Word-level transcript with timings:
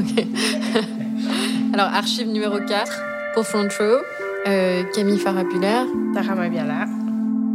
Ok. 0.00 0.24
Alors, 1.74 1.88
archive 1.92 2.28
numéro 2.28 2.58
4 2.58 3.02
pour 3.34 3.46
Front 3.46 3.68
Row, 3.78 3.98
euh, 4.46 4.82
Camille 4.94 5.18
Farapulaire. 5.18 5.84
Tara 6.14 6.34
Mabiala. 6.34 6.86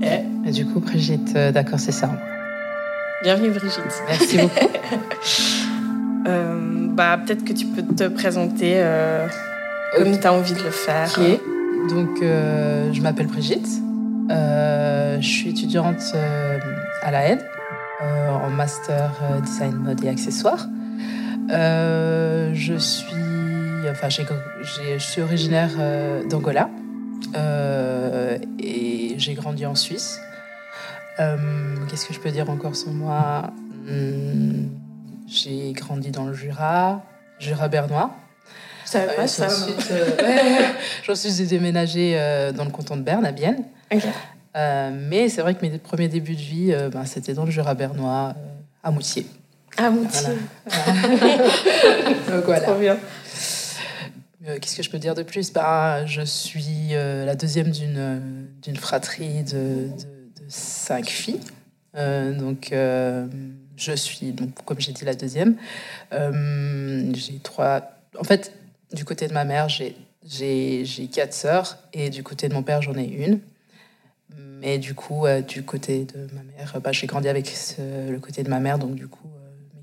Et, 0.02 0.47
et 0.47 0.52
du 0.52 0.66
coup, 0.66 0.79
Brigitte, 0.79 1.36
euh, 1.36 1.52
d'accord, 1.52 1.79
c'est 1.79 1.92
ça. 1.92 2.12
Bienvenue 3.23 3.50
Brigitte. 3.50 4.04
Merci 4.08 4.38
beaucoup. 4.38 4.55
Euh, 6.28 6.88
bah, 6.89 7.20
Peut-être 7.23 7.45
que 7.45 7.54
tu 7.54 7.68
peux 7.68 7.84
te 7.84 8.08
présenter 8.08 8.77
euh, 8.77 9.27
comme 9.96 10.20
tu 10.20 10.25
as 10.25 10.34
envie 10.34 10.55
de 10.55 10.64
le 10.64 10.71
faire. 10.71 11.07
Ok. 11.16 11.89
Donc, 11.93 12.20
euh, 12.23 12.91
je 12.91 13.00
m'appelle 13.00 13.27
Brigitte. 13.27 13.68
Euh, 14.32 15.21
je 15.21 15.27
suis 15.27 15.50
étudiante 15.52 16.02
euh, 16.16 16.57
à 17.04 17.12
la 17.12 17.30
euh, 17.30 17.38
en 18.32 18.50
master 18.50 19.12
euh, 19.21 19.39
design 19.41 19.75
mode 19.75 20.04
et 20.04 20.09
accessoires. 20.09 20.68
Euh, 21.52 22.52
je 22.54 22.73
suis, 22.75 23.05
enfin, 23.90 24.09
j'ai- 24.09 24.26
je 24.98 25.04
suis 25.04 25.22
originaire 25.22 25.71
euh, 25.80 26.23
d'Angola 26.27 26.70
euh, 27.35 28.38
et 28.59 29.16
j'ai 29.18 29.34
grandi 29.35 29.66
en 29.66 29.76
Suisse. 29.76 30.20
Qu'est-ce 31.18 32.08
que 32.08 32.13
je 32.13 32.20
peux 32.20 32.31
dire 32.31 32.49
encore 32.49 32.76
sur 32.76 32.91
moi? 32.91 33.52
Hmm, 33.88 34.68
J'ai 35.27 35.71
grandi 35.73 36.12
dans 36.12 36.26
le 36.26 36.34
Jura, 36.34 37.04
Jura 37.40 37.68
bernois. 37.68 38.12
Je 38.85 38.90
savais 38.91 39.16
pas 39.16 39.27
ça. 39.27 39.46
ensuite, 39.48 39.90
euh, 39.91 40.18
ouais, 40.21 41.12
ensuite, 41.12 41.34
j'ai 41.35 41.46
déménagé 41.48 42.13
euh, 42.20 42.52
dans 42.52 42.66
le 42.66 42.70
canton 42.71 42.98
de 42.98 43.02
Berne, 43.02 43.26
à 43.26 43.32
Bienne. 43.32 43.63
Mais 45.09 45.30
c'est 45.30 45.41
vrai 45.41 45.55
que 45.55 45.62
mes 45.66 45.77
premiers 45.77 46.07
débuts 46.07 46.35
de 46.35 46.40
vie, 46.41 46.76
ben, 46.91 47.05
c'était 47.05 47.34
dans 47.34 47.46
le 47.46 47.52
Jura 47.52 47.73
bernois, 47.76 48.34
à 48.84 48.91
Moutier. 48.91 49.26
Ah, 49.77 49.89
Moutier. 49.89 50.27
Donc 52.29 52.45
voilà. 52.45 52.61
Trop 52.61 52.75
bien. 52.79 52.97
Euh, 54.48 54.57
Qu'est-ce 54.61 54.75
que 54.77 54.84
je 54.84 54.89
peux 54.89 54.99
dire 54.99 55.15
de 55.15 55.23
plus? 55.23 55.51
Ben, 55.51 56.05
Je 56.05 56.21
suis 56.21 56.90
euh, 56.93 57.26
la 57.26 57.35
deuxième 57.35 57.71
d'une 57.71 57.98
euh, 57.98 58.20
d'une 58.62 58.77
fratrie 58.77 59.43
de, 59.43 59.54
de- 59.54 60.41
de 60.41 60.45
cinq 60.48 61.07
filles. 61.07 61.40
Euh, 61.95 62.34
donc, 62.34 62.70
je 62.71 63.91
suis, 63.93 64.31
donc, 64.31 64.50
comme 64.66 64.79
j'ai 64.79 64.91
dit, 64.91 65.06
la 65.06 65.16
deuxième. 65.16 65.56
J'ai 66.12 67.39
trois. 67.44 67.81
En 68.19 68.23
fait, 68.23 68.53
du 68.94 69.03
côté 69.06 69.28
de 69.28 69.34
ma 69.34 69.44
mère, 69.45 69.67
j'ai 69.69 69.95
quatre 71.12 71.34
sœurs 71.34 71.78
et 71.94 72.09
du 72.09 72.23
côté 72.23 72.47
de 72.50 72.53
mon 72.53 72.63
père, 72.63 72.81
j'en 72.81 72.95
ai 72.95 73.06
une. 73.06 73.39
Mais 74.38 74.78
du 74.78 74.94
coup, 74.94 75.25
du 75.47 75.63
côté 75.63 76.06
de 76.06 76.28
ma 76.34 76.44
mère, 76.44 76.79
bah, 76.84 76.91
j'ai 76.91 77.07
grandi 77.07 77.28
avec 77.29 77.47
ce- 77.47 78.09
le 78.12 78.19
côté 78.19 78.44
de 78.44 78.50
ma 78.50 78.59
mère, 78.59 78.78
donc 78.79 78.95
du 78.95 79.07
coup, 79.07 79.28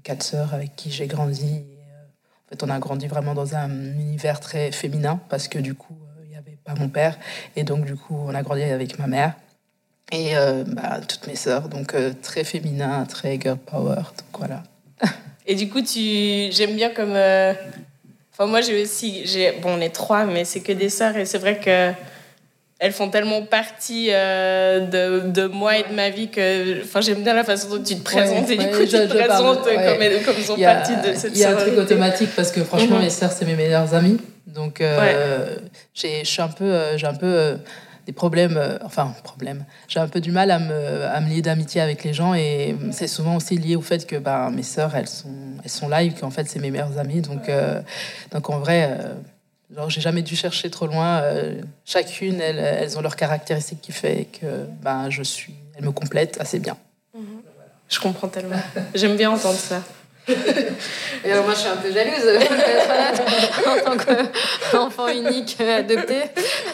quatre 0.03 0.22
sœurs 0.22 0.55
avec 0.55 0.77
qui 0.77 0.91
j'ai 0.91 1.06
grandi. 1.06 1.45
euh, 1.45 2.05
en 2.47 2.48
fait, 2.50 2.62
on 2.62 2.70
a 2.70 2.78
grandi 2.78 3.06
vraiment 3.06 3.34
dans 3.34 3.55
un 3.55 3.70
univers 3.70 4.41
très 4.41 4.72
féminin 4.72 5.20
parce 5.28 5.48
que 5.48 5.58
du 5.58 5.75
coup, 5.75 5.97
euh, 6.03 6.22
il 6.25 6.31
n'y 6.31 6.36
avait 6.36 6.58
pas 6.64 6.75
mon 6.75 6.89
père. 6.89 7.19
Et 7.56 7.64
donc, 7.64 7.84
du 7.84 7.97
coup, 7.97 8.17
on 8.17 8.34
a 8.34 8.42
grandi 8.42 8.62
avec 8.62 8.98
ma 8.98 9.06
mère 9.06 9.34
et 10.11 10.36
euh, 10.36 10.64
bah, 10.67 11.00
toutes 11.06 11.27
mes 11.27 11.36
sœurs. 11.36 11.69
Donc, 11.69 11.95
très 12.20 12.45
féminin, 12.45 13.05
très 13.06 13.41
girl 13.41 13.58
power. 13.58 13.95
Donc, 13.97 14.39
voilà. 14.39 14.62
Et 15.47 15.55
du 15.56 15.69
coup, 15.69 15.83
tu... 15.83 16.53
j'aime 16.53 16.77
bien 16.77 16.91
comme. 16.91 17.17
Enfin, 18.33 18.47
moi, 18.47 18.61
j'ai 18.61 18.83
aussi. 18.83 19.25
Bon, 19.61 19.77
on 19.77 19.80
est 19.80 19.91
trois, 19.91 20.25
mais 20.25 20.45
c'est 20.45 20.61
que 20.61 20.73
des 20.73 20.89
sœurs. 20.89 21.17
Et 21.17 21.25
c'est 21.25 21.39
vrai 21.39 21.58
que. 21.58 21.92
Elles 22.84 22.91
font 22.92 23.08
tellement 23.11 23.42
partie 23.42 24.08
euh, 24.11 24.80
de, 24.80 25.30
de 25.30 25.47
moi 25.47 25.78
et 25.78 25.84
de 25.88 25.94
ma 25.94 26.11
vie 26.11 26.28
que 26.28 26.83
enfin, 26.83 27.00
j'aime 27.00 27.22
bien 27.22 27.33
la 27.33 27.44
façon 27.44 27.69
dont 27.69 27.80
tu 27.83 27.94
te 27.94 28.02
présentes 28.02 28.50
et 28.50 28.58
ouais, 28.58 28.64
du 28.64 28.70
coup 28.70 28.80
je- 28.80 28.97
tu 29.05 29.08
te 29.08 29.14
parle, 29.27 29.28
présentes 29.28 29.66
ouais. 29.66 30.20
comme, 30.24 30.34
ils 30.36 30.44
sont 30.44 30.61
a, 30.61 30.74
partie 30.74 30.97
de 30.97 31.14
cette 31.14 31.30
il 31.33 31.39
y 31.39 31.44
a 31.44 31.50
un 31.52 31.55
truc 31.56 31.78
automatique 31.78 32.30
parce 32.34 32.50
que 32.50 32.64
franchement, 32.64 32.97
Mhm. 32.97 33.02
mes 33.05 33.11
sœurs, 33.11 33.30
c'est 33.30 33.44
mes 33.44 33.55
meilleures 33.55 33.94
amies. 33.94 34.19
Donc, 34.48 34.80
euh, 34.80 35.56
j'ai, 35.94 36.24
je 36.24 36.28
suis 36.28 36.42
un 36.42 36.48
peu, 36.48 36.64
euh, 36.64 36.98
j'ai 36.98 37.06
un 37.06 37.14
peu 37.14 37.27
euh, 37.27 37.55
des 38.06 38.12
problèmes, 38.12 38.56
euh, 38.56 38.78
enfin, 38.84 39.14
problèmes. 39.22 39.64
J'ai 39.86 40.01
un 40.01 40.08
peu 40.08 40.20
du 40.20 40.33
mal 40.33 40.51
à 40.51 40.58
me, 40.58 41.05
à 41.05 41.20
me 41.20 41.29
lier 41.29 41.40
d'amitié 41.40 41.80
avec 41.80 42.02
les 42.02 42.12
gens 42.12 42.35
et 42.35 42.74
c'est 42.90 43.06
souvent 43.06 43.36
aussi 43.36 43.56
lié 43.58 43.77
au 43.77 43.80
fait 43.80 44.05
que 44.08 44.17
bah, 44.17 44.51
mes 44.52 44.64
sœurs, 44.64 44.96
elles 44.96 45.06
sont, 45.08 45.29
elles 45.62 45.70
sont 45.70 45.89
là 45.89 46.02
et 46.02 46.11
qu'en 46.11 46.30
fait, 46.30 46.48
c'est 46.48 46.58
mes 46.58 46.73
meilleures 46.73 46.98
amies. 46.98 47.20
Donc, 47.20 47.48
euh, 47.48 47.80
donc 48.33 48.51
en 48.51 48.58
vrai, 48.58 48.89
euh, 48.90 49.14
genre, 49.74 49.90
j'ai 49.90 50.00
jamais 50.00 50.22
dû 50.22 50.36
chercher 50.36 50.70
trop 50.70 50.86
loin. 50.86 51.22
Euh, 51.22 51.60
chacune, 51.84 52.40
elles, 52.40 52.58
elles 52.58 52.98
ont 52.98 53.00
leurs 53.00 53.16
caractéristiques 53.16 53.80
qui 53.80 53.92
fait 53.92 54.28
que 54.40 54.66
ben, 54.83 55.10
je 55.10 55.22
suis, 55.22 55.55
elles 55.77 55.84
me 55.84 55.92
complètent 55.92 56.40
assez 56.40 56.58
bien. 56.58 56.77
Je 57.88 58.00
comprends 58.00 58.28
tellement. 58.28 58.56
J'aime 58.94 59.16
bien 59.16 59.30
entendre 59.30 59.58
ça. 59.58 59.82
Et 60.28 61.33
alors, 61.33 61.44
moi, 61.44 61.55
je 61.55 61.60
suis 61.60 61.68
un 61.68 61.77
peu 61.77 61.92
jalouse, 61.92 62.40
en 63.66 63.96
tant 63.96 63.96
qu'enfant 64.70 65.08
unique 65.08 65.56
euh, 65.60 65.80
adopté. 65.80 66.16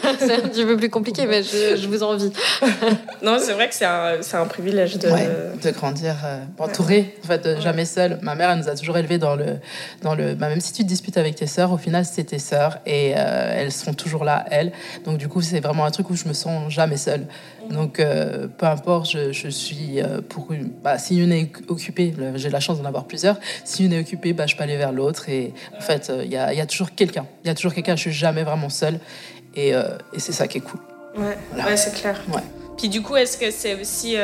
C'est 0.19 0.33
un 0.33 0.49
petit 0.49 0.65
peu 0.65 0.77
plus 0.77 0.91
compliqué, 0.91 1.27
mais 1.27 1.43
je, 1.43 1.77
je 1.77 1.89
vous 1.89 2.03
envie. 2.03 2.33
Non, 3.23 3.39
c'est 3.41 3.53
vrai 3.53 3.69
que 3.69 3.75
c'est 3.75 3.85
un, 3.85 4.19
c'est 4.21 4.37
un 4.37 4.47
privilège 4.47 4.97
de. 4.99 5.09
Ouais, 5.09 5.29
de 5.61 5.71
grandir 5.71 6.15
euh, 6.25 6.45
entourée, 6.59 7.17
en 7.25 7.27
fait, 7.27 7.47
euh, 7.47 7.61
jamais 7.61 7.85
seule. 7.85 8.19
Ma 8.23 8.35
mère, 8.35 8.51
elle 8.51 8.59
nous 8.59 8.69
a 8.69 8.77
toujours 8.77 8.97
élevés 8.97 9.19
dans 9.19 9.35
le, 9.35 9.59
dans 10.03 10.15
le. 10.15 10.35
bah, 10.35 10.49
même 10.49 10.61
si 10.61 10.73
tu 10.73 10.83
te 10.83 10.89
disputes 10.89 11.17
avec 11.17 11.35
tes 11.35 11.47
sœurs, 11.47 11.73
au 11.73 11.79
final, 11.79 12.05
c'est 12.05 12.25
tes 12.25 12.39
sœurs 12.39 12.79
et 12.87 13.15
euh, 13.17 13.55
elles 13.57 13.73
sont 13.73 13.93
toujours 13.93 14.25
là, 14.25 14.45
elles. 14.51 14.73
Donc 15.05 15.19
du 15.19 15.29
coup, 15.29 15.43
c'est 15.43 15.61
vraiment 15.61 15.85
un 15.85 15.91
truc 15.91 16.11
où 16.11 16.17
je 16.17 16.29
me 16.29 16.33
sens 16.33 16.71
jamais 16.71 16.97
seule. 16.97 17.27
Donc 17.71 18.01
euh, 18.01 18.49
peu 18.49 18.67
importe, 18.67 19.11
je, 19.11 19.33
je 19.33 19.49
suis 19.49 20.01
euh, 20.01 20.21
pour 20.27 20.53
une. 20.53 20.69
Bah, 20.83 20.99
si 20.99 21.19
une 21.23 21.33
est 21.33 21.51
occupée, 21.69 22.15
j'ai 22.37 22.51
la 22.51 22.61
chance 22.61 22.79
d'en 22.81 22.87
avoir 22.87 23.05
plusieurs. 23.05 23.39
Si 23.65 23.85
une 23.85 23.93
est 23.93 24.01
occupée, 24.01 24.33
bah, 24.33 24.47
je 24.47 24.57
peux 24.57 24.63
aller 24.63 24.77
vers 24.77 24.93
l'autre 24.93 25.29
et 25.29 25.53
en 25.77 25.81
fait, 25.81 26.09
euh, 26.11 26.23
il 26.25 26.33
y, 26.33 26.37
a, 26.37 26.53
il 26.53 26.59
y 26.59 26.61
a 26.63 26.67
toujours 26.67 26.95
quelqu'un. 26.95 27.27
Il 27.45 27.49
y 27.49 27.51
a 27.51 27.55
toujours 27.55 27.75
quelqu'un. 27.75 27.95
Je 27.97 28.03
suis 28.03 28.13
jamais 28.13 28.43
vraiment 28.43 28.69
seule 28.71 28.99
et, 29.55 29.75
euh, 29.75 29.99
et 30.13 30.19
c'est 30.21 30.33
ça 30.33 30.47
qui 30.49 30.59
est 30.59 30.63
cool. 30.63 30.81
Ouais, 31.17 31.37
Voilà. 31.53 31.71
ouais 31.71 31.77
c'est 31.77 31.95
clair. 31.95 32.21
Ouais. 32.33 32.41
Puis 32.79 32.89
du 32.89 33.03
coup, 33.03 33.17
est-ce 33.17 33.37
que 33.37 33.51
c'est 33.51 33.75
aussi. 33.81 34.17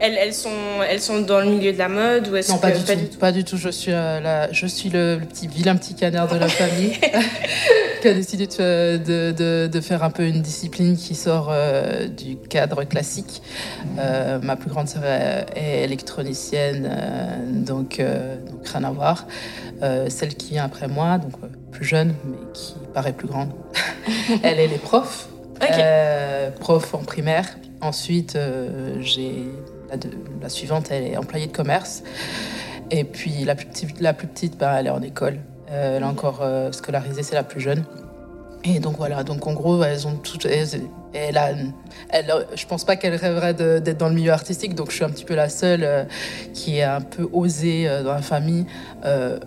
Elles, 0.00 0.16
elles, 0.16 0.34
sont, 0.34 0.48
elles 0.88 1.00
sont 1.00 1.20
dans 1.20 1.40
le 1.40 1.46
milieu 1.46 1.72
de 1.72 1.78
la 1.78 1.88
mode 1.88 2.28
ou 2.28 2.36
est-ce 2.36 2.50
Non, 2.52 2.58
que 2.58 2.62
pas 2.62 2.70
du, 2.70 3.08
tout, 3.08 3.18
Pas 3.18 3.32
du 3.32 3.42
tout. 3.44 3.56
Je 3.56 3.68
suis, 3.68 3.92
euh, 3.92 4.20
la- 4.20 4.52
je 4.52 4.66
suis 4.66 4.90
le, 4.90 5.16
le 5.18 5.26
petit 5.26 5.48
vilain 5.48 5.74
petit 5.76 5.94
canard 5.94 6.28
de 6.28 6.36
la 6.38 6.48
famille 6.48 6.92
qui 8.02 8.08
a 8.08 8.14
décidé 8.14 8.46
de, 8.46 8.96
de, 8.98 9.32
de- 9.32 9.66
de 9.72 9.80
faire 9.80 10.04
un 10.04 10.10
peu 10.10 10.24
une 10.24 10.40
discipline 10.40 10.96
qui 10.96 11.16
sort 11.16 11.48
euh, 11.50 12.06
du 12.06 12.36
cadre 12.36 12.84
classique. 12.84 13.42
Euh, 13.98 14.38
ma 14.40 14.54
plus 14.54 14.70
grande 14.70 14.88
sœur 14.88 15.02
est, 15.04 15.82
électronicienne, 15.82 16.88
donc, 17.66 18.00
donc 18.00 18.68
rien 18.68 18.84
à 18.84 18.90
voir. 18.90 19.26
Celle 20.08 20.34
qui 20.36 20.50
vient 20.50 20.64
après 20.64 20.86
moi, 20.88 21.18
donc 21.18 21.32
plus 21.72 21.84
jeune, 21.84 22.14
mais 22.24 22.36
qui 22.54 22.74
paraît 22.94 23.12
plus 23.12 23.26
grande, 23.28 23.50
elle 24.44 24.60
est 24.60 24.68
les 24.68 24.78
profs. 24.78 25.28
Ok. 25.60 25.68
Euh, 25.72 26.50
prof 26.52 26.94
en 26.94 26.98
primaire. 26.98 27.46
Ensuite, 27.80 28.38
j'ai 29.00 29.44
la, 30.42 30.48
suivante, 30.48 30.88
elle 30.90 31.04
est 31.04 31.16
employée 31.16 31.46
de 31.46 31.56
commerce. 31.56 32.02
Et 32.90 33.04
puis 33.04 33.44
la 33.44 33.54
plus 33.54 33.66
petite, 34.26 34.58
bah, 34.58 34.76
elle 34.78 34.86
est 34.86 34.90
en 34.90 35.02
école. 35.02 35.38
Euh, 35.70 35.96
elle 35.96 36.02
est 36.02 36.06
encore 36.06 36.40
euh, 36.42 36.72
scolarisée, 36.72 37.22
c'est 37.22 37.34
la 37.34 37.42
plus 37.42 37.60
jeune. 37.60 37.84
Et 38.64 38.80
donc 38.80 38.96
voilà, 38.96 39.22
donc 39.22 39.46
en 39.46 39.52
gros, 39.52 39.82
elles 39.82 40.06
ont 40.06 40.16
toutes. 40.16 40.46
elles- 40.46 40.80
Elle 41.14 41.40
je 42.54 42.66
pense 42.66 42.84
pas 42.84 42.96
qu'elle 42.96 43.14
rêverait 43.14 43.54
d'être 43.54 43.96
dans 43.96 44.08
le 44.08 44.14
milieu 44.14 44.32
artistique, 44.32 44.74
donc 44.74 44.90
je 44.90 44.96
suis 44.96 45.04
un 45.04 45.10
petit 45.10 45.24
peu 45.24 45.34
la 45.34 45.48
seule 45.48 45.84
euh, 45.84 46.04
qui 46.54 46.82
a 46.82 46.96
un 46.96 47.00
peu 47.00 47.28
osé 47.32 47.88
dans 48.04 48.12
la 48.12 48.22
famille 48.22 48.66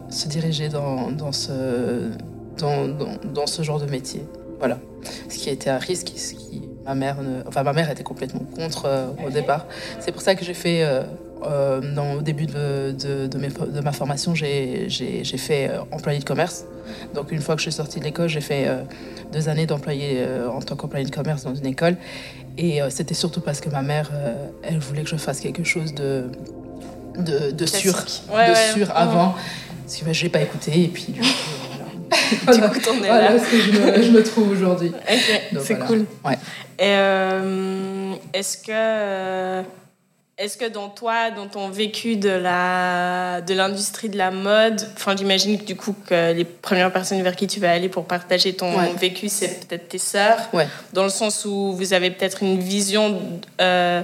se 0.10 0.28
diriger 0.28 0.70
dans, 0.70 1.32
ce, 1.32 2.12
genre 2.58 3.80
de 3.80 3.86
métier. 3.86 4.26
Voilà. 4.60 4.80
Ce 5.30 5.38
qui 5.38 5.50
a 5.50 5.52
été 5.52 5.70
un 5.70 5.78
risque, 5.78 6.12
ma 6.86 6.96
mère, 6.96 7.22
ne- 7.22 7.42
enfin 7.48 7.64
ma 7.64 7.74
mère 7.74 7.90
était 7.92 8.04
complètement 8.04 8.42
contre 8.56 8.86
euh, 8.86 9.08
au 9.26 9.30
départ. 9.30 9.66
C'est 10.00 10.12
pour 10.12 10.22
ça 10.22 10.36
que 10.36 10.44
j'ai 10.46 10.54
fait, 10.54 10.84
euh, 10.84 11.04
euh, 11.46 11.82
dans, 11.96 12.14
au 12.14 12.22
début 12.22 12.46
de, 12.46 12.92
de, 12.92 13.28
de 13.28 13.38
mes 13.38 13.50
fo- 13.50 13.72
de 13.72 13.80
ma 13.82 13.92
formation, 13.92 14.34
j'ai 14.36 14.88
fait 15.38 15.70
euh, 15.70 15.80
employé 15.92 16.20
de 16.20 16.24
commerce. 16.26 16.66
Donc 17.14 17.32
une 17.32 17.42
fois 17.42 17.56
que 17.56 17.60
je 17.62 17.70
suis 17.70 17.72
sortie 17.72 18.00
de 18.00 18.06
l'école, 18.06 18.28
j'ai 18.30 18.42
fait 18.42 18.68
deux 19.32 19.48
années 19.48 19.66
d'employé 19.66 20.26
en 20.54 20.60
tant 20.62 20.76
qu'employé 20.76 21.06
de 21.06 21.12
commerce 21.12 21.44
dans 21.44 21.56
une 21.56 21.66
école. 21.66 21.96
Et 22.58 22.80
c'était 22.90 23.14
surtout 23.14 23.40
parce 23.40 23.62
que 23.62 23.70
ma 23.70 23.82
mère, 23.82 24.12
elle 24.62 24.80
voulait 24.80 25.04
que 25.04 25.10
je 25.10 25.16
fasse 25.16 25.40
quelque 25.40 25.64
chose 25.64 25.94
de, 25.94 26.26
de, 27.18 27.52
de 27.52 27.66
sûr. 27.66 27.94
Ouais, 28.34 28.48
de 28.48 28.52
ouais. 28.52 28.74
sûr 28.74 28.92
avant. 28.94 29.34
Parce 29.86 29.98
que 30.00 30.06
bah, 30.06 30.12
je 30.14 30.24
n'ai 30.24 30.30
pas 30.30 30.42
écouté 30.42 30.84
et 30.84 30.88
puis 30.90 31.06
du 31.14 31.22
coup, 31.22 31.28
Du 32.54 32.62
coup, 32.62 32.80
t'en 32.80 32.96
es 32.96 33.08
voilà 33.08 33.34
là. 33.34 33.40
ce 33.40 33.50
que 33.52 33.58
je 33.60 33.72
me, 33.72 34.02
je 34.02 34.12
me 34.12 34.24
trouve 34.24 34.50
aujourd'hui. 34.52 34.90
Ok, 34.90 35.42
Donc, 35.54 35.64
c'est 35.66 35.74
voilà. 35.76 35.86
cool. 35.88 36.06
Ouais. 36.26 36.38
Euh, 36.82 38.14
est-ce 38.34 38.58
que, 38.58 38.72
euh, 38.72 39.62
est-ce 40.38 40.58
que 40.58 40.68
dans 40.70 40.90
toi, 40.90 41.30
dans 41.30 41.48
ton 41.48 41.70
vécu 41.70 42.16
de 42.16 42.30
la 42.30 43.42
de 43.42 43.54
l'industrie 43.54 44.10
de 44.10 44.18
la 44.18 44.32
mode, 44.32 44.82
enfin, 44.96 45.16
j'imagine 45.16 45.60
que 45.60 45.66
du 45.66 45.76
coup 45.76 45.96
que 46.08 46.34
les 46.34 46.46
premières 46.46 46.92
personnes 46.92 47.22
vers 47.22 47.36
qui 47.36 47.48
tu 47.48 47.60
vas 47.60 47.72
aller 47.72 47.90
pour 47.90 48.06
partager 48.06 48.54
ton 48.54 48.76
Ouais. 48.76 48.92
vécu, 49.00 49.30
c'est 49.30 49.68
peut-être 49.68 49.88
tes 49.90 49.98
sœurs, 50.00 50.50
Ouais. 50.54 50.68
dans 50.94 51.04
le 51.04 51.10
sens 51.10 51.46
où 51.46 51.74
vous 51.74 51.94
avez 51.94 52.10
peut-être 52.12 52.42
une 52.42 52.60
vision 52.60 53.20
euh, 53.62 54.02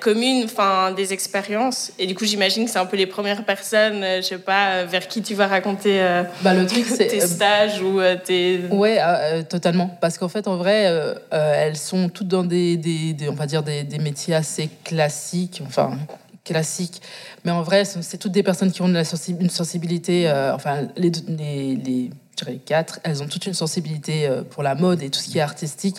communes, 0.00 0.44
enfin 0.44 0.92
des 0.92 1.12
expériences. 1.12 1.92
Et 1.98 2.06
du 2.06 2.14
coup, 2.14 2.24
j'imagine 2.24 2.64
que 2.64 2.70
c'est 2.70 2.78
un 2.78 2.86
peu 2.86 2.96
les 2.96 3.06
premières 3.06 3.44
personnes, 3.44 4.02
je 4.16 4.22
sais 4.22 4.38
pas, 4.38 4.84
vers 4.84 5.06
qui 5.08 5.22
tu 5.22 5.34
vas 5.34 5.46
raconter 5.46 6.00
bah, 6.42 6.54
le 6.54 6.66
truc, 6.66 6.86
tes 6.96 7.20
stages 7.20 7.82
ou 7.82 8.00
tes. 8.24 8.60
Ouais, 8.70 8.98
totalement. 9.44 9.96
Parce 10.00 10.18
qu'en 10.18 10.28
fait, 10.28 10.48
en 10.48 10.56
vrai, 10.56 10.92
elles 11.30 11.76
sont 11.76 12.08
toutes 12.08 12.28
dans 12.28 12.44
des, 12.44 12.76
des, 12.76 13.28
on 13.28 13.34
va 13.34 13.46
dire 13.46 13.62
des, 13.62 13.82
des 13.82 13.98
métiers 13.98 14.34
assez 14.34 14.70
classiques. 14.84 15.62
Enfin, 15.66 15.98
classique. 16.46 17.02
Mais 17.44 17.50
en 17.50 17.62
vrai, 17.62 17.84
c'est 17.84 18.16
toutes 18.16 18.32
des 18.32 18.42
personnes 18.42 18.72
qui 18.72 18.80
ont 18.80 18.88
une 18.88 19.04
sensibilité, 19.50 20.28
euh, 20.28 20.54
enfin, 20.54 20.88
les, 20.96 21.10
les, 21.28 21.76
les, 21.76 22.10
dirais 22.36 22.60
quatre, 22.64 23.00
elles 23.02 23.22
ont 23.22 23.26
toute 23.26 23.46
une 23.46 23.54
sensibilité 23.54 24.26
euh, 24.26 24.42
pour 24.42 24.62
la 24.62 24.74
mode 24.74 25.02
et 25.02 25.10
tout 25.10 25.20
ce 25.20 25.28
qui 25.28 25.38
est 25.38 25.42
artistique. 25.42 25.96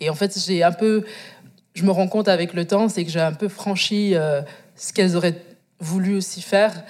Et 0.00 0.08
en 0.08 0.14
fait, 0.14 0.38
j'ai 0.38 0.62
un 0.62 0.72
peu, 0.72 1.04
je 1.74 1.84
me 1.84 1.90
rends 1.90 2.08
compte 2.08 2.28
avec 2.28 2.54
le 2.54 2.66
temps, 2.66 2.88
c'est 2.88 3.04
que 3.04 3.10
j'ai 3.10 3.20
un 3.20 3.32
peu 3.32 3.48
franchi 3.48 4.14
euh, 4.14 4.42
ce 4.76 4.92
qu'elles 4.92 5.16
auraient 5.16 5.40
voulu 5.78 6.16
aussi 6.16 6.42
faire. 6.42 6.84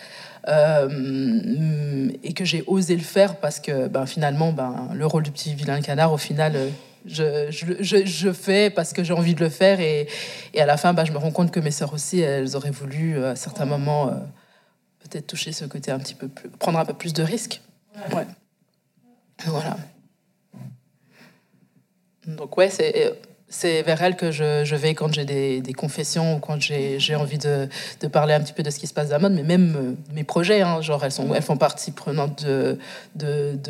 et 0.49 2.33
que 2.33 2.45
j'ai 2.45 2.65
osé 2.67 2.97
le 2.97 3.03
faire 3.03 3.37
parce 3.37 3.61
que 3.61 3.89
ben, 3.89 4.07
finalement, 4.07 4.53
ben, 4.53 4.89
le 4.95 5.07
rôle 5.07 5.23
du 5.23 5.31
petit 5.31 5.55
vilain 5.55 5.81
canard, 5.81 6.13
au 6.13 6.19
final, 6.19 6.55
je, 7.07 7.51
je, 7.51 8.05
je, 8.05 8.33
fais 8.33 8.71
parce 8.71 8.93
que 8.93 9.03
j'ai 9.03 9.13
envie 9.13 9.35
de 9.35 9.41
le 9.41 9.49
faire 9.49 9.81
et, 9.81 10.09
et 10.55 10.61
à 10.61 10.67
la 10.67 10.77
fin, 10.77 10.93
bah, 10.93 11.05
je 11.05 11.13
me 11.13 11.19
rends 11.19 11.31
compte 11.31 11.51
que 11.51 11.61
mes 11.61 11.71
sœurs 11.71 11.93
aussi, 11.95 12.21
elles 12.21 12.57
auraient 12.57 12.71
voulu 12.71 13.17
euh, 13.17 13.33
à 13.33 13.37
certains 13.37 13.65
moments 13.65 14.09
euh, 14.09 14.15
peut-être 15.01 15.27
toucher 15.27 15.53
ce 15.53 15.65
côté 15.65 15.91
un 15.91 15.99
petit 15.99 16.15
peu 16.15 16.29
plus, 16.29 16.49
prendre 16.51 16.79
un 16.79 16.85
peu 16.85 16.95
plus 16.95 17.13
de 17.13 17.23
risques. 17.23 17.63
Ouais. 18.15 18.27
Voilà. 19.47 19.77
Donc 22.27 22.57
ouais, 22.59 22.69
c'est 22.69 23.15
c'est 23.51 23.83
vers 23.83 24.01
elle 24.01 24.15
que 24.15 24.31
je, 24.31 24.75
vais 24.77 24.95
quand 24.95 25.13
j'ai 25.13 25.25
des, 25.25 25.73
confessions 25.77 26.37
ou 26.37 26.39
quand 26.39 26.61
j'ai 26.61 27.15
envie 27.17 27.37
de, 27.37 27.69
parler 28.11 28.33
un 28.33 28.41
petit 28.41 28.53
peu 28.53 28.63
de 28.63 28.71
ce 28.71 28.79
qui 28.79 28.87
se 28.87 28.95
passe 28.95 29.09
dans 29.09 29.17
la 29.17 29.29
mode, 29.29 29.33
mais 29.33 29.43
même 29.43 29.75
euh, 29.77 30.15
mes 30.15 30.25
projets, 30.25 30.63
hein, 30.63 30.81
genre 30.81 31.05
elles, 31.05 31.13
sont, 31.13 31.35
elles 31.35 31.43
font 31.43 31.57
partie 31.57 31.91
prenante 31.91 32.45
de, 32.45 32.79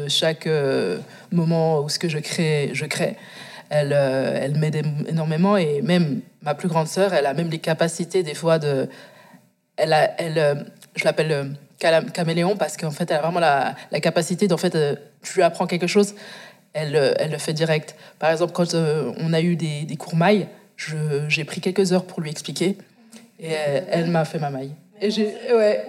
chaque 0.09 0.47
euh, 0.47 0.99
moment 1.33 1.81
où 1.81 1.89
ce 1.89 1.99
que 1.99 2.09
je 2.09 2.19
crée, 2.19 2.71
je 2.75 2.85
crée. 2.85 3.17
Elle, 3.71 3.93
euh, 3.95 4.39
elle 4.41 4.59
m'aide 4.59 4.85
énormément 5.09 5.57
et 5.57 5.81
même 5.81 6.21
ma 6.43 6.55
plus 6.55 6.69
grande 6.69 6.89
sœur, 6.89 7.15
elle 7.15 7.27
a 7.27 7.35
même 7.35 7.49
les 7.49 7.59
capacités 7.59 8.23
des 8.23 8.35
fois 8.35 8.59
de... 8.59 8.89
Elle 9.77 9.95
a, 9.95 10.11
elle, 10.21 10.67
je 10.95 11.05
l'appelle 11.05 11.55
caméléon 12.13 12.57
parce 12.57 12.77
qu'en 12.77 12.91
fait, 12.91 13.11
elle 13.11 13.17
a 13.17 13.23
vraiment 13.23 13.41
la, 13.41 14.01
capacité 14.01 14.47
d'en 14.47 14.59
fait, 14.59 14.77
je 15.23 15.35
lui 15.35 15.43
apprends 15.43 15.67
quelque 15.67 15.87
chose, 15.87 16.15
elle, 16.73 16.97
euh, 16.97 17.15
elle 17.19 17.31
le 17.31 17.39
fait 17.39 17.53
direct. 17.53 17.97
Par 18.19 18.31
exemple, 18.31 18.53
quand 18.53 18.75
euh, 18.75 19.13
on 19.19 19.33
a 19.33 19.41
eu 19.41 19.57
des, 19.57 19.83
des 19.83 19.97
cours 19.97 20.17
mailles, 20.17 20.49
j'ai 21.29 21.45
pris 21.45 21.61
quelques 21.61 21.93
heures 21.93 22.07
pour 22.07 22.21
lui 22.21 22.31
expliquer 22.31 22.79
et 23.39 23.49
elle, 23.49 24.11
m'a 24.11 24.25
fait 24.25 24.39
ma 24.39 24.51
maille. 24.51 24.73
Et 25.03 25.11
j'ai, 25.11 25.35
ouais, 25.55 25.85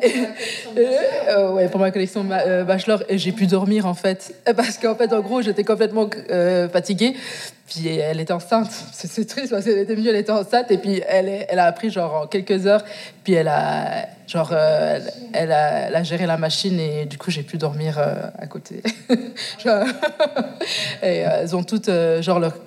euh, 0.78 1.52
ouais, 1.52 1.68
pour 1.68 1.80
ma 1.80 1.92
collection 1.92 2.24
bachelor, 2.24 3.04
et 3.10 3.18
j'ai 3.18 3.32
pu 3.32 3.46
dormir 3.46 3.86
en 3.86 3.94
fait, 3.94 4.34
parce 4.56 4.78
qu'en 4.78 4.96
fait, 4.96 5.12
en 5.12 5.20
gros, 5.20 5.42
j'étais 5.42 5.64
complètement 5.64 6.10
fatiguée. 6.72 7.16
Puis 7.72 7.88
elle 7.88 8.20
était 8.20 8.34
enceinte. 8.34 8.70
C'est 8.92 9.26
triste 9.26 9.52
parce 9.52 9.64
qu'elle 9.64 9.78
était 9.78 9.96
mieux, 9.96 10.10
elle 10.10 10.18
était 10.18 10.32
enceinte. 10.32 10.70
Et 10.72 10.78
puis 10.78 11.02
elle, 11.08 11.46
elle 11.48 11.60
a 11.60 11.66
appris 11.66 11.90
genre 11.90 12.24
en 12.24 12.28
quelques 12.28 12.68
heures. 12.68 12.84
Puis 13.24 13.34
elle 13.34 13.48
a, 13.48 14.08
genre, 14.28 14.50
euh, 14.52 15.00
elle, 15.32 15.54
a, 15.54 15.88
elle, 15.88 15.96
a, 15.96 16.04
géré 16.04 16.26
la 16.26 16.38
machine 16.38 16.78
et 16.80 17.06
du 17.06 17.18
coup 17.18 17.32
j'ai 17.32 17.44
pu 17.44 17.58
dormir 17.58 17.98
euh, 17.98 18.16
à 18.38 18.48
côté. 18.48 18.84
et 19.10 19.16
euh, 19.66 19.86
elles 21.02 21.56
ont 21.56 21.64
toutes 21.64 21.90
genre 22.20 22.40
leur 22.40 22.58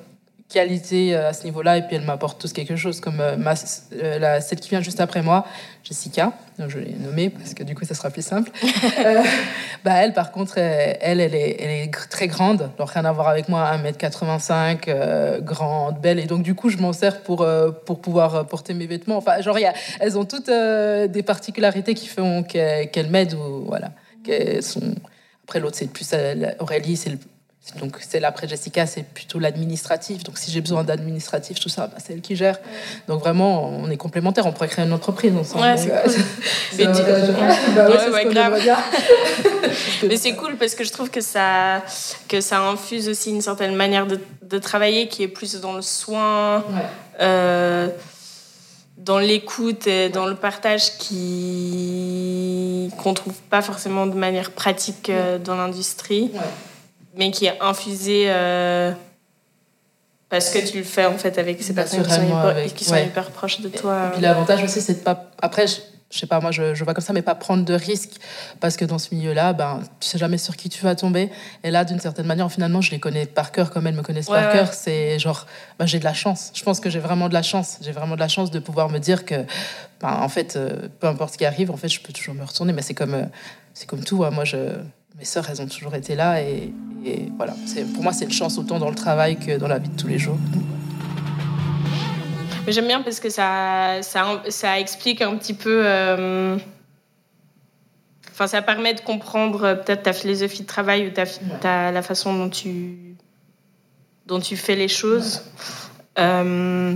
qualité 0.49 1.15
euh, 1.15 1.29
à 1.29 1.33
ce 1.33 1.45
niveau-là. 1.45 1.79
Et 1.79 1.83
puis, 1.83 1.97
elle 1.97 2.03
m'apporte 2.03 2.41
tous 2.41 2.53
quelque 2.53 2.77
chose, 2.77 3.01
comme 3.01 3.21
euh, 3.21 3.37
ma, 3.37 3.55
euh, 3.95 4.19
la, 4.19 4.41
celle 4.41 4.61
qui 4.61 4.71
vient 4.71 4.81
juste 4.81 5.01
après 5.01 5.23
moi, 5.23 5.47
Jessica. 5.83 6.33
Je 6.59 6.79
l'ai 6.79 6.93
nommée 6.93 7.31
parce 7.31 7.55
que 7.55 7.65
du 7.65 7.75
coup, 7.75 7.85
ça 7.85 7.95
sera 7.95 8.11
plus 8.11 8.25
simple. 8.25 8.51
bah, 9.85 9.95
elle, 9.97 10.13
par 10.13 10.31
contre, 10.31 10.59
elle, 10.59 11.21
elle 11.21 11.35
est, 11.35 11.57
elle 11.59 11.71
est 11.71 11.91
très 12.09 12.29
grande. 12.29 12.71
Donc, 12.79 12.91
rien 12.91 13.05
à 13.05 13.13
voir 13.13 13.29
avec 13.29 13.49
moi, 13.49 13.69
1m85, 13.77 15.41
grande, 15.41 16.01
belle. 16.01 16.21
Et 16.21 16.27
donc, 16.27 16.43
du 16.43 16.55
coup, 16.55 16.69
je 16.69 16.79
m'en 16.79 16.93
sers 16.93 17.23
pour, 17.23 17.47
pour 17.85 18.01
pouvoir 18.01 18.47
porter 18.47 18.73
mes 18.73 18.87
vêtements. 18.87 19.17
Enfin, 19.17 19.41
genre, 19.41 19.59
y 19.59 19.65
a, 19.65 19.75
elles 19.99 20.17
ont 20.17 20.25
toutes 20.25 20.49
des 20.49 21.23
particularités 21.25 21.95
qui 21.95 22.07
font 22.07 22.45
qu'elles 22.45 23.11
m'aident. 23.11 23.35
Ou, 23.35 23.65
voilà. 23.67 23.91
sont... 24.61 24.95
Après, 25.43 25.59
l'autre, 25.59 25.77
c'est 25.77 25.91
plus 25.91 26.09
Aurélie, 26.61 26.97
c'est 26.97 27.11
le 27.11 27.19
donc 27.77 27.97
celle 28.01 28.27
après 28.27 28.47
Jessica, 28.47 28.87
c'est 28.87 29.05
plutôt 29.05 29.39
l'administratif. 29.39 30.23
Donc 30.23 30.37
si 30.37 30.51
j'ai 30.51 30.61
besoin 30.61 30.85
d'administratif, 30.85 31.59
tout 31.59 31.71
ça, 31.71 31.87
bah, 31.87 31.97
c'est 31.99 32.13
elle 32.13 32.21
qui 32.21 32.37
gère. 32.37 32.59
Donc 33.09 33.21
vraiment, 33.21 33.69
on 33.69 33.91
est 33.91 33.97
complémentaires. 33.97 34.45
On 34.47 34.53
pourrait 34.53 34.69
créer 34.69 34.85
une 34.85 34.93
entreprise 34.93 35.35
ensemble. 35.35 35.65
Ouais, 35.65 35.77
c'est 35.77 35.91
Mais 40.07 40.17
c'est 40.17 40.35
cool 40.35 40.57
parce 40.57 40.75
que 40.75 40.85
je 40.85 40.93
trouve 40.93 41.09
que 41.11 41.23
ça, 41.23 41.83
que 42.29 42.43
ça 42.43 42.61
infuse 42.61 43.09
aussi 43.09 43.31
une 43.31 43.41
certaine 43.41 43.75
manière 43.75 44.07
de, 44.07 44.21
de 44.43 44.59
travailler 44.59 45.09
qui 45.09 45.23
est 45.23 45.29
plus 45.29 45.59
dans 45.61 45.73
le 45.73 45.83
soin, 45.83 46.65
euh, 47.21 47.89
dans 48.99 49.19
l'écoute 49.19 49.87
et 49.87 50.11
dans 50.11 50.27
le 50.27 50.35
partage 50.35 50.99
qui 50.99 52.91
qu'on 53.03 53.15
trouve 53.15 53.41
pas 53.49 53.63
forcément 53.63 54.07
de 54.07 54.15
manière 54.15 54.51
pratique 54.51 55.09
euh, 55.09 55.39
dans 55.39 55.57
l'industrie 55.57 56.31
mais 57.17 57.31
qui 57.31 57.47
est 57.47 57.61
infusé 57.61 58.25
euh, 58.27 58.93
parce 60.29 60.51
que 60.51 60.59
tu 60.67 60.79
le 60.79 60.85
fais 60.85 61.07
en 61.07 61.17
fait 61.17 61.39
avec 61.39 61.63
ces 61.63 61.75
personnes 61.75 62.03
qui 62.03 62.11
sont, 62.11 62.25
hyper, 62.25 62.75
qui 62.75 62.85
sont 62.85 62.97
hyper 62.97 63.31
proches 63.31 63.61
de 63.61 63.69
toi. 63.69 64.09
Et 64.09 64.13
puis 64.13 64.23
l'avantage 64.23 64.63
aussi, 64.65 64.81
c'est 64.81 64.95
de 64.95 64.99
pas. 64.99 65.31
Après, 65.41 65.67
je, 65.67 65.77
je 66.11 66.19
sais 66.19 66.27
pas, 66.27 66.41
moi 66.41 66.51
je, 66.51 66.75
je, 66.75 66.85
vois 66.85 66.95
comme 66.95 67.05
ça, 67.05 67.13
mais 67.13 67.23
pas 67.23 67.35
prendre 67.35 67.65
de 67.65 67.75
risques 67.75 68.21
parce 68.61 68.77
que 68.77 68.85
dans 68.85 68.99
ce 68.99 69.15
milieu-là, 69.15 69.53
ben, 69.53 69.81
tu 70.01 70.09
sais 70.09 70.19
jamais 70.19 70.39
sur 70.39 70.57
qui 70.57 70.69
tu 70.69 70.83
vas 70.83 70.95
tomber. 70.95 71.31
Et 71.63 71.71
là, 71.71 71.85
d'une 71.85 72.01
certaine 72.01 72.27
manière, 72.27 72.51
finalement, 72.51 72.81
je 72.81 72.91
les 72.91 73.01
connais 73.01 73.27
par 73.27 73.53
cœur 73.53 73.71
comme 73.71 73.87
elles 73.87 73.95
me 73.95 74.03
connaissent 74.03 74.27
par 74.27 74.53
cœur. 74.53 74.73
C'est 74.73 75.19
genre, 75.19 75.47
ben, 75.79 75.87
j'ai 75.87 75.99
de 75.99 76.05
la 76.05 76.15
chance. 76.15 76.51
Je 76.55 76.63
pense 76.63 76.81
que 76.81 76.91
j'ai 76.91 77.01
vraiment 77.01 77.29
de 77.29 77.35
la 77.35 77.43
chance. 77.43 77.79
J'ai 77.83 77.93
vraiment 77.93 78.15
de 78.15 78.21
la 78.21 78.29
chance 78.29 78.51
de 78.51 78.59
pouvoir 78.59 78.91
me 78.91 78.99
dire 78.99 79.25
que, 79.25 79.45
ben, 80.01 80.19
en 80.21 80.29
fait, 80.29 80.57
euh, 80.57 80.89
peu 81.01 81.07
importe 81.07 81.35
ce 81.35 81.39
qui 81.39 81.47
arrive, 81.47 81.71
en 81.71 81.77
fait, 81.77 81.89
je 81.89 82.01
peux 82.01 82.13
toujours 82.13 82.35
me 82.35 82.45
retourner. 82.45 82.73
Mais 82.73 82.83
c'est 82.83 82.95
comme, 82.95 83.15
euh, 83.15 83.25
c'est 83.73 83.87
comme 83.87 84.03
tout. 84.03 84.25
Hein. 84.25 84.31
Moi, 84.31 84.45
je 84.45 84.59
mes 85.17 85.25
sœurs, 85.25 85.49
elles 85.51 85.63
ont 85.63 85.67
toujours 85.67 85.95
été 85.95 86.15
là. 86.15 86.43
Et, 86.43 86.73
voilà, 87.37 87.55
pour 87.95 88.03
moi, 88.03 88.13
c'est 88.13 88.25
une 88.25 88.33
chance 88.33 88.57
autant 88.59 88.79
dans 88.79 88.89
le 88.89 88.95
travail 88.95 89.39
que 89.39 89.59
dans 89.59 89.69
la 89.69 89.79
vie 89.79 89.91
de 89.91 89.97
tous 89.97 90.09
les 90.09 90.19
jours. 90.19 90.39
Mais 92.67 92.73
j'aime 92.73 92.87
bien 92.87 93.03
parce 93.03 93.21
que 93.21 93.29
ça, 93.29 93.99
ça, 94.03 94.43
ça, 94.49 94.81
explique 94.81 95.21
un 95.21 95.37
petit 95.37 95.53
peu. 95.53 95.83
Euh, 95.85 96.57
enfin, 98.31 98.47
ça 98.47 98.63
permet 98.63 98.95
de 98.95 99.01
comprendre 99.01 99.65
euh, 99.65 99.75
peut-être 99.75 100.05
ta 100.05 100.15
philosophie 100.15 100.63
de 100.63 100.67
travail 100.67 101.09
ou 101.09 101.11
ta, 101.11 101.93
la 101.93 102.03
façon 102.03 102.35
dont 102.35 102.49
tu, 102.49 103.17
dont 104.25 104.41
tu 104.41 104.57
fais 104.57 104.77
les 104.77 104.89
choses. 104.89 105.43
Euh, 106.19 106.95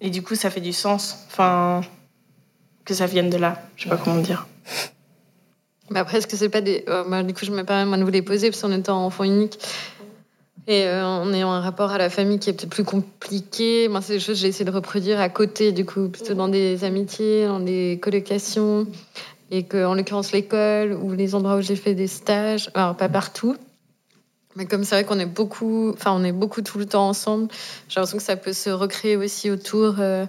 et 0.00 0.08
du 0.08 0.22
coup, 0.22 0.36
ça 0.36 0.48
fait 0.48 0.62
du 0.62 0.72
sens. 0.72 1.26
Enfin, 1.26 1.82
que 2.86 2.94
ça 2.94 3.04
vienne 3.04 3.28
de 3.28 3.36
là. 3.36 3.60
Je 3.76 3.84
sais 3.84 3.90
pas 3.90 3.98
comment 3.98 4.22
dire. 4.22 4.46
Bah 5.90 6.00
après, 6.00 6.18
est-ce 6.18 6.26
que 6.26 6.36
c'est 6.36 6.48
pas 6.48 6.60
des. 6.60 6.84
Euh, 6.88 7.22
du 7.22 7.34
coup, 7.34 7.44
je 7.44 7.50
me 7.50 7.62
permets 7.64 7.98
de 7.98 8.04
vous 8.04 8.10
les 8.10 8.22
poser, 8.22 8.50
parce 8.50 8.60
qu'en 8.62 8.72
étant 8.72 9.04
enfant 9.04 9.24
unique 9.24 9.58
et 10.68 10.86
euh, 10.86 11.02
en 11.02 11.32
ayant 11.32 11.50
un 11.50 11.62
rapport 11.62 11.92
à 11.92 11.98
la 11.98 12.10
famille 12.10 12.38
qui 12.38 12.50
est 12.50 12.52
peut-être 12.52 12.68
plus 12.68 12.84
compliqué, 12.84 13.88
moi, 13.88 14.02
c'est 14.02 14.12
des 14.12 14.20
choses 14.20 14.36
que 14.36 14.42
j'ai 14.42 14.48
essayé 14.48 14.66
de 14.66 14.70
reproduire 14.70 15.18
à 15.18 15.30
côté, 15.30 15.72
du 15.72 15.86
coup, 15.86 16.10
plutôt 16.10 16.34
dans 16.34 16.48
des 16.48 16.84
amitiés, 16.84 17.46
dans 17.46 17.58
des 17.58 17.98
colocations, 18.02 18.86
et 19.50 19.62
que, 19.62 19.86
en 19.86 19.94
l'occurrence, 19.94 20.30
l'école 20.32 20.92
ou 20.92 21.12
les 21.12 21.34
endroits 21.34 21.56
où 21.56 21.62
j'ai 21.62 21.74
fait 21.74 21.94
des 21.94 22.06
stages, 22.06 22.70
alors 22.74 22.96
pas 22.96 23.08
partout. 23.08 23.56
Mais 24.56 24.66
comme 24.66 24.84
c'est 24.84 24.94
vrai 24.96 25.04
qu'on 25.04 25.18
est 25.18 25.26
beaucoup, 25.26 25.90
enfin 25.92 26.12
on 26.12 26.24
est 26.24 26.32
beaucoup 26.32 26.62
tout 26.62 26.78
le 26.78 26.84
temps 26.84 27.08
ensemble, 27.08 27.48
j'ai 27.88 28.00
l'impression 28.00 28.18
que 28.18 28.24
ça 28.24 28.36
peut 28.36 28.52
se 28.52 28.70
recréer 28.70 29.16
aussi 29.16 29.50
autour 29.50 29.96
euh, 30.00 30.26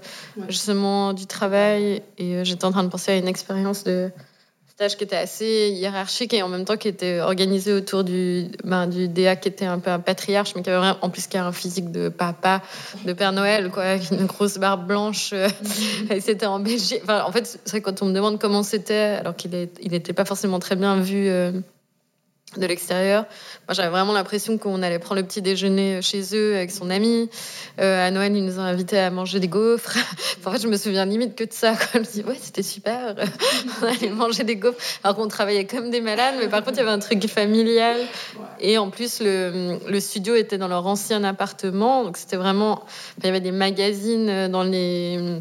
justement 0.47 1.13
du 1.13 1.25
travail. 1.25 2.03
Et 2.17 2.45
j'étais 2.45 2.63
en 2.63 2.71
train 2.71 2.83
de 2.83 2.89
penser 2.89 3.11
à 3.11 3.17
une 3.17 3.27
expérience 3.27 3.83
de 3.83 4.11
qui 4.87 5.03
était 5.03 5.17
assez 5.17 5.69
hiérarchique 5.73 6.33
et 6.33 6.41
en 6.41 6.47
même 6.47 6.63
temps 6.63 6.77
qui 6.77 6.87
était 6.87 7.19
organisé 7.19 7.73
autour 7.73 8.03
du, 8.03 8.47
ben, 8.63 8.87
du 8.87 9.09
DA 9.09 9.35
qui 9.35 9.49
était 9.49 9.65
un 9.65 9.79
peu 9.79 9.91
un 9.91 9.99
patriarche, 9.99 10.53
mais 10.55 10.61
qui 10.61 10.69
avait 10.69 10.95
en 11.01 11.09
plus 11.09 11.27
qui 11.27 11.37
a 11.37 11.45
un 11.45 11.51
physique 11.51 11.91
de 11.91 12.07
papa, 12.09 12.61
de 13.05 13.11
Père 13.13 13.33
Noël, 13.33 13.69
quoi, 13.71 13.83
avec 13.83 14.09
une 14.11 14.25
grosse 14.25 14.57
barbe 14.57 14.87
blanche. 14.87 15.31
Euh, 15.33 15.49
et 16.09 16.21
c'était 16.21 16.45
en 16.45 16.59
Belgique. 16.59 17.01
Enfin, 17.03 17.23
en 17.25 17.31
fait, 17.31 17.45
c'est 17.45 17.69
vrai 17.69 17.81
quand 17.81 18.01
on 18.01 18.05
me 18.05 18.13
demande 18.13 18.39
comment 18.39 18.63
c'était, 18.63 19.17
alors 19.19 19.35
qu'il 19.35 19.51
n'était 19.51 19.81
il 19.83 20.13
pas 20.13 20.25
forcément 20.25 20.59
très 20.59 20.75
bien 20.75 20.99
vu. 21.01 21.27
Euh, 21.27 21.51
de 22.57 22.65
l'extérieur. 22.65 23.25
Moi, 23.67 23.75
j'avais 23.75 23.89
vraiment 23.89 24.13
l'impression 24.13 24.57
qu'on 24.57 24.81
allait 24.81 24.97
prendre 24.97 25.21
le 25.21 25.27
petit 25.27 25.41
déjeuner 25.41 26.01
chez 26.01 26.35
eux 26.35 26.55
avec 26.55 26.71
son 26.71 26.89
ami. 26.89 27.29
Euh, 27.79 28.07
à 28.07 28.09
Noël, 28.09 28.35
ils 28.35 28.43
nous 28.43 28.57
ont 28.57 28.63
invités 28.63 28.97
à 28.97 29.11
manger 29.11 29.39
des 29.39 29.47
gaufres. 29.47 29.95
en 30.45 30.51
fait, 30.51 30.61
je 30.61 30.67
me 30.67 30.75
souviens 30.75 31.05
limite 31.05 31.35
que 31.35 31.43
de 31.43 31.53
ça. 31.53 31.73
Je 31.93 31.99
me 31.99 32.03
dis, 32.03 32.23
ouais, 32.23 32.37
c'était 32.41 32.63
super. 32.63 33.15
On 33.81 33.85
allait 33.85 34.09
manger 34.09 34.43
des 34.43 34.55
gaufres. 34.55 34.79
Alors 35.03 35.15
qu'on 35.15 35.27
travaillait 35.27 35.65
comme 35.65 35.91
des 35.91 36.01
malades, 36.01 36.35
mais 36.39 36.47
par 36.47 36.63
contre, 36.63 36.77
il 36.77 36.79
y 36.79 36.81
avait 36.81 36.91
un 36.91 36.99
truc 36.99 37.27
familial. 37.27 37.97
Et 38.59 38.77
en 38.79 38.89
plus, 38.89 39.19
le, 39.21 39.77
le 39.87 39.99
studio 39.99 40.35
était 40.35 40.57
dans 40.57 40.67
leur 40.67 40.87
ancien 40.87 41.23
appartement. 41.23 42.03
Donc, 42.03 42.17
c'était 42.17 42.37
vraiment. 42.37 42.83
Il 43.19 43.25
y 43.25 43.29
avait 43.29 43.41
des 43.41 43.51
magazines 43.51 44.47
dans 44.47 44.63
les 44.63 45.39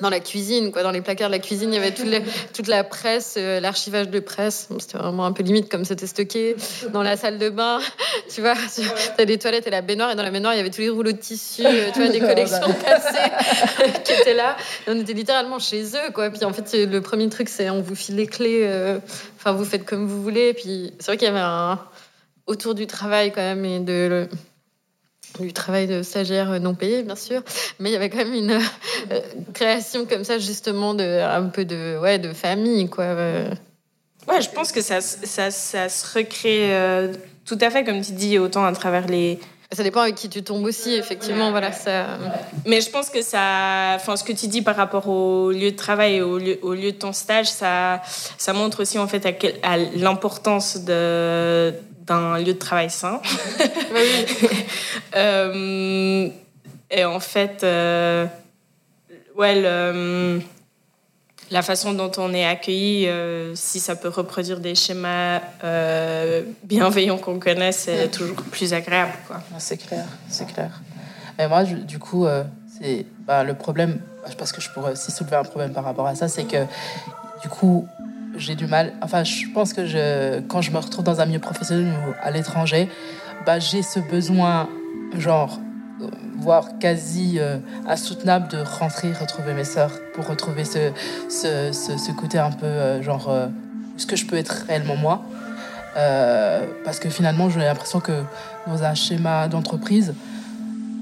dans 0.00 0.10
la 0.10 0.20
cuisine, 0.20 0.72
quoi, 0.72 0.82
dans 0.82 0.90
les 0.90 1.02
placards 1.02 1.28
de 1.28 1.34
la 1.34 1.38
cuisine, 1.38 1.72
il 1.72 1.76
y 1.76 1.78
avait 1.78 1.92
toute 1.92 2.06
la, 2.06 2.20
toute 2.52 2.66
la 2.66 2.82
presse, 2.82 3.34
euh, 3.36 3.60
l'archivage 3.60 4.08
de 4.08 4.20
presse. 4.20 4.68
C'était 4.78 4.98
vraiment 4.98 5.26
un 5.26 5.32
peu 5.32 5.42
limite 5.42 5.70
comme 5.70 5.84
c'était 5.84 6.06
stocké. 6.06 6.56
Dans 6.92 7.02
la 7.02 7.16
salle 7.16 7.38
de 7.38 7.50
bain, 7.50 7.78
tu 8.34 8.40
vois, 8.40 8.54
tu 8.54 8.82
as 9.20 9.24
des 9.24 9.38
toilettes 9.38 9.66
et 9.66 9.70
la 9.70 9.82
baignoire, 9.82 10.10
et 10.10 10.14
dans 10.14 10.22
la 10.22 10.30
baignoire, 10.30 10.54
il 10.54 10.56
y 10.56 10.60
avait 10.60 10.70
tous 10.70 10.80
les 10.80 10.88
rouleaux 10.88 11.12
de 11.12 11.18
tissu, 11.18 11.64
euh, 11.64 11.90
tu 11.92 12.00
vois, 12.00 12.08
des 12.08 12.20
collections 12.20 12.72
passées 12.84 13.92
qui 14.04 14.12
étaient 14.12 14.34
là. 14.34 14.56
Et 14.86 14.90
on 14.90 14.98
était 14.98 15.12
littéralement 15.12 15.58
chez 15.58 15.82
eux, 15.82 16.12
quoi. 16.14 16.30
Puis 16.30 16.44
en 16.44 16.52
fait, 16.52 16.86
le 16.86 17.00
premier 17.00 17.28
truc, 17.28 17.48
c'est 17.48 17.70
on 17.70 17.82
vous 17.82 17.94
file 17.94 18.16
les 18.16 18.26
clés, 18.26 18.62
euh, 18.64 18.98
enfin, 19.36 19.52
vous 19.52 19.64
faites 19.64 19.84
comme 19.84 20.06
vous 20.06 20.22
voulez. 20.22 20.54
Puis 20.54 20.92
c'est 20.98 21.06
vrai 21.06 21.16
qu'il 21.16 21.28
y 21.28 21.30
avait 21.30 21.40
un 21.40 21.78
autour 22.46 22.74
du 22.74 22.86
travail 22.86 23.30
quand 23.30 23.42
même 23.42 23.64
et 23.64 23.80
de 23.80 24.28
du 25.40 25.52
travail 25.52 25.86
de 25.86 26.02
stagiaire 26.02 26.60
non 26.60 26.74
payé, 26.74 27.02
bien 27.02 27.16
sûr, 27.16 27.42
mais 27.78 27.90
il 27.90 27.92
y 27.92 27.96
avait 27.96 28.10
quand 28.10 28.18
même 28.18 28.34
une 28.34 28.52
euh, 29.10 29.20
création 29.54 30.06
comme 30.06 30.24
ça, 30.24 30.38
justement, 30.38 30.94
de, 30.94 31.22
un 31.22 31.48
peu 31.48 31.64
de, 31.64 31.98
ouais, 31.98 32.18
de 32.18 32.32
famille, 32.32 32.88
quoi. 32.88 33.14
Ouais, 34.28 34.40
je 34.40 34.50
pense 34.50 34.70
que 34.70 34.80
ça, 34.80 35.00
ça, 35.00 35.50
ça 35.50 35.88
se 35.88 36.16
recrée 36.16 36.74
euh, 36.74 37.12
tout 37.44 37.58
à 37.60 37.70
fait, 37.70 37.84
comme 37.84 38.00
tu 38.02 38.12
dis, 38.12 38.38
autant 38.38 38.64
à 38.64 38.72
travers 38.72 39.06
les... 39.06 39.38
Ça 39.72 39.82
dépend 39.82 40.00
avec 40.00 40.16
qui 40.16 40.28
tu 40.28 40.42
tombes 40.42 40.64
aussi, 40.64 40.92
effectivement, 40.92 41.50
voilà, 41.50 41.72
ça... 41.72 42.18
Mais 42.66 42.82
je 42.82 42.90
pense 42.90 43.08
que 43.08 43.22
ça... 43.22 43.94
Enfin, 43.96 44.16
ce 44.16 44.22
que 44.22 44.32
tu 44.32 44.46
dis 44.46 44.60
par 44.60 44.76
rapport 44.76 45.08
au 45.08 45.50
lieu 45.50 45.70
de 45.70 45.76
travail 45.76 46.16
et 46.16 46.22
au 46.22 46.36
lieu, 46.38 46.58
au 46.62 46.74
lieu 46.74 46.92
de 46.92 46.98
ton 46.98 47.12
stage, 47.12 47.46
ça, 47.46 48.02
ça 48.36 48.52
montre 48.52 48.82
aussi, 48.82 48.98
en 48.98 49.08
fait, 49.08 49.24
à, 49.26 49.32
à 49.68 49.78
l'importance 49.78 50.84
de 50.84 51.72
d'un 52.06 52.38
lieu 52.38 52.52
de 52.52 52.58
travail 52.58 52.90
sain. 52.90 53.20
oui. 53.94 54.26
euh, 55.16 56.28
et 56.90 57.04
en 57.04 57.20
fait, 57.20 57.62
euh, 57.62 58.26
ouais, 59.36 59.60
le, 59.60 60.40
la 61.50 61.62
façon 61.62 61.92
dont 61.92 62.10
on 62.18 62.34
est 62.34 62.44
accueilli, 62.44 63.06
euh, 63.08 63.54
si 63.54 63.80
ça 63.80 63.96
peut 63.96 64.08
reproduire 64.08 64.60
des 64.60 64.74
schémas 64.74 65.40
bienveillants 66.64 67.18
qu'on 67.18 67.38
connaît, 67.38 67.72
c'est 67.72 68.08
toujours 68.08 68.36
plus 68.36 68.72
agréable. 68.74 69.12
Quoi. 69.26 69.40
C'est 69.58 69.78
clair, 69.78 70.04
c'est 70.28 70.46
clair. 70.46 70.80
Et 71.38 71.46
moi, 71.46 71.64
du 71.64 71.98
coup, 71.98 72.26
c'est 72.78 73.06
bah, 73.26 73.42
le 73.44 73.54
problème, 73.54 74.00
je 74.28 74.34
pense 74.34 74.52
que 74.52 74.60
je 74.60 74.70
pourrais 74.70 74.92
aussi 74.92 75.10
soulever 75.10 75.36
un 75.36 75.44
problème 75.44 75.72
par 75.72 75.84
rapport 75.84 76.06
à 76.06 76.14
ça, 76.14 76.28
c'est 76.28 76.44
que 76.44 76.64
du 77.42 77.48
coup, 77.48 77.88
j'ai 78.36 78.54
du 78.54 78.66
mal. 78.66 78.92
Enfin, 79.02 79.24
je 79.24 79.46
pense 79.52 79.72
que 79.72 79.86
je, 79.86 80.40
quand 80.40 80.62
je 80.62 80.70
me 80.70 80.78
retrouve 80.78 81.04
dans 81.04 81.20
un 81.20 81.26
milieu 81.26 81.38
professionnel 81.38 81.92
ou 82.06 82.14
à 82.22 82.30
l'étranger, 82.30 82.88
bah, 83.46 83.58
j'ai 83.58 83.82
ce 83.82 84.00
besoin, 84.00 84.68
genre, 85.18 85.58
voire 86.36 86.78
quasi 86.78 87.38
euh, 87.38 87.58
insoutenable 87.86 88.48
de 88.48 88.58
rentrer, 88.58 89.12
retrouver 89.12 89.54
mes 89.54 89.64
sœurs, 89.64 89.92
pour 90.14 90.26
retrouver 90.26 90.64
ce, 90.64 90.92
ce, 91.28 91.72
ce, 91.72 92.12
côté 92.12 92.38
un 92.38 92.50
peu, 92.50 92.66
euh, 92.66 93.02
genre, 93.02 93.28
euh, 93.28 93.46
ce 93.96 94.06
que 94.06 94.16
je 94.16 94.26
peux 94.26 94.36
être 94.36 94.64
réellement 94.66 94.96
moi. 94.96 95.22
parce 96.84 96.98
que 96.98 97.10
finalement, 97.10 97.50
j'ai 97.50 97.60
l'impression 97.60 98.00
que 98.00 98.22
dans 98.66 98.82
un 98.82 98.94
schéma 98.94 99.48
d'entreprise, 99.48 100.14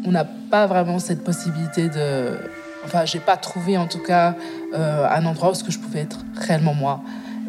on 0.04 0.10
n'a 0.10 0.25
pas 0.25 0.66
vraiment 0.66 0.99
cette 0.99 1.22
possibilité 1.22 1.88
de 1.88 2.38
Enfin, 2.84 3.04
j'ai 3.04 3.20
pas 3.20 3.37
trouvé 3.37 3.76
en 3.76 3.87
tout 3.87 3.99
cas 3.99 4.34
euh, 4.75 5.06
un 5.08 5.26
endroit 5.26 5.50
où 5.50 5.54
ce 5.54 5.64
que 5.64 5.70
je 5.70 5.78
pouvais 5.78 6.00
être 6.00 6.20
réellement 6.37 6.75
moi. 6.75 7.02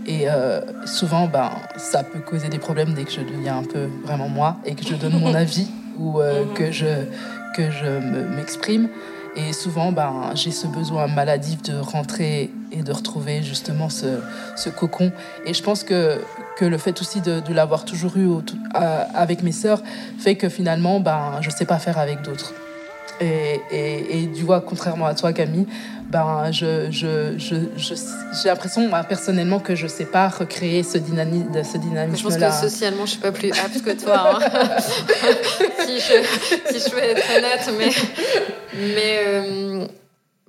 Et 0.06 0.30
euh, 0.30 0.62
souvent, 0.86 1.28
ben, 1.28 1.52
ça 1.78 2.04
peut 2.04 2.20
causer 2.20 2.50
des 2.50 2.60
problèmes 2.60 2.94
dès 2.94 3.04
que 3.04 3.12
je 3.12 3.22
deviens 3.22 3.58
un 3.60 3.64
peu 3.64 3.88
vraiment 4.04 4.30
moi 4.30 4.58
et 4.66 4.76
que 4.76 4.84
je 4.84 4.96
donne 4.96 5.20
mon 5.20 5.34
avis 5.36 5.68
ou 5.98 6.20
euh, 6.20 6.46
que 6.56 6.72
je, 6.72 7.06
que 7.56 7.70
je 7.70 8.00
m'exprime. 8.36 8.90
Et 9.36 9.54
souvent, 9.54 9.92
ben, 9.92 10.32
j'ai 10.34 10.52
ce 10.52 10.68
besoin 10.68 11.08
maladif 11.08 11.62
de 11.62 11.78
rentrer 11.78 12.52
et 12.72 12.84
de 12.84 12.92
retrouver 12.92 13.44
justement 13.44 13.90
ce, 13.90 14.20
ce 14.58 14.70
cocon. 14.70 15.12
Et 15.46 15.54
je 15.54 15.64
pense 15.64 15.84
que, 15.84 16.20
que 16.58 16.66
le 16.66 16.78
fait 16.78 17.00
aussi 17.00 17.22
de, 17.22 17.40
de 17.40 17.54
l'avoir 17.54 17.86
toujours 17.86 18.18
eu 18.18 18.28
avec 18.74 19.42
mes 19.44 19.54
sœurs 19.54 19.82
fait 20.20 20.36
que 20.36 20.50
finalement, 20.50 21.00
ben, 21.00 21.38
je 21.42 21.48
ne 21.48 21.54
sais 21.54 21.66
pas 21.66 21.80
faire 21.80 21.98
avec 21.98 22.22
d'autres. 22.24 22.54
Et, 23.22 23.62
et, 23.72 24.24
et, 24.24 24.26
du 24.26 24.46
coup, 24.46 24.54
contrairement 24.66 25.06
à 25.06 25.14
toi, 25.14 25.32
Camille, 25.32 25.68
ben, 26.10 26.52
je, 26.52 26.90
je, 26.92 27.38
je, 27.38 27.56
j'ai 27.78 28.50
l'impression, 28.50 28.88
moi, 28.90 29.04
personnellement, 29.04 29.60
que 29.60 29.76
je 29.76 29.84
ne 29.84 29.90
sais 29.90 30.06
pas 30.06 30.28
recréer 30.28 30.84
ce, 30.84 30.98
dynamisme, 30.98 31.64
ce 31.64 31.78
dynamisme-là. 31.78 32.36
Je 32.36 32.46
pense 32.46 32.62
que 32.62 32.70
socialement, 32.70 32.98
je 32.98 33.02
ne 33.04 33.08
suis 33.08 33.20
pas 33.20 33.32
plus 33.32 33.52
apte 33.52 33.82
que 33.82 34.04
toi. 34.04 34.40
Hein. 34.42 34.78
si, 35.86 36.00
je, 36.00 36.74
si 36.74 36.90
je 36.90 36.96
veux 36.96 37.04
être 37.04 37.24
honnête, 37.38 37.72
mais. 37.78 37.90
mais 38.74 39.20
euh, 39.26 39.88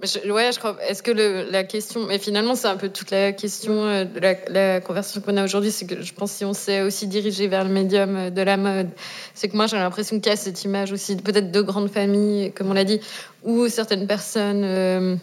ouais, 0.02 0.50
je 0.52 0.58
crois. 0.58 0.76
Est-ce 0.88 1.02
que 1.02 1.10
la 1.50 1.64
question. 1.64 2.06
Mais 2.06 2.18
finalement, 2.18 2.54
c'est 2.54 2.68
un 2.68 2.76
peu 2.76 2.88
toute 2.88 3.10
la 3.10 3.32
question 3.32 3.84
euh, 3.86 4.04
de 4.04 4.20
la, 4.20 4.34
la 4.48 4.80
conversation 4.80 5.20
qu'on 5.20 5.36
a 5.36 5.44
aujourd'hui. 5.44 5.70
C'est 5.70 5.86
que 5.86 6.02
je 6.02 6.12
pense 6.12 6.32
si 6.32 6.44
on 6.44 6.52
s'est 6.52 6.82
aussi 6.82 7.06
dirigé 7.06 7.46
vers 7.48 7.64
le 7.64 7.70
médium 7.70 8.16
euh, 8.16 8.30
de 8.30 8.42
la 8.42 8.56
mode, 8.56 8.90
c'est 9.34 9.48
que 9.48 9.56
moi, 9.56 9.66
j'ai 9.66 9.76
l'impression 9.76 10.18
qu'il 10.18 10.30
y 10.30 10.32
a 10.32 10.36
cette 10.36 10.64
image 10.64 10.92
aussi, 10.92 11.16
peut-être 11.16 11.50
de 11.50 11.60
grandes 11.62 11.90
familles, 11.90 12.52
comme 12.52 12.70
on 12.70 12.74
l'a 12.74 12.84
dit, 12.84 13.00
où 13.44 13.68
certaines 13.68 14.06
personnes. 14.06 14.64
Euh, 14.64 15.16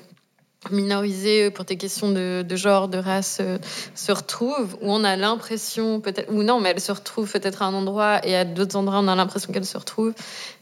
minorisés 0.72 1.52
pour 1.52 1.66
tes 1.66 1.78
questions 1.78 2.12
de, 2.12 2.46
genre, 2.56 2.90
de 2.90 2.98
race, 2.98 3.38
euh, 3.40 3.58
se 3.96 4.12
retrouvent, 4.12 4.76
où 4.82 4.92
on 4.92 5.04
a 5.04 5.16
l'impression, 5.16 6.02
peut-être, 6.02 6.32
ou 6.32 6.44
non, 6.44 6.60
mais 6.60 6.70
elles 6.70 6.82
se 6.82 6.92
retrouvent 6.92 7.32
peut-être 7.32 7.62
à 7.62 7.66
un 7.66 7.74
endroit 7.74 8.26
et 8.28 8.36
à 8.36 8.46
d'autres 8.46 8.76
endroits, 8.76 9.00
on 9.00 9.08
a 9.08 9.16
l'impression 9.16 9.54
qu'elles 9.54 9.66
se 9.66 9.78
retrouvent. 9.78 10.14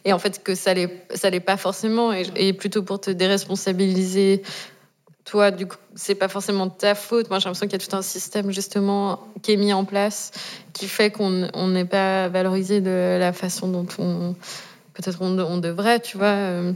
Et 0.06 0.14
en 0.14 0.20
fait, 0.20 0.44
que 0.44 0.54
ça 0.56 0.76
ne 0.76 0.88
ça 1.16 1.30
l'est 1.30 1.40
pas 1.40 1.58
forcément. 1.58 2.14
Et, 2.14 2.54
plutôt 2.54 2.84
pour 2.84 3.02
te 3.02 3.10
déresponsabiliser, 3.10 4.44
toi, 5.26 5.52
du 5.52 5.68
coup, 5.68 5.78
c'est 5.96 6.16
pas 6.16 6.28
forcément 6.28 6.70
ta 6.70 6.96
faute. 6.96 7.30
Moi, 7.30 7.40
j'ai 7.40 7.46
l'impression 7.46 7.68
qu'il 7.68 7.82
y 7.82 7.84
a 7.84 7.86
tout 7.86 7.96
un 7.96 8.02
système, 8.02 8.52
justement, 8.52 9.28
qui 9.42 9.54
est 9.54 9.58
mis 9.58 9.74
en 9.74 9.84
place, 9.84 10.32
qui 10.74 10.88
fait 10.88 11.12
qu'on 11.12 11.68
n'est 11.68 11.86
pas 11.86 12.30
valorisé 12.30 12.82
de 12.82 13.18
la 13.20 13.34
façon 13.34 13.68
dont 13.68 13.88
on, 13.98 14.36
peut-être 14.94 15.18
on, 15.22 15.38
on 15.40 15.58
devrait, 15.58 16.00
tu 16.00 16.18
vois. 16.18 16.74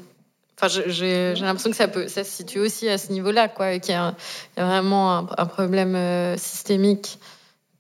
Euh, 0.64 0.84
j'ai 0.88 1.34
l'impression 1.36 1.70
que 1.70 1.76
ça, 1.76 1.88
peut, 1.88 2.08
ça 2.08 2.24
se 2.24 2.32
situe 2.32 2.60
aussi 2.60 2.90
à 2.90 2.98
ce 2.98 3.12
niveau-là, 3.12 3.48
quoi, 3.48 3.80
qu'il 3.80 3.94
y, 3.94 3.98
a 3.98 4.16
vraiment 4.58 5.30
un, 5.38 5.46
problème 5.46 5.96
euh, 5.96 6.38
systémique 6.38 7.20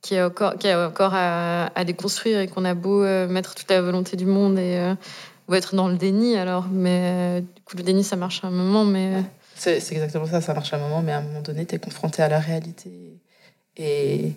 qui 0.02 0.16
est 0.16 0.24
encore, 0.24 0.58
qui 0.58 0.68
est 0.68 0.76
encore 0.76 1.14
à, 1.14 1.86
déconstruire 1.86 2.40
et 2.40 2.48
qu'on 2.48 2.66
a 2.66 2.74
beau 2.74 3.04
euh, 3.04 3.28
mettre 3.28 3.56
toute 3.56 3.70
la 3.70 3.82
volonté 3.82 4.18
du 4.18 4.26
monde 4.26 4.58
et 4.58 4.78
euh, 4.78 4.96
ou 5.48 5.54
être 5.54 5.76
dans 5.76 5.88
le 5.88 5.96
déni 5.96 6.38
alors, 6.38 6.68
mais 6.70 7.42
du 7.42 7.62
coup 7.64 7.78
le 7.78 7.84
déni 7.84 8.04
ça 8.04 8.16
marche 8.16 8.44
à 8.44 8.48
un 8.48 8.52
moment, 8.52 8.86
mais 8.86 9.24
c'est 9.56 9.78
exactement 9.92 10.26
ça, 10.26 10.42
ça 10.42 10.54
marche 10.54 10.74
à 10.74 10.78
un 10.78 10.80
moment, 10.80 11.02
mais 11.02 11.12
à 11.12 11.20
un 11.20 11.22
moment 11.22 11.42
donné 11.42 11.66
tu 11.66 11.76
es 11.76 11.80
confronté 11.80 12.24
à 12.24 12.30
la 12.30 12.40
réalité 12.40 13.20
et 13.78 14.34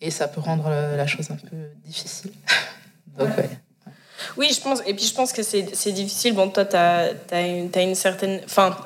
et 0.00 0.12
ça 0.12 0.28
peut 0.28 0.40
rendre 0.40 0.68
la 0.68 1.06
chose 1.08 1.28
un 1.32 1.36
peu 1.36 1.56
difficile. 1.84 2.30
Donc 3.18 3.36
ouais. 3.36 3.50
Oui, 4.36 4.50
je 4.54 4.60
pense. 4.60 4.80
Et 4.86 4.94
puis 4.94 5.04
je 5.04 5.14
pense 5.14 5.32
que 5.32 5.42
c'est 5.42 5.92
difficile. 5.92 6.34
Bon, 6.34 6.48
toi, 6.48 6.64
tu 6.64 6.76
as, 6.76 7.10
as, 7.32 7.40
une 7.40 7.94
certaine. 7.94 8.40
Enfin, 8.44 8.76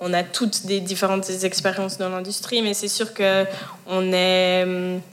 on 0.00 0.12
a 0.12 0.22
toutes 0.22 0.66
des 0.66 0.80
différentes 0.80 1.28
expériences 1.42 1.98
dans 1.98 2.08
l'industrie, 2.08 2.62
mais 2.62 2.74
c'est 2.74 2.88
sûr 2.88 3.12
que 3.12 3.44
on 3.86 4.12
est, 4.12 4.64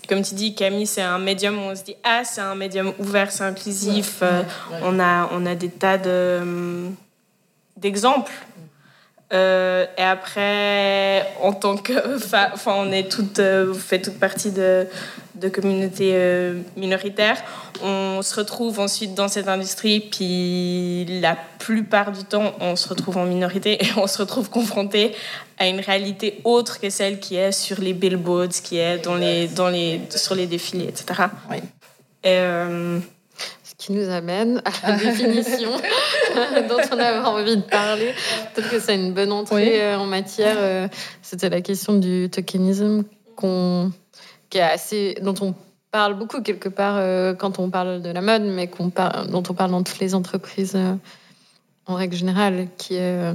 comme 0.07 0.21
tu 0.21 0.35
dis, 0.35 0.53
Camille, 0.53 0.85
c'est 0.85 1.01
un 1.01 1.19
médium 1.19 1.57
où 1.57 1.61
on 1.71 1.75
se 1.75 1.83
dit 1.83 1.95
ah, 2.03 2.21
c'est 2.23 2.41
un 2.41 2.55
médium 2.55 2.93
ouvert, 2.99 3.31
c'est 3.31 3.43
inclusif. 3.43 4.19
Euh, 4.21 4.43
on 4.83 4.99
a, 4.99 5.29
on 5.31 5.45
a 5.45 5.55
des 5.55 5.69
tas 5.69 5.97
de 5.97 6.89
d'exemples. 7.77 8.31
Euh, 9.33 9.85
et 9.97 10.01
après, 10.01 11.25
en 11.41 11.51
tant 11.53 11.77
que, 11.77 11.93
enfin, 12.53 12.73
on 12.77 12.91
est 12.91 13.11
toutes, 13.11 13.39
euh, 13.39 13.73
fait 13.73 13.99
toute 13.99 14.19
partie 14.19 14.51
de, 14.51 14.87
de 15.35 15.49
communautés 15.49 16.11
euh, 16.13 16.59
minoritaires. 16.77 17.41
On 17.83 18.21
se 18.21 18.35
retrouve 18.35 18.79
ensuite 18.79 19.15
dans 19.15 19.27
cette 19.27 19.47
industrie, 19.47 19.99
puis 19.99 21.05
la 21.21 21.35
plupart 21.59 22.11
du 22.11 22.23
temps, 22.23 22.53
on 22.59 22.75
se 22.75 22.87
retrouve 22.87 23.17
en 23.17 23.25
minorité 23.25 23.83
et 23.83 23.87
on 23.97 24.07
se 24.07 24.19
retrouve 24.19 24.49
confronté 24.49 25.15
à 25.57 25.67
une 25.67 25.79
réalité 25.79 26.39
autre 26.43 26.79
que 26.79 26.89
celle 26.89 27.19
qui 27.19 27.35
est 27.35 27.51
sur 27.51 27.81
les 27.81 27.93
billboards, 27.93 28.61
qui 28.63 28.77
est 28.77 28.99
dans 28.99 29.15
les, 29.15 29.47
dans 29.47 29.69
les, 29.69 30.01
sur 30.09 30.35
les 30.35 30.45
défilés, 30.45 30.89
etc. 30.89 31.23
Oui. 31.49 31.57
Et, 32.23 32.39
qui 33.85 33.91
nous 33.91 34.09
amène 34.09 34.63
à 34.65 34.91
la 34.91 34.97
définition 35.03 35.69
dont 36.69 36.81
on 36.91 36.99
avait 36.99 37.19
envie 37.19 37.57
de 37.57 37.61
parler. 37.61 38.13
Peut-être 38.53 38.71
que 38.71 38.79
c'est 38.79 38.95
une 38.95 39.13
bonne 39.13 39.31
entrée 39.31 39.79
euh, 39.79 39.99
en 39.99 40.07
matière. 40.07 40.55
Euh, 40.57 40.87
c'était 41.21 41.49
la 41.49 41.61
question 41.61 41.93
du 41.93 42.27
tokenisme 42.31 43.03
qu'on, 43.35 43.91
qui 44.49 44.57
est 44.57 44.61
assez, 44.61 45.15
dont 45.21 45.35
on 45.41 45.53
parle 45.91 46.15
beaucoup 46.15 46.41
quelque 46.41 46.67
part 46.67 46.97
quand 47.37 47.59
on 47.59 47.69
parle 47.69 48.01
de 48.01 48.09
la 48.09 48.21
mode, 48.21 48.41
mais 48.41 48.67
qu'on 48.67 48.89
parle, 48.89 49.29
dont 49.29 49.43
on 49.47 49.53
parle 49.53 49.71
dans 49.71 49.83
toutes 49.83 49.99
les 49.99 50.15
entreprises 50.15 50.77
en 51.85 51.95
règle 51.95 52.17
générale, 52.17 52.67
qui 52.77 52.95
est 52.95 53.33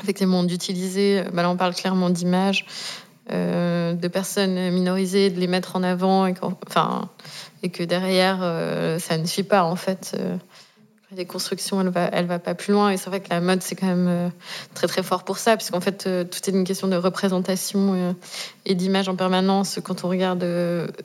effectivement 0.00 0.42
d'utiliser, 0.42 1.22
bah 1.34 1.42
là 1.42 1.50
on 1.50 1.56
parle 1.58 1.74
clairement 1.74 2.08
d'images, 2.08 2.64
euh, 3.32 3.92
de 3.92 4.08
personnes 4.08 4.70
minorisées, 4.70 5.30
de 5.30 5.38
les 5.38 5.46
mettre 5.46 5.76
en 5.76 5.82
avant, 5.82 6.26
et, 6.26 7.68
que 7.68 7.82
derrière, 7.84 8.38
euh, 8.42 8.98
ça 8.98 9.18
ne 9.18 9.26
suit 9.26 9.42
pas 9.42 9.62
en 9.62 9.76
fait. 9.76 10.16
Euh, 10.18 10.36
les 11.14 11.26
constructions, 11.26 11.80
elle 11.80 11.88
va, 11.88 12.08
elle 12.12 12.26
va 12.26 12.38
pas 12.38 12.54
plus 12.54 12.72
loin. 12.72 12.90
Et 12.90 12.96
c'est 12.96 13.10
vrai 13.10 13.20
que 13.20 13.30
la 13.30 13.40
mode, 13.40 13.62
c'est 13.62 13.74
quand 13.74 13.88
même 13.88 14.30
très 14.74 14.86
très 14.86 15.02
fort 15.02 15.24
pour 15.24 15.38
ça, 15.38 15.56
puisqu'en 15.56 15.80
fait, 15.80 16.08
tout 16.30 16.38
est 16.46 16.52
une 16.52 16.62
question 16.62 16.86
de 16.86 16.94
représentation 16.94 18.14
et 18.64 18.76
d'image 18.76 19.08
en 19.08 19.16
permanence. 19.16 19.80
Quand 19.82 20.04
on 20.04 20.08
regarde 20.08 20.44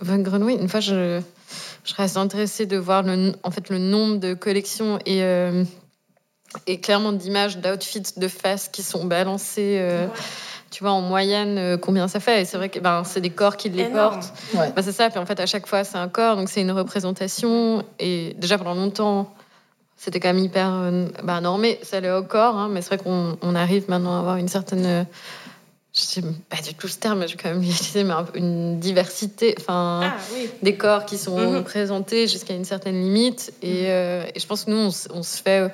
Von 0.01 0.19
Grenoy, 0.19 0.53
une 0.61 0.69
fois, 0.69 0.79
je, 0.79 1.21
je 1.83 1.95
reste 1.95 2.17
intéressée 2.17 2.67
de 2.67 2.77
voir 2.77 3.01
le, 3.01 3.33
en 3.41 3.49
fait, 3.49 3.69
le 3.69 3.79
nombre 3.79 4.17
de 4.17 4.35
collections 4.35 4.99
et 5.07 6.79
clairement 6.81 7.11
d'images, 7.11 7.57
d'outfits, 7.57 8.03
de 8.17 8.27
faces 8.27 8.69
qui 8.69 8.83
sont 8.83 9.05
balancées. 9.05 10.07
Tu 10.75 10.83
vois, 10.83 10.91
en 10.91 10.99
moyenne, 10.99 11.57
euh, 11.57 11.77
combien 11.77 12.09
ça 12.09 12.19
fait 12.19 12.41
Et 12.41 12.45
c'est 12.45 12.57
vrai 12.57 12.67
que 12.67 12.79
ben, 12.79 13.05
c'est 13.05 13.21
des 13.21 13.29
corps 13.29 13.55
qui 13.55 13.69
les 13.69 13.85
portent. 13.85 14.33
Ben, 14.53 14.73
c'est 14.81 14.91
ça. 14.91 15.09
Puis 15.09 15.19
en 15.19 15.25
fait, 15.25 15.39
à 15.39 15.45
chaque 15.45 15.67
fois, 15.67 15.85
c'est 15.85 15.97
un 15.97 16.09
corps, 16.09 16.35
donc 16.35 16.49
c'est 16.49 16.59
une 16.59 16.71
représentation. 16.71 17.85
Et 17.97 18.35
déjà, 18.39 18.57
pendant 18.57 18.73
longtemps, 18.73 19.33
c'était 19.95 20.19
quand 20.19 20.33
même 20.33 20.43
hyper 20.43 20.69
euh, 20.73 21.07
ben, 21.23 21.39
normé. 21.39 21.79
Ça 21.81 21.97
allait 21.97 22.11
au 22.11 22.23
corps, 22.23 22.57
hein, 22.57 22.67
mais 22.69 22.81
c'est 22.81 22.93
vrai 22.93 22.97
qu'on 22.97 23.55
arrive 23.55 23.89
maintenant 23.89 24.17
à 24.17 24.19
avoir 24.19 24.35
une 24.35 24.49
certaine. 24.49 25.07
je 25.93 26.01
sais 26.01 26.21
pas 26.49 26.57
du 26.57 26.73
tout 26.73 26.89
ce 26.89 26.97
terme, 26.97 27.19
mais 27.19 27.29
je 27.29 27.37
vais 27.37 27.41
quand 27.41 27.51
même 27.51 27.61
l'utiliser, 27.61 28.03
mais 28.03 28.13
une 28.33 28.77
diversité, 28.77 29.55
enfin, 29.57 30.01
ah, 30.03 30.17
des 30.61 30.75
corps 30.75 31.05
qui 31.05 31.17
sont 31.17 31.39
mm-hmm. 31.39 31.55
représentés 31.55 32.27
jusqu'à 32.27 32.53
une 32.53 32.65
certaine 32.65 33.01
limite. 33.01 33.53
Et, 33.61 33.85
mm-hmm. 33.85 34.31
et, 34.35 34.39
je 34.41 34.45
pense 34.45 34.65
que 34.65 34.71
nous, 34.71 34.89
on, 34.89 35.19
on 35.19 35.23
se 35.23 35.41
fait 35.41 35.71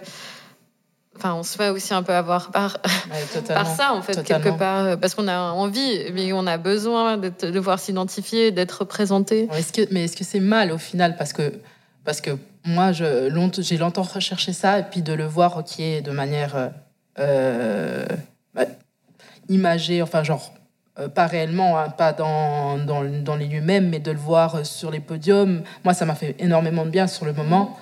Enfin, 1.23 1.35
on 1.35 1.43
se 1.43 1.55
fait 1.55 1.69
aussi 1.69 1.93
un 1.93 2.01
peu 2.01 2.15
avoir 2.15 2.49
par, 2.49 2.79
par 3.47 3.67
ça, 3.67 3.93
en 3.93 4.01
fait, 4.01 4.23
quelque 4.23 4.57
part. 4.57 4.97
Parce 4.97 5.13
qu'on 5.13 5.27
a 5.27 5.37
envie, 5.51 6.11
mais 6.13 6.33
on 6.33 6.47
a 6.47 6.57
besoin 6.57 7.17
de 7.17 7.29
devoir 7.51 7.77
s'identifier, 7.77 8.49
d'être 8.49 8.79
représenté. 8.79 9.47
Est-ce 9.53 9.71
que, 9.71 9.81
mais 9.91 10.05
est-ce 10.05 10.17
que 10.17 10.23
c'est 10.23 10.39
mal 10.39 10.71
au 10.71 10.79
final? 10.79 11.15
Parce 11.17 11.31
que, 11.31 11.53
parce 12.05 12.21
que 12.21 12.31
moi, 12.65 12.91
j'ai 12.91 13.29
longtemps 13.77 14.01
recherché 14.01 14.51
ça, 14.51 14.79
et 14.79 14.83
puis 14.83 15.03
de 15.03 15.13
le 15.13 15.25
voir 15.25 15.63
qui 15.63 15.83
est 15.83 16.01
de 16.01 16.09
manière 16.09 16.55
euh, 16.55 16.69
euh, 17.19 18.05
bah, 18.55 18.65
imagée, 19.47 20.01
enfin, 20.01 20.23
genre, 20.23 20.51
euh, 20.97 21.07
pas 21.07 21.27
réellement, 21.27 21.77
hein, 21.77 21.89
pas 21.89 22.13
dans, 22.13 22.79
dans, 22.79 23.03
dans 23.03 23.35
les 23.35 23.45
lieux 23.45 23.61
mêmes, 23.61 23.89
mais 23.89 23.99
de 23.99 24.09
le 24.09 24.17
voir 24.17 24.65
sur 24.65 24.89
les 24.89 25.01
podiums, 25.01 25.61
moi, 25.83 25.93
ça 25.93 26.05
m'a 26.05 26.15
fait 26.15 26.35
énormément 26.39 26.83
de 26.83 26.89
bien 26.89 27.05
sur 27.05 27.25
le 27.25 27.33
moment. 27.33 27.77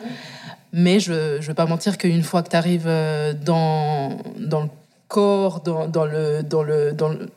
Mais 0.71 0.99
je 0.99 1.37
ne 1.37 1.41
veux 1.41 1.53
pas 1.53 1.65
mentir 1.65 1.97
qu'une 1.97 2.23
fois 2.23 2.43
que 2.43 2.49
tu 2.49 2.55
arrives 2.55 2.87
euh, 2.87 3.33
dans, 3.33 4.17
dans 4.37 4.61
le 4.61 4.69
corps, 5.07 5.61
dans, 5.61 5.87
dans 5.87 6.05
le, 6.05 6.43
dans 6.43 6.63
le, 6.63 6.93
dans 6.93 7.09
le, 7.09 7.29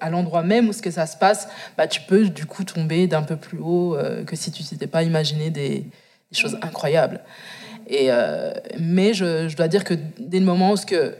à 0.00 0.10
l'endroit 0.10 0.42
même 0.42 0.68
où 0.68 0.72
ce 0.72 0.80
que 0.80 0.90
ça 0.90 1.06
se 1.06 1.16
passe, 1.16 1.48
bah, 1.76 1.86
tu 1.86 2.00
peux 2.02 2.28
du 2.28 2.46
coup 2.46 2.64
tomber 2.64 3.06
d'un 3.06 3.22
peu 3.22 3.36
plus 3.36 3.58
haut 3.58 3.96
euh, 3.96 4.24
que 4.24 4.36
si 4.36 4.50
tu 4.50 4.64
t'étais 4.64 4.86
pas 4.86 5.02
imaginé 5.02 5.50
des, 5.50 5.80
des, 6.30 6.38
choses 6.38 6.56
incroyables. 6.62 7.20
Et, 7.86 8.06
euh, 8.10 8.52
mais 8.78 9.12
je, 9.12 9.48
je, 9.48 9.56
dois 9.56 9.68
dire 9.68 9.84
que 9.84 9.94
dès 10.18 10.38
le 10.38 10.46
moment 10.46 10.72
où 10.72 10.76
ce 10.76 10.86
que... 10.86 11.16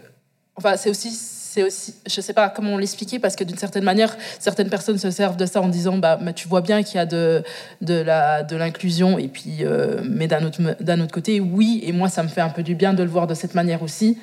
Enfin, 0.56 0.76
c'est 0.76 0.90
aussi 0.90 1.10
c'est 1.52 1.64
aussi, 1.64 1.94
je 2.06 2.20
sais 2.20 2.32
pas 2.32 2.48
comment 2.48 2.78
l'expliquer, 2.78 3.18
parce 3.18 3.34
que 3.34 3.42
d'une 3.42 3.58
certaine 3.58 3.82
manière, 3.82 4.16
certaines 4.38 4.68
personnes 4.68 4.98
se 4.98 5.10
servent 5.10 5.36
de 5.36 5.46
ça 5.46 5.60
en 5.60 5.68
disant, 5.68 5.98
bah, 5.98 6.16
tu 6.32 6.46
vois 6.46 6.60
bien 6.60 6.84
qu'il 6.84 6.94
y 6.94 6.98
a 7.00 7.06
de, 7.06 7.42
de 7.80 8.56
l'inclusion, 8.56 9.18
et 9.18 9.26
puis, 9.26 9.64
euh, 9.64 10.00
mais 10.04 10.28
d'un 10.28 10.44
autre, 10.44 10.60
d'un 10.80 11.00
autre 11.00 11.12
côté, 11.12 11.40
oui, 11.40 11.80
et 11.82 11.90
moi, 11.90 12.08
ça 12.08 12.22
me 12.22 12.28
fait 12.28 12.40
un 12.40 12.50
peu 12.50 12.62
du 12.62 12.76
bien 12.76 12.94
de 12.94 13.02
le 13.02 13.08
voir 13.08 13.26
de 13.26 13.34
cette 13.34 13.56
manière 13.56 13.82
aussi. 13.82 14.16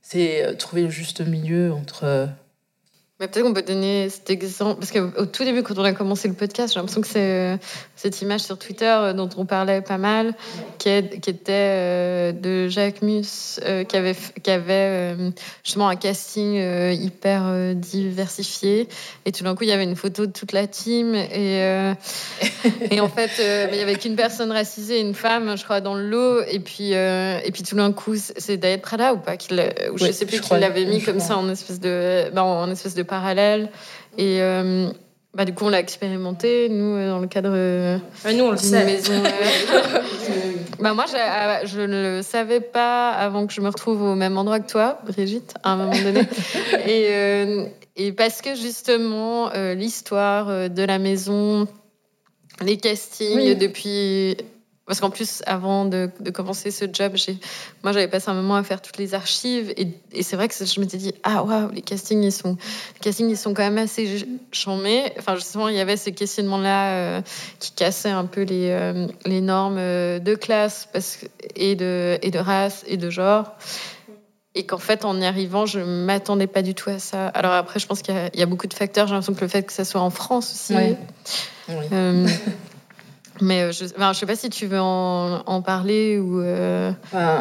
C'est 0.00 0.42
euh, 0.42 0.54
trouver 0.54 0.84
le 0.84 0.90
juste 0.90 1.20
milieu 1.20 1.74
entre 1.74 2.04
euh, 2.04 2.26
mais 3.18 3.28
peut-être 3.28 3.46
qu'on 3.46 3.54
peut 3.54 3.62
donner 3.62 4.10
cet 4.10 4.28
exemple, 4.28 4.78
parce 4.78 4.92
qu'au 4.92 5.24
tout 5.24 5.42
début, 5.42 5.62
quand 5.62 5.78
on 5.78 5.84
a 5.84 5.94
commencé 5.94 6.28
le 6.28 6.34
podcast, 6.34 6.74
j'ai 6.74 6.80
l'impression 6.80 7.00
que 7.00 7.06
c'est 7.06 7.54
euh, 7.54 7.56
cette 7.94 8.20
image 8.20 8.40
sur 8.40 8.58
Twitter 8.58 8.84
euh, 8.84 9.14
dont 9.14 9.30
on 9.38 9.46
parlait 9.46 9.80
pas 9.80 9.96
mal, 9.96 10.34
qui, 10.76 10.90
qui 11.22 11.30
était 11.30 11.52
euh, 11.52 12.32
de 12.32 12.68
Jacques 12.68 13.00
Mus, 13.00 13.58
qui 13.88 13.96
avait, 13.96 14.14
qui 14.42 14.50
avait 14.50 15.16
justement 15.64 15.88
un 15.88 15.96
casting 15.96 16.56
hyper 16.92 17.74
diversifié. 17.74 18.86
Et 19.24 19.32
tout 19.32 19.44
d'un 19.44 19.54
coup, 19.54 19.64
il 19.64 19.70
y 19.70 19.72
avait 19.72 19.84
une 19.84 19.96
photo 19.96 20.26
de 20.26 20.32
toute 20.32 20.52
la 20.52 20.66
team. 20.66 21.14
Et, 21.14 21.56
et 22.90 23.00
en 23.00 23.08
fait, 23.08 23.30
il 23.70 23.76
n'y 23.76 23.82
avait 23.82 23.96
qu'une 23.96 24.16
personne 24.16 24.52
racisée, 24.52 25.00
une 25.00 25.14
femme, 25.14 25.56
je 25.56 25.64
crois, 25.64 25.80
dans 25.80 25.94
le 25.94 26.06
lot. 26.06 26.42
Et 26.50 26.60
puis, 26.60 26.92
et 26.92 27.50
puis 27.52 27.62
tout 27.62 27.76
d'un 27.76 27.92
coup, 27.92 28.14
c'est 28.16 28.58
David 28.58 28.82
Prada 28.82 29.14
ou 29.14 29.18
pas 29.18 29.36
Je 29.40 30.06
ne 30.06 30.12
sais 30.12 30.26
plus 30.26 30.40
qui 30.40 30.54
l'avait 30.54 30.84
mis 30.84 31.02
comme 31.02 31.20
ça 31.20 31.38
en 31.38 31.48
espèce 31.48 31.80
de, 31.80 32.30
ben, 32.34 32.42
en 32.42 32.70
espèce 32.70 32.94
de 32.94 33.05
parallèle. 33.06 33.70
Et 34.18 34.40
euh, 34.40 34.90
bah, 35.34 35.44
du 35.44 35.54
coup, 35.54 35.66
on 35.66 35.68
l'a 35.68 35.80
expérimenté, 35.80 36.68
nous, 36.68 36.94
euh, 36.96 37.08
dans 37.08 37.18
le 37.18 37.26
cadre 37.26 37.52
euh, 37.52 37.98
nous, 38.32 38.44
on 38.44 38.50
le 38.50 38.56
sait. 38.56 38.84
maison. 38.84 39.22
bah, 40.80 40.94
moi, 40.94 41.04
je 41.64 41.80
ne 41.80 42.16
le 42.16 42.22
savais 42.22 42.60
pas 42.60 43.10
avant 43.10 43.46
que 43.46 43.52
je 43.52 43.60
me 43.60 43.68
retrouve 43.68 44.02
au 44.02 44.14
même 44.14 44.36
endroit 44.38 44.60
que 44.60 44.70
toi, 44.70 44.98
Brigitte, 45.06 45.54
à 45.62 45.72
un 45.72 45.76
moment 45.76 46.02
donné. 46.02 46.22
et, 46.86 47.72
et 47.96 48.12
parce 48.12 48.42
que 48.42 48.54
justement, 48.54 49.50
l'histoire 49.74 50.70
de 50.70 50.82
la 50.82 50.98
maison, 50.98 51.68
les 52.62 52.76
castings 52.78 53.56
depuis 53.56 54.36
parce 54.86 55.00
qu'en 55.00 55.10
plus, 55.10 55.42
avant 55.46 55.84
de, 55.84 56.08
commencer 56.32 56.70
ce 56.70 56.84
job, 56.90 57.14
moi, 57.82 57.92
j'avais 57.92 58.06
passé 58.06 58.30
un 58.30 58.34
moment 58.34 58.54
à 58.54 58.62
faire 58.62 58.80
toutes 58.80 58.98
les 58.98 59.14
archives. 59.14 59.74
Et, 59.76 60.22
c'est 60.22 60.36
vrai 60.36 60.46
que 60.46 60.54
je 60.54 60.80
m'étais 60.80 60.96
dit, 60.96 61.12
ah 61.24 61.42
waouh, 61.42 61.70
les 61.72 61.82
castings, 61.82 62.22
ils 62.22 62.32
sont, 62.32 62.56
les 62.94 63.00
castings, 63.00 63.28
ils 63.28 63.36
sont 63.36 63.52
quand 63.52 63.64
même 63.64 63.78
assez 63.78 64.24
chambés. 64.52 65.12
Enfin, 65.18 65.34
justement, 65.34 65.68
il 65.68 65.74
y 65.74 65.80
avait 65.80 65.96
ce 65.96 66.10
questionnement-là 66.10 66.90
euh, 66.90 67.20
qui 67.58 67.72
cassait 67.72 68.10
un 68.10 68.26
peu 68.26 68.42
les, 68.42 68.70
euh, 68.70 69.08
les 69.24 69.40
normes 69.40 69.78
euh, 69.78 70.20
de 70.20 70.36
classe 70.36 70.88
parce, 70.92 71.18
et, 71.56 71.74
de, 71.74 72.18
et 72.22 72.30
de 72.30 72.38
race 72.38 72.84
et 72.86 72.96
de 72.96 73.10
genre. 73.10 73.56
Et 74.54 74.66
qu'en 74.66 74.78
fait, 74.78 75.04
en 75.04 75.20
y 75.20 75.24
arrivant, 75.24 75.66
je 75.66 75.80
ne 75.80 76.04
m'attendais 76.04 76.46
pas 76.46 76.62
du 76.62 76.74
tout 76.74 76.90
à 76.90 77.00
ça. 77.00 77.26
Alors 77.28 77.52
après, 77.52 77.80
je 77.80 77.88
pense 77.88 78.02
qu'il 78.02 78.14
y, 78.34 78.42
a 78.42 78.46
beaucoup 78.46 78.68
de 78.68 78.74
facteurs. 78.74 79.08
J'ai 79.08 79.14
l'impression 79.14 79.34
que 79.34 79.40
le 79.40 79.48
fait 79.48 79.64
que 79.64 79.72
ça 79.72 79.84
soit 79.84 80.00
en 80.00 80.10
France 80.10 80.52
aussi. 80.52 80.96
Oui. 81.68 81.76
Mais 83.40 83.62
euh, 83.62 83.72
je 83.72 83.84
ne 83.84 84.14
sais 84.14 84.26
pas 84.26 84.36
si 84.36 84.50
tu 84.50 84.66
veux 84.66 84.80
en, 84.80 85.42
en 85.46 85.62
parler 85.62 86.18
ou, 86.18 86.40
euh, 86.40 86.92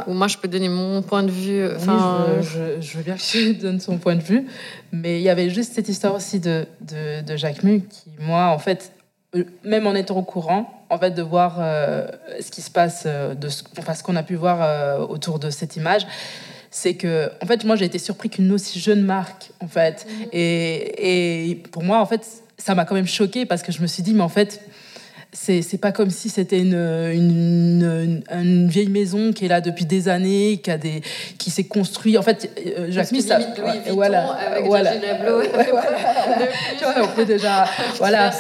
ou, 0.08 0.14
moi 0.14 0.28
je 0.28 0.38
peux 0.38 0.48
donner 0.48 0.70
mon 0.70 1.02
point 1.02 1.24
de 1.24 1.32
vue. 1.32 1.68
Enfin, 1.76 2.26
je, 2.42 2.82
je, 2.82 2.98
veux 2.98 3.04
bien 3.04 3.16
que 3.16 3.22
tu 3.22 3.54
donnes 3.62 3.80
son 3.80 3.98
point 3.98 4.16
de 4.16 4.22
vue. 4.22 4.46
Mais 4.92 5.20
il 5.20 5.24
y 5.24 5.30
avait 5.30 5.50
juste 5.50 5.74
cette 5.74 5.90
histoire 5.90 6.16
aussi 6.16 6.40
de, 6.40 6.66
de, 6.82 7.22
de 7.22 7.36
Jacques 7.38 7.64
Mu 7.64 7.82
qui, 7.82 8.12
moi, 8.20 8.48
en 8.48 8.60
fait, 8.60 8.94
euh, 9.36 9.44
même 9.64 9.88
en 9.88 9.96
étant 9.96 10.18
au 10.18 10.24
courant, 10.24 10.86
en 10.90 10.98
fait, 10.98 11.12
de 11.12 11.22
voir 11.22 11.58
ce 12.40 12.52
qui 12.52 12.62
se 12.62 12.70
passe, 12.70 13.06
de 13.08 13.50
ce, 13.50 13.64
enfin, 13.80 13.96
ce 13.96 14.04
qu'on 14.04 14.16
a 14.16 14.24
pu 14.24 14.36
voir 14.36 15.10
autour 15.10 15.40
de 15.40 15.50
cette 15.50 15.76
image, 15.76 16.06
c'est 16.70 16.94
que, 16.94 17.32
en 17.42 17.46
fait, 17.48 17.64
moi 17.64 17.76
j'ai 17.76 17.86
été 17.86 17.98
surpris 17.98 18.30
qu'une 18.30 18.52
aussi 18.52 18.80
jeune 18.80 19.02
marque, 19.02 19.52
en 19.62 19.68
fait. 19.68 20.06
Mm-hmm. 20.06 20.30
Et, 20.34 21.50
et 21.52 21.56
pour 21.56 21.84
moi, 21.84 22.00
en 22.00 22.06
fait, 22.06 22.44
ça 22.58 22.76
m'a 22.76 22.86
quand 22.86 22.96
même 22.96 23.08
choqué 23.08 23.46
parce 23.46 23.64
que 23.64 23.72
je 23.72 23.82
me 23.82 23.88
suis 23.88 24.04
dit, 24.04 24.14
mais 24.14 24.22
en 24.22 24.30
fait, 24.30 24.62
c'est 25.36 25.78
pas 25.78 25.92
comme 25.92 26.10
si 26.10 26.30
c'était 26.30 26.60
une, 26.60 26.74
une, 26.74 28.24
une, 28.32 28.68
vieille 28.68 28.90
maison 28.90 29.34
qui 29.34 29.46
est 29.46 29.48
là 29.50 29.62
depuis 29.62 29.86
des 29.86 30.08
années, 30.08 30.60
qui 30.64 30.72
a 30.72 30.78
des 30.78 31.02
qui 31.38 31.52
s'est 31.52 31.66
construit. 31.66 32.18
En 32.18 32.22
fait, 32.22 32.50
euh, 32.78 32.88
Jacques 32.90 33.12
Louis 33.12 33.22
Vuitton 33.22 33.94
voilà, 33.94 34.32
avec 34.32 34.66
voilà, 34.66 34.94
tu 36.78 36.84
vois, 36.84 36.94
on 37.04 37.08
peut 37.16 37.26
déjà 37.26 37.66
voilà. 37.98 38.32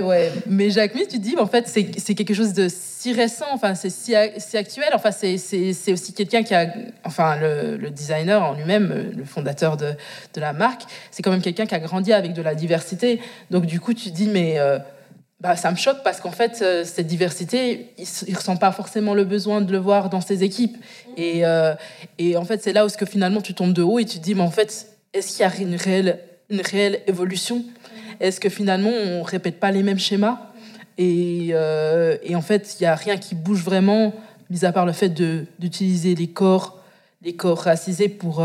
Ouais, 0.00 0.32
mais 0.46 0.70
Jacques 0.70 0.94
Mies, 0.94 1.06
tu 1.06 1.18
dis, 1.18 1.36
en 1.38 1.46
fait, 1.46 1.68
c'est 1.68 2.14
quelque 2.14 2.34
chose 2.34 2.52
de 2.52 2.68
si 2.68 3.12
récent. 3.12 3.46
Enfin, 3.52 3.74
c'est 3.74 3.90
si, 3.90 4.14
si, 4.38 4.56
actuel. 4.56 4.88
Enfin, 4.92 5.10
c'est 5.12 5.92
aussi 5.92 6.12
quelqu'un 6.12 6.42
qui 6.42 6.54
a, 6.54 6.66
enfin, 7.04 7.36
le, 7.36 7.76
le 7.76 7.90
designer 7.90 8.42
en 8.42 8.54
lui-même, 8.54 9.12
le 9.16 9.24
fondateur 9.24 9.76
de, 9.76 9.92
de 10.34 10.40
la 10.40 10.52
marque, 10.52 10.82
c'est 11.10 11.22
quand 11.22 11.30
même 11.30 11.42
quelqu'un 11.42 11.66
qui 11.66 11.74
a 11.74 11.80
grandi 11.80 12.12
avec 12.12 12.32
de 12.32 12.42
la 12.42 12.54
diversité. 12.54 13.20
Donc, 13.50 13.66
du 13.66 13.80
coup, 13.80 13.94
tu 13.94 14.10
dis, 14.10 14.28
mais 14.28 14.58
euh, 14.58 14.78
bah, 15.42 15.56
ça 15.56 15.72
me 15.72 15.76
choque 15.76 16.04
parce 16.04 16.20
qu'en 16.20 16.30
fait, 16.30 16.60
euh, 16.62 16.84
cette 16.84 17.08
diversité, 17.08 17.88
il 17.98 18.32
ne 18.32 18.36
ressent 18.36 18.56
pas 18.56 18.70
forcément 18.70 19.12
le 19.12 19.24
besoin 19.24 19.60
de 19.60 19.72
le 19.72 19.78
voir 19.78 20.08
dans 20.08 20.20
ses 20.20 20.44
équipes. 20.44 20.76
Et, 21.16 21.44
euh, 21.44 21.74
et 22.18 22.36
en 22.36 22.44
fait, 22.44 22.62
c'est 22.62 22.72
là 22.72 22.86
où 22.86 22.88
que 22.88 23.06
finalement 23.06 23.40
tu 23.40 23.52
tombes 23.52 23.72
de 23.72 23.82
haut 23.82 23.98
et 23.98 24.04
tu 24.04 24.20
te 24.20 24.22
dis, 24.22 24.36
mais 24.36 24.42
en 24.42 24.52
fait, 24.52 24.86
est-ce 25.12 25.32
qu'il 25.32 25.40
y 25.40 25.44
a 25.44 25.68
une 25.68 25.74
réelle, 25.74 26.20
une 26.48 26.60
réelle 26.60 27.00
évolution? 27.08 27.64
Est-ce 28.20 28.38
que 28.38 28.48
finalement, 28.48 28.90
on 28.90 29.24
répète 29.24 29.58
pas 29.58 29.72
les 29.72 29.82
mêmes 29.82 29.98
schémas? 29.98 30.38
Et, 30.96 31.48
euh, 31.50 32.16
et, 32.22 32.36
en 32.36 32.42
fait, 32.42 32.76
il 32.78 32.84
n'y 32.84 32.86
a 32.86 32.94
rien 32.94 33.16
qui 33.16 33.34
bouge 33.34 33.64
vraiment, 33.64 34.14
mis 34.48 34.64
à 34.64 34.70
part 34.70 34.86
le 34.86 34.92
fait 34.92 35.08
d'utiliser 35.58 36.14
les 36.14 36.28
corps, 36.28 36.80
les 37.20 37.34
corps 37.34 37.58
racisés 37.58 38.08
pour, 38.08 38.44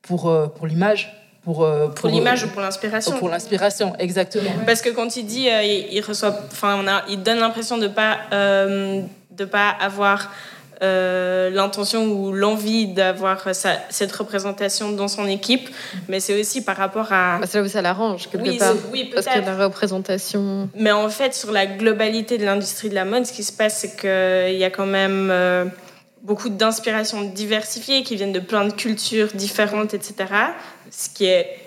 pour, 0.00 0.52
pour 0.54 0.66
l'image 0.66 1.25
pour, 1.46 1.62
euh, 1.62 1.86
pour, 1.86 2.08
l'image 2.08 2.42
ou 2.42 2.48
pour 2.48 2.60
l'inspiration. 2.60 3.16
Pour 3.18 3.28
l'inspiration, 3.28 3.94
exactement. 4.00 4.50
Parce 4.66 4.82
que 4.82 4.90
quand 4.90 5.16
il 5.16 5.26
dit, 5.26 5.48
euh, 5.48 5.62
il, 5.62 6.00
reçoit, 6.00 6.36
enfin, 6.50 6.76
on 6.82 6.88
a, 6.88 7.04
il 7.08 7.22
donne 7.22 7.38
l'impression 7.38 7.78
de 7.78 7.86
pas, 7.86 8.18
euh, 8.32 9.00
de 9.30 9.44
pas 9.44 9.68
avoir 9.68 10.32
l'intention 10.80 12.04
ou 12.04 12.32
l'envie 12.32 12.88
d'avoir 12.88 13.46
cette 13.54 14.12
représentation 14.12 14.90
dans 14.90 15.08
son 15.08 15.26
équipe, 15.26 15.70
mais 16.08 16.18
c'est 16.18 16.38
aussi 16.38 16.64
par 16.64 16.76
rapport 16.76 17.12
à. 17.12 17.38
Bah, 17.38 17.46
c'est 17.48 17.58
là 17.58 17.64
où 17.64 17.68
ça 17.68 17.80
l'arrange 17.80 18.28
quelque 18.28 18.48
oui, 18.48 18.58
part. 18.58 18.74
Oui, 18.92 19.10
parce 19.14 19.26
que 19.26 19.38
la 19.38 19.56
représentation. 19.56 20.68
Mais 20.74 20.90
en 20.90 21.08
fait, 21.08 21.32
sur 21.32 21.52
la 21.52 21.64
globalité 21.64 22.38
de 22.38 22.44
l'industrie 22.44 22.90
de 22.90 22.94
la 22.94 23.04
mode, 23.04 23.24
ce 23.24 23.32
qui 23.32 23.44
se 23.44 23.52
passe, 23.52 23.78
c'est 23.78 23.96
qu'il 23.96 24.58
y 24.58 24.64
a 24.64 24.70
quand 24.70 24.84
même 24.84 25.32
beaucoup 26.26 26.48
d'inspirations 26.48 27.22
diversifiées 27.22 28.02
qui 28.02 28.16
viennent 28.16 28.32
de 28.32 28.40
plein 28.40 28.66
de 28.66 28.72
cultures 28.72 29.28
différentes, 29.32 29.94
etc. 29.94 30.14
Ce 30.90 31.08
qui 31.08 31.26
est. 31.26 31.60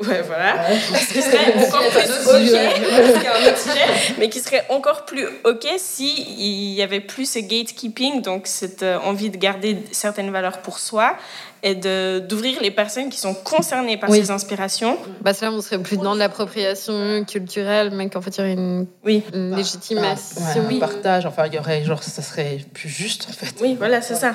ouais, 0.00 0.22
voilà. 0.22 0.56
Ce 0.78 1.12
qui 1.12 1.22
serait 1.22 1.54
encore 1.66 1.88
plus 1.88 2.54
OK, 2.54 4.14
mais 4.18 4.28
qui 4.28 4.40
serait 4.40 4.64
encore 4.68 5.04
plus 5.04 5.26
OK 5.44 5.66
s'il 5.78 6.72
y 6.72 6.82
avait 6.82 7.00
plus 7.00 7.30
ce 7.30 7.38
gatekeeping, 7.38 8.22
donc 8.22 8.46
cette 8.46 8.82
euh, 8.82 8.98
envie 8.98 9.30
de 9.30 9.36
garder 9.36 9.78
certaines 9.92 10.30
valeurs 10.30 10.58
pour 10.58 10.78
soi, 10.78 11.16
et 11.62 11.74
d'ouvrir 11.74 12.60
les 12.60 12.70
personnes 12.70 13.08
qui 13.08 13.18
sont 13.18 13.34
concernées 13.34 13.96
par 13.96 14.10
ces 14.10 14.30
inspirations. 14.30 14.98
Bah, 15.22 15.32
là, 15.40 15.50
on 15.50 15.60
serait 15.60 15.78
plus 15.78 15.96
dans 15.96 16.14
l'appropriation 16.14 17.24
culturelle, 17.24 17.90
mais 17.92 18.08
qu'en 18.08 18.20
fait, 18.20 18.36
il 18.36 18.40
y 18.40 18.42
aurait 18.42 18.52
une, 18.52 18.86
oui. 19.04 19.24
légitimation. 19.32 20.42
un 20.70 20.78
partage, 20.78 21.26
enfin, 21.26 21.46
il 21.46 21.54
y 21.54 21.58
aurait, 21.58 21.84
genre, 21.84 22.02
ça 22.02 22.22
serait 22.22 22.60
plus 22.72 22.88
juste, 22.88 23.26
en 23.28 23.32
fait. 23.32 23.54
Oui, 23.60 23.74
voilà, 23.76 24.00
c'est 24.00 24.14
ça. 24.14 24.32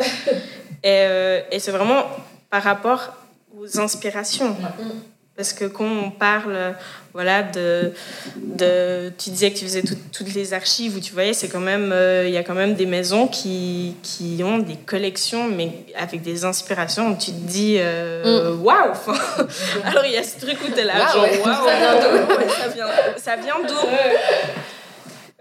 et, 0.83 1.05
euh, 1.05 1.41
et 1.51 1.59
c'est 1.59 1.71
vraiment 1.71 2.03
par 2.49 2.63
rapport 2.63 3.13
aux 3.57 3.79
inspirations. 3.79 4.49
Mm. 4.49 5.10
Parce 5.41 5.53
que 5.53 5.65
quand 5.65 5.85
on 5.85 6.11
parle 6.11 6.75
voilà, 7.13 7.41
de, 7.41 7.93
de. 8.35 9.11
Tu 9.17 9.31
disais 9.31 9.49
que 9.49 9.57
tu 9.57 9.65
faisais 9.65 9.81
toutes 9.81 10.33
les 10.35 10.53
archives 10.53 10.95
où 10.95 10.99
tu 10.99 11.13
voyais, 11.13 11.33
c'est 11.33 11.49
quand 11.49 11.59
même. 11.59 11.91
Euh, 11.91 12.25
il 12.27 12.31
y 12.31 12.37
a 12.37 12.43
quand 12.43 12.53
même 12.53 12.75
des 12.75 12.85
maisons 12.85 13.27
qui, 13.27 13.95
qui 14.03 14.39
ont 14.43 14.59
des 14.59 14.75
collections, 14.75 15.49
mais 15.49 15.71
avec 15.97 16.21
des 16.21 16.45
inspirations 16.45 17.09
où 17.09 17.17
tu 17.17 17.31
te 17.31 17.39
dis 17.47 17.77
euh, 17.79 18.53
mm. 18.53 18.61
waouh 18.61 18.91
wow! 19.07 19.15
Alors 19.83 20.05
il 20.05 20.11
y 20.11 20.17
a 20.17 20.23
ce 20.23 20.39
truc 20.39 20.57
où 20.63 20.71
tu 20.71 20.79
es 20.79 20.83
là, 20.83 21.11
genre 21.11 21.25
ça 21.25 21.75
vient 21.79 21.95
d'où? 21.95 23.17
Ça 23.17 23.35
vient 23.35 23.59
d'où? 23.67 23.87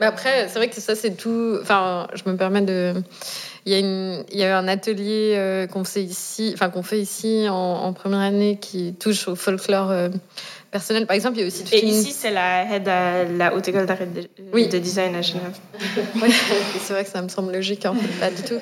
Mais 0.00 0.06
après, 0.06 0.48
c'est 0.48 0.58
vrai 0.58 0.68
que 0.68 0.80
ça, 0.80 0.94
c'est 0.94 1.10
tout. 1.10 1.58
Enfin, 1.60 2.08
je 2.14 2.22
me 2.28 2.36
permets 2.36 2.62
de. 2.62 2.94
Il 3.66 3.72
y 3.72 3.74
a, 3.74 3.78
une, 3.78 4.24
il 4.32 4.38
y 4.38 4.44
a 4.44 4.56
un 4.56 4.68
atelier 4.68 5.34
euh, 5.36 5.66
qu'on 5.66 5.84
fait 5.84 6.02
ici, 6.02 6.50
enfin 6.54 6.70
qu'on 6.70 6.82
fait 6.82 7.00
ici 7.00 7.46
en, 7.48 7.92
première 7.92 8.20
année 8.20 8.58
qui 8.60 8.94
touche 8.94 9.28
au 9.28 9.36
folklore 9.36 9.90
euh, 9.90 10.08
personnel. 10.70 11.06
Par 11.06 11.14
exemple, 11.14 11.38
il 11.38 11.40
y 11.42 11.44
a 11.44 11.46
aussi. 11.46 11.64
Et 11.72 11.84
ici, 11.84 12.12
c'est 12.12 12.30
la 12.30 12.64
head 12.64 12.88
à 12.88 13.24
la 13.24 13.54
haute 13.54 13.68
école 13.68 13.86
d'art 13.86 13.98
de, 13.98 14.28
oui. 14.52 14.68
de 14.68 14.78
design 14.78 15.14
à 15.14 15.22
Genève. 15.22 15.56
oui, 16.22 16.32
c'est 16.80 16.92
vrai 16.94 17.04
que 17.04 17.10
ça 17.10 17.20
me 17.20 17.28
semble 17.28 17.52
logique, 17.52 17.84
en 17.84 17.94
fait, 17.94 18.20
pas 18.20 18.30
du 18.30 18.42
tout. 18.42 18.60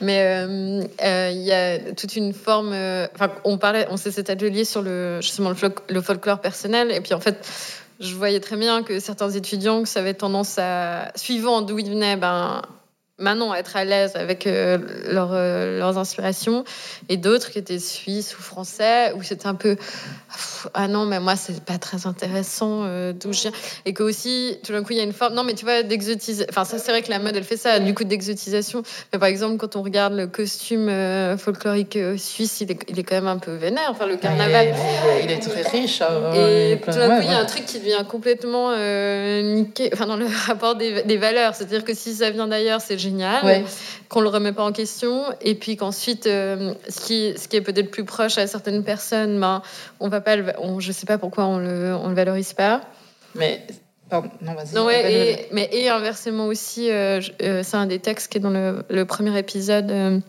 Mais 0.00 0.22
euh, 0.22 1.30
il 1.32 1.42
y 1.42 1.52
a 1.52 1.78
toute 1.92 2.14
une 2.14 2.32
forme. 2.32 2.68
Enfin, 3.14 3.32
on 3.44 3.58
parlait, 3.58 3.86
on 3.90 3.96
sait 3.96 4.12
cet 4.12 4.30
atelier 4.30 4.64
sur 4.64 4.82
le 4.82 5.20
justement 5.20 5.50
le, 5.50 5.56
le 5.88 6.00
folklore 6.00 6.40
personnel, 6.40 6.92
et 6.92 7.00
puis 7.00 7.14
en 7.14 7.20
fait 7.20 7.44
je 8.00 8.14
voyais 8.14 8.40
très 8.40 8.56
bien 8.56 8.82
que 8.82 9.00
certains 9.00 9.30
étudiants, 9.30 9.82
que 9.82 9.88
ça 9.88 10.00
avait 10.00 10.14
tendance 10.14 10.58
à, 10.58 11.12
suivant 11.14 11.62
d'où 11.62 11.78
ils 11.78 11.88
venaient, 11.88 12.16
ben, 12.16 12.62
maintenant 13.18 13.54
être 13.54 13.76
à 13.76 13.84
l'aise 13.84 14.14
avec 14.14 14.46
euh, 14.46 14.78
euh, 15.12 15.78
leurs 15.78 15.98
inspirations 15.98 16.64
et 17.08 17.16
d'autres 17.16 17.50
qui 17.50 17.58
étaient 17.58 17.78
suisses 17.78 18.36
ou 18.38 18.42
français 18.42 19.12
où 19.14 19.22
c'était 19.22 19.46
un 19.46 19.54
peu 19.54 19.76
ah 20.74 20.88
non 20.88 21.06
mais 21.06 21.20
moi 21.20 21.36
c'est 21.36 21.62
pas 21.64 21.78
très 21.78 22.06
intéressant 22.06 22.82
euh, 22.84 23.12
d'où 23.12 23.32
je 23.32 23.42
viens. 23.42 23.52
Et 23.84 23.92
que 23.92 24.02
aussi 24.02 24.58
tout 24.64 24.72
d'un 24.72 24.82
coup 24.82 24.92
il 24.92 24.98
y 24.98 25.00
a 25.00 25.04
une 25.04 25.12
forme 25.12 25.34
non 25.34 25.44
mais 25.44 25.54
tu 25.54 25.64
vois 25.64 25.82
d'exotisation 25.82 26.46
enfin 26.50 26.64
ça 26.64 26.78
c'est 26.78 26.90
vrai 26.90 27.02
que 27.02 27.10
la 27.10 27.18
mode 27.18 27.36
elle 27.36 27.44
fait 27.44 27.56
ça 27.56 27.78
du 27.78 27.94
coup 27.94 28.04
d'exotisation. 28.04 28.82
Mais 29.12 29.18
par 29.18 29.28
exemple 29.28 29.56
quand 29.56 29.76
on 29.76 29.82
regarde 29.82 30.14
le 30.14 30.26
costume 30.26 30.90
folklorique 31.38 31.98
suisse 32.16 32.60
il 32.60 32.72
est, 32.72 32.78
il 32.88 32.98
est, 32.98 33.02
quand 33.02 33.16
même 33.16 33.28
un 33.28 33.38
peu 33.38 33.54
vénère. 33.54 33.88
Enfin 33.90 34.06
le 34.06 34.16
carnaval. 34.16 34.74
Il 35.22 35.30
est, 35.30 35.38
très 35.38 35.62
riche 35.62 36.02
hein, 36.02 36.32
et 36.34 36.80
tout 36.82 36.90
d'un 36.90 37.16
coup 37.16 37.22
il 37.22 37.30
y 37.30 37.34
a 37.34 37.38
un 37.38 37.44
truc 37.44 37.66
qui 37.66 37.78
devient 37.78 38.04
complètement 38.08 38.72
niqué 39.42 39.90
enfin 39.92 40.06
dans 40.06 40.16
le 40.16 40.26
rapport 40.46 40.74
des, 40.74 41.02
des 41.02 41.16
valeurs. 41.16 41.54
C'est 41.54 41.64
à 41.64 41.66
dire 41.66 41.84
que 41.84 41.94
si 41.94 42.14
ça 42.14 42.30
vient 42.30 42.46
d'ailleurs 42.46 42.80
c'est 42.80 42.98
génial, 42.98 43.64
qu'on 44.08 44.20
le 44.20 44.28
remet 44.28 44.52
pas 44.52 44.64
en 44.64 44.72
question, 44.72 45.24
et 45.40 45.54
puis 45.54 45.76
qu'ensuite, 45.76 46.26
euh, 46.26 46.74
ce, 46.88 47.00
qui, 47.00 47.34
ce 47.36 47.48
qui 47.48 47.56
est 47.56 47.60
peut-être 47.60 47.90
plus 47.90 48.04
proche 48.04 48.38
à 48.38 48.46
certaines 48.46 48.84
personnes, 48.84 49.40
ben, 49.40 49.62
on 50.00 50.08
va 50.08 50.20
pas, 50.20 50.36
on, 50.58 50.80
je 50.80 50.92
sais 50.92 51.06
pas 51.06 51.18
pourquoi 51.18 51.46
on 51.46 51.58
le, 51.58 51.94
on 51.94 52.08
le 52.08 52.14
valorise 52.14 52.52
pas. 52.52 52.82
Mais 53.34 53.66
Pardon, 54.08 54.30
non, 54.40 54.54
vas-y. 54.54 54.74
Non, 54.74 54.88
et, 54.88 55.48
mais 55.50 55.68
et 55.72 55.88
inversement 55.88 56.46
aussi, 56.46 56.90
euh, 56.90 57.20
euh, 57.42 57.62
c'est 57.64 57.76
un 57.76 57.86
des 57.86 57.98
textes 57.98 58.30
qui 58.30 58.38
est 58.38 58.40
dans 58.40 58.50
le, 58.50 58.84
le 58.88 59.04
premier 59.04 59.36
épisode 59.36 60.22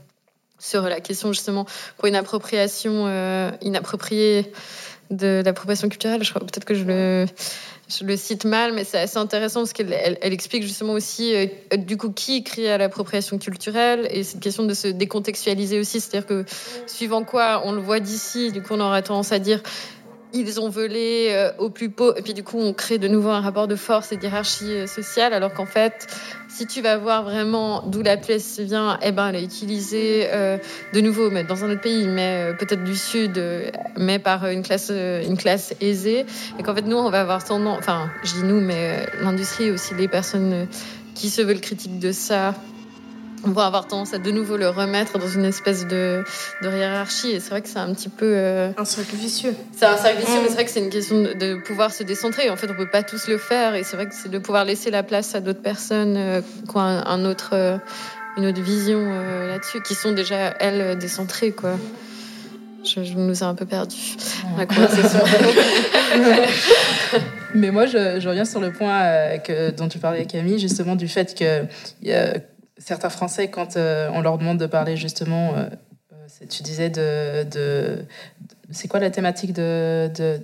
sur 0.58 0.82
la 0.82 1.00
question 1.00 1.32
justement 1.32 1.68
pour 1.98 2.08
une 2.08 2.16
appropriation 2.16 3.06
inappropriée 3.62 4.52
de 5.12 5.44
l'appropriation 5.46 5.90
culturelle. 5.90 6.24
Je 6.24 6.30
crois 6.32 6.42
peut-être 6.42 6.66
que 6.66 6.74
je 6.74 6.84
le 6.84 7.26
je 7.90 8.04
le 8.04 8.18
cite 8.18 8.44
mal, 8.44 8.74
mais 8.74 8.84
c'est 8.84 9.00
assez 9.00 9.18
intéressant 9.18 9.62
parce 9.62 9.72
qu'elle 9.72 9.94
elle, 9.94 10.34
explique 10.34 10.64
justement 10.64 10.92
aussi 10.92 11.34
euh, 11.34 11.48
du 11.78 11.96
coup 11.96 12.12
qui 12.12 12.44
crie 12.44 12.68
à 12.68 12.78
l'appropriation 12.78 13.38
culturelle 13.38 14.08
et 14.12 14.24
c'est 14.24 14.34
une 14.34 14.40
question 14.42 14.66
de 14.66 14.74
se 14.74 14.90
décontextualiser 14.90 15.80
aussi, 15.80 16.02
c'est-à-dire 16.02 16.28
que 16.28 16.46
suivant 16.86 17.24
quoi 17.24 17.62
on 17.64 17.72
le 17.72 17.80
voit 17.80 18.02
d'ici, 18.02 18.52
du 18.52 18.62
coup 18.62 18.74
on 18.74 18.82
aurait 18.82 19.04
tendance 19.04 19.32
à 19.32 19.40
dire 19.40 19.64
ils 20.34 20.60
ont 20.60 20.70
volé 20.70 21.30
euh, 21.32 21.52
au 21.58 21.70
plus 21.70 21.88
beau. 21.88 22.16
Et 22.16 22.22
puis 22.22 22.34
du 22.34 22.44
coup 22.44 22.58
on 22.60 22.74
crée 22.74 22.98
de 22.98 23.08
nouveau 23.08 23.30
un 23.30 23.42
rapport 23.42 23.68
de 23.68 23.76
force 23.76 24.12
et 24.12 24.18
d'hierarchie 24.18 24.72
euh, 24.72 24.88
sociale 24.88 25.34
alors 25.34 25.54
qu'en 25.54 25.66
fait 25.66 26.08
si 26.50 26.66
tu 26.66 26.82
vas 26.82 26.98
voir 26.98 27.24
vraiment 27.24 27.84
d'où 27.86 28.02
la 28.02 28.18
pièce 28.18 28.60
vient 28.60 28.98
eh 29.02 29.12
ben 29.12 29.30
elle 29.30 29.36
est 29.36 29.44
utilisée 29.44 30.28
euh, 30.32 30.58
de 30.94 31.02
nouveau 31.02 31.30
mais 31.30 31.44
dans 31.44 31.64
un 31.64 31.72
autre 31.72 31.82
pays 31.82 32.08
mais 32.08 32.52
peut-être 32.60 32.84
du 32.84 32.96
sud 32.96 33.42
mais 33.98 34.20
par 34.20 34.48
une 34.48 34.64
classe 34.64 34.90
une 34.90 35.38
classe 35.38 35.74
aisée. 35.82 36.26
Et 36.60 36.64
qu'en 36.64 36.76
fait 36.76 36.84
nous 36.84 36.98
on 36.98 37.10
va 37.10 37.22
avoir 37.22 37.44
tendance 37.44 37.78
enfin 37.80 38.10
je 38.24 38.34
dis 38.34 38.44
nous 38.44 38.60
mais 38.60 39.06
l'industrie 39.22 39.72
aussi 39.72 39.94
les 39.96 40.08
personnes 40.08 40.68
qui 41.16 41.30
se 41.30 41.42
veulent 41.42 41.62
critiques 41.62 42.00
de 42.00 42.12
ça 42.12 42.54
on 43.44 43.52
va 43.52 43.66
avoir 43.66 43.88
tendance 43.88 44.14
à 44.14 44.18
de 44.18 44.32
nouveau 44.32 44.58
le 44.58 44.70
remettre 44.70 45.20
dans 45.20 45.28
une 45.28 45.46
espèce 45.46 45.86
de, 45.88 46.24
de 46.62 46.70
hiérarchie. 46.70 47.32
Et 47.32 47.40
c'est 47.40 47.50
vrai 47.50 47.62
que 47.62 47.70
c'est 47.70 47.80
un 47.80 47.94
petit 47.94 48.10
peu. 48.10 48.26
Euh, 48.26 48.72
un 48.78 48.86
cercle 48.86 49.16
vicieux. 49.16 49.56
C'est 49.76 49.86
un 49.86 49.98
cercle 49.98 50.20
vicieux, 50.20 50.40
mais 50.42 50.48
c'est 50.48 50.54
vrai 50.56 50.66
que 50.66 50.72
c'est 50.72 50.80
une 50.84 50.90
question 50.90 51.22
de, 51.22 51.62
pouvoir 51.62 51.92
se 51.92 52.04
décentrer. 52.04 52.50
En 52.50 52.56
fait, 52.56 52.70
on 52.70 52.76
peut 52.76 52.90
pas 52.90 53.04
tous 53.04 53.28
le 53.28 53.38
faire. 53.38 53.76
Et 53.76 53.84
c'est 53.84 53.96
vrai 53.96 54.08
que 54.08 54.16
c'est 54.16 54.30
de 54.30 54.40
pouvoir 54.40 54.66
laisser 54.66 54.90
la 54.92 55.04
place 55.04 55.36
à 55.36 55.40
d'autres 55.40 55.62
personnes 55.62 56.16
euh, 56.18 56.42
qui 56.42 56.76
ont 56.76 56.80
un, 56.80 57.26
autre, 57.26 57.52
euh, 57.54 57.78
une 58.38 58.46
autre 58.48 58.62
vision 58.62 59.06
là-dessus, 59.48 59.82
qui 59.82 59.96
sont 59.96 60.12
déjà, 60.12 60.56
elles, 60.60 60.98
décentrées, 60.98 61.52
quoi. 61.52 61.76
Je, 62.84 63.00
nous 63.16 63.44
ai 63.44 63.44
un 63.44 63.56
peu 63.56 63.66
la 64.58 64.66
conversation. 64.66 65.20
Mais 67.54 67.72
moi, 67.72 67.86
je, 67.86 68.20
je, 68.20 68.30
reviens 68.30 68.46
sur 68.46 68.62
le 68.62 68.72
point 68.72 69.38
que, 69.40 69.72
dont 69.72 69.90
tu 69.90 70.00
parlais, 70.00 70.26
Camille, 70.26 70.60
justement, 70.60 70.96
du 70.96 71.10
fait 71.10 71.38
que 71.38 71.66
certains 72.78 73.10
Français, 73.10 73.50
quand 73.50 73.78
euh, 73.78 74.10
on 74.14 74.22
leur 74.22 74.38
demande 74.38 74.60
de 74.60 74.68
parler 74.68 74.98
justement, 74.98 75.54
euh, 75.56 75.70
euh, 76.14 76.46
tu 76.50 76.64
disais 76.64 76.90
de, 76.90 77.44
de, 77.44 78.06
c'est 78.70 78.88
quoi 78.88 79.00
la 79.00 79.10
thématique 79.10 79.54
de 79.54 80.10
de, 80.14 80.40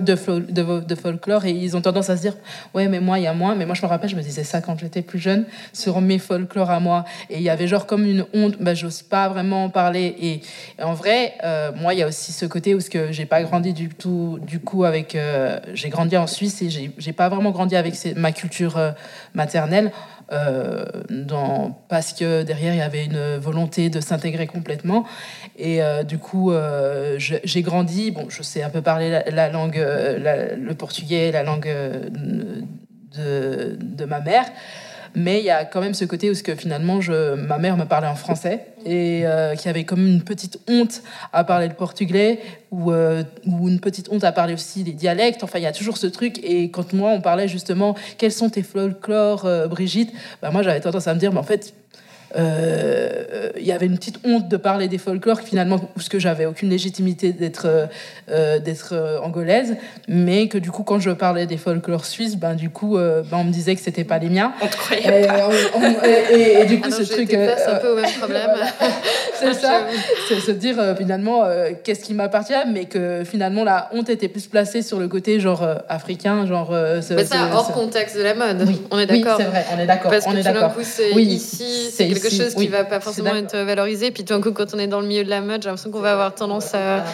de, 0.00 0.80
de, 0.80 0.94
folklore? 0.94 1.44
Et 1.44 1.50
ils 1.50 1.76
ont 1.76 1.80
tendance 1.80 2.10
à 2.10 2.16
se 2.16 2.22
dire 2.22 2.36
ouais 2.74 2.86
mais 2.86 3.00
moi 3.00 3.18
il 3.18 3.24
y 3.24 3.26
a 3.26 3.34
moins. 3.34 3.54
Mais 3.56 3.66
moi 3.66 3.74
je 3.74 3.82
me 3.82 3.88
rappelle 3.88 4.08
je 4.08 4.16
me 4.16 4.22
disais 4.22 4.44
ça 4.44 4.60
quand 4.60 4.78
j'étais 4.78 5.02
plus 5.02 5.18
jeune 5.18 5.46
sur 5.72 6.00
mes 6.00 6.18
folklores 6.18 6.70
à 6.70 6.80
moi. 6.80 7.04
Et 7.28 7.36
il 7.36 7.42
y 7.42 7.50
avait 7.50 7.66
genre 7.66 7.86
comme 7.86 8.04
une 8.04 8.24
honte 8.34 8.56
bah 8.60 8.74
j'ose 8.74 9.02
pas 9.02 9.28
vraiment 9.28 9.64
en 9.64 9.70
parler. 9.70 10.14
Et, 10.20 10.40
en 10.82 10.94
vrai 10.94 11.34
moi 11.76 11.92
il 11.92 11.98
y 11.98 12.02
a 12.02 12.06
aussi 12.06 12.32
ce 12.32 12.46
côté 12.46 12.74
où 12.74 12.80
ce 12.80 12.88
que 12.88 13.10
j'ai 13.10 13.26
pas 13.26 13.42
grandi 13.42 13.72
du 13.72 13.88
tout 13.88 14.38
du 14.42 14.60
coup 14.60 14.84
avec 14.84 15.18
j'ai 15.74 15.88
grandi 15.88 16.16
en 16.16 16.28
Suisse 16.28 16.62
et 16.62 16.70
j'ai 16.70 17.12
pas 17.12 17.28
vraiment 17.28 17.50
grandi 17.50 17.74
avec 17.74 17.96
ma 18.16 18.30
culture 18.30 18.94
maternelle 19.34 19.90
dans, 20.30 21.78
parce 21.88 22.12
que 22.12 22.42
derrière, 22.42 22.74
il 22.74 22.78
y 22.78 22.82
avait 22.82 23.04
une 23.04 23.36
volonté 23.36 23.90
de 23.90 24.00
s'intégrer 24.00 24.46
complètement. 24.46 25.04
Et 25.56 25.82
euh, 25.82 26.02
du 26.02 26.18
coup, 26.18 26.52
euh, 26.52 27.16
j'ai 27.18 27.62
grandi, 27.62 28.10
bon, 28.10 28.28
je 28.28 28.42
sais 28.42 28.62
un 28.62 28.70
peu 28.70 28.82
parler 28.82 29.22
la, 29.30 29.48
langue, 29.48 29.76
le 29.78 30.72
portugais, 30.74 31.30
la 31.32 31.42
langue 31.42 31.72
de, 33.16 33.76
de 33.80 34.04
ma 34.04 34.20
mère. 34.20 34.46
Mais 35.18 35.38
il 35.38 35.46
y 35.46 35.50
a 35.50 35.64
quand 35.64 35.80
même 35.80 35.94
ce 35.94 36.04
côté 36.04 36.28
où 36.30 36.34
ce 36.34 36.42
que 36.42 36.54
finalement, 36.54 37.00
je, 37.00 37.36
ma 37.36 37.56
mère 37.56 37.78
me 37.78 37.86
parlait 37.86 38.06
en 38.06 38.16
français 38.16 38.66
et 38.84 39.22
euh, 39.24 39.54
qui 39.54 39.66
avait 39.66 39.84
comme 39.84 40.06
une 40.06 40.22
petite 40.22 40.58
honte 40.68 41.02
à 41.32 41.42
parler 41.42 41.68
le 41.68 41.72
portugais 41.72 42.40
ou, 42.70 42.92
euh, 42.92 43.22
ou 43.46 43.66
une 43.66 43.80
petite 43.80 44.10
honte 44.10 44.24
à 44.24 44.32
parler 44.32 44.52
aussi 44.52 44.84
les 44.84 44.92
dialectes. 44.92 45.42
Enfin, 45.42 45.58
il 45.58 45.62
y 45.62 45.66
a 45.66 45.72
toujours 45.72 45.96
ce 45.96 46.06
truc. 46.06 46.38
Et 46.44 46.70
quand 46.70 46.92
moi, 46.92 47.12
on 47.12 47.22
parlait 47.22 47.48
justement, 47.48 47.94
quels 48.18 48.30
sont 48.30 48.50
tes 48.50 48.62
folklores, 48.62 49.46
euh, 49.46 49.68
Brigitte 49.68 50.12
bah, 50.42 50.50
Moi, 50.50 50.62
j'avais 50.62 50.80
tendance 50.80 51.08
à 51.08 51.14
me 51.14 51.18
dire, 51.18 51.32
mais 51.32 51.38
en 51.40 51.44
fait, 51.44 51.72
il 52.36 53.66
y 53.66 53.72
avait 53.72 53.86
une 53.86 53.96
petite 53.96 54.18
honte 54.24 54.48
de 54.48 54.56
parler 54.56 54.88
des 54.88 54.98
folklores, 54.98 55.40
finalement, 55.40 55.78
parce 55.78 56.08
que 56.08 56.18
j'avais 56.18 56.46
aucune 56.46 56.70
légitimité 56.70 57.32
d'être 57.32 57.66
euh, 58.28 58.58
d'être 58.58 59.20
angolaise, 59.22 59.76
mais 60.08 60.48
que 60.48 60.58
du 60.58 60.70
coup, 60.70 60.82
quand 60.82 60.98
je 60.98 61.10
parlais 61.10 61.46
des 61.46 61.56
folklores 61.56 62.04
suisses, 62.04 62.36
ben, 62.36 62.54
du 62.54 62.70
coup, 62.70 62.96
ben, 62.96 63.24
on 63.32 63.44
me 63.44 63.52
disait 63.52 63.74
que 63.74 63.80
c'était 63.80 64.04
pas 64.04 64.18
les 64.18 64.28
miens. 64.28 64.52
On 64.60 64.66
te 64.66 64.76
croyait 64.76 65.22
et, 65.22 65.26
pas. 65.26 65.48
et, 66.32 66.64
du 66.66 66.80
coup, 66.80 66.90
ce 66.90 67.02
truc. 67.02 67.28
c'est 67.30 67.66
un 67.66 67.76
peu 67.76 67.92
au 67.92 67.96
même 67.96 68.10
problème. 68.18 68.50
c'est 69.34 69.54
ça, 69.54 69.86
c'est 70.28 70.40
se 70.40 70.50
dire 70.50 70.76
finalement 70.96 71.44
qu'est-ce 71.84 72.04
qui 72.04 72.14
m'appartient, 72.14 72.54
mais 72.72 72.84
que 72.84 73.22
finalement 73.24 73.64
la 73.64 73.88
honte 73.92 74.10
était 74.10 74.28
plus 74.28 74.46
placée 74.46 74.82
sur 74.82 74.98
le 74.98 75.08
côté 75.08 75.40
genre 75.40 75.66
africain, 75.88 76.46
genre. 76.46 76.72
mais 76.72 77.24
ça, 77.24 77.50
hors 77.52 77.72
contexte 77.72 78.16
de 78.16 78.22
la 78.22 78.34
mode. 78.34 78.64
Oui. 78.66 78.82
On 78.90 78.98
est 78.98 79.06
d'accord. 79.06 79.36
Oui, 79.38 79.44
c'est 79.44 79.50
vrai, 79.50 79.64
on 79.74 79.80
est 79.80 79.86
d'accord. 79.86 80.10
Parce 80.10 80.24
que 80.24 80.30
on 80.30 80.36
est 80.36 80.74
coup, 80.74 80.82
c'est 80.82 81.10
ici, 81.10 81.90
c'est 81.92 82.08
quelque 82.08 82.25
chose 82.30 82.54
qui 82.54 82.68
va 82.68 82.84
pas 82.84 83.00
forcément 83.00 83.34
être 83.34 83.56
valorisé. 83.56 84.10
Puis 84.10 84.24
tout 84.24 84.34
d'un 84.34 84.40
coup, 84.40 84.52
quand 84.52 84.74
on 84.74 84.78
est 84.78 84.86
dans 84.86 85.00
le 85.00 85.06
milieu 85.06 85.24
de 85.24 85.30
la 85.30 85.40
mode, 85.40 85.62
j'ai 85.62 85.68
l'impression 85.68 85.90
qu'on 85.90 86.00
va 86.00 86.12
avoir 86.12 86.34
tendance 86.34 86.74
à. 86.74 87.04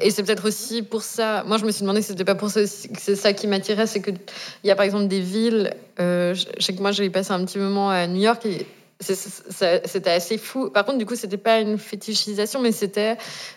Et 0.00 0.10
c'est 0.10 0.22
peut-être 0.22 0.46
aussi 0.46 0.82
pour 0.82 1.02
ça. 1.02 1.44
Moi, 1.46 1.58
je 1.58 1.64
me 1.64 1.70
suis 1.70 1.82
demandé 1.82 2.02
si 2.02 2.08
c'était 2.08 2.24
pas 2.24 2.34
pour 2.34 2.50
ça 2.50 2.62
que 2.62 2.66
c'est 2.66 3.16
ça 3.16 3.32
qui 3.32 3.46
m'attirait. 3.46 3.86
C'est 3.86 4.00
qu'il 4.00 4.18
y 4.64 4.70
a 4.70 4.76
par 4.76 4.84
exemple 4.84 5.08
des 5.08 5.20
villes. 5.20 5.74
Euh, 6.00 6.34
je 6.34 6.62
sais 6.62 6.74
que 6.74 6.80
moi, 6.80 6.92
j'ai 6.92 7.08
passé 7.10 7.32
un 7.32 7.44
petit 7.44 7.58
moment 7.58 7.90
à 7.90 8.06
New 8.06 8.20
York 8.20 8.44
et 8.46 8.66
c'était 9.00 10.10
assez 10.10 10.38
fou. 10.38 10.70
Par 10.70 10.84
contre, 10.84 10.98
du 10.98 11.06
coup, 11.06 11.14
c'était 11.14 11.36
pas 11.36 11.60
une 11.60 11.78
fétichisation, 11.78 12.60
mais 12.60 12.72
c'était 12.72 13.16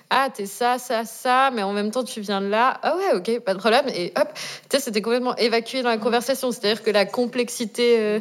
ah, 0.10 0.28
t'es 0.34 0.46
ça, 0.46 0.78
ça, 0.78 1.04
ça, 1.04 1.50
mais 1.54 1.64
en 1.64 1.74
même 1.74 1.90
temps, 1.90 2.04
tu 2.04 2.22
viens 2.22 2.42
de 2.42 2.48
là. 2.48 2.80
Ah 2.84 2.96
ouais, 2.96 3.18
ok, 3.18 3.40
pas 3.40 3.54
de 3.54 3.60
problème. 3.60 3.86
Et 3.96 4.14
hop, 4.16 4.28
tu 4.34 4.42
sais, 4.78 4.80
c'était 4.80 5.02
complètement 5.02 5.36
évacué 5.38 5.82
dans 5.82 5.90
la 5.90 5.98
conversation. 5.98 6.52
C'est-à-dire 6.52 6.84
que 6.84 6.92
la 6.92 7.06
complexité, 7.06 7.96
euh, 8.00 8.20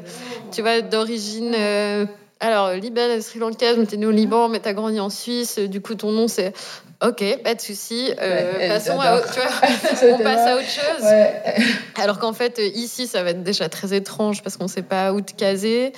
tu 0.50 0.62
vois, 0.62 0.80
d'origine. 0.80 1.54
Euh, 1.56 2.06
alors, 2.40 2.72
libane, 2.72 3.20
sri 3.20 3.38
lankaise, 3.38 3.76
mais 3.76 3.86
t'es 3.86 3.96
né 3.98 4.06
au 4.06 4.10
Liban, 4.10 4.48
mais 4.48 4.60
t'as 4.60 4.72
grandi 4.72 4.98
en 4.98 5.10
Suisse, 5.10 5.58
du 5.58 5.80
coup, 5.80 5.94
ton 5.94 6.10
nom, 6.10 6.26
c'est 6.26 6.54
Ok, 7.02 7.24
pas 7.42 7.54
de 7.54 7.60
souci. 7.62 8.10
Euh, 8.20 8.68
passons 8.68 9.00
à 9.00 9.16
autre, 9.16 9.32
tu 9.32 9.40
vois, 9.40 10.12
on 10.18 10.18
passe 10.18 10.46
à 10.46 10.56
autre 10.56 10.68
chose. 10.68 11.64
Alors 11.96 12.18
qu'en 12.18 12.34
fait, 12.34 12.60
ici, 12.74 13.06
ça 13.06 13.22
va 13.22 13.30
être 13.30 13.42
déjà 13.42 13.70
très 13.70 13.94
étrange 13.94 14.42
parce 14.42 14.58
qu'on 14.58 14.64
ne 14.64 14.68
sait 14.68 14.82
pas 14.82 15.14
où 15.14 15.22
te 15.22 15.32
caser. 15.32 15.94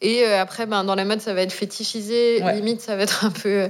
Et 0.00 0.24
euh, 0.24 0.40
après, 0.40 0.66
ben, 0.66 0.82
dans 0.82 0.96
la 0.96 1.04
mode, 1.04 1.20
ça 1.20 1.34
va 1.34 1.42
être 1.42 1.52
fétichisé. 1.52 2.40
Limite, 2.52 2.80
ça 2.80 2.96
va 2.96 3.04
être 3.04 3.24
un 3.24 3.30
peu. 3.30 3.48
Euh, 3.48 3.68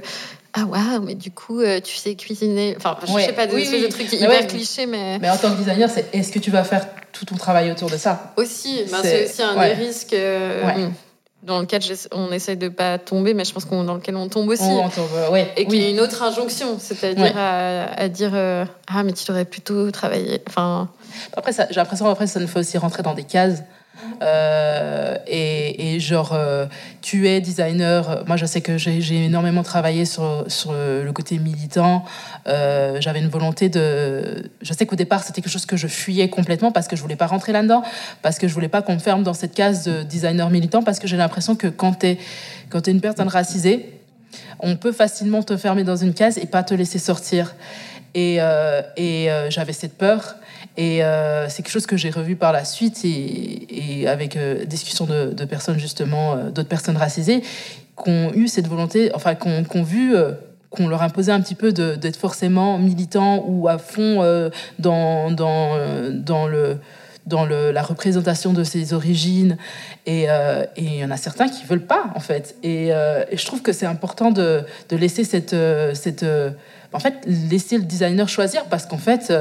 ah 0.53 0.65
waouh, 0.65 1.01
mais 1.03 1.13
du 1.13 1.29
coup, 1.29 1.61
tu 1.83 1.95
sais 1.95 2.15
cuisiner. 2.15 2.75
Enfin, 2.77 2.97
je 3.03 3.25
sais 3.25 3.33
pas, 3.33 3.45
des 3.45 3.55
oui, 3.55 3.83
de 3.83 3.87
trucs 3.87 4.11
hyper 4.11 4.47
clichés, 4.47 4.87
mais. 4.87 5.19
Mais 5.19 5.29
en 5.29 5.37
tant 5.37 5.51
que 5.51 5.57
designer, 5.57 5.87
c'est 5.87 6.07
est-ce 6.13 6.31
que 6.31 6.39
tu 6.39 6.49
vas 6.49 6.63
faire 6.63 6.87
tout 7.13 7.25
ton 7.25 7.35
travail 7.35 7.69
autour 7.71 7.91
de 7.91 7.97
ça? 7.97 8.33
Aussi, 8.37 8.85
ben, 8.89 8.97
c'est 9.03 9.25
aussi 9.25 9.43
un 9.43 9.53
des 9.53 9.73
risques. 9.73 10.15
Hmm 10.15 10.89
dans 11.43 11.59
lequel 11.59 11.81
on 12.11 12.31
essaye 12.31 12.57
de 12.57 12.69
pas 12.69 12.99
tomber, 12.99 13.33
mais 13.33 13.45
je 13.45 13.53
pense 13.53 13.65
qu'on 13.65 13.83
dans 13.83 13.95
lequel 13.95 14.15
on 14.15 14.29
tombe 14.29 14.49
aussi. 14.49 14.63
On 14.63 14.89
tombe, 14.89 15.09
ouais. 15.31 15.51
Et 15.57 15.65
qu'il 15.65 15.81
y 15.81 15.85
a 15.85 15.89
une 15.89 15.99
autre 15.99 16.21
injonction, 16.21 16.77
c'est-à-dire 16.79 17.33
à, 17.35 18.09
dire 18.09 18.31
euh, 18.33 18.65
ah 18.87 19.03
mais 19.03 19.13
tu 19.13 19.25
devrais 19.25 19.45
plutôt 19.45 19.89
travailler. 19.91 20.41
Enfin. 20.47 20.89
Après, 21.35 21.51
j'ai 21.51 21.75
l'impression 21.75 22.07
après 22.07 22.27
ça 22.27 22.39
nous 22.39 22.47
fait 22.47 22.59
aussi 22.59 22.77
rentrer 22.77 23.03
dans 23.03 23.13
des 23.13 23.23
cases. 23.23 23.63
Euh, 24.21 25.17
et, 25.27 25.99
genre, 25.99 26.33
euh, 26.33 26.65
tu 27.01 27.27
es 27.27 27.41
designer. 27.41 28.23
Moi, 28.27 28.37
je 28.37 28.45
sais 28.45 28.61
que 28.61 28.77
j'ai 28.77 29.25
énormément 29.25 29.63
travaillé 29.63 30.05
sur, 30.05 30.45
le 30.69 31.11
côté 31.11 31.37
militant. 31.37 32.05
Euh, 32.47 32.97
j'avais 32.99 33.19
une 33.19 33.29
volonté 33.29 33.69
de. 33.69 34.49
Je 34.61 34.73
sais 34.73 34.85
qu'au 34.85 34.95
départ, 34.95 35.23
c'était 35.23 35.41
quelque 35.41 35.51
chose 35.51 35.65
que 35.65 35.77
je 35.77 35.87
fuyais 35.87 36.29
complètement 36.29 36.71
parce 36.71 36.87
que 36.87 36.95
je 36.95 37.01
voulais 37.01 37.15
pas 37.15 37.27
rentrer 37.27 37.51
là-dedans, 37.51 37.83
parce 38.21 38.37
que 38.37 38.47
je 38.47 38.53
voulais 38.53 38.69
pas 38.69 38.81
qu'on 38.81 38.95
me 38.95 38.99
ferme 38.99 39.23
dans 39.23 39.33
cette 39.33 39.53
case 39.53 39.83
de 39.83 40.03
designer 40.03 40.49
militant, 40.49 40.83
parce 40.83 40.99
que 40.99 41.07
j'ai 41.07 41.17
l'impression 41.17 41.55
que 41.55 41.67
quand 41.67 41.99
tu 41.99 42.07
es, 42.07 42.17
quand 42.69 42.87
es 42.87 42.91
une 42.91 43.01
personne 43.01 43.27
racisée, 43.27 43.97
on 44.59 44.75
peut 44.75 44.91
facilement 44.91 45.43
te 45.43 45.57
fermer 45.57 45.83
dans 45.83 45.95
une 45.95 46.13
case 46.13 46.37
et 46.37 46.45
pas 46.45 46.63
te 46.63 46.73
laisser 46.73 46.99
sortir. 46.99 47.55
Et, 48.13 48.39
et 48.97 49.29
j'avais 49.49 49.73
cette 49.73 49.97
peur. 49.97 50.35
Et 50.77 51.03
euh, 51.03 51.49
c'est 51.49 51.63
quelque 51.63 51.71
chose 51.71 51.85
que 51.85 51.97
j'ai 51.97 52.09
revu 52.09 52.35
par 52.35 52.53
la 52.53 52.63
suite 52.63 53.03
et, 53.03 54.07
avec 54.07 54.37
euh, 54.37 54.65
discussion 54.65 55.05
de, 55.05 55.45
personnes 55.45 55.79
justement, 55.79 56.33
euh, 56.33 56.49
d'autres 56.49 56.69
personnes 56.69 56.97
racisées, 56.97 57.41
qui 57.41 58.09
ont 58.09 58.31
eu 58.33 58.47
cette 58.47 58.67
volonté, 58.67 59.11
enfin, 59.13 59.35
qui 59.35 59.47
ont, 59.49 59.83
vu 59.83 60.15
qu'on 60.69 60.87
leur 60.87 61.01
imposait 61.01 61.31
un 61.31 61.41
petit 61.41 61.55
peu 61.55 61.71
d'être 61.73 62.15
forcément 62.15 62.79
militant 62.79 63.43
ou 63.47 63.67
à 63.67 63.77
fond 63.77 64.49
dans, 64.79 65.29
dans, 65.29 65.77
dans, 66.11 66.47
le, 66.47 66.77
dans 67.27 67.45
le, 67.45 67.71
la 67.71 67.83
représentation 67.83 68.53
de 68.53 68.63
ses 68.63 68.93
origines. 68.93 69.57
Et 70.07 70.27
il 70.77 70.95
y 70.95 71.05
en 71.05 71.11
a 71.11 71.17
certains 71.17 71.47
qui 71.47 71.65
veulent 71.65 71.85
pas, 71.85 72.05
en 72.15 72.21
fait. 72.21 72.55
Et, 72.63 72.87
et 72.87 73.37
je 73.37 73.45
trouve 73.45 73.61
que 73.61 73.73
c'est 73.73 73.85
important 73.85 74.31
de, 74.31 74.63
de, 74.89 74.95
laisser 74.95 75.23
cette... 75.25 75.55
cette 75.93 76.25
en 76.93 76.99
fait, 76.99 77.15
laisser 77.25 77.77
le 77.77 77.83
designer 77.83 78.27
choisir 78.27 78.65
parce 78.65 78.85
qu'en 78.85 78.97
fait 78.97 79.31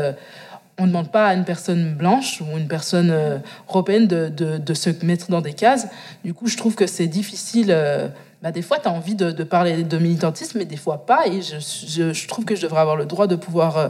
on 0.80 0.84
ne 0.84 0.88
demande 0.88 1.10
pas 1.10 1.26
à 1.26 1.34
une 1.34 1.44
personne 1.44 1.94
blanche 1.94 2.40
ou 2.40 2.56
une 2.56 2.66
personne 2.66 3.10
euh, 3.10 3.38
européenne 3.68 4.06
de, 4.06 4.74
se 4.74 4.90
mettre 5.04 5.30
dans 5.30 5.42
des 5.42 5.52
cases. 5.52 5.88
Du 6.24 6.32
coup, 6.32 6.46
je 6.46 6.56
trouve 6.56 6.74
que 6.74 6.86
c'est 6.86 7.06
difficile. 7.06 7.66
Euh, 7.68 8.08
bah, 8.42 8.50
des 8.50 8.62
fois, 8.62 8.78
tu 8.78 8.88
as 8.88 8.92
envie 8.92 9.14
de, 9.14 9.30
parler 9.44 9.82
de 9.82 9.98
militantisme, 9.98 10.58
mais 10.58 10.64
des 10.64 10.78
fois 10.78 11.04
pas. 11.04 11.26
Et 11.26 11.42
je, 11.42 12.12
je, 12.12 12.28
trouve 12.28 12.46
que 12.46 12.56
je 12.56 12.62
devrais 12.62 12.80
avoir 12.80 12.96
le 12.96 13.04
droit 13.04 13.26
de 13.26 13.36
pouvoir, 13.36 13.76
euh, 13.76 13.88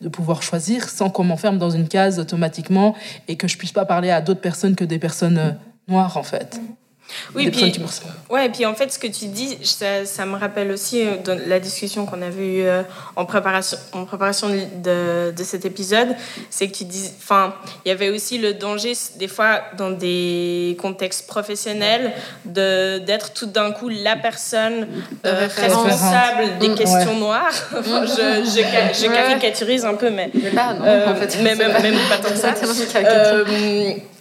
de 0.00 0.08
pouvoir 0.08 0.42
choisir 0.42 0.88
sans 0.88 1.10
qu'on 1.10 1.24
m'enferme 1.24 1.58
dans 1.58 1.70
une 1.70 1.88
case 1.88 2.20
automatiquement 2.20 2.94
et 3.26 3.36
que 3.36 3.48
je 3.48 3.58
puisse 3.58 3.72
pas 3.72 3.84
parler 3.84 4.10
à 4.10 4.20
d'autres 4.20 4.40
personnes 4.40 4.76
que 4.76 4.84
des 4.84 5.00
personnes 5.00 5.56
noires, 5.88 6.16
en 6.16 6.22
fait. 6.22 6.60
Oui, 7.34 7.50
puis, 7.50 7.72
ouais, 8.30 8.46
et 8.46 8.48
puis 8.48 8.66
en 8.66 8.74
fait, 8.74 8.92
ce 8.92 8.98
que 8.98 9.06
tu 9.06 9.26
dis, 9.26 9.58
ça, 9.62 10.04
ça 10.04 10.26
me 10.26 10.36
rappelle 10.36 10.70
aussi 10.70 11.02
euh, 11.02 11.16
dans 11.24 11.38
la 11.46 11.60
discussion 11.60 12.06
qu'on 12.06 12.22
avait 12.22 12.46
eue 12.46 12.62
euh, 12.62 12.82
en 13.16 13.24
préparation, 13.24 13.78
en 13.92 14.04
préparation 14.04 14.48
de, 14.48 15.32
de 15.32 15.44
cet 15.44 15.64
épisode, 15.64 16.08
c'est 16.50 16.68
que 16.68 16.76
tu 16.76 16.84
dis, 16.84 17.10
enfin, 17.18 17.54
il 17.84 17.88
y 17.88 17.92
avait 17.92 18.10
aussi 18.10 18.38
le 18.38 18.54
danger, 18.54 18.92
des 19.16 19.28
fois, 19.28 19.62
dans 19.76 19.90
des 19.90 20.76
contextes 20.80 21.26
professionnels, 21.26 22.12
de, 22.44 22.98
d'être 22.98 23.32
tout 23.32 23.46
d'un 23.46 23.72
coup 23.72 23.88
la 23.88 24.16
personne 24.16 24.88
euh, 25.24 25.48
responsable 25.56 26.58
des 26.60 26.74
questions 26.74 27.16
noires. 27.16 27.52
je, 27.72 28.44
je, 28.44 29.02
je, 29.02 29.06
caricaturise 29.06 29.84
un 29.84 29.94
peu, 29.94 30.10
mais. 30.10 30.30
Mais 30.34 30.50
pas, 30.50 30.74
non, 30.74 31.12
en 31.12 31.14
fait. 31.14 31.38
Mais 31.42 31.54
même, 31.54 31.72
même 31.72 31.98
pas 32.08 32.18
tant 32.18 32.30
que 32.30 32.36
ça. 32.36 32.54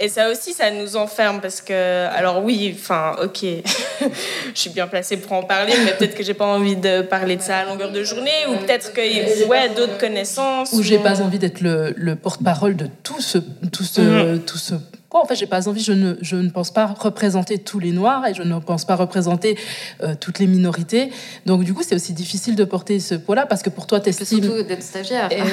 Et 0.00 0.08
ça 0.08 0.30
aussi, 0.30 0.52
ça 0.52 0.70
nous 0.70 0.96
enferme 0.96 1.40
parce 1.40 1.60
que, 1.60 2.06
alors 2.06 2.44
oui, 2.44 2.72
enfin, 2.78 3.16
ok, 3.20 3.38
je 4.02 4.06
suis 4.54 4.70
bien 4.70 4.86
placée 4.86 5.16
pour 5.16 5.32
en 5.32 5.42
parler, 5.42 5.72
mais 5.84 5.92
peut-être 5.92 6.14
que 6.14 6.22
j'ai 6.22 6.34
pas 6.34 6.46
envie 6.46 6.76
de 6.76 7.02
parler 7.02 7.34
de 7.34 7.42
ça 7.42 7.58
à 7.58 7.64
longueur 7.64 7.90
de 7.90 8.04
journée, 8.04 8.46
ou 8.48 8.56
peut-être 8.58 8.92
que, 8.92 9.48
ouais, 9.48 9.68
d'autres 9.70 9.98
connaissances. 9.98 10.72
Ou, 10.72 10.84
j'ai 10.84 10.98
pas 10.98 11.20
envie 11.20 11.40
d'être 11.40 11.60
le, 11.62 11.94
le 11.96 12.14
porte-parole 12.14 12.76
de 12.76 12.88
tout 13.02 13.20
ce, 13.20 13.38
tout 13.72 13.82
ce, 13.82 14.00
mm-hmm. 14.00 14.44
tout 14.44 14.58
ce 14.58 14.74
En 15.10 15.24
fait, 15.24 15.36
j'ai 15.36 15.46
pas 15.46 15.68
envie, 15.68 15.82
je 15.82 15.92
ne, 15.92 16.14
je 16.20 16.36
ne 16.36 16.50
pense 16.50 16.70
pas 16.70 16.84
représenter 16.86 17.58
tous 17.58 17.78
les 17.78 17.92
Noirs 17.92 18.26
et 18.26 18.34
je 18.34 18.42
ne 18.42 18.58
pense 18.58 18.84
pas 18.84 18.94
représenter 18.94 19.58
euh, 20.02 20.14
toutes 20.20 20.38
les 20.38 20.46
minorités. 20.46 21.10
Donc, 21.46 21.64
du 21.64 21.72
coup, 21.72 21.82
c'est 21.82 21.94
aussi 21.94 22.12
difficile 22.12 22.56
de 22.56 22.64
porter 22.64 23.00
ce 23.00 23.14
poids-là 23.14 23.46
parce 23.46 23.62
que 23.62 23.70
pour 23.70 23.86
toi, 23.86 24.00
tu 24.00 24.10
estimes. 24.10 24.44
Surtout 24.44 24.62
d'être 24.62 24.82
stagiaire. 24.82 25.32
Et, 25.32 25.40
ouais, 25.40 25.48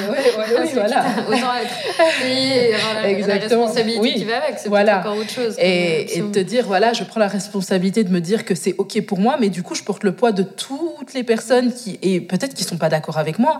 oui, 0.60 0.68
voilà. 0.74 1.06
Autant 1.26 1.54
être 1.54 2.22
payé 2.22 2.72
la, 2.72 3.08
Exactement. 3.08 3.62
la 3.62 3.66
responsabilité 3.66 4.14
qui 4.14 4.24
va 4.24 4.44
avec, 4.44 4.58
c'est 4.58 4.68
voilà. 4.68 5.00
encore 5.00 5.16
autre 5.16 5.30
chose. 5.30 5.54
Et, 5.58 6.18
et 6.18 6.22
te 6.30 6.38
dire, 6.38 6.66
voilà, 6.66 6.92
je 6.92 7.04
prends 7.04 7.20
la 7.20 7.28
responsabilité 7.28 8.04
de 8.04 8.10
me 8.10 8.20
dire 8.20 8.44
que 8.44 8.54
c'est 8.54 8.74
OK 8.76 9.00
pour 9.06 9.18
moi, 9.18 9.38
mais 9.40 9.48
du 9.48 9.62
coup, 9.62 9.74
je 9.74 9.82
porte 9.82 10.04
le 10.04 10.12
poids 10.12 10.32
de 10.32 10.42
toutes 10.42 11.14
les 11.14 11.24
personnes 11.24 11.72
qui, 11.72 11.98
et 12.02 12.20
peut-être 12.20 12.52
qui 12.52 12.64
sont 12.64 12.76
pas 12.76 12.90
d'accord 12.90 13.16
avec 13.16 13.38
moi. 13.38 13.58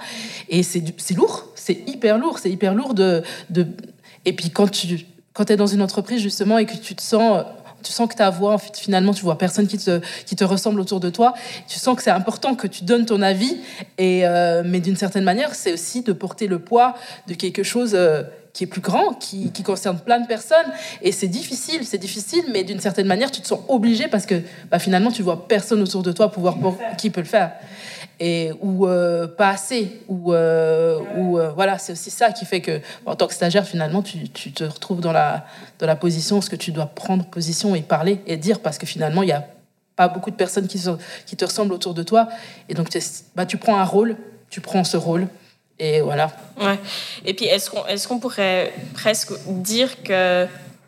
Et 0.51 0.63
c'est 0.63 0.83
lourd, 1.17 1.47
c'est 1.55 1.89
hyper 1.89 2.19
lourd, 2.19 2.39
c'est 2.39 2.51
hyper 2.51 2.75
lourd 2.75 2.93
de, 2.93 3.23
de. 3.49 3.67
Et 4.27 4.35
puis, 4.35 4.51
quand 4.51 4.71
tu 4.71 5.07
quand 5.37 5.45
tu 5.45 5.53
es 5.53 5.57
dans 5.57 5.67
une 5.67 5.83
entreprise 5.83 6.23
justement 6.23 6.57
et 6.57 6.65
que 6.65 6.77
tu 6.77 6.95
te 6.95 7.03
sens 7.03 7.45
tu 7.83 7.93
sens 7.93 8.09
que 8.09 8.17
ta 8.17 8.31
voix, 8.31 8.59
finalement, 8.59 9.15
tu 9.15 9.23
vois 9.23 9.39
personne 9.39 9.69
qui 9.69 9.79
te, 9.79 10.45
ressemble 10.45 10.81
autour 10.81 10.99
de 10.99 11.09
toi. 11.09 11.35
Tu 11.69 11.79
sens 11.79 11.95
que 11.95 12.03
c'est 12.03 12.11
important 12.11 12.57
que 12.57 12.67
tu 12.67 12.83
donnes 12.83 13.07
ton 13.07 13.23
avis. 13.23 13.59
Euh, 14.01 14.63
mais 14.65 14.81
d'une 14.81 14.97
certaine 14.97 15.23
manière, 15.23 15.55
c'est 15.55 15.75
aussi 15.75 16.03
de 16.03 16.13
porter 16.13 16.49
le 16.49 16.59
poids 16.59 16.97
de 17.29 17.35
quelque 17.35 17.63
chose 17.63 17.93
euh, 17.95 18.25
qui 18.57 18.65
est 18.65 18.67
plus 18.67 18.81
grand, 18.81 19.13
qui, 19.13 19.53
qui, 19.53 19.63
concerne 19.63 19.99
plein 19.99 20.19
de 20.19 20.27
personnes. 20.27 20.73
Et 21.03 21.13
c'est 21.13 21.29
difficile, 21.29 21.85
c'est 21.85 21.99
difficile, 21.99 22.43
mais 22.55 22.65
d'une 22.65 22.81
certaine 22.81 23.07
manière, 23.07 23.31
tu 23.31 23.43
te 23.43 23.47
sens 23.47 23.61
obligé 23.69 24.09
parce 24.09 24.25
que 24.25 24.37
bah, 24.71 24.79
finalement, 24.79 25.11
tu 25.11 25.23
vois 25.23 25.47
personne 25.47 25.83
autour 25.83 26.03
de 26.03 26.11
toi 26.11 26.33
pouvoir 26.33 26.57
pour, 26.57 26.79
qui 26.97 27.11
peut 27.11 27.21
le 27.21 27.27
faire. 27.27 27.53
Et 28.19 28.53
ou 28.63 28.87
euh, 28.87 29.27
pas 29.27 29.51
assez 29.51 30.01
ou 30.09 30.33
euh, 30.33 31.01
ou 31.19 31.39
euh, 31.39 31.51
voilà 31.51 31.77
c'est 31.77 31.93
aussi 31.93 32.11
ça 32.11 32.33
qui 32.33 32.47
fait 32.47 32.63
que 32.63 32.81
en 33.05 33.15
tant 33.15 33.27
que 33.27 33.35
stagiaire 33.35 33.67
finalement 33.67 34.01
tu, 34.01 34.27
tu, 34.31 34.53
te 34.53 34.65
retrouves 34.65 35.03
dans 35.03 35.13
la 35.13 35.45
dans 35.79 35.87
la 35.87 35.97
position 35.97 36.41
ce 36.41 36.49
que 36.49 36.57
tu 36.57 36.73
dois 36.73 36.87
prendre 36.87 37.27
position 37.27 37.75
et 37.75 37.83
parler 37.83 38.23
et 38.27 38.39
dire 38.39 38.61
parce 38.61 38.79
que 38.79 38.87
finalement 38.87 39.23
il 39.23 39.29
y 39.29 39.33
a 39.33 39.47
pas 39.97 40.09
beaucoup 40.09 40.31
de 40.31 40.37
personnes 40.37 40.67
qui 40.67 40.83
qui 41.27 41.37
te 41.37 41.45
ressemblent 41.45 41.75
autour 41.75 41.93
de 41.93 42.03
toi. 42.03 42.29
Et 42.71 42.75
donc 42.75 42.89
bah, 43.35 43.45
tu 43.45 43.59
prends 43.59 43.77
un 43.77 43.85
rôle 43.85 44.17
tu 44.49 44.63
prends 44.63 44.85
ce 44.85 44.97
rôle 44.97 45.29
et 45.79 46.01
voilà. 46.01 46.31
Ouais. 46.61 46.79
Et 47.25 47.35
puis 47.35 47.47
est-ce 47.47 47.71
qu'on 47.71 47.85
est-ce 47.87 48.09
qu'on 48.09 48.19
pourrait 48.19 48.73
presque 48.95 49.33
dire 49.47 50.03
que 50.03 50.47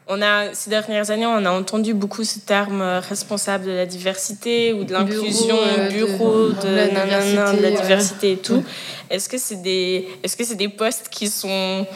on 0.08 0.22
a, 0.22 0.54
ces 0.54 0.70
dernières 0.70 1.10
années, 1.10 1.26
on 1.26 1.44
a 1.44 1.50
entendu 1.50 1.92
beaucoup 1.92 2.24
ce 2.24 2.38
terme 2.38 2.80
euh, 2.80 3.00
responsable 3.00 3.66
de 3.66 3.72
la 3.72 3.84
diversité 3.84 4.72
ou 4.72 4.84
de 4.84 4.94
l'inclusion, 4.94 5.58
bureau, 5.90 6.48
de, 6.48 6.68
la 6.68 7.52
de 7.52 7.62
la 7.62 7.70
diversité 7.70 8.32
et 8.32 8.36
tout. 8.38 8.64
Est-ce 9.10 9.28
que 9.28 9.36
c'est 9.36 9.60
des, 9.60 10.08
est-ce 10.22 10.36
que 10.36 10.44
c'est 10.44 10.54
des 10.54 10.70
postes 10.70 11.10
qui 11.10 11.28
sont 11.28 11.86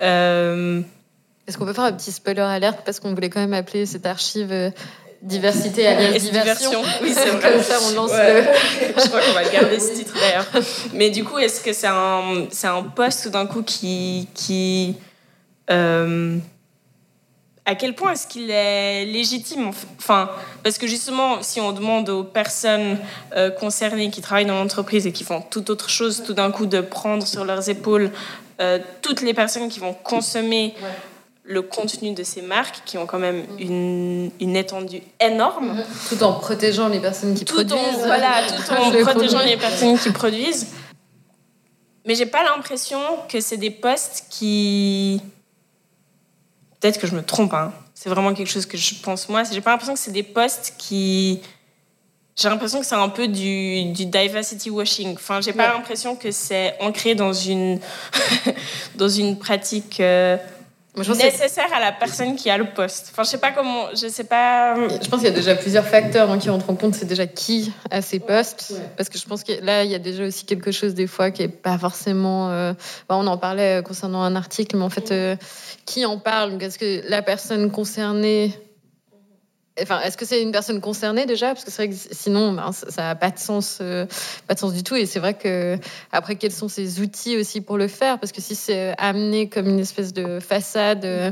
euh, 0.00 0.80
Est-ce 1.48 1.58
qu'on 1.58 1.66
peut 1.66 1.72
faire 1.72 1.84
un 1.84 1.92
petit 1.92 2.12
spoiler 2.12 2.40
alerte 2.40 2.82
parce 2.84 3.00
qu'on 3.00 3.12
voulait 3.12 3.30
quand 3.30 3.40
même 3.40 3.54
appeler 3.54 3.84
cette 3.84 4.06
archive 4.06 4.52
euh, 4.52 4.70
diversité 5.26 5.86
alias 5.86 6.18
diversion. 6.18 6.82
Oui, 7.02 7.12
c'est 7.14 7.30
vrai. 7.30 7.52
Comme 7.52 7.62
ça, 7.62 7.78
on 7.82 7.94
lance 7.94 8.12
le... 8.12 8.42
Je 9.02 9.08
crois 9.08 9.20
qu'on 9.20 9.32
va 9.32 9.44
garder 9.48 9.78
ce 9.78 9.92
titre 9.92 10.14
d'ailleurs. 10.14 10.46
Mais 10.94 11.10
du 11.10 11.24
coup, 11.24 11.38
est-ce 11.38 11.60
que 11.60 11.72
c'est 11.72 11.88
un, 11.88 12.46
c'est 12.50 12.68
un 12.68 12.82
poste 12.82 13.24
tout 13.24 13.30
d'un 13.30 13.46
coup 13.46 13.62
qui, 13.62 14.28
qui 14.34 14.96
à 17.66 17.74
quel 17.74 17.94
point 17.94 18.12
est-ce 18.12 18.28
qu'il 18.28 18.48
est 18.50 19.04
légitime 19.04 19.72
Enfin, 19.98 20.30
parce 20.62 20.78
que 20.78 20.86
justement, 20.86 21.42
si 21.42 21.60
on 21.60 21.72
demande 21.72 22.08
aux 22.08 22.22
personnes 22.22 22.96
euh, 23.36 23.50
concernées 23.50 24.10
qui 24.10 24.20
travaillent 24.20 24.46
dans 24.46 24.58
l'entreprise 24.58 25.06
et 25.06 25.12
qui 25.12 25.24
font 25.24 25.42
toute 25.42 25.68
autre 25.68 25.90
chose, 25.90 26.22
tout 26.24 26.32
d'un 26.32 26.52
coup, 26.52 26.66
de 26.66 26.80
prendre 26.80 27.26
sur 27.26 27.44
leurs 27.44 27.68
épaules 27.68 28.12
euh, 28.60 28.78
toutes 29.02 29.20
les 29.20 29.34
personnes 29.34 29.68
qui 29.68 29.80
vont 29.80 29.94
consommer 29.94 30.74
le 31.46 31.62
contenu 31.62 32.12
de 32.12 32.22
ces 32.22 32.42
marques, 32.42 32.82
qui 32.84 32.98
ont 32.98 33.06
quand 33.06 33.18
même 33.18 33.44
une, 33.58 34.30
une 34.40 34.56
étendue 34.56 35.02
énorme. 35.20 35.82
Tout 36.08 36.22
en 36.22 36.34
protégeant 36.34 36.88
les 36.88 37.00
personnes 37.00 37.34
qui 37.34 37.44
tout 37.44 37.54
produisent. 37.54 37.76
En, 37.76 38.06
voilà, 38.06 38.42
tout 38.46 38.72
en 38.72 38.90
protégeant 39.02 39.42
les 39.42 39.56
personnes 39.56 39.98
qui 39.98 40.10
produisent. 40.10 40.66
Mais 42.04 42.14
j'ai 42.14 42.26
pas 42.26 42.42
l'impression 42.44 43.00
que 43.28 43.40
c'est 43.40 43.56
des 43.56 43.70
postes 43.70 44.26
qui 44.30 45.20
peut-être 46.80 47.00
que 47.00 47.06
je 47.06 47.14
me 47.14 47.22
trompe, 47.22 47.54
hein. 47.54 47.72
c'est 47.94 48.08
vraiment 48.08 48.32
quelque 48.34 48.50
chose 48.50 48.66
que 48.66 48.76
je 48.76 48.94
pense 48.94 49.28
moi. 49.28 49.42
J'ai 49.44 49.60
pas 49.60 49.70
l'impression 49.70 49.94
que 49.94 50.00
c'est 50.00 50.12
des 50.12 50.22
postes 50.22 50.74
qui. 50.78 51.40
J'ai 52.36 52.50
l'impression 52.50 52.80
que 52.80 52.86
c'est 52.86 52.94
un 52.94 53.08
peu 53.08 53.28
du, 53.28 53.92
du 53.92 54.04
diversity 54.04 54.68
washing. 54.68 55.14
Enfin, 55.14 55.40
j'ai 55.40 55.54
pas 55.54 55.72
l'impression 55.72 56.16
que 56.16 56.30
c'est 56.30 56.76
ancré 56.80 57.14
dans 57.14 57.32
une, 57.32 57.80
dans 58.94 59.08
une 59.08 59.38
pratique. 59.38 60.00
Euh, 60.00 60.36
nécessaire 60.96 61.72
à 61.74 61.80
la 61.80 61.92
personne 61.92 62.36
qui 62.36 62.50
a 62.50 62.58
le 62.58 62.66
poste. 62.66 63.08
Enfin, 63.12 63.22
je 63.22 63.30
sais 63.30 63.38
pas 63.38 63.52
comment, 63.52 63.86
je 63.94 64.08
sais 64.08 64.24
pas. 64.24 64.74
Je 64.74 65.08
pense 65.08 65.20
qu'il 65.20 65.28
y 65.28 65.32
a 65.32 65.36
déjà 65.36 65.54
plusieurs 65.54 65.86
facteurs 65.86 66.30
hein, 66.30 66.38
qui 66.38 66.50
rentrent 66.50 66.70
en 66.70 66.74
compte. 66.74 66.94
C'est 66.94 67.06
déjà 67.06 67.26
qui 67.26 67.72
a 67.90 68.02
ces 68.02 68.18
postes, 68.18 68.74
parce 68.96 69.08
que 69.08 69.18
je 69.18 69.26
pense 69.26 69.44
que 69.44 69.52
là, 69.62 69.84
il 69.84 69.90
y 69.90 69.94
a 69.94 69.98
déjà 69.98 70.24
aussi 70.24 70.44
quelque 70.44 70.70
chose 70.70 70.94
des 70.94 71.06
fois 71.06 71.30
qui 71.30 71.42
est 71.42 71.48
pas 71.48 71.78
forcément. 71.78 72.50
Euh, 72.50 72.72
on 73.08 73.26
en 73.26 73.38
parlait 73.38 73.82
concernant 73.84 74.22
un 74.22 74.36
article, 74.36 74.76
mais 74.76 74.84
en 74.84 74.90
fait, 74.90 75.12
euh, 75.12 75.36
qui 75.84 76.04
en 76.04 76.18
parle? 76.18 76.62
Est-ce 76.62 76.78
que 76.78 77.08
la 77.08 77.22
personne 77.22 77.70
concernée 77.70 78.52
Enfin, 79.80 80.00
est-ce 80.00 80.16
que 80.16 80.24
c'est 80.24 80.42
une 80.42 80.52
personne 80.52 80.80
concernée 80.80 81.26
déjà? 81.26 81.48
Parce 81.48 81.64
que 81.64 81.70
c'est 81.70 81.86
vrai 81.86 81.94
que 81.94 82.02
sinon, 82.10 82.52
ben, 82.52 82.72
ça 82.72 83.02
n'a 83.02 83.14
pas 83.14 83.30
de 83.30 83.38
sens, 83.38 83.78
euh, 83.82 84.06
pas 84.46 84.54
de 84.54 84.58
sens 84.58 84.72
du 84.72 84.82
tout. 84.82 84.96
Et 84.96 85.04
c'est 85.04 85.18
vrai 85.18 85.34
que 85.34 85.78
après, 86.12 86.36
quels 86.36 86.52
sont 86.52 86.68
ces 86.68 87.00
outils 87.00 87.36
aussi 87.36 87.60
pour 87.60 87.76
le 87.76 87.86
faire? 87.86 88.18
Parce 88.18 88.32
que 88.32 88.40
si 88.40 88.54
c'est 88.54 88.94
amené 88.96 89.48
comme 89.48 89.68
une 89.68 89.78
espèce 89.78 90.14
de 90.14 90.40
façade, 90.40 91.04
euh, 91.04 91.30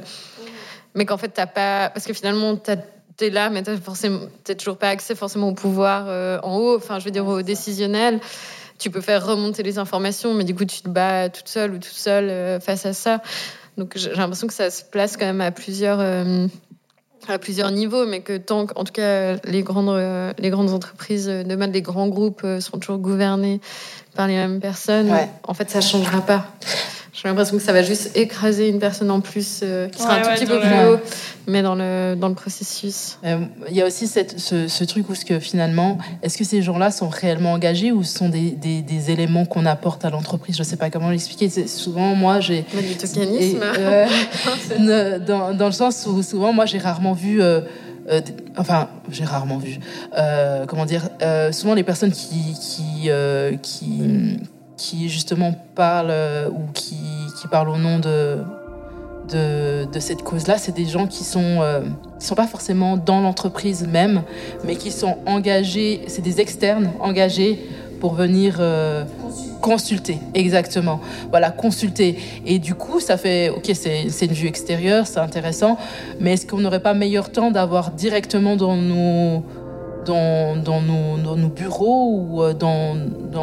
mais 0.94 1.06
qu'en 1.06 1.16
fait 1.16 1.28
t'as 1.28 1.46
pas, 1.46 1.88
parce 1.88 2.04
que 2.04 2.12
finalement 2.12 2.54
tu 2.56 3.24
es 3.24 3.30
là, 3.30 3.48
mais 3.48 3.62
t'as 3.62 3.78
forcément, 3.78 4.20
toujours 4.58 4.76
pas 4.76 4.90
accès 4.90 5.14
forcément 5.14 5.48
au 5.48 5.54
pouvoir 5.54 6.04
euh, 6.08 6.38
en 6.42 6.58
haut. 6.58 6.76
Enfin, 6.76 6.98
je 6.98 7.06
veux 7.06 7.10
dire 7.10 7.26
au 7.26 7.40
décisionnel. 7.40 8.20
Tu 8.78 8.90
peux 8.90 9.00
faire 9.00 9.24
remonter 9.24 9.62
les 9.62 9.78
informations, 9.78 10.34
mais 10.34 10.44
du 10.44 10.54
coup 10.54 10.64
tu 10.66 10.82
te 10.82 10.88
bats 10.88 11.30
toute 11.30 11.48
seule 11.48 11.72
ou 11.72 11.78
toute 11.78 11.86
seule 11.86 12.60
face 12.60 12.84
à 12.84 12.92
ça. 12.92 13.22
Donc 13.78 13.92
j'ai 13.96 14.12
l'impression 14.12 14.48
que 14.48 14.52
ça 14.52 14.68
se 14.68 14.84
place 14.84 15.16
quand 15.16 15.26
même 15.26 15.40
à 15.40 15.52
plusieurs 15.52 16.00
à 17.30 17.38
plusieurs 17.38 17.70
niveaux, 17.70 18.06
mais 18.06 18.20
que 18.20 18.36
tant 18.36 18.66
qu'en 18.66 18.84
tout 18.84 18.92
cas 18.92 19.36
les 19.44 19.62
grandes, 19.62 19.88
euh, 19.90 20.32
les 20.38 20.50
grandes 20.50 20.70
entreprises, 20.70 21.28
euh, 21.28 21.42
demain 21.44 21.66
les 21.66 21.82
grands 21.82 22.08
groupes 22.08 22.42
euh, 22.44 22.60
seront 22.60 22.78
toujours 22.78 22.98
gouvernés 22.98 23.60
par 24.14 24.26
les 24.26 24.34
mêmes 24.34 24.60
personnes, 24.60 25.10
en 25.42 25.54
fait 25.54 25.70
ça 25.70 25.78
ne 25.78 25.84
changera 25.84 26.20
pas. 26.20 26.46
J'ai 27.14 27.28
l'impression 27.28 27.56
que 27.56 27.62
ça 27.62 27.72
va 27.72 27.84
juste 27.84 28.16
écraser 28.16 28.68
une 28.68 28.80
personne 28.80 29.08
en 29.08 29.20
plus 29.20 29.60
euh, 29.62 29.88
qui 29.88 30.02
sera 30.02 30.14
un 30.14 30.22
tout 30.22 30.30
petit 30.30 30.46
peu 30.46 30.58
plus 30.58 30.68
haut, 30.68 30.98
mais 31.46 31.62
dans 31.62 31.76
le, 31.76 32.16
dans 32.16 32.28
le 32.28 32.34
processus. 32.34 33.18
Euh, 33.24 33.38
il 33.70 33.76
y 33.76 33.82
a 33.82 33.86
aussi 33.86 34.08
cette, 34.08 34.40
ce, 34.40 34.66
ce, 34.66 34.82
truc 34.82 35.08
où 35.08 35.14
ce 35.14 35.24
que 35.24 35.38
finalement, 35.38 35.96
est-ce 36.22 36.36
que 36.36 36.42
ces 36.42 36.60
gens-là 36.60 36.90
sont 36.90 37.08
réellement 37.08 37.52
engagés 37.52 37.92
ou 37.92 38.02
ce 38.02 38.18
sont 38.18 38.28
des, 38.28 38.50
des, 38.50 38.82
des 38.82 39.12
éléments 39.12 39.44
qu'on 39.44 39.64
apporte 39.64 40.04
à 40.04 40.10
l'entreprise? 40.10 40.56
Je 40.56 40.62
ne 40.62 40.66
sais 40.66 40.76
pas 40.76 40.90
comment 40.90 41.10
l'expliquer. 41.10 41.48
Souvent, 41.68 42.16
moi, 42.16 42.40
j'ai. 42.40 42.62
Du 42.62 42.96
tokenisme. 42.96 43.60
Euh, 43.62 44.06
dans, 45.24 45.54
dans, 45.54 45.66
le 45.66 45.72
sens 45.72 46.06
où 46.08 46.20
souvent, 46.20 46.52
moi, 46.52 46.66
j'ai 46.66 46.78
rarement 46.78 47.12
vu. 47.12 47.40
Euh, 47.40 47.60
enfin, 48.56 48.88
j'ai 49.08 49.24
rarement 49.24 49.58
vu. 49.58 49.78
Euh, 50.18 50.66
comment 50.66 50.84
dire 50.84 51.08
Souvent, 51.52 51.74
les 51.74 51.84
personnes 51.84 52.10
qui 52.12 52.56
qui, 52.60 53.08
qui 53.62 54.40
qui 54.76 55.08
justement 55.08 55.54
parlent 55.74 56.08
euh, 56.10 56.48
ou 56.48 56.62
qui, 56.72 56.96
qui 57.40 57.48
parlent 57.48 57.68
au 57.68 57.76
nom 57.76 57.98
de, 57.98 58.38
de, 59.28 59.86
de 59.90 60.00
cette 60.00 60.22
cause-là, 60.22 60.58
c'est 60.58 60.74
des 60.74 60.86
gens 60.86 61.06
qui 61.06 61.24
sont, 61.24 61.60
euh, 61.60 61.80
sont 62.18 62.34
pas 62.34 62.46
forcément 62.46 62.96
dans 62.96 63.20
l'entreprise 63.20 63.86
même, 63.86 64.22
mais 64.64 64.76
qui 64.76 64.90
sont 64.90 65.18
engagés, 65.26 66.02
c'est 66.06 66.22
des 66.22 66.40
externes 66.40 66.90
engagés 67.00 67.58
pour 68.00 68.14
venir 68.14 68.56
euh, 68.58 69.04
consulter. 69.62 70.18
Exactement. 70.34 71.00
Voilà, 71.30 71.50
consulter. 71.50 72.18
Et 72.44 72.58
du 72.58 72.74
coup, 72.74 73.00
ça 73.00 73.16
fait, 73.16 73.48
ok, 73.48 73.70
c'est 73.72 74.26
une 74.26 74.32
vue 74.32 74.48
extérieure, 74.48 75.06
c'est 75.06 75.20
intéressant, 75.20 75.78
mais 76.20 76.34
est-ce 76.34 76.46
qu'on 76.46 76.58
n'aurait 76.58 76.82
pas 76.82 76.92
meilleur 76.92 77.32
temps 77.32 77.50
d'avoir 77.50 77.92
directement 77.92 78.56
dans 78.56 78.76
nos 78.76 79.42
dans, 80.04 80.56
nos, 80.82 81.48
bureaux 81.48 82.18
ou 82.18 82.42
euh, 82.42 82.54
dans, 82.54 82.96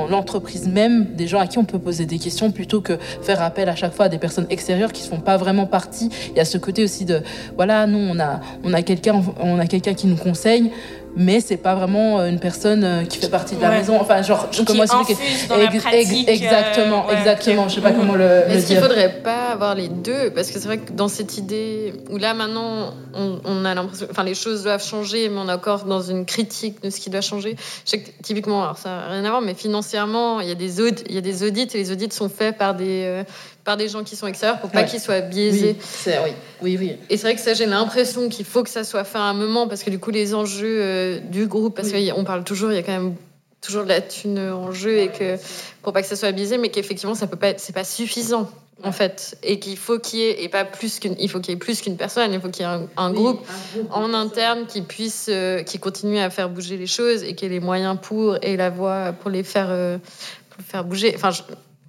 l'entreprise 0.09 0.67
même 0.67 1.05
des 1.15 1.27
gens 1.27 1.39
à 1.39 1.47
qui 1.47 1.57
on 1.57 1.65
peut 1.65 1.79
poser 1.79 2.05
des 2.05 2.19
questions 2.19 2.51
plutôt 2.51 2.81
que 2.81 2.97
faire 3.21 3.41
appel 3.41 3.69
à 3.69 3.75
chaque 3.75 3.93
fois 3.93 4.05
à 4.05 4.09
des 4.09 4.17
personnes 4.17 4.47
extérieures 4.49 4.91
qui 4.91 5.03
ne 5.03 5.15
font 5.15 5.21
pas 5.21 5.37
vraiment 5.37 5.65
partie. 5.65 6.09
Il 6.29 6.37
y 6.37 6.39
a 6.39 6.45
ce 6.45 6.57
côté 6.57 6.83
aussi 6.83 7.05
de 7.05 7.21
voilà, 7.55 7.87
nous 7.87 7.99
on 7.99 8.19
a, 8.19 8.39
on 8.63 8.73
a 8.73 8.81
quelqu'un 8.81 9.93
qui 9.93 10.07
nous 10.07 10.15
conseille, 10.15 10.71
mais 11.15 11.39
c'est 11.41 11.57
pas 11.57 11.75
vraiment 11.75 12.19
euh, 12.19 12.29
une 12.29 12.39
personne 12.39 12.83
euh, 12.83 13.03
qui 13.03 13.17
fait 13.17 13.29
partie 13.29 13.55
de 13.55 13.61
la 13.61 13.69
maison. 13.69 13.97
Enfin, 13.99 14.21
genre, 14.21 14.47
je 14.51 14.63
comment 14.63 14.83
expliquer 14.83 15.17
Exactement, 16.27 17.09
euh, 17.09 17.17
exactement. 17.17 17.67
Je 17.67 17.75
sais 17.75 17.81
pas 17.81 17.91
comment 17.91 18.15
le. 18.15 18.25
Est-ce 18.49 18.67
qu'il 18.67 18.77
faudrait 18.77 19.21
pas 19.21 19.49
avoir 19.51 19.75
les 19.75 19.89
deux? 19.89 20.31
Parce 20.31 20.51
que 20.51 20.59
c'est 20.59 20.65
vrai 20.65 20.77
que 20.79 20.91
dans 20.91 21.07
cette 21.07 21.37
idée 21.37 21.93
où 22.09 22.17
là 22.17 22.33
maintenant, 22.33 22.93
on, 23.13 23.65
a 23.65 23.73
l'impression, 23.73 24.07
enfin, 24.09 24.23
les 24.23 24.35
choses 24.35 24.63
doivent 24.63 24.83
changer, 24.83 25.29
mais 25.29 25.37
on 25.37 25.49
est 25.49 25.53
encore 25.53 25.85
dans 25.85 26.01
une 26.01 26.25
critique 26.25 26.81
de 26.81 26.89
ce 26.89 26.99
qui 26.99 27.09
doit 27.09 27.21
changer. 27.21 27.55
Je 27.85 27.91
sais 27.91 27.99
que 27.99 28.09
typiquement, 28.23 28.63
alors 28.63 28.77
ça 28.77 28.89
n'a 28.89 29.07
rien 29.07 29.25
à 29.25 29.29
voir, 29.29 29.41
mais 29.41 29.53
financièrement, 29.53 30.39
il 30.39 30.47
y 30.47 30.51
a 30.51 30.55
des 30.55 30.81
audits, 30.81 31.03
il 31.09 31.15
y 31.15 31.17
a 31.17 31.21
des 31.21 31.43
audits 31.43 31.67
et 31.73 31.77
les 31.77 31.91
audits 31.91 32.11
sont 32.11 32.29
faits 32.29 32.57
par 32.57 32.75
des 32.75 33.23
par 33.63 33.77
des 33.77 33.87
gens 33.87 34.03
qui 34.03 34.15
sont 34.15 34.27
extérieurs 34.27 34.59
pour 34.59 34.69
pas 34.71 34.83
qu'ils 34.83 34.99
soient 34.99 35.21
biaisés. 35.21 35.75
Oui, 36.07 36.13
oui. 36.23 36.31
oui, 36.61 36.77
oui. 36.79 36.97
Et 37.09 37.17
c'est 37.17 37.23
vrai 37.23 37.35
que 37.35 37.41
ça, 37.41 37.53
j'ai 37.53 37.65
l'impression 37.65 38.29
qu'il 38.29 38.45
faut 38.45 38.63
que 38.63 38.69
ça 38.69 38.83
soit 38.83 39.03
fait 39.03 39.17
à 39.17 39.23
un 39.23 39.33
moment 39.33 39.67
parce 39.67 39.83
que 39.83 39.89
du 39.89 39.99
coup, 39.99 40.11
les 40.11 40.33
enjeux 40.33 40.79
euh, 40.81 41.19
du 41.19 41.47
groupe, 41.47 41.75
parce 41.75 41.91
qu'on 41.91 42.23
parle 42.23 42.43
toujours, 42.43 42.71
il 42.71 42.75
y 42.75 42.79
a 42.79 42.83
quand 42.83 42.91
même 42.91 43.15
toujours 43.61 43.83
de 43.83 43.89
la 43.89 44.01
thune 44.01 44.39
en 44.39 44.71
jeu 44.71 44.97
et 44.97 45.07
que 45.09 45.37
pour 45.83 45.93
pas 45.93 46.01
que 46.01 46.07
ça 46.07 46.15
soit 46.15 46.31
biaisé, 46.31 46.57
mais 46.57 46.69
qu'effectivement, 46.69 47.15
ça 47.15 47.27
peut 47.27 47.37
pas, 47.37 47.53
c'est 47.57 47.73
pas 47.73 47.83
suffisant 47.83 48.49
en 48.83 48.91
fait, 48.91 49.37
et 49.43 49.59
qu'il 49.59 49.77
faut 49.77 49.99
qu'il 49.99 50.19
y 50.19 50.23
ait 50.23 50.43
et 50.43 50.49
pas 50.49 50.65
plus 50.65 50.99
qu'une, 50.99 51.15
il 51.19 51.29
faut 51.29 51.39
qu'il 51.39 51.53
y 51.53 51.55
ait 51.55 51.59
plus 51.59 51.81
qu'une 51.81 51.97
personne, 51.97 52.33
il 52.33 52.41
faut 52.41 52.49
qu'il 52.49 52.65
y 52.65 52.69
ait 52.69 52.87
un, 52.97 53.13
groupe, 53.13 53.45
en 53.91 54.13
interne 54.13 54.65
qui 54.65 54.81
puisse, 54.81 55.27
euh, 55.29 55.63
qui 55.63 55.77
continue 55.77 56.19
à 56.19 56.29
faire 56.29 56.49
bouger 56.49 56.77
les 56.77 56.87
choses 56.87 57.23
et 57.23 57.35
qui 57.35 57.45
ait 57.45 57.49
les 57.49 57.59
moyens 57.59 57.97
pour 58.01 58.37
et 58.41 58.57
la 58.57 58.69
voix 58.69 59.13
pour 59.13 59.29
les 59.29 59.43
faire, 59.43 59.67
euh, 59.69 59.97
pour 60.49 60.63
faire 60.63 60.83
bouger. 60.83 61.13
Enfin, 61.15 61.29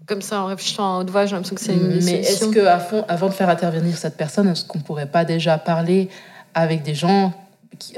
comme 0.07 0.23
ça, 0.23 0.43
en 0.43 0.47
réfléchissant 0.47 0.97
à 0.97 1.01
haute 1.01 1.11
voix, 1.11 1.27
j'ai 1.27 1.35
l'impression 1.35 1.55
que 1.55 1.61
c'est 1.61 1.75
une 1.75 2.03
Mais 2.05 2.21
est-ce 2.21 2.47
que, 2.47 2.61
avant 3.09 3.29
de 3.29 3.33
faire 3.33 3.49
intervenir 3.49 3.97
cette 3.97 4.17
personne, 4.17 4.49
est-ce 4.49 4.65
qu'on 4.65 4.81
pourrait 4.81 5.07
pas 5.07 5.25
déjà 5.25 5.59
parler 5.59 6.09
avec 6.55 6.83
des 6.83 6.95
gens, 6.95 7.33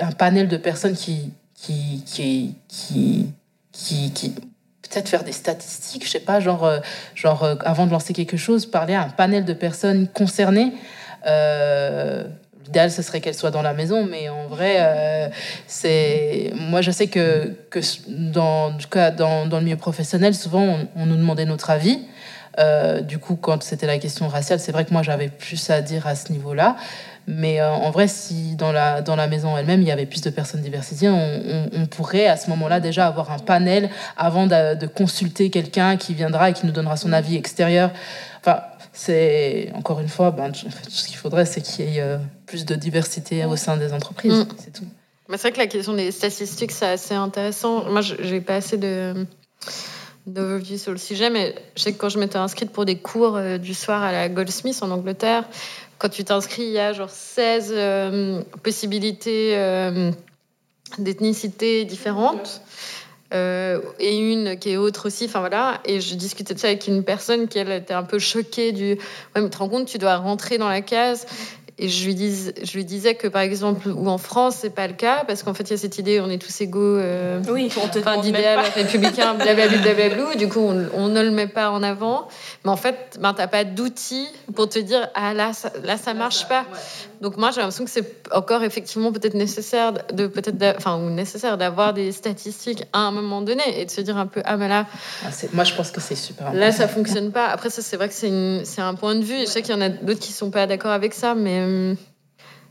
un 0.00 0.12
panel 0.12 0.48
de 0.48 0.56
personnes 0.56 0.94
qui, 0.94 1.32
qui, 1.54 2.02
qui, 2.06 2.54
qui, 2.68 3.32
qui, 3.72 4.12
qui 4.12 4.34
peut-être 4.94 5.08
faire 5.08 5.24
des 5.24 5.32
statistiques, 5.32 6.04
je 6.04 6.10
sais 6.10 6.20
pas, 6.20 6.40
genre, 6.40 6.64
euh, 6.64 6.78
genre 7.14 7.42
euh, 7.42 7.54
avant 7.60 7.86
de 7.86 7.90
lancer 7.90 8.12
quelque 8.12 8.36
chose, 8.36 8.66
parler 8.66 8.94
à 8.94 9.02
un 9.02 9.08
panel 9.08 9.44
de 9.44 9.52
personnes 9.52 10.08
concernées. 10.08 10.72
Euh, 11.26 12.24
L'idéal, 12.66 12.90
ce 12.90 13.02
serait 13.02 13.20
qu'elle 13.20 13.34
soit 13.34 13.50
dans 13.50 13.60
la 13.60 13.74
maison, 13.74 14.06
mais 14.10 14.30
en 14.30 14.46
vrai, 14.46 14.76
euh, 14.78 15.28
c'est. 15.66 16.50
Moi, 16.54 16.80
je 16.80 16.90
sais 16.90 17.08
que, 17.08 17.54
dans, 18.08 18.72
dans, 19.16 19.46
dans 19.46 19.58
le 19.58 19.64
milieu 19.64 19.76
professionnel, 19.76 20.34
souvent, 20.34 20.78
on, 20.96 21.06
nous 21.06 21.16
demandait 21.16 21.44
notre 21.44 21.68
avis. 21.68 22.00
Euh, 22.58 23.00
du 23.00 23.18
coup, 23.18 23.36
quand 23.36 23.62
c'était 23.62 23.86
la 23.86 23.98
question 23.98 24.28
raciale, 24.28 24.60
c'est 24.60 24.72
vrai 24.72 24.86
que 24.86 24.92
moi, 24.92 25.02
j'avais 25.02 25.28
plus 25.28 25.68
à 25.68 25.82
dire 25.82 26.06
à 26.06 26.14
ce 26.14 26.32
niveau-là. 26.32 26.76
Mais 27.26 27.60
euh, 27.60 27.70
en 27.70 27.90
vrai, 27.90 28.08
si 28.08 28.54
dans 28.56 28.72
la, 28.72 29.02
dans 29.02 29.16
la 29.16 29.26
maison 29.26 29.58
elle-même, 29.58 29.82
il 29.82 29.88
y 29.88 29.92
avait 29.92 30.06
plus 30.06 30.22
de 30.22 30.30
personnes 30.30 30.62
diversifiées, 30.62 31.10
on, 31.10 31.68
on, 31.72 31.86
pourrait 31.86 32.26
à 32.26 32.36
ce 32.38 32.48
moment-là 32.50 32.80
déjà 32.80 33.06
avoir 33.06 33.30
un 33.30 33.38
panel 33.38 33.90
avant 34.16 34.46
de, 34.46 34.86
consulter 34.86 35.50
quelqu'un 35.50 35.96
qui 35.98 36.14
viendra 36.14 36.50
et 36.50 36.52
qui 36.54 36.64
nous 36.64 36.72
donnera 36.72 36.96
son 36.96 37.12
avis 37.12 37.36
extérieur. 37.36 37.90
Enfin, 38.40 38.62
c'est 38.92 39.70
encore 39.74 40.00
une 40.00 40.08
fois, 40.08 40.30
ben, 40.30 40.52
ce 40.88 41.06
qu'il 41.08 41.16
faudrait, 41.16 41.46
c'est 41.46 41.60
qu'il 41.60 41.90
y 41.90 41.98
ait 41.98 42.18
plus 42.46 42.64
de 42.64 42.74
diversité 42.74 43.44
au 43.44 43.56
sein 43.56 43.76
des 43.76 43.92
entreprises. 43.92 44.32
Mm. 44.32 44.48
C'est 44.58 44.72
tout. 44.72 44.84
c'est 45.30 45.40
vrai 45.40 45.52
que 45.52 45.58
la 45.58 45.66
question 45.66 45.94
des 45.94 46.10
statistiques, 46.10 46.72
c'est 46.72 46.86
assez 46.86 47.14
intéressant. 47.14 47.84
Moi, 47.90 48.00
je 48.00 48.14
n'ai 48.14 48.40
pas 48.40 48.56
assez 48.56 48.76
de 48.76 49.26
d'overview 50.26 50.78
sur 50.78 50.92
le 50.92 50.96
sujet, 50.96 51.28
mais 51.28 51.54
je 51.76 51.82
sais 51.82 51.92
que 51.92 51.98
quand 51.98 52.08
je 52.08 52.18
m'étais 52.18 52.38
inscrite 52.38 52.70
pour 52.70 52.86
des 52.86 52.96
cours 52.96 53.36
euh, 53.36 53.58
du 53.58 53.74
soir 53.74 54.02
à 54.02 54.10
la 54.10 54.30
Goldsmith 54.30 54.78
en 54.80 54.90
Angleterre, 54.90 55.44
quand 55.98 56.08
tu 56.08 56.24
t'inscris, 56.24 56.62
il 56.62 56.70
y 56.70 56.78
a 56.78 56.94
genre 56.94 57.10
16 57.10 57.72
euh, 57.76 58.42
possibilités 58.62 59.54
d'ethnicité 60.98 61.84
différentes. 61.84 62.62
Euh, 63.32 63.80
et 63.98 64.16
une 64.16 64.56
qui 64.58 64.70
est 64.70 64.76
autre 64.76 65.06
aussi. 65.06 65.24
Enfin 65.24 65.40
voilà. 65.40 65.80
Et 65.84 66.00
je 66.00 66.14
discutais 66.14 66.54
de 66.54 66.58
ça 66.58 66.68
avec 66.68 66.86
une 66.86 67.02
personne 67.02 67.48
qui 67.48 67.58
elle 67.58 67.72
était 67.72 67.94
un 67.94 68.04
peu 68.04 68.18
choquée 68.18 68.72
du. 68.72 68.92
Ouais, 68.92 68.98
mais 69.36 69.44
tu 69.44 69.50
te 69.50 69.58
rends 69.58 69.68
compte, 69.68 69.88
tu 69.88 69.98
dois 69.98 70.16
rentrer 70.16 70.58
dans 70.58 70.68
la 70.68 70.82
case. 70.82 71.26
Et 71.76 71.88
je 71.88 72.06
lui, 72.06 72.14
dis, 72.14 72.52
je 72.62 72.76
lui 72.76 72.84
disais 72.84 73.16
que, 73.16 73.26
par 73.26 73.42
exemple, 73.42 73.88
ou 73.88 74.08
en 74.08 74.18
France, 74.18 74.58
c'est 74.60 74.70
pas 74.70 74.86
le 74.86 74.92
cas, 74.92 75.24
parce 75.26 75.42
qu'en 75.42 75.54
fait, 75.54 75.64
il 75.64 75.70
y 75.70 75.74
a 75.74 75.76
cette 75.76 75.98
idée, 75.98 76.20
on 76.20 76.30
est 76.30 76.38
tous 76.38 76.60
égaux. 76.60 76.98
Euh, 76.98 77.42
oui, 77.50 77.68
on 77.82 77.88
te 77.88 77.98
enfin, 77.98 78.20
d'idéal 78.20 78.60
républicain, 78.76 79.34
blablabla, 79.38 80.36
Du 80.36 80.48
coup, 80.48 80.60
on, 80.60 80.86
on, 80.94 81.08
ne 81.08 81.20
le 81.20 81.32
met 81.32 81.48
pas 81.48 81.70
en 81.72 81.82
avant. 81.82 82.28
Mais 82.64 82.70
en 82.70 82.76
fait, 82.76 83.18
ben, 83.20 83.34
tu 83.34 83.40
n'as 83.40 83.48
pas 83.48 83.64
d'outils 83.64 84.28
pour 84.54 84.68
te 84.68 84.78
dire, 84.78 85.08
ah 85.16 85.34
là, 85.34 85.52
ça, 85.52 85.72
là, 85.82 85.96
ça 85.96 86.14
marche 86.14 86.46
pas. 86.46 86.64
Donc, 87.20 87.38
moi, 87.38 87.50
j'ai 87.50 87.60
l'impression 87.60 87.84
que 87.84 87.90
c'est 87.90 88.24
encore 88.32 88.62
effectivement 88.62 89.10
peut-être 89.10 89.34
nécessaire, 89.34 89.94
de, 90.12 90.28
peut-être, 90.28 90.76
enfin, 90.76 90.96
ou 90.96 91.10
nécessaire 91.10 91.58
d'avoir 91.58 91.92
des 91.92 92.12
statistiques 92.12 92.84
à 92.92 93.00
un 93.00 93.10
moment 93.10 93.42
donné 93.42 93.80
et 93.80 93.84
de 93.84 93.90
se 93.90 94.00
dire 94.00 94.16
un 94.16 94.26
peu, 94.26 94.42
ah, 94.44 94.56
mais 94.56 94.68
là. 94.68 94.86
Ah, 95.24 95.30
moi, 95.52 95.64
je 95.64 95.74
pense 95.74 95.90
que 95.90 96.00
c'est 96.00 96.14
super 96.14 96.46
important. 96.46 96.60
Là, 96.60 96.70
ça 96.70 96.86
fonctionne 96.86 97.32
pas. 97.32 97.46
Après, 97.46 97.70
ça, 97.70 97.82
c'est 97.82 97.96
vrai 97.96 98.08
que 98.08 98.14
c'est 98.14 98.80
un 98.80 98.94
point 98.94 99.16
de 99.16 99.24
vue. 99.24 99.40
Je 99.40 99.46
sais 99.46 99.62
qu'il 99.62 99.74
y 99.74 99.76
en 99.76 99.80
a 99.80 99.88
d'autres 99.88 100.20
qui 100.20 100.32
sont 100.32 100.50
pas 100.50 100.68
d'accord 100.68 100.92
avec 100.92 101.14
ça, 101.14 101.34
mais 101.34 101.63
euh, 101.64 101.94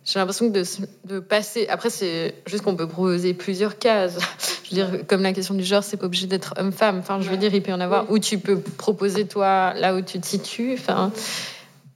j'ai 0.06 0.20
l'impression 0.20 0.52
que 0.52 0.60
de, 0.60 0.66
de, 1.06 1.20
passer. 1.20 1.68
Après, 1.68 1.90
c'est 1.90 2.36
juste 2.46 2.64
qu'on 2.64 2.76
peut 2.76 2.88
proposer 2.88 3.34
plusieurs 3.34 3.78
cases. 3.78 4.18
Je 4.64 4.76
veux 4.76 4.76
dire, 4.76 5.08
comme 5.08 5.22
la 5.22 5.34
question 5.34 5.54
du 5.54 5.64
genre, 5.64 5.84
c'est 5.84 5.98
pas 5.98 6.06
obligé 6.06 6.28
d'être 6.28 6.54
homme-femme. 6.58 7.00
Enfin, 7.00 7.22
je 7.22 7.30
veux 7.30 7.38
dire, 7.38 7.54
il 7.54 7.62
peut 7.62 7.72
y 7.72 7.74
en 7.74 7.80
avoir 7.80 8.10
où 8.12 8.20
tu 8.20 8.38
peux 8.38 8.60
proposer 8.60 9.28
toi 9.28 9.74
là 9.74 9.96
où 9.96 10.02
tu 10.02 10.20
te 10.20 10.26
situes. 10.26 10.74
Enfin, 10.74 11.12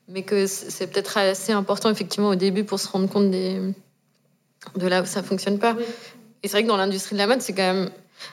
mais 0.07 0.23
que 0.23 0.47
c'est 0.47 0.87
peut-être 0.87 1.17
assez 1.17 1.51
important 1.51 1.89
effectivement 1.89 2.29
au 2.29 2.35
début 2.35 2.63
pour 2.63 2.79
se 2.79 2.87
rendre 2.87 3.09
compte 3.09 3.29
des, 3.29 3.59
de 4.75 4.87
là 4.87 5.01
où 5.01 5.05
ça 5.05 5.23
fonctionne 5.23 5.59
pas. 5.59 5.75
Et 6.43 6.47
c'est 6.47 6.53
vrai 6.53 6.63
que 6.63 6.67
dans 6.67 6.77
l'industrie 6.77 7.15
de 7.15 7.19
la 7.19 7.27
mode, 7.27 7.41
c'est 7.41 7.53
quand 7.53 7.73
même 7.73 7.89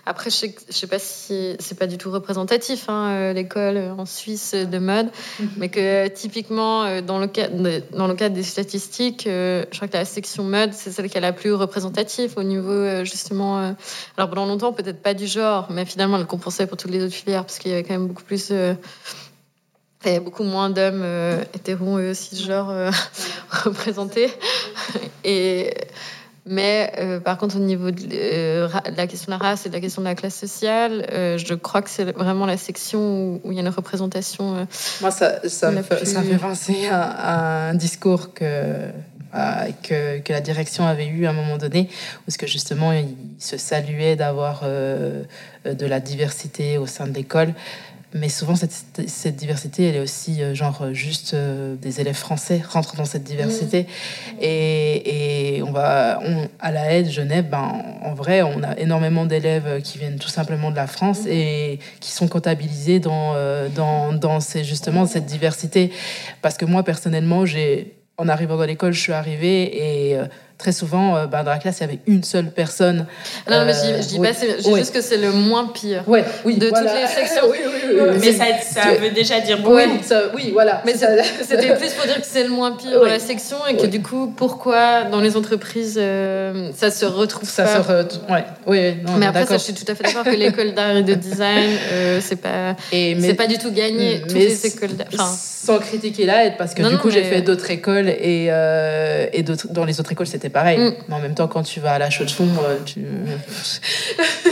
après, 0.06 0.30
je 0.30 0.36
sais, 0.36 0.54
sais 0.68 0.86
pas 0.86 0.98
si 0.98 1.56
c'est 1.58 1.78
pas 1.78 1.86
du 1.86 1.98
tout 1.98 2.10
représentatif, 2.10 2.88
hein, 2.88 3.08
euh, 3.10 3.32
l'école 3.32 3.78
en 3.98 4.06
Suisse 4.06 4.54
de 4.54 4.78
mode, 4.78 5.10
mhm. 5.40 5.48
mais 5.56 5.68
que 5.68 6.08
typiquement, 6.08 6.84
euh, 6.84 7.00
dans 7.00 7.18
le, 7.18 7.26
cadre, 7.26 7.80
dans 7.92 8.06
le 8.06 8.14
cadre 8.14 8.34
des 8.34 8.42
statistiques, 8.42 9.26
euh, 9.26 9.64
je 9.70 9.76
crois 9.76 9.88
que 9.88 9.96
la 9.96 10.04
section 10.04 10.44
mode, 10.44 10.72
c'est 10.72 10.90
celle 10.90 11.08
qui 11.08 11.16
est 11.16 11.22
la 11.22 11.32
plus 11.32 11.52
représentative 11.52 12.34
au 12.36 12.42
niveau, 12.42 13.04
justement. 13.04 13.74
alors, 14.16 14.28
pendant 14.28 14.46
longtemps, 14.46 14.72
peut-être 14.72 15.02
pas 15.02 15.14
du 15.14 15.26
genre, 15.26 15.68
mais 15.70 15.84
finalement, 15.84 16.18
elle 16.18 16.26
compensait 16.26 16.66
pour 16.66 16.76
toutes 16.76 16.90
les 16.90 17.02
autres 17.02 17.14
filières, 17.14 17.44
parce 17.44 17.58
qu'il 17.58 17.70
y 17.70 17.74
avait 17.74 17.82
quand 17.82 17.94
même 17.94 18.08
beaucoup 18.08 18.24
plus. 18.24 18.50
il 18.50 18.76
y 20.06 20.08
avait 20.08 20.20
beaucoup 20.20 20.44
moins 20.44 20.70
d'hommes 20.70 21.04
hétéros 21.54 21.98
et 21.98 22.10
aussi 22.10 22.36
genre 22.42 22.72
représentés. 23.64 24.30
Et 25.24 25.72
mais 26.46 26.92
euh, 26.98 27.20
par 27.20 27.38
contre, 27.38 27.56
au 27.56 27.60
niveau 27.60 27.86
euh, 27.86 28.68
de, 28.68 28.96
la 28.96 29.06
question 29.06 29.32
de 29.32 29.38
la 29.38 29.38
race 29.38 29.64
et 29.64 29.70
de 29.70 29.74
la 29.74 29.80
question 29.80 30.02
de 30.02 30.06
la 30.06 30.14
classe 30.14 30.34
sociale, 30.34 31.06
euh, 31.10 31.38
je 31.38 31.54
crois 31.54 31.80
que 31.80 31.88
c'est 31.88 32.12
vraiment 32.12 32.44
la 32.44 32.58
section 32.58 33.40
où, 33.44 33.50
il 33.50 33.54
y 33.54 33.58
a 33.58 33.62
une 33.62 33.68
représentation. 33.68 34.66
Moi, 35.00 35.10
ça, 35.10 35.48
ça, 35.48 35.70
me 35.70 35.82
fait, 35.82 36.04
ça 36.04 36.22
fait 36.22 36.36
penser 36.36 36.86
à, 36.90 37.68
un 37.70 37.74
discours 37.74 38.34
que, 38.34 38.88
que, 39.82 40.18
que, 40.18 40.32
la 40.32 40.42
direction 40.42 40.86
avait 40.86 41.06
eu 41.06 41.24
à 41.24 41.30
un 41.30 41.32
moment 41.34 41.56
donné, 41.56 41.88
où 42.28 42.32
que 42.36 42.46
justement, 42.46 42.92
il 42.92 43.16
se 43.38 43.56
saluait 43.56 44.16
d'avoir 44.16 44.64
de 44.64 45.86
la 45.86 46.00
diversité 46.00 46.76
au 46.76 46.86
sein 46.86 47.06
de 47.06 47.14
l'école. 47.14 47.54
Mais 48.16 48.28
souvent, 48.28 48.54
cette, 48.54 48.70
cette, 49.08 49.34
diversité, 49.34 49.88
elle 49.88 49.96
est 49.96 50.00
aussi 50.00 50.40
euh, 50.40 50.54
genre 50.54 50.82
euh, 50.82 50.92
juste 50.92 51.34
euh, 51.34 51.74
des 51.74 52.00
élèves 52.00 52.14
français 52.14 52.62
rentrent 52.64 52.94
dans 52.94 53.04
cette 53.04 53.24
diversité. 53.24 53.82
Mmh. 53.82 54.36
Et, 54.40 55.56
et, 55.56 55.62
on 55.64 55.72
va, 55.72 56.20
on, 56.24 56.48
à 56.60 56.70
la 56.70 56.92
aide 56.92 57.10
Genève, 57.10 57.48
ben, 57.50 57.82
en 58.02 58.14
vrai, 58.14 58.42
on 58.42 58.62
a 58.62 58.78
énormément 58.78 59.26
d'élèves 59.26 59.82
qui 59.82 59.98
viennent 59.98 60.20
tout 60.20 60.28
simplement 60.28 60.70
de 60.70 60.76
la 60.76 60.86
France 60.86 61.24
mmh. 61.24 61.28
et 61.28 61.80
qui 61.98 62.12
sont 62.12 62.28
comptabilisés 62.28 63.00
dans, 63.00 63.34
dans, 63.74 64.12
dans 64.12 64.38
ces, 64.38 64.62
justement 64.62 65.06
cette 65.06 65.26
diversité. 65.26 65.90
Parce 66.40 66.56
que 66.56 66.64
moi, 66.64 66.84
personnellement, 66.84 67.44
j'ai, 67.44 67.96
en 68.16 68.28
arrivant 68.28 68.56
dans 68.56 68.64
l'école, 68.64 68.92
je 68.92 69.00
suis 69.00 69.12
arrivée 69.12 70.12
et 70.12 70.18
très 70.58 70.72
souvent, 70.72 71.16
euh, 71.16 71.26
bah, 71.26 71.42
dans 71.42 71.50
la 71.50 71.58
classe, 71.58 71.78
il 71.78 71.80
y 71.82 71.84
avait 71.84 71.98
une 72.06 72.22
seule 72.22 72.50
personne. 72.50 73.06
Non, 73.50 73.64
mais 73.64 73.72
je, 73.72 74.06
dis 74.06 74.18
pas, 74.18 74.32
je 74.32 74.62
dis 74.62 74.74
juste 74.76 74.94
que 74.94 75.00
c'est 75.00 75.16
le 75.16 75.32
moins 75.32 75.66
pire 75.66 76.04
ouais, 76.06 76.24
oui, 76.44 76.56
de 76.56 76.68
toutes 76.68 76.78
les 76.78 77.06
sections. 77.26 77.42
oui, 77.50 77.58
oui, 77.66 78.18
mais 78.20 78.32
ça, 78.32 78.44
ça 78.62 78.94
veut 78.94 79.10
déjà 79.10 79.40
dire 79.40 79.58
beaucoup. 79.58 79.74
Oui, 79.76 79.90
oui 80.34 80.50
voilà. 80.52 80.82
Mais 80.86 80.94
c'était 80.94 81.74
plus 81.74 81.92
pour 81.92 82.06
dire 82.06 82.20
que 82.20 82.26
c'est 82.26 82.44
le 82.44 82.50
moins 82.50 82.72
pire 82.72 83.00
dans 83.00 83.04
la 83.04 83.18
section 83.18 83.56
et 83.68 83.76
que 83.76 83.86
du 83.86 84.00
coup, 84.00 84.32
pourquoi 84.36 85.04
dans 85.04 85.20
les 85.20 85.36
entreprises, 85.36 85.98
euh, 85.98 86.70
ça 86.74 86.90
se 86.90 87.04
retrouve 87.04 87.48
ça 87.48 87.64
pas. 87.64 87.82
Se 87.82 88.32
ouais. 88.32 88.44
Oui, 88.66 88.94
non, 89.04 89.16
mais 89.18 89.26
après, 89.26 89.46
ça, 89.46 89.58
je 89.58 89.62
suis 89.62 89.74
tout 89.74 89.90
à 89.90 89.94
fait 89.94 90.04
d'accord 90.04 90.24
que 90.24 90.30
l'école 90.30 90.72
d'art 90.72 90.96
et 90.96 91.02
de 91.02 91.14
design, 91.14 91.70
euh, 91.92 92.20
c'est 92.22 92.36
pas, 92.36 92.76
c'est 92.90 93.34
pas 93.36 93.46
du 93.46 93.58
tout 93.58 93.72
gagné. 93.72 94.22
Toutes 94.22 94.34
les 94.34 94.66
écoles 94.66 94.90
sans 95.18 95.78
critiquer 95.78 96.26
là, 96.26 96.50
parce 96.56 96.74
que 96.74 96.82
du 96.88 96.96
coup, 96.98 97.10
j'ai 97.10 97.24
fait 97.24 97.42
d'autres 97.42 97.70
écoles 97.70 98.08
et, 98.08 98.46
et 99.32 99.42
dans 99.42 99.84
les 99.84 100.00
autres 100.00 100.12
écoles, 100.12 100.26
c'était 100.26 100.43
pareil. 100.50 100.78
Mm. 100.78 100.94
Mais 101.08 101.14
en 101.14 101.20
même 101.20 101.34
temps, 101.34 101.48
quand 101.48 101.62
tu 101.62 101.80
vas 101.80 101.92
à 101.92 101.98
la 101.98 102.10
chaux 102.10 102.24
de 102.24 102.30
fond, 102.30 102.48
euh, 102.62 102.76
tu. 102.84 103.00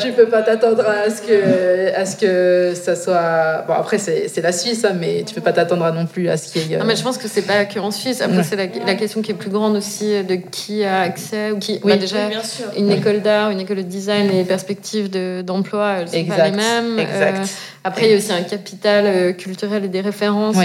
tu 0.00 0.12
peux 0.12 0.28
pas 0.28 0.42
t'attendre 0.42 0.84
à 0.88 1.10
ce 1.10 1.22
que 1.22 1.94
à 1.94 2.06
ce 2.06 2.16
que 2.16 2.74
ça 2.74 2.96
soit 2.96 3.64
bon 3.66 3.74
après 3.74 3.98
c'est 3.98 4.40
la 4.40 4.52
Suisse 4.52 4.84
hein, 4.84 4.94
mais 4.98 5.24
tu 5.26 5.34
peux 5.34 5.40
pas 5.40 5.52
t'attendre 5.52 5.90
non 5.92 6.06
plus 6.06 6.28
à 6.28 6.36
ce 6.36 6.52
qu'il 6.52 6.70
y 6.70 6.74
ait 6.74 6.78
non 6.78 6.84
mais 6.84 6.96
je 6.96 7.02
pense 7.02 7.18
que 7.18 7.28
c'est 7.28 7.42
pas 7.42 7.64
que 7.64 7.78
en 7.78 7.90
Suisse 7.90 8.20
après 8.20 8.42
c'est 8.42 8.56
la, 8.56 8.94
question 8.94 9.22
qui 9.22 9.32
est 9.32 9.34
plus 9.34 9.50
grande 9.50 9.76
aussi 9.76 10.22
de 10.24 10.36
qui 10.36 10.84
a 10.84 11.00
accès 11.00 11.50
ou 11.50 11.58
qui 11.58 11.80
oui. 11.84 11.92
Bah, 11.92 11.96
déjà 11.96 12.28
une 12.76 12.90
école 12.90 13.20
d'art 13.20 13.50
une 13.50 13.60
école 13.60 13.78
de 13.78 13.82
design 13.82 14.28
les 14.28 14.44
perspectives 14.44 15.10
d'emploi 15.44 15.98
elles 16.00 16.08
sont 16.08 16.24
pas 16.24 16.48
les 16.48 16.56
mêmes 16.56 16.98
exact. 16.98 17.38
Euh, 17.38 17.44
après 17.84 18.06
il 18.06 18.10
y 18.10 18.14
a 18.14 18.16
aussi 18.16 18.32
un 18.32 18.42
capital 18.42 19.04
euh, 19.06 19.32
culturel 19.32 19.84
et 19.84 19.88
des 19.88 20.00
références 20.00 20.56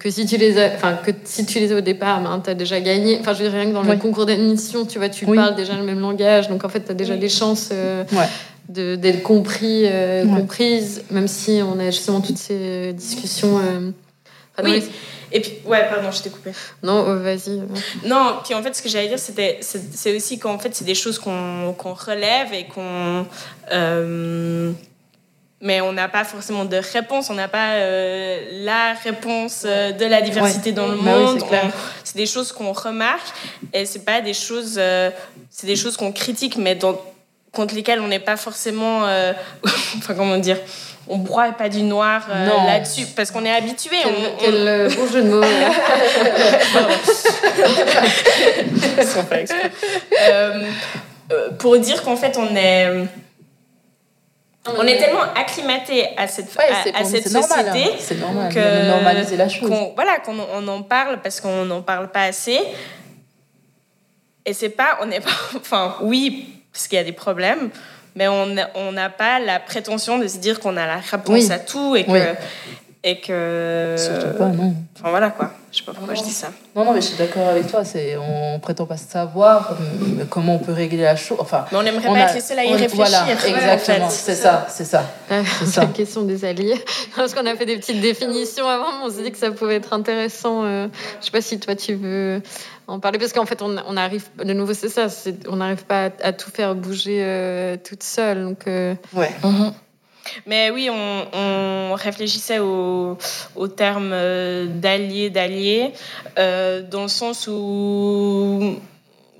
que 0.00 0.10
si 0.10 0.26
tu 0.26 0.36
les 0.36 0.58
as, 0.58 0.74
enfin 0.74 0.94
que 0.94 1.12
si 1.24 1.46
tu 1.46 1.60
les 1.60 1.72
as 1.72 1.76
au 1.76 1.80
départ 1.80 2.20
ben, 2.20 2.40
tu 2.42 2.50
as 2.50 2.54
déjà 2.54 2.80
gagné 2.80 3.18
enfin 3.20 3.32
je 3.34 3.44
veux 3.44 3.50
dire 3.50 3.58
rien 3.58 3.68
que 3.68 3.74
dans 3.74 3.82
le 3.82 3.96
concours 3.96 4.26
d'admission 4.26 4.84
tu 4.84 4.98
vois 4.98 5.08
tu 5.08 5.26
parles 5.26 5.54
déjà 5.54 5.76
le 5.76 5.84
même 5.84 6.00
langage 6.00 6.48
donc 6.48 6.64
en 6.64 6.68
fait 6.68 6.80
tu 6.80 6.90
as 6.90 6.94
déjà 6.94 7.16
des 7.16 7.28
chances 7.28 7.70
d'être 8.70 9.22
compris, 9.22 9.82
euh, 9.86 10.24
comprise, 10.24 11.02
même 11.10 11.28
si 11.28 11.60
on 11.62 11.78
a 11.78 11.90
justement 11.90 12.20
toutes 12.20 12.38
ces 12.38 12.92
discussions. 12.92 13.58
Euh, 13.58 13.90
oui. 14.62 14.82
Et 15.32 15.40
puis, 15.40 15.52
ouais, 15.64 15.88
pardon, 15.88 16.10
je 16.10 16.22
t'ai 16.22 16.30
coupé. 16.30 16.50
Non, 16.82 17.04
oh, 17.06 17.16
vas-y. 17.20 17.62
Non, 18.04 18.38
puis 18.44 18.52
en 18.54 18.62
fait, 18.62 18.74
ce 18.74 18.82
que 18.82 18.88
j'allais 18.88 19.08
dire, 19.08 19.18
c'était, 19.18 19.60
c'est 19.60 20.16
aussi 20.16 20.38
qu'en 20.40 20.58
fait, 20.58 20.74
c'est 20.74 20.84
des 20.84 20.96
choses 20.96 21.18
qu'on 21.18 21.72
relève 21.72 22.52
et 22.52 22.66
qu'on. 22.66 23.26
Euh, 25.62 25.66
mais 25.66 25.80
on 25.80 25.92
n'a 25.92 26.08
pas 26.08 26.24
forcément 26.24 26.64
de 26.64 26.76
réponse, 26.76 27.30
on 27.30 27.34
n'a 27.34 27.48
pas 27.48 27.76
la 28.52 28.94
réponse 28.94 29.64
de 29.64 30.06
la 30.06 30.22
diversité 30.22 30.72
dans 30.72 30.88
le 30.88 30.96
bah 30.96 31.18
monde. 31.18 31.44
c'est 32.04 32.16
des 32.16 32.26
choses 32.26 32.52
qu'on 32.52 32.72
remarque 32.72 33.32
et 33.72 33.84
c'est 33.84 34.04
pas 34.04 34.20
des 34.20 34.34
choses, 34.34 34.80
c'est 35.50 35.66
des 35.66 35.76
choses 35.76 35.96
qu'on 35.96 36.12
critique, 36.12 36.56
mais 36.56 36.74
dans 36.74 36.98
contre 37.52 37.74
lesquels 37.74 38.00
on 38.00 38.08
n'est 38.08 38.20
pas 38.20 38.36
forcément, 38.36 39.04
euh, 39.04 39.32
enfin 39.98 40.14
comment 40.14 40.38
dire, 40.38 40.56
on 41.08 41.18
broie 41.18 41.52
pas 41.52 41.68
du 41.68 41.82
noir 41.82 42.26
euh, 42.30 42.46
là-dessus 42.66 43.06
parce 43.16 43.30
qu'on 43.30 43.44
est 43.44 43.54
habitué. 43.54 43.96
Quel, 44.02 44.14
quel 44.38 44.68
euh, 44.68 44.88
beau 44.90 45.06
jeu 45.08 45.22
de 45.22 45.28
mots. 45.28 45.40
pour 51.58 51.78
dire 51.78 52.02
qu'en 52.02 52.16
fait 52.16 52.38
on 52.38 52.56
est 52.56 52.88
on 54.66 54.86
est 54.86 54.98
tellement 54.98 55.22
acclimaté 55.34 56.08
à 56.16 56.26
cette, 56.26 56.56
à, 56.94 57.04
cette 57.04 57.28
société 57.28 57.84
hein. 57.84 58.14
normal, 58.20 58.52
que 58.52 58.88
normaliser 58.88 59.36
la 59.36 59.48
chose. 59.48 59.70
voilà 59.94 60.18
qu'on 60.18 60.38
on 60.38 60.68
en 60.68 60.82
parle 60.82 61.20
parce 61.22 61.40
qu'on 61.40 61.64
n'en 61.64 61.82
parle 61.82 62.10
pas 62.10 62.24
assez. 62.24 62.58
Et 64.44 64.52
c'est 64.52 64.70
pas, 64.70 64.98
on 65.02 65.06
n'est 65.06 65.20
pas, 65.20 65.30
enfin 65.56 65.96
oui, 66.02 66.60
parce 66.72 66.88
qu'il 66.88 66.96
y 66.96 67.00
a 67.00 67.04
des 67.04 67.12
problèmes, 67.12 67.70
mais 68.14 68.28
on 68.28 68.92
n'a 68.92 69.10
pas 69.10 69.38
la 69.38 69.60
prétention 69.60 70.18
de 70.18 70.26
se 70.26 70.38
dire 70.38 70.60
qu'on 70.60 70.76
a 70.76 70.86
la 70.86 70.98
réponse 70.98 71.50
à 71.50 71.58
tout 71.58 71.96
et 71.96 72.04
que. 72.04 72.34
Et 73.02 73.20
que. 73.20 73.96
Surtout 73.98 74.36
pas, 74.38 74.46
non. 74.48 74.74
Enfin 74.98 75.10
voilà 75.10 75.30
quoi. 75.30 75.50
Je 75.72 75.78
sais 75.78 75.84
pas 75.84 75.92
pourquoi 75.92 76.14
je 76.14 76.22
dis 76.22 76.32
ça. 76.32 76.48
Non, 76.74 76.84
non, 76.84 76.92
mais 76.92 77.00
je 77.00 77.06
suis 77.06 77.16
d'accord 77.16 77.46
avec 77.48 77.68
toi. 77.68 77.84
C'est, 77.84 78.16
on 78.16 78.58
prétend 78.58 78.86
pas 78.86 78.96
savoir 78.96 79.70
euh, 79.72 80.24
comment 80.28 80.56
on 80.56 80.58
peut 80.58 80.72
régler 80.72 81.02
la 81.04 81.14
chose. 81.14 81.38
Enfin, 81.40 81.64
Mais 81.70 81.78
on 81.78 81.82
aimerait 81.82 82.08
on 82.08 82.12
pas 82.12 82.20
a- 82.20 82.26
être 82.26 82.34
les 82.34 82.40
seuls 82.40 82.58
à 82.58 82.64
y 82.64 82.68
on- 82.68 82.72
réfléchir. 82.72 82.96
Voilà, 82.96 83.22
en 83.22 83.26
fait. 83.36 83.48
exactement. 83.50 84.10
C'est 84.10 84.34
ça, 84.34 84.66
c'est 84.68 84.84
ça. 84.84 85.04
La, 85.30 85.44
C'est 85.44 85.66
ça. 85.66 85.80
la 85.82 85.86
question 85.86 86.22
des 86.22 86.44
alliés. 86.44 86.74
Parce 87.16 87.34
qu'on 87.34 87.46
a 87.46 87.54
fait 87.54 87.66
des 87.66 87.76
petites 87.76 88.00
définitions 88.00 88.68
avant, 88.68 88.86
mais 88.98 89.04
on 89.06 89.10
s'est 89.10 89.22
dit 89.22 89.30
que 89.30 89.38
ça 89.38 89.50
pouvait 89.52 89.76
être 89.76 89.92
intéressant. 89.92 90.64
euh, 90.64 90.88
je 91.20 91.26
sais 91.26 91.30
pas 91.30 91.40
si 91.40 91.58
toi 91.60 91.76
tu 91.76 91.94
veux 91.94 92.42
en 92.88 92.98
parler, 92.98 93.18
parce 93.20 93.32
qu'en 93.32 93.46
fait, 93.46 93.62
on, 93.62 93.76
on 93.86 93.96
arrive, 93.96 94.24
de 94.44 94.52
nouveau, 94.52 94.74
c'est 94.74 94.88
ça, 94.88 95.08
c'est- 95.08 95.46
on 95.48 95.56
n'arrive 95.56 95.84
pas 95.84 96.06
à, 96.06 96.10
à 96.24 96.32
tout 96.32 96.50
faire 96.50 96.74
bouger 96.74 97.20
euh, 97.22 97.76
toute 97.76 98.02
seule. 98.02 98.42
Donc, 98.42 98.66
euh, 98.66 98.96
Ouais. 99.14 99.30
Mais 100.46 100.70
oui, 100.70 100.90
on, 100.90 101.26
on 101.38 101.94
réfléchissait 101.94 102.58
au, 102.58 103.16
au 103.56 103.68
terme 103.68 104.10
euh, 104.12 104.66
d'allié, 104.66 105.30
d'allié, 105.30 105.92
euh, 106.38 106.82
dans 106.82 107.02
le 107.02 107.08
sens 107.08 107.48
où, 107.48 108.76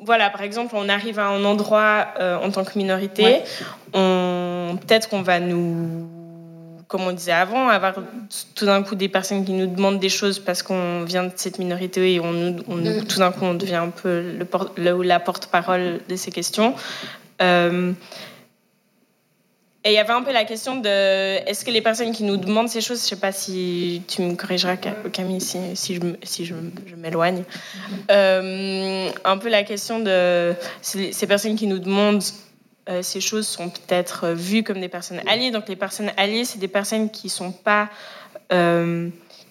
voilà, 0.05 0.31
par 0.31 0.43
exemple, 0.43 0.75
on 0.77 0.89
arrive 0.89 1.19
à 1.19 1.27
un 1.29 1.45
endroit 1.45 2.09
euh, 2.19 2.37
en 2.39 2.51
tant 2.51 2.65
que 2.65 2.77
minorité, 2.79 3.23
Ouais. 3.23 3.45
on 3.95 4.79
peut-être 4.81 5.09
qu'on 5.09 5.23
va 5.23 5.41
nous, 5.41 6.09
comme 6.89 7.03
on 7.03 7.13
disait 7.13 7.33
avant, 7.33 7.69
avoir 7.69 7.95
tout 8.55 8.67
d'un 8.67 8.83
coup 8.83 8.95
des 8.95 9.09
personnes 9.09 9.45
qui 9.45 9.53
nous 9.53 9.67
demandent 9.67 10.01
des 10.01 10.09
choses 10.09 10.39
parce 10.39 10.63
qu'on 10.63 11.05
vient 11.05 11.25
de 11.25 11.33
cette 11.37 11.59
minorité 11.59 12.15
et 12.15 12.21
on, 12.21 12.57
on 12.69 12.77
Mm. 12.77 13.05
tout 13.07 13.19
d'un 13.19 13.31
coup 13.31 13.45
on 13.45 13.55
devient 13.55 13.77
un 13.77 13.91
peu 13.91 14.23
le 14.39 14.47
le 14.77 15.03
la 15.03 15.21
porte-parole 15.21 16.01
de 16.09 16.17
ces 16.17 16.31
questions. 16.33 16.75
Euh, 17.43 17.93
et 19.85 19.91
il 19.91 19.95
y 19.95 19.99
avait 19.99 20.13
un 20.13 20.23
peu 20.23 20.33
la 20.33 20.45
question 20.45 20.77
de 20.77 20.89
est-ce 21.49 21.65
que 21.65 21.71
les 21.71 21.81
personnes 21.81 22.13
qui 22.13 22.25
nous 22.25 22.37
demandent 22.37 22.69
ces 22.69 22.81
choses, 22.83 23.03
je 23.03 23.09
sais 23.09 23.17
pas 23.17 23.33
si 23.33 24.03
tu 24.09 24.21
me 24.23 24.35
corrigeras 24.35 24.77
Ca- 24.83 24.97
Camille 25.13 25.41
si, 25.41 25.95
je, 25.95 26.55
m'éloigne, 26.97 27.45
Euh, 28.11 29.11
un 29.25 29.39
peu 29.39 29.49
la 29.49 29.63
question 29.65 30.01
de 30.01 30.55
ces 30.83 31.27
personnes 31.27 31.57
qui 31.57 31.67
nous 31.67 31.79
demandent 31.79 32.23
euh, 32.89 33.03
ces 33.03 33.21
choses 33.21 33.47
sont 33.47 33.69
peut-être 33.71 34.25
euh, 34.25 34.35
vues 34.35 34.65
comme 34.65 34.81
des 34.81 34.89
personnes 34.89 35.21
alliées. 35.29 35.51
Donc 35.51 35.69
les 35.69 35.77
personnes 35.77 36.11
alliées, 36.17 36.45
c'est 36.45 36.59
des 36.59 36.67
personnes 36.69 37.11
qui 37.11 37.29
sont 37.29 37.53
pas 37.53 37.89
euh, 38.53 39.09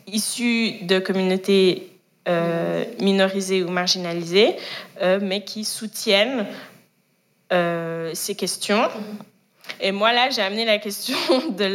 issues 0.08 0.74
de 0.82 1.00
communautés 1.00 1.90
euh, 2.28 2.84
minorisées 3.00 3.64
ou 3.64 3.70
marginalisées, 3.70 4.56
euh, 5.02 5.20
mais 5.22 5.44
qui 5.44 5.64
soutiennent 5.64 6.48
euh, 7.54 8.12
ces 8.14 8.36
questions. 8.36 8.90
Et 9.82 9.92
moi, 9.92 10.14
là, 10.14 10.30
j'ai 10.30 10.42
amené 10.42 10.66
la 10.66 10.78
question 10.78 11.16
de 11.50 11.70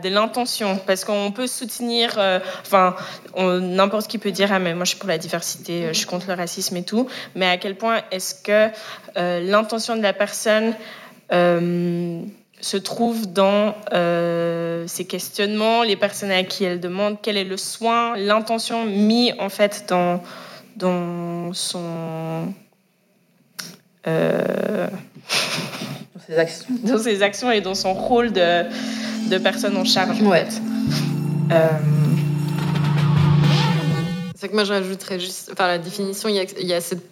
de 0.00 0.08
l'intention, 0.08 0.78
parce 0.86 1.04
qu'on 1.04 1.30
peut 1.30 1.46
soutenir, 1.46 2.14
euh, 2.18 2.40
enfin, 2.62 2.96
n'importe 3.36 4.08
qui 4.08 4.18
peut 4.18 4.32
dire, 4.32 4.52
ah, 4.52 4.58
mais 4.58 4.74
moi, 4.74 4.84
je 4.84 4.90
suis 4.90 4.98
pour 4.98 5.08
la 5.08 5.18
diversité, 5.18 5.84
euh, 5.84 5.88
je 5.88 5.98
suis 5.98 6.06
contre 6.06 6.28
le 6.28 6.34
racisme 6.34 6.76
et 6.76 6.82
tout, 6.82 7.08
mais 7.34 7.46
à 7.46 7.56
quel 7.56 7.76
point 7.76 8.02
est-ce 8.10 8.34
que 8.34 8.70
euh, 9.16 9.40
l'intention 9.40 9.96
de 9.96 10.02
la 10.02 10.12
personne 10.12 10.74
se 11.30 12.76
trouve 12.76 13.32
dans 13.32 13.74
ces 14.86 15.04
questionnements, 15.04 15.82
les 15.82 15.96
personnes 15.96 16.30
à 16.30 16.44
qui 16.44 16.64
elle 16.64 16.80
demande, 16.80 17.18
quel 17.22 17.36
est 17.36 17.44
le 17.44 17.56
soin, 17.56 18.16
l'intention 18.16 18.84
mis, 18.84 19.32
en 19.38 19.48
fait, 19.48 19.86
dans, 19.88 20.22
dans 20.76 21.52
son... 21.52 22.52
actions. 26.36 26.66
dans 26.84 26.98
ses 26.98 27.22
actions 27.22 27.50
et 27.50 27.60
dans 27.60 27.74
son 27.74 27.94
rôle 27.94 28.32
de, 28.32 28.64
de 29.28 29.38
personne 29.38 29.76
en 29.76 29.84
charge. 29.84 30.20
en 30.22 30.26
Ouais. 30.26 30.44
fait. 30.44 30.60
Euh, 31.52 31.68
C'est 34.34 34.48
que 34.48 34.54
moi, 34.54 34.64
je 34.64 34.72
rajouterais 34.72 35.18
juste, 35.18 35.50
enfin, 35.52 35.66
la 35.66 35.78
définition, 35.78 36.28
il 36.28 36.34
y 36.36 36.40
a, 36.40 36.44
il 36.60 36.66
y 36.66 36.74
a 36.74 36.80
cette, 36.80 37.02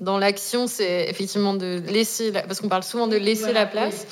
dans 0.00 0.16
l'action, 0.18 0.66
c'est 0.68 1.08
effectivement 1.08 1.54
de 1.54 1.82
laisser, 1.88 2.30
la- 2.30 2.42
parce 2.42 2.60
qu'on 2.60 2.68
parle 2.68 2.84
souvent 2.84 3.08
de 3.08 3.16
laisser 3.16 3.52
la 3.52 3.66
place, 3.66 4.06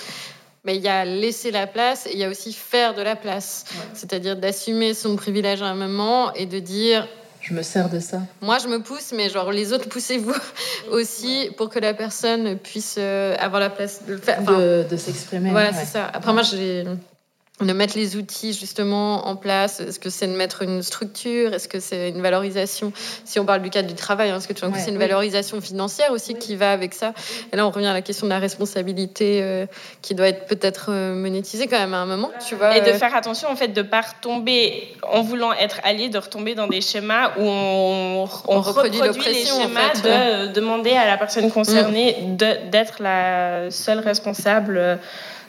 mais 0.64 0.74
il 0.74 0.82
y 0.82 0.88
a 0.88 1.04
laisser 1.04 1.52
la 1.52 1.68
place 1.68 2.06
et 2.06 2.10
il 2.14 2.18
y 2.18 2.24
a 2.24 2.28
aussi 2.28 2.52
faire 2.52 2.94
de 2.94 3.02
la 3.02 3.14
place. 3.14 3.66
C'est-à-dire 3.94 4.34
d'assumer 4.36 4.94
son 4.94 5.14
privilège 5.14 5.62
à 5.62 5.66
un 5.66 5.74
moment 5.76 6.32
et 6.34 6.46
de 6.46 6.58
dire, 6.58 7.06
Je 7.48 7.54
me 7.54 7.62
sers 7.62 7.88
de 7.88 8.00
ça. 8.00 8.22
moi, 8.40 8.58
je 8.58 8.66
me 8.66 8.80
pousse, 8.80 9.12
mais 9.14 9.28
genre, 9.28 9.52
les 9.52 9.72
autres, 9.72 9.88
poussez-vous 9.88 10.34
aussi 10.90 11.50
pour 11.56 11.68
que 11.68 11.78
la 11.78 11.94
personne 11.94 12.58
puisse 12.58 12.96
euh, 12.98 13.36
avoir 13.38 13.60
la 13.60 13.70
place 13.70 14.00
de 14.04 14.14
le 14.14 14.18
faire. 14.18 14.38
Enfin, 14.42 14.58
De, 14.58 14.84
de 14.90 14.96
s'exprimer. 14.96 15.50
voilà, 15.50 15.70
ouais. 15.70 15.76
c'est 15.78 15.86
ça. 15.86 16.10
Après, 16.12 16.32
moi, 16.32 16.42
j'ai 16.42 16.82
de 17.60 17.72
mettre 17.72 17.96
les 17.96 18.16
outils 18.16 18.52
justement 18.52 19.26
en 19.28 19.34
place. 19.34 19.80
Est-ce 19.80 19.98
que 19.98 20.10
c'est 20.10 20.26
de 20.26 20.36
mettre 20.36 20.60
une 20.60 20.82
structure? 20.82 21.54
Est-ce 21.54 21.68
que 21.68 21.80
c'est 21.80 22.10
une 22.10 22.20
valorisation? 22.20 22.92
Si 23.24 23.40
on 23.40 23.46
parle 23.46 23.62
du 23.62 23.70
cadre 23.70 23.88
du 23.88 23.94
travail, 23.94 24.28
hein, 24.28 24.36
est-ce 24.36 24.46
que 24.46 24.52
tu 24.52 24.60
vois 24.66 24.70
que 24.76 24.78
c'est 24.78 24.90
une 24.90 24.98
valorisation 24.98 25.58
financière 25.62 26.10
aussi 26.12 26.34
qui 26.34 26.54
va 26.54 26.70
avec 26.70 26.92
ça. 26.92 27.14
Et 27.52 27.56
là, 27.56 27.66
on 27.66 27.70
revient 27.70 27.86
à 27.86 27.94
la 27.94 28.02
question 28.02 28.26
de 28.26 28.32
la 28.32 28.38
responsabilité 28.38 29.40
euh, 29.42 29.64
qui 30.02 30.14
doit 30.14 30.28
être 30.28 30.44
peut-être 30.46 30.88
euh, 30.90 31.14
monétisée 31.14 31.66
quand 31.66 31.78
même 31.78 31.94
à 31.94 31.98
un 31.98 32.06
moment, 32.06 32.30
tu 32.46 32.56
vois. 32.56 32.76
et 32.76 32.82
de 32.82 32.88
euh, 32.88 32.98
faire 32.98 33.14
attention, 33.14 33.48
en 33.48 33.56
fait, 33.56 33.68
de 33.68 33.80
ne 33.80 33.86
pas 33.86 34.02
retomber, 34.02 34.94
en 35.10 35.22
voulant 35.22 35.54
être 35.54 35.80
allié, 35.82 36.10
de 36.10 36.18
retomber 36.18 36.54
dans 36.54 36.66
des 36.66 36.82
schémas 36.82 37.30
où 37.38 37.42
on, 37.42 38.24
on, 38.24 38.28
On 38.48 38.60
reproduit 38.60 39.00
reproduit 39.00 39.00
les 39.00 39.06
l'oppression, 39.06 39.56
en 39.56 39.62
schémas 39.62 39.94
fait, 39.94 40.02
de 40.02 40.46
ouais. 40.46 40.52
demander 40.52 40.92
à 40.92 41.06
la 41.06 41.16
personne 41.16 41.50
concernée 41.50 42.16
de- 42.36 42.70
d'être 42.70 42.96
la 43.02 43.70
seule 43.70 44.00
responsable 44.00 44.76
euh, 44.76 44.96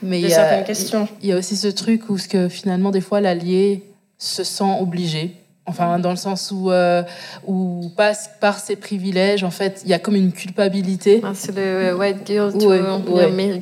Mais 0.01 0.19
il 0.21 0.27
y 0.29 0.33
a- 0.33 0.35
certaines 0.35 0.63
questions. 0.65 1.07
Il 1.21 1.29
y 1.29 1.31
a 1.33 1.37
aussi 1.37 1.55
ce 1.57 1.67
truc 1.67 2.09
où 2.09 2.17
ce 2.17 2.27
que 2.27 2.49
finalement, 2.49 2.91
des 2.91 3.01
fois, 3.01 3.21
l'allié 3.21 3.83
se 4.17 4.43
sent 4.43 4.77
obligé. 4.79 5.35
Enfin, 5.69 5.99
dans 5.99 6.11
le 6.11 6.15
sens 6.15 6.49
où, 6.51 6.71
euh, 6.71 7.03
où 7.45 7.91
passe 7.97 8.29
par 8.39 8.57
ses 8.57 8.77
privilèges, 8.77 9.43
en 9.43 9.51
fait, 9.51 9.81
il 9.83 9.89
y 9.89 9.93
a 9.93 9.99
comme 9.99 10.15
une 10.15 10.31
culpabilité. 10.31 11.19
ah, 11.25 11.31
c'est 11.33 11.53
le 11.53 11.93
white 11.93 12.25
girl, 12.25 12.53
tu 12.57 12.65
Ouais, 12.65 12.79
vois, 12.79 12.95
ouais. 12.99 13.03
Qu'on 13.05 13.17
veut. 13.17 13.59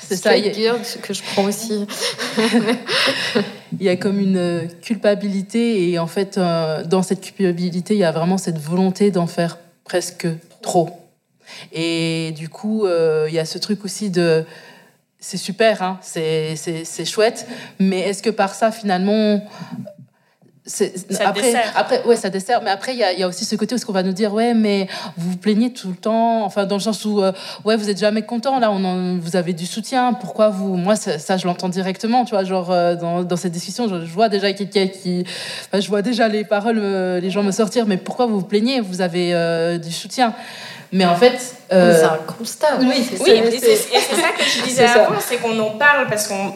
C'est 0.00 0.14
ça. 0.16 0.30
A, 0.30 0.52
girl, 0.52 0.78
que 1.02 1.12
je 1.12 1.22
prends 1.34 1.44
aussi. 1.46 1.84
il 3.78 3.82
y 3.82 3.88
a 3.88 3.96
comme 3.96 4.18
une 4.20 4.36
euh, 4.36 4.66
culpabilité 4.82 5.90
et 5.90 5.98
en 5.98 6.06
fait, 6.06 6.38
euh, 6.38 6.84
dans 6.84 7.02
cette 7.02 7.20
culpabilité, 7.20 7.94
il 7.94 8.00
y 8.00 8.04
a 8.04 8.12
vraiment 8.12 8.38
cette 8.38 8.58
volonté 8.58 9.10
d'en 9.10 9.26
faire 9.26 9.58
presque 9.84 10.26
trop. 10.62 10.90
Et 11.72 12.32
du 12.36 12.48
coup, 12.48 12.84
euh, 12.86 13.26
il 13.28 13.34
y 13.34 13.38
a 13.38 13.44
ce 13.44 13.58
truc 13.58 13.84
aussi 13.84 14.10
de 14.10 14.44
c'est 15.20 15.36
super, 15.36 15.82
hein, 15.82 15.98
c'est 16.02 17.04
chouette, 17.04 17.46
mais 17.80 18.00
est-ce 18.00 18.22
que 18.22 18.30
par 18.30 18.54
ça, 18.54 18.70
finalement, 18.70 19.40
Ça 20.66 20.84
après, 21.24 21.40
dessert. 21.42 21.72
après, 21.76 22.02
ouais, 22.04 22.14
ça 22.16 22.28
dessert, 22.28 22.60
mais 22.62 22.68
après, 22.70 22.92
il 22.92 22.98
y 22.98 23.20
y 23.20 23.22
a 23.22 23.26
aussi 23.26 23.46
ce 23.46 23.56
côté 23.56 23.74
où 23.74 23.78
ce 23.78 23.86
qu'on 23.86 23.92
va 23.94 24.02
nous 24.02 24.12
dire, 24.12 24.34
ouais, 24.34 24.52
mais 24.52 24.86
vous 25.16 25.30
vous 25.30 25.36
plaignez 25.38 25.72
tout 25.72 25.88
le 25.88 25.94
temps, 25.96 26.44
enfin, 26.44 26.66
dans 26.66 26.76
le 26.76 26.80
sens 26.82 27.06
où, 27.06 27.22
euh, 27.22 27.32
ouais, 27.64 27.74
vous 27.76 27.88
êtes 27.88 27.98
jamais 27.98 28.20
content, 28.20 28.58
là, 28.60 28.70
on 28.70 28.84
en- 28.84 29.18
vous 29.18 29.34
avez 29.34 29.54
du 29.54 29.64
soutien, 29.64 30.12
pourquoi 30.12 30.50
vous, 30.50 30.76
moi, 30.76 30.94
ça, 30.94 31.18
ça, 31.18 31.38
je 31.38 31.46
l'entends 31.46 31.70
directement, 31.70 32.24
tu 32.26 32.32
vois, 32.32 32.44
genre, 32.44 32.70
euh, 32.70 32.94
dans, 32.96 33.22
dans 33.24 33.36
cette 33.36 33.52
discussion, 33.52 33.88
je, 33.88 34.04
je 34.04 34.12
vois 34.12 34.28
déjà 34.28 34.52
quelqu'un 34.52 34.88
qui, 34.88 35.24
enfin, 35.66 35.80
je 35.80 35.88
vois 35.88 36.02
déjà 36.02 36.28
les 36.28 36.44
paroles, 36.44 36.78
euh, 36.78 37.18
les 37.18 37.30
gens 37.30 37.42
me 37.42 37.50
sortir, 37.50 37.86
mais 37.86 37.96
pourquoi 37.96 38.26
vous 38.26 38.40
vous 38.40 38.46
plaignez, 38.46 38.80
vous 38.80 39.00
avez 39.00 39.78
du 39.82 39.90
soutien. 39.90 40.34
Mais 40.92 41.04
en 41.04 41.16
fait, 41.16 41.38
euh, 41.72 41.94
C'est 41.98 42.04
un 42.04 42.18
constat. 42.38 42.78
oui, 42.80 43.06
c'est 43.10 43.20
Oui, 43.22 43.28
ça. 43.28 43.44
et 43.44 43.60
c'est 43.60 44.14
ça 44.16 44.28
que 44.36 44.42
je 44.44 44.62
disais 44.66 44.84
avant, 44.86 45.14
c'est 45.20 45.36
qu'on 45.36 45.58
en 45.60 45.70
parle 45.70 46.06
parce 46.08 46.26
qu'on 46.26 46.54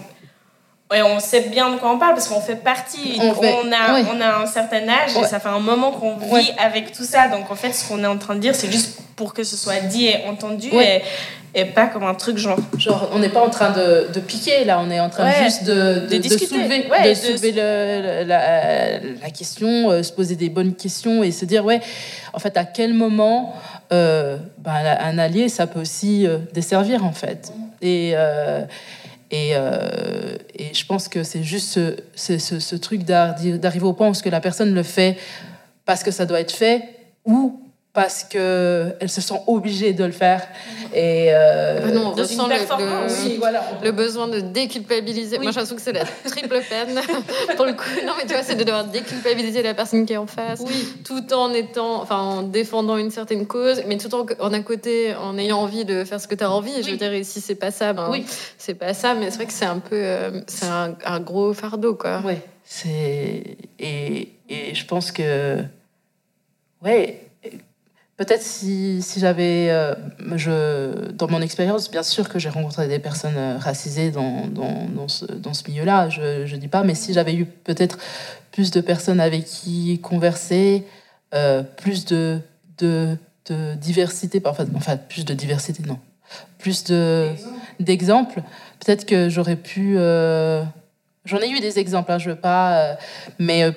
on 0.94 1.20
sait 1.20 1.48
bien 1.48 1.70
de 1.70 1.76
quoi 1.78 1.90
on 1.90 1.98
parle 1.98 2.12
parce 2.14 2.28
qu'on 2.28 2.40
fait 2.40 2.56
partie, 2.56 3.18
On 3.18 3.30
a, 3.72 3.94
oui. 3.94 4.04
on 4.14 4.20
a 4.20 4.42
un 4.42 4.46
certain 4.46 4.86
âge 4.88 5.14
Ouais. 5.16 5.22
et 5.22 5.26
ça 5.26 5.40
fait 5.40 5.48
un 5.48 5.58
moment 5.58 5.90
qu'on 5.92 6.16
vit 6.16 6.30
Ouais. 6.30 6.44
avec 6.62 6.92
tout 6.92 7.04
ça. 7.04 7.28
Donc 7.28 7.50
en 7.50 7.54
fait, 7.54 7.72
ce 7.72 7.88
qu'on 7.88 8.02
est 8.04 8.06
en 8.06 8.18
train 8.18 8.34
de 8.34 8.40
dire, 8.40 8.54
c'est 8.54 8.70
juste 8.70 8.98
pour 9.16 9.32
que 9.32 9.42
ce 9.42 9.56
soit 9.56 9.80
dit 9.80 10.06
et 10.08 10.24
entendu 10.28 10.68
Ouais. 10.70 11.02
et, 11.54 11.60
et 11.62 11.64
pas 11.64 11.86
comme 11.86 12.04
un 12.04 12.12
truc 12.14 12.36
genre. 12.36 12.58
Genre, 12.76 13.08
on 13.14 13.18
n'est 13.20 13.30
pas 13.30 13.40
en 13.40 13.48
train 13.48 13.70
de, 13.70 14.08
de 14.12 14.20
piquer, 14.20 14.64
là, 14.66 14.80
on 14.84 14.90
est 14.90 15.00
en 15.00 15.08
train 15.08 15.30
juste 15.42 15.64
de, 15.64 16.06
de, 16.10 16.16
de 16.18 16.28
soulever, 16.28 16.84
soulever 17.14 17.52
le- 17.52 18.24
la, 18.24 18.98
la 19.22 19.30
question, 19.30 19.90
euh, 19.90 20.02
se 20.02 20.12
poser 20.12 20.36
des 20.36 20.50
bonnes 20.50 20.74
questions 20.74 21.22
et 21.22 21.30
se 21.32 21.46
dire, 21.46 21.64
ouais, 21.64 21.80
en 22.34 22.38
fait, 22.38 22.56
à 22.58 22.64
quel 22.64 22.92
moment 22.92 23.54
ben, 24.58 24.96
un 25.00 25.18
allié, 25.18 25.48
ça 25.48 25.66
peut 25.66 25.80
aussi 25.80 26.26
euh, 26.26 26.38
desservir, 26.52 27.04
en 27.04 27.12
fait. 27.12 27.52
Et, 27.80 28.12
euh, 28.14 28.64
et, 29.30 29.52
et 30.54 30.74
je 30.74 30.84
pense 30.86 31.08
que 31.08 31.22
c'est 31.22 31.42
juste 31.42 31.80
ce, 32.14 32.38
ce, 32.38 32.76
truc 32.76 33.02
d'arri- 33.04 33.58
d'arriver 33.58 33.86
au 33.86 33.94
point 33.94 34.08
où 34.08 34.14
que 34.22 34.28
la 34.28 34.40
personne 34.40 34.74
le 34.74 34.82
fait 34.82 35.16
parce 35.84 36.02
que 36.02 36.10
ça 36.10 36.26
doit 36.26 36.40
être 36.40 36.52
fait 36.52 36.82
ou 37.24 37.61
parce 37.94 38.24
qu'elle 38.24 38.96
se 39.08 39.20
sent 39.20 39.34
obligée 39.46 39.92
de 39.92 40.04
le 40.04 40.12
faire. 40.12 40.48
Et, 40.94 41.26
euh, 41.30 41.80
Ah 41.84 41.90
non, 41.90 42.06
on 42.06 42.12
ressent 42.12 42.48
le- 42.48 42.54
le, 42.54 43.24
oui, 43.28 43.36
voilà. 43.38 43.62
le 43.84 43.92
besoin 43.92 44.28
de 44.28 44.40
déculpabiliser. 44.40 45.36
Moi, 45.38 45.50
j'ai 45.52 45.60
l'impression 45.60 45.76
que 45.76 45.82
c'est 45.82 45.92
la 45.92 46.04
triple 46.24 46.60
peine. 46.70 46.98
Pour 47.56 47.66
le 47.66 47.74
coup, 47.74 47.84
non, 48.06 48.14
mais 48.16 48.22
tu 48.26 48.32
vois, 48.32 48.42
c'est 48.42 48.54
de 48.54 48.64
devoir 48.64 48.84
déculpabiliser 48.86 49.62
la 49.62 49.74
personne 49.74 50.06
qui 50.06 50.14
est 50.14 50.16
en 50.16 50.26
face, 50.26 50.62
tout 51.04 51.34
en 51.34 51.52
étant, 51.52 52.00
enfin, 52.00 52.16
en 52.18 52.42
défendant 52.42 52.96
une 52.96 53.10
certaine 53.10 53.46
cause, 53.46 53.82
mais 53.86 53.98
tout 53.98 54.14
en, 54.14 54.24
en 54.40 54.52
à 54.54 54.60
côté, 54.60 55.14
en 55.14 55.36
ayant 55.36 55.58
envie 55.58 55.84
de 55.84 56.04
faire 56.04 56.18
ce 56.20 56.26
que 56.28 56.34
tu 56.34 56.44
as 56.44 56.50
envie. 56.50 56.72
Je 56.82 56.86
veux 56.86 56.92
Oui. 56.92 56.98
dire, 56.98 57.12
si 57.26 57.42
c'est 57.42 57.56
pas 57.56 57.70
ça, 57.70 57.92
ben, 57.92 58.08
Oui. 58.10 58.24
c'est 58.56 58.74
pas 58.74 58.94
ça. 58.94 59.12
Mais 59.14 59.30
c'est 59.30 59.36
vrai 59.36 59.46
que 59.46 59.52
c'est 59.52 59.66
un 59.66 59.80
peu, 59.80 59.96
euh, 59.96 60.40
c'est 60.46 60.64
un, 60.66 60.96
un 61.04 61.20
gros 61.20 61.52
fardeau, 61.52 61.94
quoi. 61.94 62.20
Ouais, 62.24 62.40
C'est 62.64 63.58
et, 63.78 64.30
et 64.48 64.74
je 64.74 64.86
pense 64.86 65.12
que 65.12 65.58
ouais 66.82 67.26
peut-être 68.16 68.42
si, 68.42 69.00
si 69.02 69.20
j'avais 69.20 69.68
euh, 69.70 69.94
je 70.36 71.10
dans 71.12 71.28
mon 71.28 71.40
expérience 71.40 71.90
bien 71.90 72.02
sûr 72.02 72.28
que 72.28 72.38
j'ai 72.38 72.48
rencontré 72.48 72.88
des 72.88 72.98
personnes 72.98 73.36
euh, 73.36 73.58
racisées 73.58 74.10
dans, 74.10 74.46
dans, 74.46 74.86
dans 74.86 75.08
ce, 75.08 75.24
dans 75.24 75.54
ce 75.54 75.68
milieu-là 75.68 76.08
je 76.08 76.46
je 76.46 76.56
dis 76.56 76.68
pas 76.68 76.82
mais 76.82 76.94
si 76.94 77.12
j'avais 77.12 77.34
eu 77.34 77.46
peut-être 77.46 77.98
plus 78.50 78.70
de 78.70 78.80
personnes 78.80 79.20
avec 79.20 79.44
qui 79.44 79.98
converser 80.02 80.86
euh, 81.34 81.62
plus 81.62 82.04
de, 82.04 82.40
de 82.78 83.16
de 83.46 83.74
diversité 83.74 84.40
enfin, 84.44 84.66
enfin 84.76 84.96
plus 84.96 85.24
de 85.24 85.34
diversité 85.34 85.82
non. 85.86 85.98
Plus 86.58 86.84
de 86.84 87.30
d'exemples. 87.80 88.42
peut-être 88.78 89.04
que 89.04 89.28
j'aurais 89.28 89.56
pu 89.56 89.96
euh, 89.96 90.62
j'en 91.24 91.38
ai 91.38 91.50
eu 91.50 91.60
des 91.60 91.78
exemples 91.78 92.12
hein, 92.12 92.18
je 92.18 92.30
veux 92.30 92.36
pas 92.36 92.96
mais 93.38 93.72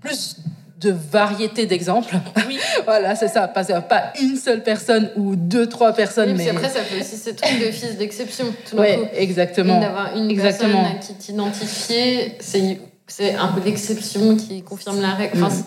plus 0.00 0.36
de 0.82 0.90
variété 1.12 1.66
d'exemples 1.66 2.14
Oui. 2.48 2.58
voilà 2.84 3.14
c'est 3.14 3.28
ça 3.28 3.48
pas, 3.48 3.64
pas 3.64 4.12
une 4.20 4.36
seule 4.36 4.62
personne 4.62 5.10
ou 5.16 5.36
deux 5.36 5.68
trois 5.68 5.92
personnes 5.92 6.30
Oui, 6.30 6.36
mais 6.38 6.48
après, 6.50 6.68
ça 6.68 6.80
fait 6.82 7.00
aussi 7.00 7.16
ce 7.16 7.30
truc 7.30 7.58
de 7.60 7.70
fils 7.70 7.96
d'exception. 7.96 8.46
Coup. 8.70 8.76
exactement 9.14 9.80
D'avoir 9.80 10.16
une 10.16 10.30
Exactement. 10.30 10.82
personne 10.82 10.96
à 10.96 11.00
qui 11.00 11.14
t'identifier, 11.14 12.36
c'est 12.40 12.78
c'est 13.06 13.34
un 13.34 13.48
peu 13.48 13.60
l'exception 13.64 14.36
qui 14.36 14.62
confirme 14.62 15.00
la 15.00 15.10
règle. 15.10 15.42
Enfin, 15.42 15.54
Mhm. 15.54 15.64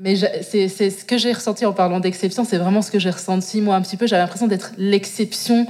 Mais 0.00 0.14
c'est 0.16 0.68
ce 0.68 1.04
que 1.04 1.18
j'ai 1.18 1.32
ressenti 1.32 1.66
en 1.66 1.72
parlant 1.72 1.98
d'exception, 1.98 2.44
c'est 2.44 2.56
vraiment 2.56 2.82
ce 2.82 2.90
que 2.92 3.00
j'ai 3.00 3.10
ressenti 3.10 3.60
moi 3.60 3.74
un 3.74 3.82
petit 3.82 3.96
peu. 3.96 4.06
J'avais 4.06 4.22
l'impression 4.22 4.46
d'être 4.46 4.70
l'exception. 4.78 5.66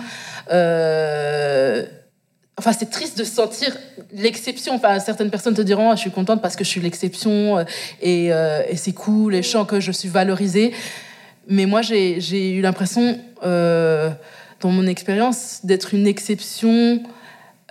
euh, 0.53 1.85
Enfin, 2.59 2.73
c'est 2.73 2.91
triste 2.91 3.17
de 3.17 3.25
sentir 3.25 3.77
l'exception. 4.13 4.75
Enfin, 4.75 4.99
certaines 4.99 5.31
personnes 5.31 5.55
te 5.55 5.63
diront, 5.63 5.91
Ah, 5.91 5.95
je 5.97 6.01
suis 6.01 6.11
contente 6.11 6.43
parce 6.43 6.57
que 6.57 6.65
je 6.65 6.69
suis 6.69 6.81
l'exception 6.81 7.59
euh, 7.59 7.65
et, 8.03 8.33
euh, 8.33 8.63
et 8.69 8.77
c'est 8.77 8.93
cool, 8.93 9.35
et 9.37 9.43
je 9.43 9.49
sens 9.49 9.67
que 9.67 9.79
je 9.81 9.93
suis 9.93 10.09
valorisée. 10.09 10.73
Mais 11.47 11.67
moi, 11.67 11.81
j'ai 11.83 12.51
eu 12.51 12.61
l'impression, 12.61 13.19
euh, 13.45 14.11
dans 14.61 14.71
mon 14.71 14.87
expérience, 14.87 15.61
d'être 15.65 15.95
une 15.95 16.07
exception. 16.07 17.01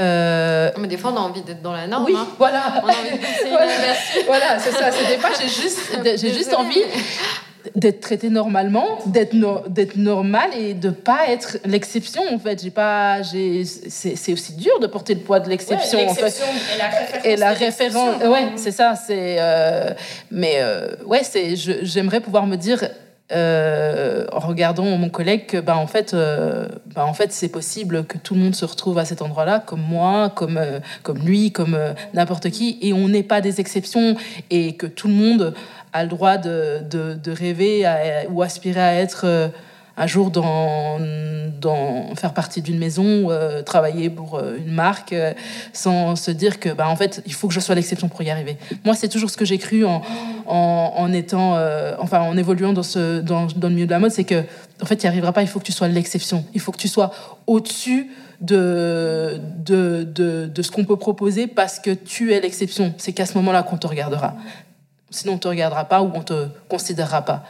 euh, 0.02 0.72
Mais 0.80 0.88
des 0.88 0.98
fois, 0.98 1.12
on 1.12 1.18
a 1.18 1.20
envie 1.20 1.42
d'être 1.42 1.62
dans 1.62 1.74
la 1.74 1.86
norme. 1.86 2.06
oui, 2.06 2.14
hein. 2.18 2.28
voilà. 2.40 2.82
On 2.84 2.88
a 2.88 2.92
envie 2.92 3.12
de 3.18 3.50
Voilà. 3.50 3.72
voilà, 4.26 4.60
c'est 4.60 4.72
ça. 4.72 4.90
C'est 4.92 5.08
des 5.16 5.20
fois, 5.22 5.30
j'ai 5.40 5.48
juste, 5.48 5.80
j'ai 6.04 6.34
juste 6.34 6.50
Désolée, 6.50 6.56
envie 6.56 6.82
d'être 7.76 8.00
traité 8.00 8.30
normalement, 8.30 8.86
d'être 9.08 9.34
no- 9.34 9.62
d'être 9.68 9.96
normal 9.98 10.50
et 10.58 10.74
de 10.74 10.90
pas 10.90 11.28
être 11.30 11.58
l'exception 11.66 12.22
en 12.32 12.40
fait. 12.40 12.62
J'ai 12.64 12.70
pas, 12.72 13.22
j'ai, 13.22 13.66
c'est 13.66 14.16
c'est 14.16 14.34
aussi 14.34 14.54
dur 14.54 14.80
de 14.80 14.88
porter 14.88 15.14
le 15.16 15.20
poids 15.22 15.40
de 15.40 15.50
l'exception 15.50 15.98
Ouais, 16.00 16.08
en 16.10 16.14
fait. 16.14 16.22
l'exception 16.24 16.54
et 16.74 16.78
la 16.78 16.88
référence. 16.90 17.26
Et 17.26 17.36
la 17.36 17.52
référence, 17.52 18.24
ouais, 18.24 18.48
c'est 18.56 18.72
ça. 18.72 18.96
C'est, 18.96 19.36
euh, 19.40 19.90
mais 20.32 20.56
euh, 20.60 20.88
ouais, 21.06 21.24
c'est, 21.24 21.56
je- 21.56 21.84
j'aimerais 21.84 22.22
pouvoir 22.22 22.48
me 22.48 22.56
dire. 22.56 22.88
Euh, 23.34 24.26
en 24.32 24.40
regardant 24.40 24.86
mon 24.86 25.10
collègue 25.10 25.48
que 25.48 25.58
bah 25.58 25.76
en 25.76 25.88
fait 25.88 26.14
euh, 26.14 26.70
bah, 26.96 27.06
en 27.06 27.14
fait 27.14 27.34
c'est 27.34 27.50
possible 27.50 28.06
que 28.06 28.18
tout 28.18 28.36
le 28.36 28.40
monde 28.40 28.56
se 28.56 28.64
retrouve 28.64 28.98
à 29.00 29.04
cet 29.04 29.22
endroit-là 29.22 29.60
comme 29.60 29.82
moi 29.82 30.30
comme 30.30 30.56
euh, 30.56 30.80
comme 31.04 31.18
lui 31.18 31.52
comme 31.52 31.78
n'importe 32.14 32.50
qui 32.52 32.78
et 32.82 32.94
on 32.94 33.10
n'est 33.10 33.24
pas 33.24 33.42
des 33.42 33.60
exceptions 33.60 34.16
et 34.50 34.78
que 34.78 34.88
tout 34.88 35.10
le 35.10 35.14
monde 35.14 35.54
a 35.92 36.04
le 36.04 36.10
droit 36.10 36.38
de, 36.38 36.80
de, 36.90 37.32
rêver 37.32 37.86
ou 38.30 38.44
aspirer 38.44 38.80
à 38.80 38.94
être 38.94 39.52
un 39.98 40.08
jour 40.08 40.30
dans, 40.30 41.00
dans 41.60 42.14
faire 42.16 42.34
partie 42.34 42.62
d'une 42.62 42.78
maison, 42.78 43.32
euh, 43.32 43.64
travailler 43.64 44.10
pour 44.10 44.36
euh, 44.36 44.58
une 44.58 44.72
marque, 44.72 45.12
euh, 45.12 45.34
sans 45.74 46.16
se 46.16 46.30
dire 46.30 46.60
que 46.60 46.70
bah, 46.70 46.88
en 46.88 46.96
fait 46.96 47.24
il 47.26 47.34
faut 47.34 47.48
que 47.48 47.54
je 47.54 47.60
sois 47.60 47.74
l'exception 47.74 48.08
pour 48.08 48.22
y 48.22 48.30
arriver. 48.30 48.58
Moi 48.86 48.94
c'est 48.94 49.10
toujours 49.10 49.32
ce 49.32 49.38
que 49.38 49.46
j'ai 49.46 49.58
cru 49.58 49.86
en, 49.86 50.04
en, 50.46 51.14
étant, 51.14 51.58
enfin 52.00 52.22
en 52.22 52.38
évoluant 52.38 52.74
dans, 52.74 52.84
ce, 52.84 53.22
dans, 53.22 53.48
le 53.62 53.70
milieu 53.70 53.88
de 53.88 53.92
la 53.92 54.00
mode, 54.00 54.12
c'est 54.12 54.24
que 54.24 54.44
en 54.82 54.86
fait 54.86 55.04
il 55.04 55.06
n'y 55.06 55.10
arrivera 55.10 55.34
pas, 55.34 55.42
il 55.42 55.48
faut 55.48 55.60
que 55.60 55.66
tu 55.66 55.72
sois 55.72 55.88
l'exception, 55.88 56.46
il 56.54 56.62
faut 56.62 56.72
que 56.72 56.78
tu 56.78 56.88
sois 56.88 57.12
au-dessus 57.48 58.12
de, 58.40 59.42
de, 59.58 60.04
de, 60.04 60.46
de 60.46 60.62
ce 60.62 60.70
qu'on 60.70 60.86
peut 60.86 60.96
proposer 60.96 61.48
parce 61.48 61.80
que 61.80 61.90
tu 61.90 62.34
es 62.34 62.40
l'exception. 62.40 62.94
C'est 62.98 63.14
qu'à 63.14 63.26
ce 63.26 63.34
moment-là 63.40 63.64
qu'on 63.64 63.78
te 63.78 63.88
regardera. 63.88 64.36
Sinon, 65.10 65.34
on 65.34 65.36
ne 65.38 65.42
te 65.42 65.48
regardera 65.48 65.86
pas 65.86 66.04
ou 66.04 66.12
on 66.14 66.20
ne 66.20 66.24
te 66.24 66.48
considérera 66.68 67.24
pas. 67.24 67.44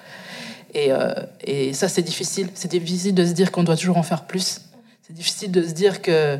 Et, 0.78 0.92
euh, 0.92 1.12
et 1.42 1.74
ça, 1.74 1.88
c'est 1.90 2.04
difficile. 2.04 2.50
C'est 2.54 2.70
difficile 2.70 3.16
de 3.16 3.26
se 3.26 3.32
dire 3.32 3.52
qu'on 3.52 3.64
doit 3.64 3.76
toujours 3.76 3.98
en 3.98 4.04
faire 4.04 4.26
plus. 4.26 4.62
C'est 5.02 5.14
difficile 5.14 5.52
de 5.52 5.64
se 5.64 5.72
dire 5.72 6.02
que, 6.04 6.38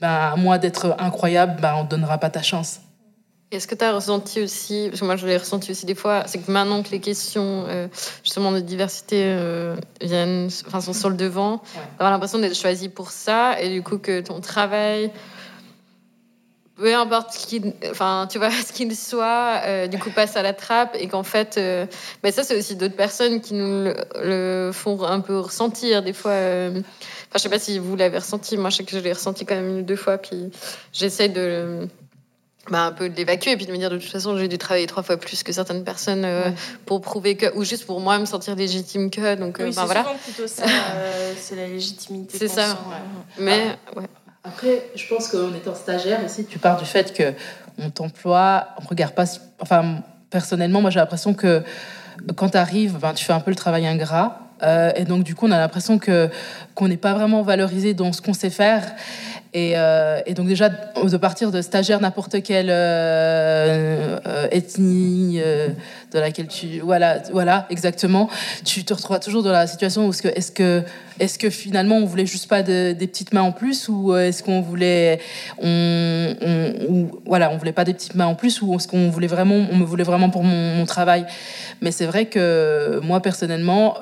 ben, 0.00 0.08
à 0.08 0.36
moins 0.36 0.58
d'être 0.58 0.94
incroyable, 0.98 1.60
ben, 1.60 1.74
on 1.78 1.82
ne 1.84 1.88
donnera 1.88 2.18
pas 2.18 2.30
ta 2.30 2.42
chance. 2.42 2.80
Est-ce 3.50 3.66
que 3.66 3.74
tu 3.74 3.84
as 3.84 3.92
ressenti 3.92 4.40
aussi, 4.40 4.88
parce 4.88 5.00
que 5.00 5.04
moi 5.06 5.14
je 5.16 5.24
l'ai 5.26 5.36
ressenti 5.36 5.70
aussi 5.70 5.86
des 5.86 5.94
fois, 5.94 6.24
c'est 6.26 6.38
que 6.38 6.50
maintenant 6.50 6.82
que 6.82 6.90
les 6.90 6.98
questions 6.98 7.64
euh, 7.68 7.86
justement 8.24 8.50
de 8.50 8.58
diversité 8.58 9.22
euh, 9.24 9.76
viennent, 10.00 10.48
enfin, 10.66 10.80
sont 10.80 10.92
sur 10.92 11.10
le 11.10 11.16
devant, 11.16 11.52
Ouais. 11.52 11.82
avoir 11.98 12.10
l'impression 12.10 12.40
d'être 12.40 12.56
choisi 12.56 12.88
pour 12.88 13.12
ça 13.12 13.60
et 13.60 13.70
du 13.72 13.82
coup 13.82 13.98
que 13.98 14.20
ton 14.20 14.40
travail, 14.40 15.12
peu 16.78 16.94
importe 16.94 17.32
ce 17.32 17.46
qu'il, 17.46 17.72
enfin, 17.90 18.28
tu 18.30 18.38
vois, 18.38 18.50
ce 18.66 18.72
qu'il 18.72 18.94
soit, 18.96 19.62
euh, 19.64 19.86
du 19.86 19.98
coup 19.98 20.10
passe 20.10 20.36
à 20.36 20.42
la 20.42 20.52
trappe 20.52 20.94
et 20.98 21.08
qu'en 21.08 21.22
fait, 21.22 21.56
euh, 21.58 21.86
mais 22.22 22.32
ça 22.32 22.42
c'est 22.44 22.56
aussi 22.56 22.76
d'autres 22.76 22.96
personnes 22.96 23.40
qui 23.40 23.54
nous 23.54 23.84
le, 23.84 23.94
le 24.22 24.70
font 24.72 25.02
un 25.04 25.20
peu 25.20 25.38
ressentir 25.38 26.02
des 26.02 26.12
fois. 26.12 26.32
euh, 26.32 26.70
Enfin, 27.28 27.38
je 27.38 27.38
sais 27.40 27.48
pas 27.48 27.58
si 27.58 27.78
vous 27.78 27.96
l'avez 27.96 28.18
ressenti, 28.18 28.56
moi 28.56 28.70
je 28.70 28.76
sais 28.76 28.84
que 28.84 28.92
je 28.92 28.98
l'ai 28.98 29.12
ressenti 29.12 29.44
quand 29.44 29.56
même 29.56 29.68
une 29.68 29.78
ou 29.80 29.82
deux 29.82 29.96
fois, 29.96 30.16
puis 30.18 30.50
j'essaie 30.92 31.28
de 31.28 31.88
bah, 32.70 32.82
un 32.86 32.92
peu 32.92 33.08
de 33.08 33.16
l'évacuer 33.16 33.52
et 33.52 33.56
puis 33.56 33.66
de 33.66 33.72
me 33.72 33.76
dire 33.78 33.90
de 33.90 33.96
toute 33.98 34.10
façon 34.10 34.36
j'ai 34.36 34.48
dû 34.48 34.58
travailler 34.58 34.86
trois 34.86 35.02
fois 35.02 35.16
plus 35.16 35.42
que 35.42 35.52
certaines 35.52 35.82
personnes 35.84 36.24
euh, 36.24 36.46
Ouais. 36.46 36.54
pour 36.84 37.00
prouver 37.00 37.36
que 37.36 37.52
ou 37.56 37.64
juste 37.64 37.86
pour 37.86 38.00
moi 38.00 38.18
me 38.18 38.26
sentir 38.26 38.54
légitime 38.56 39.10
que 39.10 39.34
donc 39.36 39.56
Oui, 39.60 39.66
bah, 39.66 39.72
c'est 39.74 39.84
voilà 39.86 40.04
plutôt 40.24 40.46
ça, 40.46 40.64
euh, 40.64 41.32
c'est 41.40 41.56
la 41.56 41.66
légitimité. 41.68 42.38
C'est 42.38 42.48
ça. 42.48 42.66
sent, 42.66 42.72
ouais. 42.88 43.44
mais 43.44 43.76
ouais 44.00 44.06
Après, 44.46 44.90
je 44.94 45.06
pense 45.08 45.28
qu'en 45.28 45.52
étant 45.54 45.74
stagiaire 45.74 46.20
aussi, 46.24 46.44
tu 46.44 46.58
pars 46.58 46.78
du 46.78 46.84
fait 46.84 47.12
que 47.12 47.34
on 47.78 47.90
t'emploie, 47.90 48.68
on 48.80 48.86
regarde 48.86 49.14
pas. 49.14 49.24
Enfin, 49.60 50.02
personnellement, 50.30 50.80
moi 50.80 50.90
j'ai 50.90 51.00
l'impression 51.00 51.34
que 51.34 51.62
quand 52.36 52.50
tu 52.50 52.56
arrives, 52.56 52.98
ben, 52.98 53.12
tu 53.12 53.24
fais 53.24 53.32
un 53.32 53.40
peu 53.40 53.50
le 53.50 53.56
travail 53.56 53.86
ingrat. 53.86 54.40
Euh, 54.62 54.90
et 54.96 55.04
donc, 55.04 55.22
du 55.24 55.34
coup, 55.34 55.46
on 55.46 55.50
a 55.50 55.58
l'impression 55.58 55.98
que 55.98 56.30
qu'on 56.74 56.88
n'est 56.88 56.96
pas 56.96 57.12
vraiment 57.12 57.42
valorisé 57.42 57.92
dans 57.92 58.12
ce 58.12 58.22
qu'on 58.22 58.32
sait 58.32 58.50
faire. 58.50 58.82
Et, 59.54 59.72
euh, 59.76 60.20
et 60.26 60.34
donc, 60.34 60.48
déjà, 60.48 60.68
de 60.68 61.16
partir 61.16 61.50
de 61.50 61.62
stagiaire, 61.62 62.00
n'importe 62.00 62.42
quelle 62.42 62.68
euh, 62.70 64.18
euh, 64.26 64.48
ethnie 64.50 65.40
de 66.12 66.18
laquelle 66.18 66.48
tu. 66.48 66.80
Voilà, 66.80 67.22
voilà, 67.32 67.66
exactement. 67.70 68.28
Tu 68.64 68.84
te 68.84 68.92
retrouves 68.92 69.18
toujours 69.20 69.42
dans 69.42 69.52
la 69.52 69.66
situation 69.66 70.06
où 70.06 70.10
est-ce 70.10 70.22
que, 70.22 70.28
est-ce 70.28 70.52
que, 70.52 70.82
est-ce 71.20 71.38
que 71.38 71.50
finalement, 71.50 71.96
on 71.96 72.04
voulait 72.04 72.26
juste 72.26 72.48
pas 72.48 72.62
de- 72.62 72.92
des 72.92 73.06
petites 73.06 73.32
mains 73.32 73.42
en 73.42 73.52
plus 73.52 73.88
ou 73.88 74.14
est-ce 74.14 74.42
qu'on 74.42 74.60
voulait. 74.60 75.20
On, 75.62 77.08
voilà, 77.24 77.50
on 77.50 77.56
voulait 77.56 77.72
pas 77.72 77.84
des 77.84 77.94
petites 77.94 78.14
mains 78.14 78.26
en 78.26 78.34
plus 78.34 78.60
ou 78.60 78.74
est-ce 78.74 78.88
qu'on 78.88 79.08
voulait 79.08 79.26
vraiment. 79.26 79.66
On 79.72 79.76
me 79.76 79.84
voulait 79.84 80.04
vraiment 80.04 80.28
pour 80.28 80.42
mon, 80.42 80.84
travail. 80.86 81.26
Mais 81.80 81.90
c'est 81.90 82.06
vrai 82.06 82.26
que 82.26 83.00
moi, 83.02 83.20
personnellement, 83.20 83.96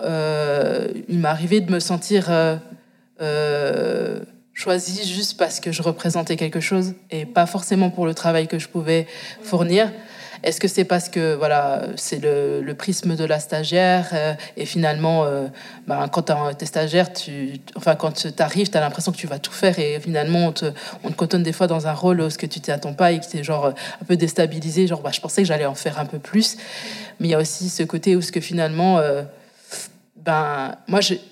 il 1.09 1.19
m'est 1.19 1.29
arrivé 1.29 1.61
de 1.61 1.71
me 1.71 1.81
sentir 1.81 2.31
euh, 4.57 4.61
choisie 4.61 5.07
juste 5.07 5.37
parce 5.37 5.61
que 5.61 5.73
je 5.73 5.83
représentais 5.83 6.37
quelque 6.37 6.61
chose 6.61 6.95
et 7.11 7.27
pas 7.27 7.47
forcément 7.47 7.91
pour 7.91 8.07
le 8.07 8.15
travail 8.15 8.49
que 8.49 8.59
je 8.59 8.69
pouvais 8.69 9.07
fournir. 9.43 9.91
Est-ce 10.45 10.61
que 10.61 10.69
c'est 10.69 10.85
parce 10.85 11.09
que 11.09 11.35
voilà, 11.35 11.87
c'est 11.97 12.23
le, 12.23 12.75
prisme 12.75 13.17
de 13.17 13.25
la 13.25 13.41
stagiaire 13.41 14.11
euh, 14.13 14.35
et 14.59 14.67
finalement, 14.67 15.25
euh, 15.25 15.47
ben, 15.87 16.07
quand 16.09 16.25
tu 16.25 16.33
es 16.63 16.67
stagiaire, 16.67 17.11
tu, 17.15 17.61
enfin, 17.77 17.95
quand 17.95 18.13
tu 18.13 18.29
arrives, 18.43 18.69
tu 18.69 18.77
as 18.77 18.81
l'impression 18.81 19.11
que 19.11 19.17
tu 19.17 19.27
vas 19.27 19.39
tout 19.39 19.53
faire 19.53 19.79
et 19.79 19.99
finalement, 20.01 20.49
on 20.49 20.53
te, 20.53 20.67
on 21.03 21.11
te 21.11 21.15
cotonne 21.15 21.43
des 21.43 21.55
fois 21.55 21.67
dans 21.67 21.87
un 21.87 21.95
rôle 21.95 22.21
où 22.21 22.29
ce 22.29 22.37
que 22.37 22.45
tu 22.45 22.61
t'y 22.61 22.71
attends 22.71 22.93
pas 22.93 23.13
et 23.13 23.21
que 23.21 23.27
tu 23.27 23.43
genre 23.43 23.67
un 23.67 24.05
peu 24.07 24.17
déstabilisé. 24.17 24.87
Genre, 24.87 25.01
bah, 25.01 25.13
je 25.13 25.21
pensais 25.21 25.41
que 25.41 25.49
j'allais 25.49 25.65
en 25.65 25.75
faire 25.75 25.99
un 25.99 26.05
peu 26.05 26.19
plus. 26.19 26.59
Mais 27.21 27.29
il 27.29 27.31
y 27.31 27.35
a 27.35 27.39
aussi 27.39 27.71
ce 27.71 27.83
côté 27.83 28.15
où 28.15 28.21
ce 28.21 28.31
que 28.31 28.41
finalement, 28.41 28.99
euh, 28.99 29.23
ben, 30.17 30.77
moi, 30.89 31.01
j'ai 31.01 31.23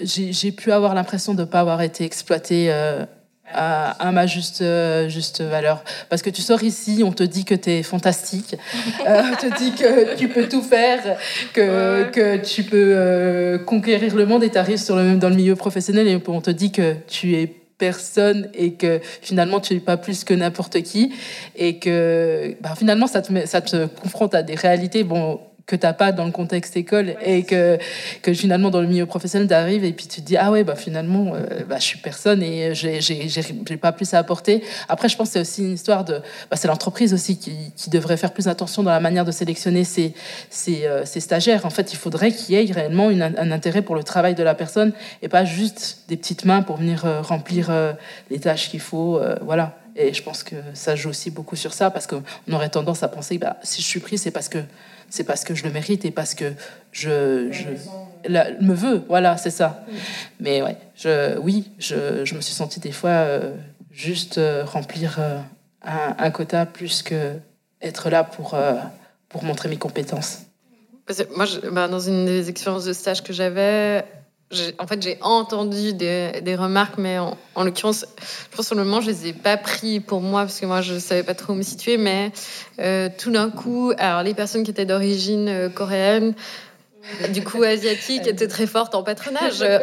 j'ai 0.00 0.52
pu 0.52 0.72
avoir 0.72 0.94
l'impression 0.94 1.34
de 1.34 1.40
ne 1.40 1.46
pas 1.46 1.60
avoir 1.60 1.82
été 1.82 2.04
exploitée 2.04 2.66
euh, 2.70 3.04
à, 3.52 3.90
à 4.08 4.12
ma 4.12 4.26
juste, 4.26 4.60
euh, 4.62 5.08
juste 5.08 5.40
valeur. 5.40 5.84
Parce 6.08 6.22
que 6.22 6.30
tu 6.30 6.42
sors 6.42 6.62
ici, 6.62 7.02
on 7.04 7.12
te 7.12 7.22
dit 7.22 7.44
que 7.44 7.54
tu 7.54 7.70
es 7.70 7.82
fantastique, 7.82 8.56
euh, 9.06 9.22
on 9.32 9.36
te 9.36 9.56
dit 9.58 9.72
que 9.72 10.16
tu 10.16 10.28
peux 10.28 10.48
tout 10.48 10.62
faire, 10.62 11.16
que, 11.52 12.02
Ouais. 12.04 12.10
que 12.10 12.36
tu 12.38 12.64
peux 12.64 12.92
euh, 12.96 13.58
conquérir 13.58 14.14
le 14.14 14.26
monde 14.26 14.42
et 14.44 14.50
tu 14.50 14.58
arrives 14.58 14.78
sur 14.82 14.96
le, 14.96 15.16
dans 15.16 15.28
le 15.28 15.36
milieu 15.36 15.56
professionnel 15.56 16.08
et 16.08 16.20
on 16.26 16.40
te 16.40 16.50
dit 16.50 16.72
que 16.72 16.94
tu 17.08 17.34
es 17.36 17.46
personne 17.78 18.48
et 18.54 18.72
que 18.72 19.00
finalement 19.20 19.60
tu 19.60 19.74
n'es 19.74 19.80
pas 19.80 19.98
plus 19.98 20.24
que 20.24 20.32
n'importe 20.32 20.82
qui 20.82 21.12
et 21.56 21.78
que 21.78 22.56
bah, 22.62 22.74
finalement 22.76 23.06
ça 23.06 23.20
te, 23.20 23.46
ça 23.46 23.60
te 23.60 23.84
confronte 23.86 24.34
à 24.34 24.42
des 24.42 24.54
réalités 24.54 25.04
bon 25.04 25.38
que 25.66 25.74
t'as 25.74 25.92
pas 25.92 26.12
dans 26.12 26.24
le 26.24 26.30
contexte 26.30 26.76
école 26.76 27.16
et 27.24 27.42
que, 27.42 27.76
que 28.22 28.32
finalement 28.32 28.70
dans 28.70 28.80
le 28.80 28.86
milieu 28.86 29.04
professionnel 29.04 29.48
t'arrives 29.48 29.84
et 29.84 29.92
puis 29.92 30.06
tu 30.06 30.20
te 30.20 30.26
dis 30.26 30.36
ah 30.36 30.52
ouais 30.52 30.62
bah 30.62 30.76
finalement 30.76 31.34
euh, 31.34 31.64
bah, 31.68 31.78
je 31.78 31.84
suis 31.84 31.98
personne 31.98 32.40
et 32.42 32.72
j'ai 32.74 33.00
j'ai 33.00 33.76
pas 33.76 33.90
plus 33.90 34.14
à 34.14 34.18
apporter. 34.18 34.62
Après 34.88 35.08
je 35.08 35.16
pense 35.16 35.28
que 35.28 35.32
c'est 35.34 35.40
aussi 35.40 35.62
une 35.62 35.72
histoire 35.72 36.04
de 36.04 36.20
bah, 36.50 36.56
c'est 36.56 36.68
l'entreprise 36.68 37.12
aussi 37.12 37.36
qui, 37.36 37.72
qui, 37.74 37.90
devrait 37.90 38.16
faire 38.16 38.32
plus 38.32 38.46
attention 38.46 38.84
dans 38.84 38.92
la 38.92 39.00
manière 39.00 39.24
de 39.24 39.32
sélectionner 39.32 39.82
ses, 39.82 40.14
ses, 40.50 40.86
euh, 40.86 41.04
ses 41.04 41.20
stagiaires. 41.20 41.66
En 41.66 41.70
fait 41.70 41.92
il 41.92 41.96
faudrait 41.96 42.30
qu'il 42.30 42.54
y 42.54 42.58
ait 42.58 42.72
réellement 42.72 43.10
une, 43.10 43.22
un 43.22 43.50
intérêt 43.50 43.82
pour 43.82 43.96
le 43.96 44.04
travail 44.04 44.36
de 44.36 44.44
la 44.44 44.54
personne 44.54 44.92
et 45.22 45.28
pas 45.28 45.44
juste 45.44 46.04
des 46.08 46.16
petites 46.16 46.44
mains 46.44 46.62
pour 46.62 46.76
venir 46.76 47.04
euh, 47.04 47.22
remplir 47.22 47.72
les 48.30 48.38
tâches 48.38 48.70
qu'il 48.70 48.80
faut 48.80 49.20
voilà. 49.42 49.78
Et 49.96 50.12
je 50.12 50.22
pense 50.22 50.42
que 50.42 50.56
ça 50.74 50.94
joue 50.94 51.08
aussi 51.08 51.30
beaucoup 51.30 51.56
sur 51.56 51.72
ça 51.72 51.90
parce 51.90 52.06
qu'on 52.06 52.22
aurait 52.52 52.68
tendance 52.68 53.02
à 53.02 53.08
penser 53.08 53.36
que 53.36 53.40
bah, 53.40 53.56
si 53.62 53.80
je 53.80 53.86
suis 53.86 54.00
pris 54.00 54.18
c'est 54.18 54.30
parce 54.30 54.48
que 54.48 54.58
c'est 55.10 55.24
parce 55.24 55.44
que 55.44 55.54
je 55.54 55.64
le 55.64 55.70
mérite 55.70 56.04
et 56.04 56.10
parce 56.10 56.34
que 56.34 56.52
je, 56.92 57.50
je 57.50 57.64
me 58.60 58.74
veux. 58.74 59.04
Voilà, 59.08 59.36
c'est 59.36 59.50
ça. 59.50 59.84
Mais 60.40 60.62
ouais, 60.62 60.76
je, 60.96 61.38
oui, 61.38 61.70
je, 61.78 62.24
je, 62.24 62.34
me 62.34 62.40
suis 62.40 62.54
sentie 62.54 62.80
des 62.80 62.92
fois 62.92 63.10
euh, 63.10 63.54
juste 63.90 64.38
euh, 64.38 64.64
remplir 64.64 65.16
euh, 65.18 65.38
un, 65.82 66.30
quota 66.30 66.66
plus 66.66 67.02
que 67.02 67.34
être 67.82 68.10
là 68.10 68.24
pour, 68.24 68.56
pour 69.28 69.44
montrer 69.44 69.68
mes 69.68 69.76
compétences. 69.76 70.42
moi, 71.36 71.46
bah, 71.70 71.88
dans 71.88 72.00
une 72.00 72.26
des 72.26 72.48
expériences 72.48 72.84
de 72.84 72.92
stage 72.92 73.22
que 73.22 73.32
j'avais, 73.32 74.04
en 74.78 74.86
fait, 74.86 75.02
j'ai 75.02 75.18
entendu 75.22 75.92
des, 75.92 76.56
remarques, 76.56 76.98
mais 76.98 77.18
en, 77.18 77.36
en 77.56 77.64
l'occurrence, 77.64 78.06
je 78.18 78.56
pense 78.56 78.66
sur 78.66 78.76
le 78.76 78.84
moment, 78.84 79.00
je 79.00 79.10
les 79.10 79.28
ai 79.28 79.32
pas 79.32 79.56
pris 79.56 79.98
pour 79.98 80.20
moi 80.20 80.42
parce 80.42 80.60
que 80.60 80.66
moi, 80.66 80.82
je 80.82 80.98
savais 80.98 81.24
pas 81.24 81.34
trop 81.34 81.52
où 81.52 81.56
me 81.56 81.62
situer. 81.62 81.96
Mais 81.96 82.30
euh, 82.78 83.08
tout 83.18 83.32
d'un 83.32 83.50
coup, 83.50 83.92
alors 83.98 84.22
les 84.22 84.34
personnes 84.34 84.62
qui 84.62 84.70
étaient 84.70 84.86
d'origine 84.86 85.48
euh, 85.48 85.68
coréenne, 85.68 86.34
du 87.32 87.42
coup, 87.42 87.62
asiatique 87.62 88.26
était 88.26 88.48
très 88.48 88.66
forte 88.66 88.94
en 88.94 89.02
patronage. 89.02 89.62
Euh, 89.62 89.78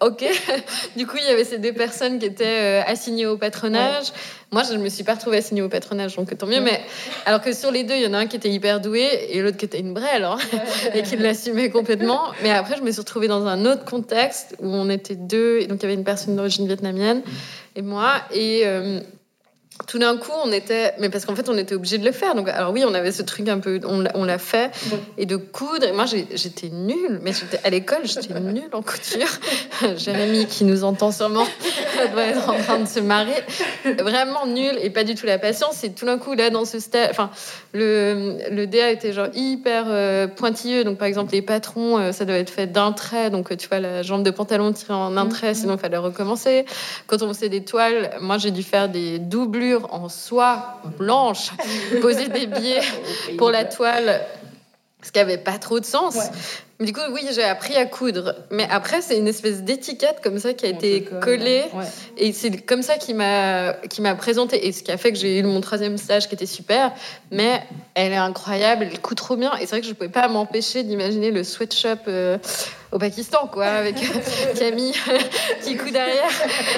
ok. 0.00 0.24
Du 0.96 1.06
coup, 1.06 1.16
il 1.16 1.24
y 1.24 1.30
avait 1.30 1.44
ces 1.44 1.58
deux 1.58 1.72
personnes 1.72 2.18
qui 2.18 2.26
étaient 2.26 2.44
euh, 2.44 2.82
assignées 2.86 3.26
au 3.26 3.36
patronage. 3.36 4.06
Moi, 4.52 4.62
je 4.62 4.74
ne 4.74 4.82
me 4.82 4.88
suis 4.88 5.02
pas 5.02 5.14
retrouvée 5.14 5.38
assignée 5.38 5.62
au 5.62 5.68
patronage, 5.68 6.16
donc 6.16 6.36
tant 6.36 6.46
mieux. 6.46 6.60
Mais 6.60 6.80
alors 7.26 7.40
que 7.40 7.52
sur 7.52 7.70
les 7.70 7.84
deux, 7.84 7.94
il 7.94 8.02
y 8.02 8.06
en 8.06 8.14
a 8.14 8.18
un 8.18 8.26
qui 8.26 8.36
était 8.36 8.50
hyper 8.50 8.80
doué 8.80 9.08
et 9.30 9.42
l'autre 9.42 9.56
qui 9.56 9.64
était 9.64 9.80
une 9.80 9.92
brêle 9.92 10.24
hein, 10.24 10.38
et 10.94 11.02
qui 11.02 11.16
l'assumait 11.16 11.70
complètement. 11.70 12.32
Mais 12.42 12.50
après, 12.50 12.76
je 12.76 12.82
me 12.82 12.90
suis 12.90 13.00
retrouvée 13.00 13.28
dans 13.28 13.46
un 13.46 13.66
autre 13.66 13.84
contexte 13.84 14.54
où 14.60 14.68
on 14.68 14.88
était 14.88 15.16
deux. 15.16 15.58
Et 15.60 15.66
donc, 15.66 15.78
il 15.80 15.82
y 15.82 15.86
avait 15.86 15.94
une 15.94 16.04
personne 16.04 16.36
d'origine 16.36 16.66
vietnamienne 16.66 17.22
et 17.74 17.82
moi. 17.82 18.14
Et. 18.32 18.62
Euh, 18.64 19.00
tout 19.88 19.98
d'un 19.98 20.16
coup, 20.16 20.30
on 20.44 20.52
était, 20.52 20.94
mais 21.00 21.08
parce 21.08 21.24
qu'en 21.24 21.34
fait, 21.34 21.48
on 21.48 21.58
était 21.58 21.74
obligé 21.74 21.98
de 21.98 22.04
le 22.04 22.12
faire. 22.12 22.36
Donc, 22.36 22.48
alors 22.48 22.72
oui, 22.72 22.84
on 22.86 22.94
avait 22.94 23.10
ce 23.10 23.22
truc 23.22 23.48
un 23.48 23.58
peu, 23.58 23.80
on 23.84 24.24
l'a 24.24 24.38
fait, 24.38 24.70
et 25.18 25.26
de 25.26 25.36
coudre. 25.36 25.84
Et 25.84 25.92
moi, 25.92 26.04
j'étais 26.06 26.68
nulle, 26.68 27.18
mais 27.22 27.32
à 27.64 27.70
l'école, 27.70 28.02
j'étais 28.04 28.38
nulle 28.38 28.68
en 28.72 28.82
couture. 28.82 29.26
Jérémy, 29.96 30.46
qui 30.46 30.64
nous 30.64 30.84
entend 30.84 31.10
sûrement, 31.10 31.46
doit 32.12 32.22
être 32.22 32.48
en 32.48 32.56
train 32.56 32.78
de 32.78 32.86
se 32.86 33.00
marrer. 33.00 33.34
Vraiment 33.98 34.46
nulle 34.46 34.78
et 34.80 34.90
pas 34.90 35.02
du 35.02 35.16
tout 35.16 35.26
la 35.26 35.38
patience. 35.38 35.82
Et 35.82 35.92
tout 35.92 36.06
d'un 36.06 36.18
coup, 36.18 36.34
là, 36.34 36.50
dans 36.50 36.64
ce 36.64 36.78
stade, 36.78 37.08
enfin, 37.10 37.30
le, 37.72 38.36
le 38.52 38.68
DA 38.68 38.90
était 38.90 39.12
genre 39.12 39.28
hyper 39.34 39.86
euh, 39.88 40.28
pointilleux. 40.28 40.84
Donc, 40.84 40.98
par 40.98 41.08
exemple, 41.08 41.32
les 41.32 41.42
patrons, 41.42 41.98
euh, 41.98 42.12
ça 42.12 42.24
doit 42.24 42.36
être 42.36 42.50
fait 42.50 42.68
d'un 42.68 42.92
trait. 42.92 43.30
Donc, 43.30 43.54
tu 43.56 43.68
vois, 43.68 43.80
la 43.80 44.02
jambe 44.02 44.22
de 44.22 44.30
pantalon 44.30 44.72
tirée 44.72 44.94
en 44.94 45.16
un 45.16 45.26
trait, 45.26 45.52
sinon 45.54 45.74
il 45.74 45.80
fallait 45.80 45.96
recommencer. 45.96 46.64
Quand 47.08 47.22
on 47.22 47.28
faisait 47.34 47.48
des 47.48 47.64
toiles, 47.64 48.10
moi, 48.20 48.38
j'ai 48.38 48.52
dû 48.52 48.62
faire 48.62 48.88
des 48.88 49.18
doubles 49.18 49.63
en 49.72 50.08
soie 50.08 50.80
blanche, 50.98 51.50
poser 52.00 52.28
des 52.28 52.46
billets 52.46 52.82
pour 53.38 53.50
la 53.50 53.64
toile, 53.64 54.20
ce 55.02 55.12
qui 55.12 55.18
avait 55.18 55.38
pas 55.38 55.58
trop 55.58 55.80
de 55.80 55.84
sens. 55.84 56.16
Du 56.80 56.92
coup, 56.92 57.00
oui, 57.12 57.24
j'ai 57.32 57.44
appris 57.44 57.76
à 57.76 57.86
coudre. 57.86 58.34
Mais 58.50 58.66
après, 58.68 59.00
c'est 59.00 59.16
une 59.16 59.28
espèce 59.28 59.62
d'étiquette 59.62 60.20
comme 60.22 60.38
ça 60.38 60.54
qui 60.54 60.66
a 60.66 60.70
été 60.70 61.04
collée. 61.22 61.64
Et 62.16 62.32
c'est 62.32 62.50
comme 62.58 62.82
ça 62.82 62.96
qui 62.96 63.14
m'a, 63.14 63.74
présenté. 64.18 64.66
Et 64.66 64.72
ce 64.72 64.82
qui 64.82 64.90
a 64.90 64.96
fait 64.96 65.12
que 65.12 65.18
j'ai 65.18 65.38
eu 65.38 65.42
mon 65.44 65.60
troisième 65.60 65.96
stage 65.98 66.28
qui 66.28 66.34
était 66.34 66.46
super. 66.46 66.92
Mais 67.30 67.62
elle 67.94 68.12
est 68.12 68.16
incroyable, 68.16 68.88
elle 68.90 69.00
coud 69.00 69.16
trop 69.16 69.36
bien. 69.36 69.52
Et 69.56 69.60
c'est 69.60 69.70
vrai 69.70 69.80
que 69.80 69.86
je 69.86 69.92
ne 69.92 69.94
pouvais 69.94 70.08
pas 70.08 70.26
m'empêcher 70.26 70.82
d'imaginer 70.82 71.30
le 71.30 71.44
sweatshop 71.44 72.08
euh, 72.08 72.38
au 72.90 72.98
Pakistan, 72.98 73.48
quoi, 73.52 73.66
avec 73.66 73.94
Camille 74.58 74.94
qui 75.62 75.76
coud 75.76 75.92
derrière. 75.92 76.30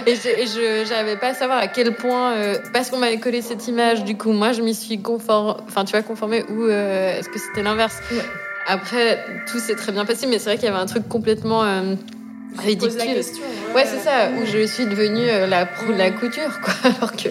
Et 0.07 0.15
je 0.15 0.91
n'avais 0.91 1.17
pas 1.17 1.29
à 1.29 1.35
savoir 1.35 1.59
à 1.59 1.69
quel 1.69 1.95
point, 1.95 2.35
euh, 2.35 2.59
parce 2.75 2.91
qu'on 2.91 2.99
m'avait 2.99 3.19
collé 3.19 3.41
cette 3.41 3.67
image, 3.67 4.05
du 4.05 4.17
coup, 4.17 4.33
moi, 4.33 4.53
je 4.53 4.61
m'y 4.61 4.75
suis 4.75 5.01
conformée, 5.01 5.55
enfin, 5.67 5.87
tu 5.87 5.93
vois, 5.93 6.03
conformée, 6.03 6.45
ou 6.51 6.65
euh, 6.65 7.19
est-ce 7.19 7.31
que 7.31 7.39
c'était 7.39 7.63
l'inverse? 7.63 7.97
Après, 8.67 9.25
tout 9.47 9.59
s'est 9.59 9.77
très 9.77 9.93
bien 9.93 10.05
passé, 10.05 10.27
mais 10.27 10.39
c'est 10.39 10.51
vrai 10.51 10.57
qu'il 10.57 10.67
y 10.67 10.69
avait 10.69 10.79
un 10.79 10.87
truc 10.87 11.09
complètement 11.09 11.63
euh, 11.63 11.95
ridicule. 12.59 12.91
ouais, 13.75 13.85
c'est 13.87 14.01
ça, 14.01 14.31
où 14.31 14.45
je 14.45 14.67
suis 14.67 14.87
devenue 14.87 15.29
euh, 15.29 15.47
la 15.47 15.67
proue 15.67 15.93
de 15.93 15.99
la 15.99 16.11
couture, 16.11 16.61
quoi, 16.61 16.75
alors 16.97 17.13
que 17.13 17.29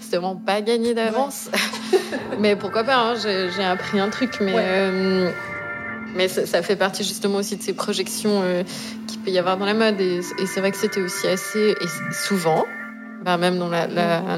c'était 0.00 0.16
vraiment 0.16 0.36
pas 0.36 0.62
gagné 0.62 0.94
d'avance. 0.94 1.50
mais 2.40 2.56
pourquoi 2.56 2.84
pas, 2.84 2.96
hein, 2.96 3.14
j'ai 3.16 3.64
appris 3.64 4.00
un 4.00 4.08
truc, 4.08 4.38
mais. 4.40 4.54
Euh, 4.56 5.30
mais 6.16 6.26
ça, 6.26 6.62
fait 6.62 6.74
partie 6.74 7.04
justement 7.04 7.36
aussi 7.36 7.56
de 7.56 7.62
ces 7.62 7.74
projections 7.74 8.42
qu'il 9.06 9.20
peut 9.20 9.30
y 9.30 9.38
avoir 9.38 9.58
dans 9.58 9.66
la 9.66 9.74
mode. 9.74 10.00
Et, 10.00 10.20
c'est 10.46 10.58
vrai 10.60 10.70
que 10.70 10.78
c'était 10.78 11.02
aussi 11.02 11.28
assez. 11.28 11.74
Et 11.80 12.12
souvent, 12.12 12.64
bah, 13.22 13.36
même 13.36 13.58
dans 13.58 13.68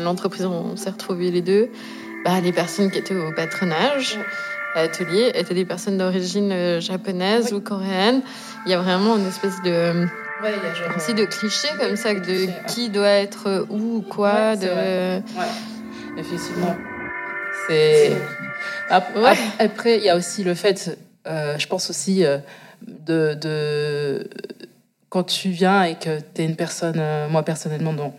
l'entreprise, 0.00 0.42
la, 0.42 0.48
on 0.48 0.76
s'est 0.76 0.90
retrouvés 0.90 1.30
les 1.30 1.42
deux, 1.42 1.70
bah, 2.24 2.40
les 2.40 2.52
personnes 2.52 2.90
qui 2.90 2.98
étaient 2.98 3.14
au 3.14 3.32
patronage 3.32 4.18
atelier 4.74 5.32
étaient 5.34 5.54
des 5.54 5.64
personnes 5.64 5.98
d'origine 5.98 6.52
euh, 6.52 6.80
japonaise 6.80 7.52
ou 7.52 7.60
coréenne. 7.60 8.22
Il 8.66 8.72
y 8.72 8.74
a 8.74 8.80
vraiment 8.80 9.16
une 9.16 9.26
espèce 9.26 9.60
de 9.62 10.06
Ouais, 10.42 10.54
il 10.56 10.66
y 10.66 10.70
a 10.70 10.74
genre, 10.74 10.96
aussi 10.96 11.12
de 11.12 11.26
clichés 11.26 11.68
comme 11.78 11.96
ça, 11.96 12.14
de 12.14 12.48
qui 12.66 12.88
doit 12.88 13.08
être 13.08 13.66
où 13.68 13.96
ou 13.96 14.00
quoi. 14.00 14.56
de... 14.56 14.68
Ouais, 14.68 15.22
effectivement. 16.16 16.74
C'est... 17.68 18.16
Après, 18.88 19.98
il 19.98 20.02
y 20.02 20.08
a 20.08 20.16
aussi 20.16 20.42
le 20.44 20.54
fait, 20.54 20.98
euh, 21.26 21.58
je 21.58 21.66
pense 21.66 21.90
aussi, 21.90 22.24
euh, 22.24 22.38
de, 22.86 23.34
de, 23.34 24.30
Quand 25.10 25.24
tu 25.24 25.50
viens 25.50 25.82
et 25.82 25.96
que 25.96 26.20
tu 26.20 26.42
es 26.42 26.44
une 26.46 26.56
personne, 26.56 27.02
moi 27.28 27.42
personnellement, 27.42 27.92
dans, 27.92 28.14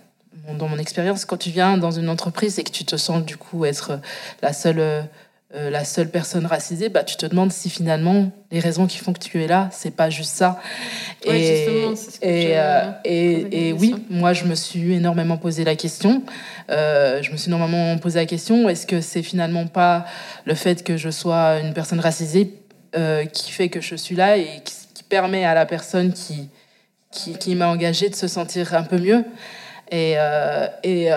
dans 0.59 0.67
mon 0.67 0.77
expérience, 0.77 1.25
quand 1.25 1.37
tu 1.37 1.49
viens 1.49 1.77
dans 1.77 1.91
une 1.91 2.07
entreprise 2.07 2.59
et 2.59 2.63
que 2.63 2.71
tu 2.71 2.85
te 2.85 2.97
sens 2.97 3.25
du 3.25 3.37
coup 3.37 3.65
être 3.65 3.99
la 4.43 4.53
seule 4.53 5.07
euh, 5.53 5.69
la 5.69 5.83
seule 5.83 6.09
personne 6.09 6.45
racisée, 6.45 6.87
bah, 6.87 7.03
tu 7.03 7.17
te 7.17 7.25
demandes 7.25 7.51
si 7.51 7.69
finalement 7.69 8.31
les 8.51 8.61
raisons 8.61 8.87
qui 8.87 8.99
font 8.99 9.11
que 9.11 9.19
tu 9.19 9.43
es 9.43 9.47
là, 9.47 9.67
c'est 9.73 9.93
pas 9.93 10.09
juste 10.09 10.33
ça. 10.33 10.61
et, 11.25 11.65
et, 12.21 12.57
euh, 12.57 12.91
et, 13.03 13.73
oui, 13.73 13.95
moi 14.09 14.31
je 14.31 14.45
me 14.45 14.55
suis 14.55 14.93
énormément 14.93 15.35
posé 15.37 15.65
la 15.65 15.75
question. 15.75 16.23
Euh, 16.69 17.21
je 17.21 17.31
me 17.31 17.37
suis 17.37 17.49
énormément 17.49 17.97
posé 17.97 18.19
la 18.19 18.25
question 18.25 18.69
est-ce 18.69 18.87
que 18.87 19.01
c'est 19.01 19.23
finalement 19.23 19.67
pas 19.67 20.05
le 20.45 20.55
fait 20.55 20.85
que 20.85 20.95
je 20.95 21.09
sois 21.09 21.59
une 21.59 21.73
personne 21.73 21.99
racisée 21.99 22.53
qui 23.33 23.51
fait 23.51 23.67
que 23.67 23.81
je 23.81 23.95
suis 23.95 24.15
là 24.15 24.37
et 24.37 24.61
qui, 24.63 25.03
permet 25.09 25.43
à 25.43 25.53
la 25.53 25.65
personne 25.65 26.13
qui, 26.13 26.47
qui, 27.11 27.33
qui 27.33 27.53
m'a 27.55 27.67
engagée 27.67 28.07
de 28.07 28.15
se 28.15 28.29
sentir 28.29 28.73
un 28.73 28.83
peu 28.83 28.97
mieux? 28.97 29.25
Et, 29.91 30.15
et, 30.83 31.09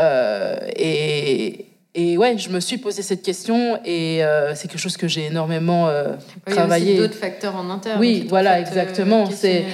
et 0.76 1.66
et 1.96 2.18
ouais, 2.18 2.36
je 2.38 2.48
me 2.50 2.58
suis 2.58 2.78
posé 2.78 3.02
cette 3.02 3.22
question 3.22 3.78
et 3.84 4.24
euh, 4.24 4.56
c'est 4.56 4.66
quelque 4.66 4.80
chose 4.80 4.96
que 4.96 5.06
j'ai 5.06 5.26
énormément 5.26 5.86
euh, 5.86 6.14
travaillé. 6.44 6.92
Il 6.92 6.96
y 6.96 6.98
a 6.98 7.06
d'autres 7.06 7.18
facteurs 7.18 7.54
en 7.54 7.70
interne. 7.70 8.00
Oui, 8.00 8.26
voilà, 8.28 8.58
exactement. 8.58 9.30
C'est 9.30 9.64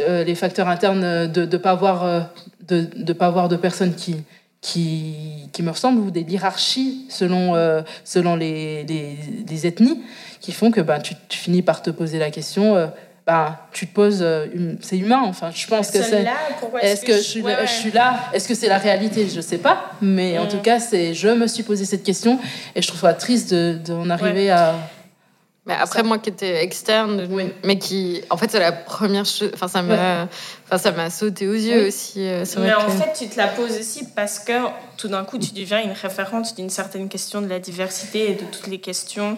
euh, 0.00 0.24
les 0.24 0.34
facteurs 0.34 0.66
internes 0.66 1.28
de 1.28 1.46
ne 1.46 1.56
pas 1.56 1.70
avoir 1.70 2.30
de, 2.66 2.88
de 2.96 3.12
pas 3.12 3.26
avoir 3.26 3.48
de 3.48 3.56
personnes 3.56 3.94
qui 3.94 4.16
qui, 4.60 5.48
qui 5.52 5.62
me 5.62 5.70
ressemblent 5.70 6.00
ou 6.00 6.10
des 6.10 6.22
hiérarchies 6.22 7.06
selon 7.10 7.54
selon 8.02 8.34
les, 8.34 8.82
les, 8.82 9.16
les, 9.48 9.66
ethnies 9.68 10.02
qui 10.40 10.50
font 10.50 10.72
que 10.72 10.80
ben 10.80 10.98
tu, 10.98 11.14
tu, 11.28 11.38
finis 11.38 11.62
par 11.62 11.80
te 11.80 11.90
poser 11.90 12.18
la 12.18 12.32
question 12.32 12.90
bah, 13.28 13.68
tu 13.72 13.86
te 13.86 13.94
poses, 13.94 14.22
euh, 14.22 14.46
c'est 14.80 14.96
humain. 14.96 15.20
Enfin, 15.22 15.50
je 15.54 15.66
pense 15.66 15.90
que 15.90 16.02
c'est. 16.02 16.26
Est-ce 16.80 17.04
que, 17.04 17.12
je, 17.12 17.18
suis, 17.18 17.42
je 17.42 17.70
suis 17.70 17.90
là 17.90 18.20
Est-ce 18.32 18.48
que 18.48 18.54
c'est 18.54 18.70
la 18.70 18.78
réalité 18.78 19.28
Je 19.28 19.42
sais 19.42 19.58
pas. 19.58 19.92
Mais 20.00 20.38
en 20.38 20.46
mm. 20.46 20.48
tout 20.48 20.60
cas, 20.60 20.80
c'est. 20.80 21.12
Je 21.12 21.28
me 21.28 21.46
suis 21.46 21.62
posé 21.62 21.84
cette 21.84 22.04
question 22.04 22.38
et 22.74 22.80
je 22.80 22.88
trouve 22.88 23.00
ça 23.00 23.12
triste 23.12 23.52
d'en 23.52 24.08
arriver 24.08 24.50
à. 24.50 24.76
Mais 25.66 25.74
après, 25.74 26.02
moi 26.02 26.16
qui 26.16 26.30
étais 26.30 26.64
externe, 26.64 27.28
mais 27.64 27.78
qui. 27.78 28.22
En 28.30 28.38
fait, 28.38 28.50
c'est 28.50 28.60
la 28.60 28.72
première 28.72 29.26
chose. 29.26 29.50
Enfin, 29.52 29.68
ça 29.68 29.82
m'a 29.82 30.26
enfin, 30.64 30.78
ça 30.78 30.92
m'a 30.92 31.10
sauté 31.10 31.48
aux 31.48 31.52
yeux 31.52 31.86
aussi. 31.86 32.26
Euh, 32.26 32.46
mais 32.56 32.72
en 32.72 32.88
fait, 32.88 33.12
tu 33.12 33.28
te 33.28 33.36
la 33.36 33.48
poses 33.48 33.78
aussi 33.78 34.06
parce 34.16 34.38
que 34.38 34.54
tout 34.96 35.08
d'un 35.08 35.24
coup, 35.24 35.36
tu 35.36 35.52
deviens 35.52 35.82
une 35.82 35.92
référente 35.92 36.56
d'une 36.56 36.70
certaine 36.70 37.10
question 37.10 37.42
de 37.42 37.48
la 37.48 37.58
diversité 37.58 38.30
et 38.30 38.34
de 38.36 38.44
toutes 38.50 38.68
les 38.68 38.78
questions 38.78 39.36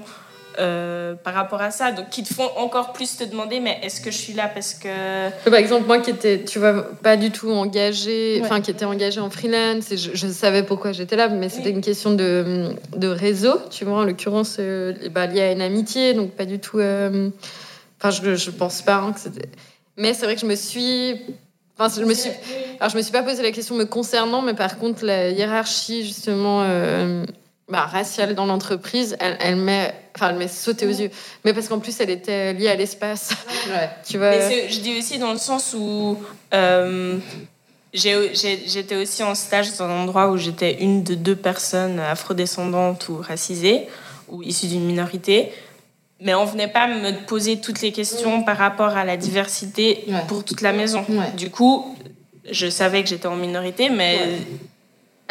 euh, 0.58 1.14
par 1.14 1.34
rapport 1.34 1.60
à 1.60 1.70
ça, 1.70 1.92
donc 1.92 2.10
qui 2.10 2.22
te 2.22 2.34
font 2.34 2.48
encore 2.56 2.92
plus 2.92 3.16
te 3.16 3.24
demander, 3.24 3.60
mais 3.60 3.78
est-ce 3.82 4.00
que 4.00 4.10
je 4.10 4.16
suis 4.16 4.32
là 4.32 4.48
parce 4.48 4.74
que... 4.74 5.30
Par 5.48 5.58
exemple, 5.58 5.86
moi 5.86 5.98
qui 5.98 6.10
étais, 6.10 6.44
tu 6.44 6.58
vois, 6.58 6.90
pas 7.02 7.16
du 7.16 7.30
tout 7.30 7.50
engagée, 7.50 8.40
enfin 8.42 8.60
qui 8.60 8.70
était 8.70 8.84
engagée 8.84 9.20
en 9.20 9.30
freelance, 9.30 9.92
et 9.92 9.96
je, 9.96 10.26
savais 10.28 10.62
pourquoi 10.62 10.92
j'étais 10.92 11.16
là, 11.16 11.28
mais 11.28 11.48
c'était 11.48 11.70
une 11.70 11.80
question 11.80 12.12
de, 12.12 12.74
de, 12.96 13.08
réseau, 13.08 13.54
tu 13.70 13.84
vois, 13.84 13.98
en 13.98 14.04
l'occurrence, 14.04 14.56
euh, 14.58 14.92
bah, 15.10 15.26
lié 15.26 15.40
à 15.40 15.52
une 15.52 15.62
amitié, 15.62 16.14
donc 16.14 16.32
pas 16.32 16.46
du 16.46 16.58
tout... 16.58 16.78
Euh, 16.78 17.30
enfin, 18.00 18.10
je, 18.10 18.34
je 18.34 18.50
pense 18.50 18.82
pas 18.82 18.96
hein, 18.96 19.12
que 19.12 19.20
c'était... 19.20 19.48
Mais 19.96 20.14
c'est 20.14 20.24
vrai 20.24 20.34
que 20.34 20.40
je 20.40 20.46
me 20.46 20.56
suis 20.56 21.20
Enfin, 21.78 21.98
je 21.98 22.04
me 22.04 22.12
suis, 22.12 22.28
alors 22.78 22.90
je 22.90 22.96
me 22.98 23.00
suis 23.00 23.10
pas 23.10 23.22
posé 23.22 23.42
la 23.42 23.52
question 23.52 23.74
me 23.74 23.84
concernant, 23.84 24.42
mais 24.42 24.52
par 24.52 24.78
contre 24.78 25.02
la 25.02 25.30
hiérarchie 25.30 26.04
justement 26.04 26.62
bah, 27.70 27.86
raciale 27.86 28.34
dans 28.34 28.46
l'entreprise, 28.46 29.16
elle, 29.20 29.36
elle 29.40 29.56
met, 29.56 29.94
enfin, 30.16 30.30
elle 30.30 30.36
met 30.36 30.48
sauté 30.48 30.86
aux 30.86 30.90
yeux. 30.90 31.10
Mais 31.44 31.54
parce 31.54 31.68
qu'en 31.68 31.78
plus, 31.78 32.00
elle 32.00 32.10
était 32.10 32.52
liée 32.52 32.68
à 32.68 32.74
l'espace. 32.74 33.30
tu 34.06 34.18
vois. 34.18 34.30
Mais 34.30 34.68
je 34.68 34.80
dis 34.80 34.98
aussi 34.98 35.18
dans 35.18 35.32
le 35.32 35.38
sens 35.38 35.74
où 35.78 36.18
euh, 36.52 37.18
j'étais 37.92 38.96
aussi 38.96 39.22
en 39.22 39.34
stage 39.34 39.76
dans 39.76 39.84
un 39.84 40.02
endroit 40.02 40.30
où 40.30 40.36
j'étais 40.36 40.82
une 40.82 41.04
de 41.04 41.14
deux 41.14 41.36
personnes 41.36 42.00
afrodescendantes 42.00 43.08
ou 43.08 43.16
racisées 43.16 43.86
ou 44.28 44.42
issues 44.42 44.66
d'une 44.66 44.84
minorité. 44.84 45.52
Mais 46.20 46.34
on 46.34 46.44
venait 46.44 46.68
pas 46.68 46.86
me 46.86 47.24
poser 47.26 47.60
toutes 47.60 47.80
les 47.80 47.92
questions 47.92 48.42
par 48.42 48.58
rapport 48.58 48.96
à 48.96 49.04
la 49.04 49.16
diversité 49.16 50.04
pour 50.28 50.44
toute 50.44 50.60
la 50.60 50.72
maison. 50.72 51.04
Du 51.36 51.50
coup, 51.50 51.96
je 52.50 52.68
savais 52.68 53.02
que 53.02 53.08
j'étais 53.08 53.26
en 53.26 53.36
minorité, 53.36 53.88
mais 53.88 54.18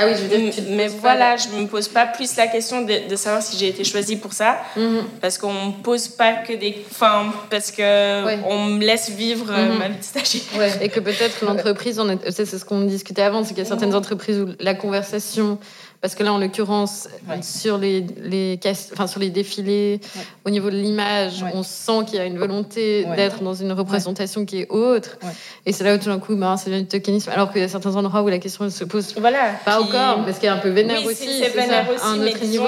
ah 0.01 0.05
oui, 0.05 0.13
je 0.15 0.21
veux 0.23 0.29
dire, 0.29 0.63
mais 0.69 0.87
voilà, 0.87 1.35
je 1.35 1.49
me 1.49 1.67
pose 1.67 1.89
pas 1.89 2.05
plus 2.05 2.37
la 2.37 2.47
question 2.47 2.85
de, 2.85 3.15
savoir 3.17 3.43
si 3.43 3.57
j'ai 3.57 3.67
été 3.67 3.83
choisie 3.83 4.15
pour 4.15 4.31
ça, 4.31 4.57
mhm. 4.77 5.03
parce 5.19 5.37
qu'on 5.37 5.51
me 5.51 5.83
pose 5.83 6.07
pas 6.07 6.33
que 6.33 6.53
des, 6.53 6.85
enfin, 6.89 7.33
parce 7.49 7.71
que 7.71 8.45
on 8.47 8.65
me 8.65 8.79
laisse 8.79 9.09
vivre 9.09 9.51
mhm. 9.51 9.77
ma 9.77 9.89
vie 9.89 9.97
de 9.97 10.03
stagiaire. 10.03 10.41
Ouais. 10.57 10.71
Et 10.81 10.87
que 10.87 11.01
peut-être 11.01 11.43
l'entreprise, 11.43 12.01
c'est 12.29 12.45
ce 12.45 12.63
qu'on 12.63 12.81
discutait 12.81 13.23
avant, 13.23 13.43
c'est 13.43 13.49
qu'il 13.49 13.63
y 13.63 13.65
a 13.65 13.69
certaines 13.69 13.93
entreprises 13.93 14.39
où 14.39 14.47
la 14.61 14.73
conversation 14.73 15.59
parce 16.01 16.15
que 16.15 16.23
là, 16.23 16.31
en 16.31 16.37
l'occurrence, 16.37 17.09
sur, 17.41 17.77
les, 17.77 18.05
les, 18.21 18.57
enfin, 18.93 19.05
sur 19.05 19.19
les 19.19 19.29
défilés, 19.29 19.99
au 20.45 20.49
niveau 20.49 20.69
de 20.69 20.77
l'image, 20.77 21.43
on 21.53 21.61
sent 21.61 22.05
qu'il 22.07 22.15
y 22.15 22.19
a 22.19 22.25
une 22.25 22.37
volonté 22.37 23.05
d'être 23.17 23.43
dans 23.43 23.53
une 23.53 23.73
représentation 23.73 24.45
qui 24.45 24.61
est 24.61 24.69
autre. 24.69 25.17
Et 25.65 25.73
c'est 25.73 25.83
là 25.83 25.95
où 25.95 25.97
tout 25.97 26.05
d'un 26.05 26.19
coup, 26.19 26.37
ben, 26.37 26.55
ça 26.55 26.69
devient 26.69 26.83
du 26.83 26.87
tokenisme. 26.87 27.31
Alors 27.31 27.51
qu'il 27.51 27.61
y 27.61 27.65
a 27.65 27.67
certains 27.67 27.97
endroits 27.97 28.21
où 28.21 28.29
la 28.29 28.39
question 28.39 28.69
se 28.69 28.83
pose 28.85 29.13
voilà, 29.17 29.51
pas 29.65 29.81
encore, 29.81 30.23
parce 30.23 30.37
qu'il 30.37 30.45
y 30.45 30.49
a 30.49 30.53
un 30.53 30.59
peu 30.59 30.69
vénère 30.69 31.05
aussi. 31.05 31.27
C'est 31.43 31.49
vénère 31.49 31.89
aussi, 31.89 32.05
un 32.05 32.25
autre 32.25 32.45
niveau. 32.45 32.65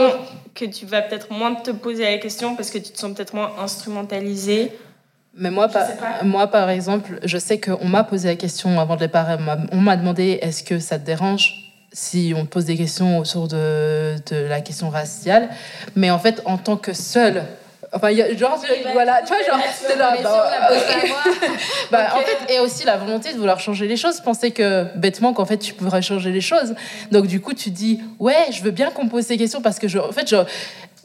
que 0.53 0.65
tu 0.65 0.86
vas 0.86 1.01
peut-être 1.01 1.32
moins 1.32 1.55
te 1.55 1.71
poser 1.71 2.03
la 2.03 2.17
question 2.17 2.57
parce 2.57 2.69
que 2.69 2.79
tu 2.79 2.91
te 2.91 2.99
sens 2.99 3.13
peut-être 3.15 3.34
moins 3.34 3.53
instrumentalisé. 3.59 4.73
Mais 5.38 5.49
moi, 5.49 5.69
par, 5.69 5.88
moi, 6.25 6.47
par 6.47 6.69
exemple, 6.69 7.21
je 7.23 7.38
sais 7.38 7.61
qu'on 7.61 7.88
m'a 7.88 8.03
posé 8.03 8.27
la 8.27 8.36
question 8.36 8.77
avant 8.77 8.95
de 8.95 8.99
départ. 8.99 9.38
On 9.71 9.77
m'a 9.79 9.95
demandé 9.95 10.39
est-ce 10.41 10.63
que 10.63 10.79
ça 10.79 10.99
te 10.99 11.05
dérange? 11.05 11.70
Si 11.91 12.33
on 12.35 12.45
pose 12.45 12.65
des 12.65 12.77
questions 12.77 13.19
autour 13.19 13.47
de, 13.47 14.15
de, 14.29 14.35
la 14.47 14.61
question 14.61 14.89
raciale. 14.89 15.49
Mais 15.95 16.09
en 16.09 16.19
fait, 16.19 16.41
en 16.45 16.57
tant 16.57 16.77
que 16.77 16.93
seul, 16.93 17.43
enfin, 17.91 18.11
y 18.11 18.21
a, 18.21 18.35
genre, 18.35 18.59
voilà, 18.93 19.21
tu 19.21 19.33
vois, 19.33 19.43
genre, 19.43 19.59
c'est 19.73 19.97
là, 19.97 20.15
bah, 20.23 20.69
bah, 21.91 22.07
en 22.15 22.21
fait, 22.21 22.53
et 22.53 22.59
aussi 22.59 22.85
la 22.85 22.97
volonté 22.97 23.33
de 23.33 23.37
vouloir 23.37 23.59
changer 23.59 23.87
les 23.87 23.97
choses, 23.97 24.21
penser 24.21 24.51
que 24.51 24.85
bêtement 24.95 25.33
qu'en 25.33 25.45
fait 25.45 25.57
tu 25.57 25.73
pourrais 25.73 26.01
changer 26.01 26.31
les 26.31 26.41
choses. 26.41 26.75
Donc 27.11 27.27
du 27.27 27.41
coup, 27.41 27.53
tu 27.53 27.71
dis, 27.71 27.99
ouais, 28.19 28.47
je 28.51 28.61
veux 28.61 28.71
bien 28.71 28.89
qu'on 28.91 29.07
pose 29.07 29.25
ces 29.25 29.37
questions 29.37 29.61
parce 29.61 29.79
que 29.79 29.87
je, 29.87 29.99
en 29.99 30.11
fait, 30.13 30.29
je, 30.29 30.37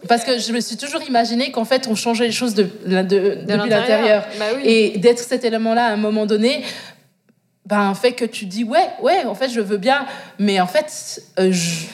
parce 0.06 0.24
que 0.24 0.38
je 0.38 0.52
me 0.52 0.60
suis 0.60 0.76
toujours 0.76 1.02
imaginé 1.02 1.50
qu'en 1.50 1.64
fait, 1.64 1.88
on 1.88 1.94
changeait 1.96 2.26
les 2.26 2.32
choses 2.32 2.54
de, 2.54 2.68
de, 2.84 3.02
de 3.02 3.18
depuis 3.44 3.70
l'intérieur. 3.70 4.24
Bah 4.38 4.44
oui. 4.56 4.62
Et 4.64 4.98
d'être 4.98 5.18
cet 5.18 5.44
élément-là 5.44 5.86
à 5.86 5.90
un 5.90 5.96
moment 5.96 6.26
donné, 6.26 6.62
ben, 7.66 7.92
fait 7.94 8.12
que 8.12 8.24
tu 8.24 8.46
dis 8.46 8.64
ouais, 8.64 8.88
ouais, 9.02 9.24
en 9.24 9.34
fait, 9.34 9.48
je 9.48 9.60
veux 9.60 9.76
bien, 9.76 10.06
mais 10.38 10.60
en 10.60 10.66
fait, 10.66 11.22
euh, 11.38 11.50
je, 11.52 11.86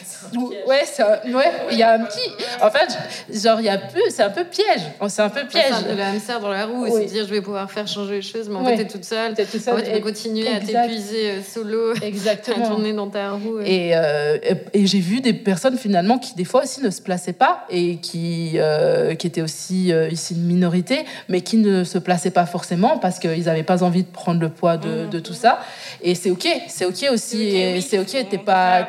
Ouais, 0.66 0.84
ouais, 1.26 1.52
il 1.70 1.78
y 1.78 1.82
a 1.82 1.92
un 1.94 2.04
petit. 2.04 2.30
En 2.60 2.70
fait, 2.70 2.96
genre, 3.32 3.60
il 3.60 3.66
y 3.66 3.68
a 3.68 3.78
peu, 3.78 4.00
c'est 4.10 4.22
un 4.22 4.30
peu 4.30 4.44
piège. 4.44 4.82
Oh, 5.00 5.08
c'est 5.08 5.22
un 5.22 5.28
peu 5.28 5.44
piège. 5.46 5.72
C'est 5.86 5.94
le 5.94 6.02
hamster 6.02 6.40
dans 6.40 6.50
la 6.50 6.66
roue, 6.66 6.84
oui. 6.86 7.08
se 7.08 7.12
dire 7.12 7.26
je 7.26 7.30
vais 7.30 7.40
pouvoir 7.40 7.70
faire 7.70 7.86
changer 7.86 8.14
les 8.16 8.22
choses, 8.22 8.48
mais 8.48 8.56
en 8.56 8.64
fait, 8.64 8.76
t'es 8.76 8.86
toute 8.86 9.04
seule. 9.04 9.34
Es 9.36 9.44
toute 9.44 9.60
seule. 9.60 9.74
En 9.74 9.76
fait, 9.78 9.84
tu 9.84 9.90
vas 9.90 10.00
continuer 10.00 10.48
à 10.48 10.60
t'épuiser 10.60 11.30
euh, 11.30 11.42
solo, 11.42 11.94
Exactement. 12.02 12.64
à 12.64 12.68
tourner 12.68 12.92
dans 12.92 13.08
ta 13.08 13.32
roue. 13.32 13.60
Et, 13.60 13.92
euh, 13.94 14.38
et 14.72 14.86
j'ai 14.86 15.00
vu 15.00 15.20
des 15.20 15.32
personnes 15.32 15.76
finalement 15.76 16.18
qui, 16.18 16.34
des 16.34 16.44
fois 16.44 16.62
aussi, 16.62 16.82
ne 16.82 16.90
se 16.90 17.00
plaçaient 17.02 17.32
pas 17.32 17.66
et 17.70 17.96
qui, 17.96 18.52
euh, 18.56 19.14
qui 19.14 19.26
étaient 19.26 19.42
aussi 19.42 19.92
ici 20.10 20.34
une 20.34 20.44
minorité, 20.44 21.04
mais 21.28 21.40
qui 21.40 21.56
ne 21.56 21.84
se 21.84 21.98
plaçaient 21.98 22.30
pas 22.30 22.46
forcément 22.46 22.98
parce 22.98 23.18
qu'ils 23.18 23.44
n'avaient 23.44 23.62
pas 23.62 23.82
envie 23.82 24.02
de 24.02 24.10
prendre 24.10 24.40
le 24.40 24.48
poids 24.48 24.76
de, 24.76 25.06
de 25.06 25.18
tout 25.18 25.34
ça. 25.34 25.60
Et 26.02 26.14
c'est 26.14 26.30
OK, 26.30 26.46
c'est 26.68 26.84
OK 26.84 27.06
aussi. 27.12 27.80
C'est 27.82 27.98
OK, 27.98 28.28
t'es 28.28 28.38
pas. 28.38 28.88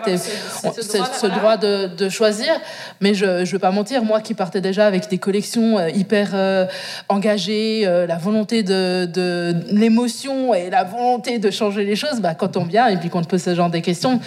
Ce, 1.24 1.28
droit 1.28 1.58
de, 1.58 1.88
de, 1.88 2.10
choisir, 2.10 2.54
mais 3.02 3.14
je 3.14 3.26
ne 3.26 3.46
veux 3.46 3.60
pas 3.60 3.72
mentir, 3.72 4.04
moi 4.04 4.22
qui 4.22 4.34
partais 4.34 4.62
déjà 4.62 4.86
avec 4.86 5.10
des 5.10 5.18
collections 5.18 5.78
euh, 5.78 5.90
hyper 5.90 6.32
euh, 6.34 6.66
engagées, 7.10 7.84
euh, 7.86 8.06
la 8.06 8.18
volonté 8.18 8.64
de, 8.64 9.06
de 9.06 9.56
l'émotion 9.70 10.54
et 10.54 10.70
la 10.70 10.84
volonté 10.84 11.40
de 11.40 11.52
changer 11.52 11.86
les 11.86 11.96
choses, 11.96 12.20
bah, 12.20 12.36
quand 12.36 12.58
on 12.58 12.66
vient 12.66 12.88
et 12.88 12.98
puis 12.98 13.10
qu'on 13.10 13.22
te 13.22 13.28
pose 13.28 13.42
ce 13.42 13.56
genre 13.56 13.70
de 13.70 13.80
questions, 13.80 14.20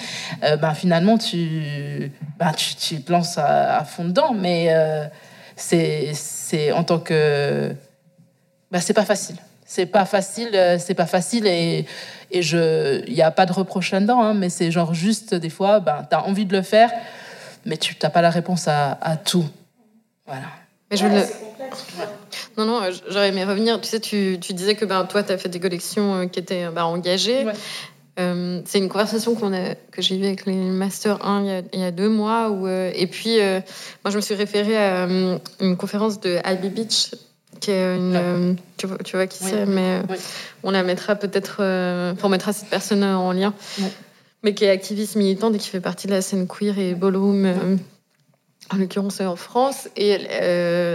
bah, 0.61 0.75
finalement 0.75 1.19
tu, 1.19 2.11
bah, 2.39 2.53
tu, 2.57 2.75
tu 2.75 3.03
te 3.03 3.13
lances 3.13 3.39
à, 3.39 3.85
fond 3.85 4.05
dedans, 4.05 4.35
mais 4.35 4.71
c'est 5.57 6.73
en 6.73 6.85
tant 6.85 6.99
que... 6.99 7.75
Bah, 8.71 8.81
c'est 8.81 8.95
pas 8.95 9.05
facile. 9.05 9.37
C'est 9.69 9.87
pas 9.87 10.05
facile, 10.05 10.77
c'est 10.79 10.95
pas 10.95 11.07
facile 11.07 11.47
et 11.47 11.87
et 12.31 12.43
je, 12.43 13.05
il 13.07 13.15
n'y 13.15 13.23
a 13.23 13.31
pas 13.31 13.47
de 13.47 13.53
reproche 13.53 13.93
là-dedans, 13.93 14.23
hein, 14.23 14.35
mais 14.35 14.49
c'est 14.49 14.71
genre 14.71 14.95
juste 14.95 15.35
des 15.35 15.51
fois, 15.51 15.81
ben, 15.81 16.07
tu 16.09 16.17
as 16.17 16.25
envie 16.25 16.47
de 16.47 16.57
le 16.57 16.63
faire, 16.63 16.91
mais 17.65 17.77
tu 17.77 17.95
n'as 18.03 18.11
pas 18.11 18.23
la 18.23 18.31
réponse 18.31 18.69
à, 18.69 18.99
à 19.01 19.17
tout. 19.17 19.47
Voilà. 20.27 20.47
Mais 20.91 20.97
je 20.97 21.07
Non, 22.57 22.65
non, 22.65 22.81
j'aurais 23.09 23.29
aimé 23.29 23.45
revenir. 23.45 23.81
Tu 23.81 23.89
sais, 23.89 24.01
tu, 24.01 24.39
tu 24.41 24.55
disais 24.55 24.75
que 24.75 24.85
ben, 24.85 25.05
toi, 25.05 25.23
tu 25.23 25.33
as 25.33 25.39
fait 25.39 25.49
des 25.49 25.61
collections 25.61 26.15
euh, 26.15 26.27
qui 26.27 26.39
étaient 26.39 26.69
ben, 26.69 26.85
engagées. 26.85 27.47
Euh, 28.19 28.63
c'est 28.65 28.79
une 28.79 28.89
conversation 28.89 29.35
qu'on 29.35 29.53
a, 29.53 29.75
que 29.91 30.01
j'ai 30.01 30.17
eue 30.17 30.25
avec 30.25 30.47
les 30.47 30.55
Master 30.55 31.25
1 31.27 31.43
il 31.43 31.47
y 31.47 31.51
a, 31.51 31.63
il 31.73 31.81
y 31.81 31.85
a 31.85 31.91
deux 31.91 32.09
mois. 32.09 32.51
Où, 32.51 32.67
euh, 32.67 32.91
et 32.95 33.07
puis, 33.07 33.39
moi, 34.05 34.11
je 34.11 34.17
me 34.17 34.21
suis 34.21 34.35
référée 34.35 34.77
à 34.77 35.07
une 35.61 35.77
conférence 35.77 36.21
de 36.21 36.39
Ivy 36.45 36.71
Beach 36.71 37.11
qui 37.61 37.71
est 37.71 37.97
une, 37.97 38.17
euh, 38.17 38.55
tu, 38.77 38.87
vois, 38.87 38.99
tu, 38.99 39.17
vois, 39.17 39.27
qui 39.27 39.43
c'est, 39.43 39.67
mais 39.67 40.01
euh, 40.01 40.17
on 40.63 40.71
la 40.71 40.83
mettra 40.83 41.17
peut-être, 41.17 41.59
euh, 41.61 42.15
on 42.23 42.29
mettra 42.29 42.53
cette 42.53 42.69
personne 42.69 43.03
en 43.05 43.33
lien, 43.33 43.55
mais 44.43 44.55
qui 44.55 44.65
est 44.65 44.71
activiste 44.71 45.17
militante 45.17 45.55
et 45.55 45.59
qui 45.59 45.69
fait 45.69 45.81
partie 45.81 46.07
de 46.07 46.13
la 46.13 46.23
scène 46.23 46.47
queer 46.47 46.79
et 46.79 46.95
ballroom, 46.95 47.79
en 48.73 48.77
l'occurrence 48.77 49.21
en 49.21 49.37
France. 49.37 49.89
Et 49.97 50.19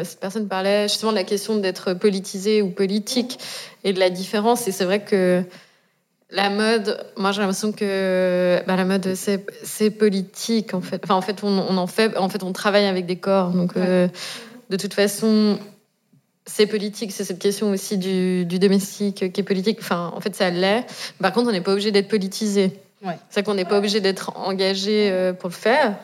cette 0.04 0.20
personne 0.20 0.48
parlait 0.48 0.88
justement 0.88 1.12
de 1.12 1.18
la 1.18 1.24
question 1.24 1.58
d'être 1.58 1.94
politisé 1.94 2.62
ou 2.62 2.70
politique 2.70 3.40
et 3.84 3.94
de 3.94 4.00
la 4.00 4.10
différence. 4.10 4.68
Et 4.68 4.72
c'est 4.72 4.86
vrai 4.86 5.04
que 5.04 5.44
la 6.30 6.50
mode, 6.50 7.06
moi 7.18 7.32
j'ai 7.32 7.42
l'impression 7.42 7.74
que 7.74 8.62
bah, 8.66 8.76
la 8.76 8.86
mode 8.86 9.16
c'est 9.16 9.90
politique 9.92 10.74
en 10.74 10.82
fait. 10.82 11.02
Enfin 11.04 11.16
en 11.16 11.22
fait 11.22 11.44
on, 11.44 11.48
on, 11.48 11.78
en 11.78 11.88
fait, 11.88 12.18
en 12.18 12.30
fait 12.30 12.44
on 12.44 12.54
travaille 12.54 12.86
avec 12.86 13.06
des 13.06 13.18
corps, 13.18 13.50
donc 13.50 13.76
de 14.72 14.78
toute 14.78 14.94
façon 14.94 15.60
c'est 16.54 16.66
politique, 16.66 17.12
c'est 17.12 17.24
cette 17.24 17.40
question 17.40 17.72
aussi 17.72 17.98
du, 17.98 18.46
domestique 18.46 19.32
qui 19.32 19.42
est 19.42 19.44
politique. 19.44 19.80
Enfin, 19.80 20.12
en 20.14 20.20
fait, 20.20 20.36
ça 20.36 20.50
l'est. 20.50 20.86
Par 21.20 21.32
contre, 21.32 21.50
on 21.50 21.52
n'est 21.52 21.62
pas 21.62 21.72
obligé 21.72 21.92
d'être 21.92 22.10
politisé. 22.10 22.74
C'est 23.30 23.44
qu'on 23.44 23.56
n'est 23.56 23.66
pas 23.66 23.78
obligé 23.78 24.00
d'être 24.00 24.38
engagé 24.38 25.10
euh, 25.10 25.34
pour 25.34 25.50
le 25.50 25.56
faire. 25.56 25.98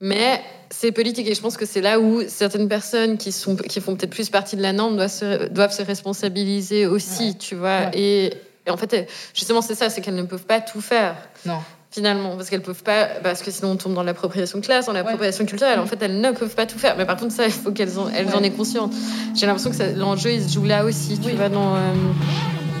Mais 0.00 0.40
c'est 0.70 0.92
politique 0.92 1.28
et 1.28 1.34
je 1.34 1.40
pense 1.42 1.58
que 1.58 1.66
c'est 1.66 1.82
là 1.82 2.00
où 2.00 2.22
certaines 2.26 2.68
personnes 2.68 3.18
qui, 3.18 3.32
sont, 3.32 3.54
qui 3.56 3.80
font 3.82 3.96
peut-être 3.96 4.10
plus 4.10 4.30
partie 4.30 4.56
de 4.56 4.62
la 4.62 4.72
norme 4.72 4.96
doivent 4.96 5.10
se, 5.10 5.48
doivent 5.48 5.74
se 5.74 5.82
responsabiliser 5.82 6.86
aussi, 6.86 7.36
tu 7.36 7.54
vois. 7.54 7.94
Et, 7.94 8.32
et, 8.66 8.70
en 8.70 8.78
fait, 8.78 9.10
justement, 9.34 9.60
c'est 9.60 9.74
ça, 9.74 9.90
c'est 9.90 10.00
qu'elles 10.00 10.14
ne 10.14 10.22
peuvent 10.22 10.46
pas 10.46 10.60
tout 10.60 10.80
faire. 10.80 11.16
Non 11.44 11.58
finalement, 11.90 12.36
parce 12.36 12.50
qu'elles 12.50 12.62
peuvent 12.62 12.82
pas, 12.82 13.06
parce 13.22 13.42
que 13.42 13.50
sinon 13.50 13.72
on 13.72 13.76
tombe 13.76 13.94
dans 13.94 14.02
l'appropriation 14.02 14.58
de 14.58 14.64
classe, 14.64 14.86
dans 14.86 14.92
l'appropriation 14.92 15.44
culturelle. 15.44 15.78
En 15.80 15.86
fait, 15.86 16.00
elles 16.02 16.20
ne 16.20 16.30
peuvent 16.30 16.54
pas 16.54 16.66
tout 16.66 16.78
faire. 16.78 16.96
Mais 16.96 17.04
par 17.04 17.16
contre, 17.16 17.32
ça, 17.32 17.46
il 17.46 17.52
faut 17.52 17.72
qu'elles 17.72 17.98
en, 17.98 18.08
elles 18.08 18.34
en 18.34 18.42
aient 18.42 18.50
conscience. 18.50 18.94
J'ai 19.34 19.46
l'impression 19.46 19.70
que 19.70 19.98
l'enjeu, 19.98 20.32
il 20.32 20.42
se 20.42 20.52
joue 20.54 20.64
là 20.64 20.84
aussi. 20.84 21.18
Tu 21.18 21.32
vas 21.32 21.48
dans. 21.48 21.74
Euh, 21.74 21.78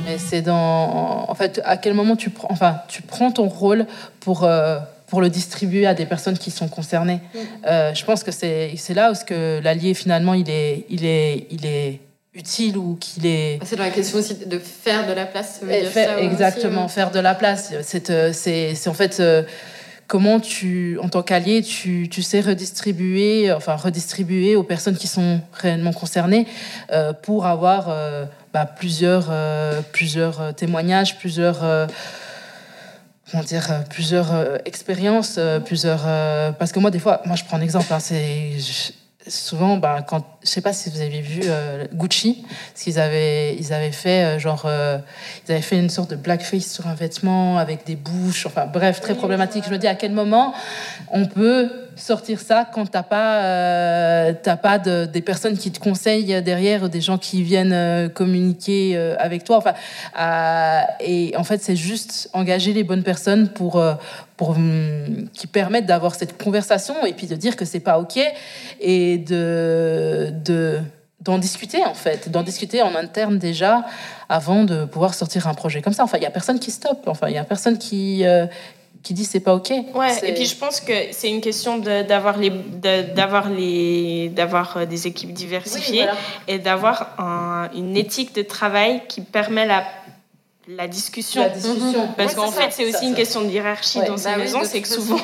Mais 0.06 0.18
c'est 0.18 0.42
dans. 0.42 1.28
En 1.28 1.34
fait, 1.34 1.60
à 1.64 1.76
quel 1.76 1.94
moment 1.94 2.16
tu 2.16 2.30
prends, 2.30 2.48
enfin, 2.50 2.76
tu 2.88 3.02
prends 3.02 3.32
ton 3.32 3.48
rôle 3.48 3.86
pour. 4.20 4.44
Euh, 4.44 4.78
pour 5.08 5.20
le 5.20 5.28
distribuer 5.28 5.86
à 5.86 5.94
des 5.94 6.06
personnes 6.06 6.38
qui 6.38 6.52
sont 6.52 6.68
concernées? 6.68 7.18
Euh, 7.66 7.92
je 7.92 8.04
pense 8.04 8.22
que 8.22 8.30
c'est 8.30 8.94
là 8.94 9.10
où 9.10 9.14
ce 9.16 9.24
que 9.24 9.60
l'allié 9.60 9.92
finalement 9.92 10.34
il 10.34 10.48
est 10.48 10.86
il 10.88 11.04
est 11.04 11.48
il 11.50 11.66
est 11.66 11.98
utile 12.40 12.76
ou 12.76 12.96
qu'il 12.96 13.26
est. 13.26 13.60
C'est 13.64 13.76
dans 13.76 13.84
la 13.84 13.90
question 13.90 14.18
aussi 14.18 14.34
de 14.34 14.58
faire 14.58 15.06
de 15.06 15.12
la 15.12 15.26
place. 15.26 15.60
exactement, 16.18 16.88
faire 16.88 17.10
de 17.10 17.20
la 17.20 17.34
place. 17.34 17.72
C'est, 17.82 18.10
euh, 18.10 18.32
en 18.86 18.94
fait, 18.94 19.20
euh, 19.20 19.42
comment 20.10 20.40
tu, 20.40 20.98
en 21.00 21.08
tant 21.08 21.22
qu'allié, 21.22 21.62
tu, 21.62 22.08
tu, 22.10 22.20
sais 22.22 22.40
redistribuer, 22.40 23.52
enfin 23.52 23.76
redistribuer 23.76 24.56
aux 24.56 24.64
personnes 24.64 24.96
qui 24.96 25.06
sont 25.06 25.40
réellement 25.52 25.92
concernées 25.92 26.48
euh, 26.90 27.12
pour 27.12 27.46
avoir 27.46 27.86
euh, 27.88 28.24
bah, 28.52 28.66
plusieurs, 28.66 29.28
euh, 29.30 29.80
plusieurs 29.92 30.52
témoignages, 30.56 31.16
plusieurs 31.16 31.60
comment 33.30 33.44
dire, 33.44 33.84
plusieurs 33.88 34.58
expériences, 34.66 35.38
plusieurs. 35.64 36.02
parce 36.58 36.72
que 36.72 36.80
moi, 36.80 36.90
des 36.90 36.98
fois, 36.98 37.22
moi, 37.24 37.36
je 37.36 37.44
prends 37.44 37.58
un 37.58 37.62
exemple. 37.62 37.86
Hein, 37.92 38.00
c'est 38.00 38.56
souvent, 39.30 39.76
ben, 39.76 40.02
quand, 40.06 40.24
je 40.42 40.48
sais 40.48 40.60
pas 40.60 40.72
si 40.72 40.90
vous 40.90 41.00
avez 41.00 41.20
vu 41.20 41.42
euh, 41.44 41.86
Gucci, 41.94 42.44
parce 42.72 42.82
qu'ils 42.82 42.98
avaient, 42.98 43.56
ils 43.56 43.72
avaient 43.72 43.92
fait 43.92 44.24
euh, 44.24 44.38
genre, 44.38 44.64
euh, 44.66 44.98
ils 45.46 45.52
avaient 45.52 45.62
fait 45.62 45.78
une 45.78 45.88
sorte 45.88 46.10
de 46.10 46.16
blackface 46.16 46.66
sur 46.66 46.86
un 46.86 46.94
vêtement 46.94 47.58
avec 47.58 47.86
des 47.86 47.96
bouches, 47.96 48.46
enfin 48.46 48.66
bref, 48.66 49.00
très 49.00 49.14
problématique. 49.14 49.64
Je 49.66 49.70
me 49.70 49.78
dis 49.78 49.86
à 49.86 49.94
quel 49.94 50.12
moment 50.12 50.52
on 51.10 51.26
peut 51.26 51.70
sortir 51.96 52.40
ça 52.40 52.68
quand 52.72 52.90
t'as 52.90 53.02
pas, 53.02 54.32
t'as 54.32 54.56
pas 54.56 54.78
de, 54.78 55.04
des 55.04 55.20
personnes 55.20 55.58
qui 55.58 55.70
te 55.70 55.78
conseillent 55.78 56.42
derrière, 56.42 56.88
des 56.88 57.00
gens 57.00 57.18
qui 57.18 57.42
viennent 57.42 58.08
communiquer 58.10 58.96
avec 59.18 59.44
toi? 59.44 59.58
Enfin, 59.58 59.74
et 61.00 61.34
en 61.36 61.44
fait, 61.44 61.62
c'est 61.62 61.76
juste 61.76 62.30
engager 62.32 62.72
les 62.72 62.84
bonnes 62.84 63.02
personnes 63.02 63.48
pour 63.48 63.82
pour, 64.40 64.50
hum, 64.52 65.28
qui 65.34 65.46
permettent 65.46 65.84
d'avoir 65.84 66.14
cette 66.14 66.42
conversation 66.42 66.94
et 67.04 67.12
puis 67.12 67.26
de 67.26 67.36
dire 67.36 67.56
que 67.56 67.66
c'est 67.66 67.78
pas 67.78 67.98
OK 67.98 68.18
et 68.80 69.18
de, 69.18 70.32
de 70.42 70.80
d'en 71.20 71.36
discuter 71.36 71.84
en 71.84 71.92
fait, 71.92 72.30
d'en 72.30 72.42
discuter 72.42 72.80
en 72.80 72.94
interne 72.94 73.36
déjà 73.36 73.84
avant 74.30 74.64
de 74.64 74.86
pouvoir 74.86 75.12
sortir 75.12 75.46
un 75.46 75.52
projet 75.52 75.82
comme 75.82 75.92
ça. 75.92 76.04
Enfin, 76.04 76.16
il 76.16 76.22
y 76.22 76.26
a 76.26 76.30
personne 76.30 76.58
qui 76.58 76.70
stoppe. 76.70 77.06
Enfin, 77.06 77.28
il 77.28 77.34
y 77.34 77.36
a 77.36 77.44
personne 77.44 77.76
qui 77.76 78.24
euh, 78.24 78.46
qui 79.02 79.12
dit 79.12 79.26
c'est 79.26 79.40
pas 79.40 79.54
ok. 79.54 79.74
Ouais. 79.94 80.16
Et 80.22 80.32
puis 80.32 80.46
je 80.46 80.56
pense 80.56 80.80
que 80.80 80.94
c'est 81.12 81.28
une 81.28 81.42
question 81.42 81.76
d'avoir 81.76 82.38
les 82.38 82.50
d'avoir 83.14 83.50
les 83.50 84.30
d'avoir 84.30 84.78
euh, 84.78 84.86
des 84.86 85.06
équipes 85.06 85.34
diversifiées 85.34 86.06
et 86.48 86.58
d'avoir 86.58 87.14
un, 87.18 87.68
une 87.76 87.94
éthique 87.94 88.34
de 88.34 88.40
travail 88.40 89.02
qui 89.06 89.20
permet 89.20 89.66
la 89.66 89.84
la 90.76 90.88
discussion. 90.88 91.42
Mhm. 91.42 92.14
Parce 92.16 92.34
qu'en 92.34 92.50
fait, 92.50 92.70
c'est 92.70 92.86
aussi 92.88 93.08
une 93.08 93.14
question 93.14 93.42
de 93.42 93.48
hiérarchie 93.48 94.00
dans 94.06 94.16
ces 94.16 94.30
bah 94.30 94.36
maisons. 94.36 94.60
c'est 94.64 94.80
que 94.80 94.88
souvent, 94.88 95.18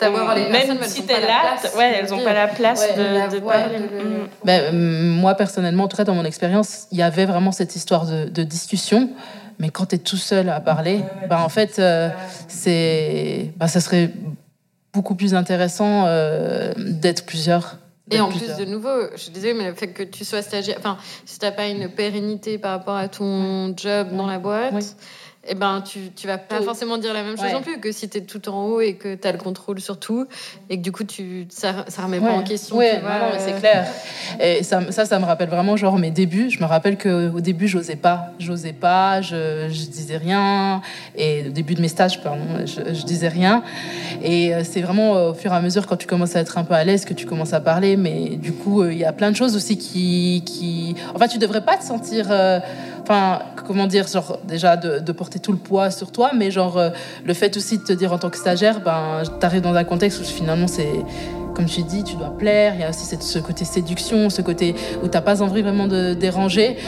même 0.00 0.78
si 0.86 1.04
tu 1.04 1.12
es 1.12 1.20
là, 1.20 1.56
ouais, 1.76 2.00
elles 2.00 2.10
n'ont 2.10 2.22
pas 2.22 2.32
la 2.32 2.48
place 2.48 2.86
de, 2.96 3.38
parler. 3.40 3.78
Mhm. 3.78 4.28
Ben, 4.44 4.74
moi, 4.74 5.34
personnellement, 5.34 5.84
en 5.84 5.88
tout 5.88 5.96
cas, 5.96 6.04
dans 6.04 6.14
mon 6.14 6.24
expérience, 6.24 6.86
il 6.92 6.98
y 6.98 7.02
avait 7.02 7.26
vraiment 7.26 7.52
cette 7.52 7.76
histoire 7.76 8.06
de, 8.06 8.42
discussion. 8.42 9.10
Mais 9.58 9.68
quand 9.68 9.86
tu 9.86 9.96
es 9.96 9.98
tout 9.98 10.16
seul 10.16 10.48
à 10.48 10.60
parler, 10.60 11.00
bah, 11.28 11.42
en 11.44 11.50
fait, 11.50 11.78
euh, 11.78 12.08
c'est, 12.48 13.52
bah, 13.56 13.68
ça 13.68 13.80
serait 13.80 14.10
beaucoup 14.92 15.14
plus 15.14 15.34
intéressant 15.34 16.06
euh, 16.06 16.72
d'être 16.76 17.26
plusieurs 17.26 17.76
et 18.10 18.20
en 18.20 18.28
plus, 18.28 18.56
de 18.56 18.64
nouveau, 18.64 18.88
je 19.12 19.18
suis 19.18 19.30
désolée, 19.30 19.54
mais 19.54 19.68
le 19.68 19.74
fait 19.74 19.88
que 19.88 20.02
tu 20.02 20.24
sois 20.24 20.42
stagiaire, 20.42 20.76
enfin, 20.78 20.98
si 21.24 21.38
tu 21.38 21.44
n'as 21.44 21.52
pas 21.52 21.68
une 21.68 21.88
pérennité 21.88 22.58
par 22.58 22.72
rapport 22.72 22.96
à 22.96 23.08
ton 23.08 23.74
job 23.76 24.08
dans 24.12 24.26
la 24.26 24.38
boîte, 24.38 24.96
eh 25.48 25.54
ben, 25.54 25.80
tu, 25.80 26.10
tu 26.14 26.26
vas 26.26 26.36
pas 26.36 26.60
forcément 26.60 26.98
dire 26.98 27.14
la 27.14 27.22
même 27.22 27.38
chose 27.38 27.50
non 27.50 27.62
plus 27.62 27.80
que 27.80 27.92
si 27.92 28.10
tu 28.10 28.18
es 28.18 28.20
tout 28.20 28.46
en 28.50 28.66
haut 28.66 28.80
et 28.82 28.94
que 28.94 29.14
tu 29.14 29.26
as 29.26 29.32
le 29.32 29.38
contrôle 29.38 29.80
sur 29.80 29.98
tout 29.98 30.26
et 30.68 30.76
que 30.76 30.82
du 30.82 30.92
coup, 30.92 31.04
tu, 31.04 31.46
ça, 31.48 31.86
ça 31.88 32.02
remet 32.02 32.20
pas 32.20 32.32
en 32.32 32.42
question. 32.42 32.76
Oui, 32.76 32.84
c'est 33.38 33.58
clair. 33.58 33.86
Et 34.38 34.62
ça, 34.62 34.92
ça, 34.92 35.06
ça, 35.06 35.18
me 35.18 35.24
rappelle 35.24 35.48
vraiment 35.48 35.76
genre 35.76 35.98
mes 35.98 36.10
débuts. 36.10 36.50
Je 36.50 36.60
me 36.60 36.66
rappelle 36.66 36.98
qu'au 36.98 37.40
début, 37.40 37.68
j'osais 37.68 37.96
pas. 37.96 38.32
J'osais 38.38 38.74
pas, 38.74 39.22
je, 39.22 39.68
je 39.70 39.86
disais 39.86 40.18
rien. 40.18 40.82
Et 41.16 41.46
au 41.48 41.50
début 41.50 41.74
de 41.74 41.80
mes 41.80 41.88
stages, 41.88 42.22
pardon, 42.22 42.66
je, 42.66 42.92
je 42.92 43.04
disais 43.06 43.28
rien. 43.28 43.62
Et 44.22 44.54
euh, 44.54 44.62
c'est 44.62 44.82
vraiment 44.82 45.16
euh, 45.16 45.30
au 45.30 45.34
fur 45.34 45.52
et 45.52 45.56
à 45.56 45.60
mesure, 45.62 45.86
quand 45.86 45.96
tu 45.96 46.06
commences 46.06 46.36
à 46.36 46.40
être 46.40 46.58
un 46.58 46.64
peu 46.64 46.74
à 46.74 46.84
l'aise, 46.84 47.06
que 47.06 47.14
tu 47.14 47.24
commences 47.24 47.54
à 47.54 47.60
parler. 47.60 47.96
Mais 47.96 48.36
du 48.36 48.52
coup, 48.52 48.82
euh, 48.82 48.92
il 48.92 48.98
y 48.98 49.06
a 49.06 49.12
plein 49.12 49.30
de 49.30 49.36
choses 49.36 49.56
aussi 49.56 49.78
qui. 49.78 50.42
qui... 50.44 50.96
Enfin, 51.14 51.28
tu 51.28 51.38
devrais 51.38 51.64
pas 51.64 51.78
te 51.78 51.84
sentir 51.84 52.28
comment 53.66 53.86
dire, 53.86 54.06
genre, 54.06 54.38
déjà 54.44 54.76
de, 54.76 55.12
porter 55.12 55.38
tout 55.38 55.52
le 55.52 55.58
poids 55.58 55.90
sur 55.90 56.12
toi, 56.12 56.30
mais 56.34 56.50
genre, 56.50 56.78
euh, 56.78 56.90
le 57.24 57.34
fait 57.34 57.56
aussi 57.56 57.78
de 57.78 57.82
te 57.82 57.92
dire 57.92 58.12
en 58.12 58.18
tant 58.18 58.30
que 58.30 58.36
stagiaire, 58.36 58.80
ben, 58.80 59.22
t'arrives 59.40 59.62
dans 59.62 59.74
un 59.74 59.84
contexte 59.84 60.20
où 60.20 60.24
finalement 60.24 60.66
c'est 60.68 61.04
comme 61.60 61.68
tu 61.68 61.82
dis, 61.82 62.02
tu 62.04 62.16
dois 62.16 62.30
plaire. 62.30 62.72
Il 62.74 62.80
y 62.80 62.84
a 62.84 62.88
aussi 62.88 63.04
ce 63.20 63.38
côté 63.38 63.66
séduction, 63.66 64.30
ce 64.30 64.40
côté 64.40 64.74
où 65.02 65.08
tu 65.08 65.10
n'as 65.12 65.20
pas 65.20 65.42
envie 65.42 65.60
vraiment 65.60 65.88
de 65.88 66.14
déranger. 66.14 66.78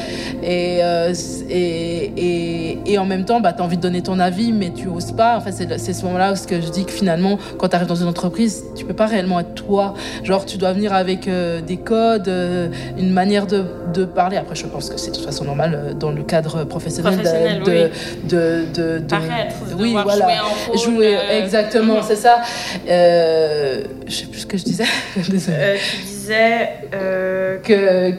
Et, 0.43 0.79
euh, 0.83 1.12
et, 1.51 2.79
et, 2.87 2.99
en 2.99 3.05
même 3.05 3.27
temps, 3.27 3.41
bah, 3.41 3.53
tu 3.53 3.61
as 3.61 3.64
envie 3.66 3.77
de 3.77 3.83
donner 3.83 4.03
ton 4.03 4.18
avis, 4.18 4.51
mais 4.51 4.70
tu 4.70 4.89
oses 4.89 5.12
pas. 5.12 5.37
En 5.37 5.43
fait, 5.43 5.53
c'est 5.53 5.93
ce 5.93 6.05
moment-là 6.07 6.33
où 6.33 6.37
ce 6.37 6.47
que 6.47 6.59
je 6.62 6.70
dis 6.70 6.87
que 6.87 6.91
finalement, 6.91 7.39
quand 7.59 7.68
tu 7.68 7.77
arrives 7.77 7.89
dans 7.89 7.97
une 7.97 8.09
entreprise, 8.09 8.64
tu 8.75 8.87
peux 8.87 8.95
pas 8.95 9.05
réellement 9.05 9.41
être 9.41 9.53
toi. 9.53 9.93
Genre, 10.25 10.47
tu 10.47 10.57
dois 10.57 10.73
venir 10.73 10.95
avec 10.95 11.29
euh, 11.29 11.61
des 11.61 11.77
codes, 11.77 12.29
euh, 12.29 12.68
une 12.97 13.12
manière 13.12 13.47
de, 13.47 13.64
de, 13.93 14.07
parler. 14.07 14.39
Après, 14.39 14.55
je 14.55 14.64
pense 14.64 14.89
que 14.89 14.97
c'est 14.97 15.11
de 15.11 15.16
toute 15.16 15.27
façon 15.27 15.45
normal 15.45 15.97
dans 16.01 16.11
le 16.12 16.23
cadre 16.23 16.64
professionnel, 16.64 17.12
professionnel 17.12 17.62
de, 17.62 17.91
de, 18.27 18.64
de, 18.73 18.99
de, 19.01 19.07
Paraître, 19.07 19.55
oui, 19.79 19.93
voilà. 20.03 20.14
jouer 20.14 20.39
rôle. 20.68 20.79
Jouer, 20.79 21.18
exactement, 21.43 22.01
c'est 22.09 22.16
ça. 22.16 22.41
je 22.87 23.83
sais 24.09 24.27
plus 24.27 24.41
ce 24.41 24.47
que 24.47 24.61
je 25.16 25.30
disais 25.30 25.52
euh, 25.52 25.76
Tu 25.90 25.96
disais 26.04 26.68
euh, 26.94 27.58
que. 27.58 28.12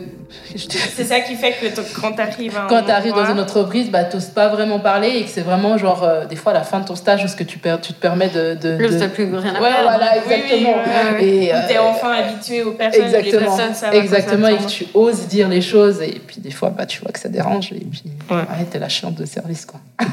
C'est 0.55 1.05
ça 1.05 1.19
qui 1.21 1.36
fait 1.36 1.53
que 1.53 1.99
quand 1.99 2.13
tu 2.13 2.21
arrives 2.21 2.59
Quand 2.69 2.84
tu 2.84 2.91
arrives 2.91 3.13
dans 3.13 3.29
une 3.29 3.39
entreprise, 3.39 3.89
bah, 3.89 4.03
tu 4.03 4.17
pas 4.34 4.49
vraiment 4.49 4.79
parler 4.79 5.09
et 5.09 5.23
que 5.23 5.29
c'est 5.29 5.41
vraiment 5.41 5.77
genre, 5.77 6.03
euh, 6.03 6.25
des 6.25 6.36
fois, 6.36 6.51
à 6.51 6.55
la 6.55 6.63
fin 6.63 6.79
de 6.79 6.86
ton 6.86 6.95
stage, 6.95 7.25
ce 7.25 7.36
que 7.36 7.43
tu, 7.43 7.59
tu 7.59 7.93
te 7.93 7.99
permets 7.99 8.29
de. 8.29 8.55
de, 8.55 8.77
de... 8.77 9.07
plus 9.07 9.36
rien 9.36 9.55
à 9.55 9.61
ouais, 9.61 9.69
voilà, 9.84 10.17
exactement. 10.17 10.75
et 11.19 11.51
tu 11.67 11.73
es 11.73 11.77
enfin 11.77 12.11
habitué 12.11 12.63
aux 12.63 12.71
personnes, 12.71 13.05
exactement, 13.05 13.39
les 13.39 13.45
personnes 13.45 13.73
savent 13.73 13.95
Exactement, 13.95 14.47
et 14.47 14.57
que 14.57 14.67
tu 14.67 14.88
oses 14.93 15.27
dire 15.27 15.49
les 15.49 15.61
choses 15.61 16.01
et 16.01 16.21
puis 16.25 16.38
des 16.39 16.51
fois, 16.51 16.69
bah, 16.69 16.86
tu 16.86 17.01
vois 17.01 17.11
que 17.11 17.19
ça 17.19 17.29
dérange 17.29 17.71
et 17.71 17.79
puis 17.79 18.03
arrête, 18.29 18.69
t'es 18.69 18.79
la 18.79 18.89
chiante 18.89 19.15
de 19.15 19.25
service, 19.25 19.65
quoi. 19.65 19.79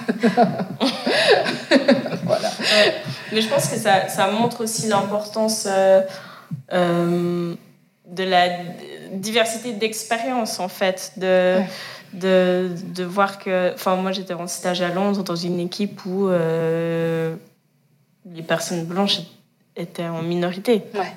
voilà. 2.25 2.51
Mais 3.33 3.41
je 3.41 3.49
pense 3.49 3.69
que 3.69 3.77
ça, 3.77 4.09
ça 4.09 4.29
montre 4.29 4.63
aussi 4.63 4.89
l'importance. 4.89 5.67
Euh, 5.69 6.01
euh, 6.73 7.55
de 8.11 8.25
la 8.25 8.49
diversité 9.13 9.73
d'expérience 9.73 10.61
en 10.61 10.69
fait 10.69 11.13
de, 11.17 11.61
de, 12.13 12.71
de, 12.95 13.05
voir 13.05 13.39
que 13.39 13.73
enfin 13.75 13.97
moi 13.97 14.13
j'étais 14.13 14.35
en 14.35 14.47
stage 14.47 14.83
à 14.83 14.89
Londres 14.89 15.23
dans 15.23 15.37
une 15.37 15.61
équipe 15.61 16.05
où 16.07 16.29
euh, 16.29 17.35
les 18.33 18.43
personnes 18.43 18.85
blanches 18.85 19.21
étaient 19.77 20.09
en 20.09 20.23
minorité 20.23 20.83
ouais. 20.95 21.13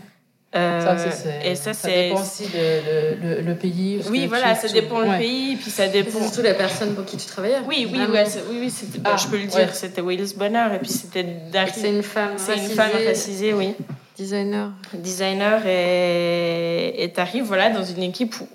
Euh, 0.56 1.10
et 1.44 1.56
ça, 1.56 1.74
ça 1.74 1.88
dépend 1.88 2.22
aussi 2.22 2.46
le, 2.54 3.42
le, 3.42 3.56
pays. 3.56 4.02
Oui, 4.12 4.28
voilà, 4.28 4.54
ça 4.54 4.68
dépend 4.68 5.00
le 5.00 5.18
pays, 5.18 5.56
puis 5.56 5.72
ça 5.72 5.88
dépend. 5.88 6.22
surtout 6.22 6.44
la 6.44 6.54
personne 6.54 6.94
pour 6.94 7.06
qui 7.06 7.18
tu 7.18 7.26
travaillais. 7.26 7.58
Oui, 7.68 7.88
oui, 7.92 7.98
ouais, 7.98 8.26
oui, 8.52 8.58
oui 8.62 8.74
bah, 9.00 9.12
ah, 9.14 9.18
je 9.18 9.28
peux 9.30 9.38
le 9.38 9.48
dire, 9.48 9.74
c'était 9.74 10.02
Willis 10.02 10.36
Bonheur, 10.38 10.74
et 10.74 10.80
puis 10.80 10.92
c'était 10.92 11.26
C'est 11.74 11.90
une 11.90 12.04
femme. 12.04 12.34
C'est 12.38 12.58
une 12.58 12.70
femme 12.70 12.92
racisée, 13.04 13.54
oui. 13.54 13.74
Designer. 14.18 14.72
Designer 14.94 15.62
et 15.66 17.12
tu 17.14 17.20
arrives 17.20 17.46
voilà, 17.46 17.70
dans 17.70 17.84
une 17.84 18.04
équipe 18.04 18.36
où. 18.40 18.48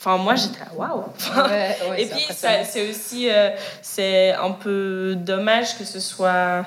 Enfin, 0.00 0.16
moi, 0.16 0.36
j'étais 0.36 0.60
là, 0.60 0.68
waouh! 0.76 1.04
et 1.98 2.06
puis, 2.06 2.26
c'est 2.30 2.88
aussi. 2.88 3.28
Euh, 3.28 3.50
c'est 3.82 4.32
un 4.32 4.52
peu 4.52 5.16
dommage 5.16 5.76
que 5.76 5.84
ce 5.84 5.98
soit. 5.98 6.64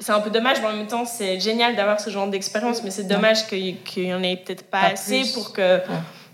C'est 0.00 0.12
un 0.12 0.20
peu 0.20 0.30
dommage, 0.30 0.60
mais 0.60 0.66
en 0.66 0.72
même 0.72 0.88
temps, 0.88 1.04
c'est 1.04 1.38
génial 1.38 1.76
d'avoir 1.76 2.00
ce 2.00 2.10
genre 2.10 2.26
d'expérience, 2.26 2.82
mais 2.82 2.90
c'est 2.90 3.04
dommage 3.04 3.46
qu'il 3.46 3.78
n'y 3.96 4.12
en 4.12 4.22
ait 4.22 4.36
peut-être 4.36 4.64
pas, 4.64 4.80
assez 4.80 5.22
pour 5.32 5.52
que. 5.52 5.80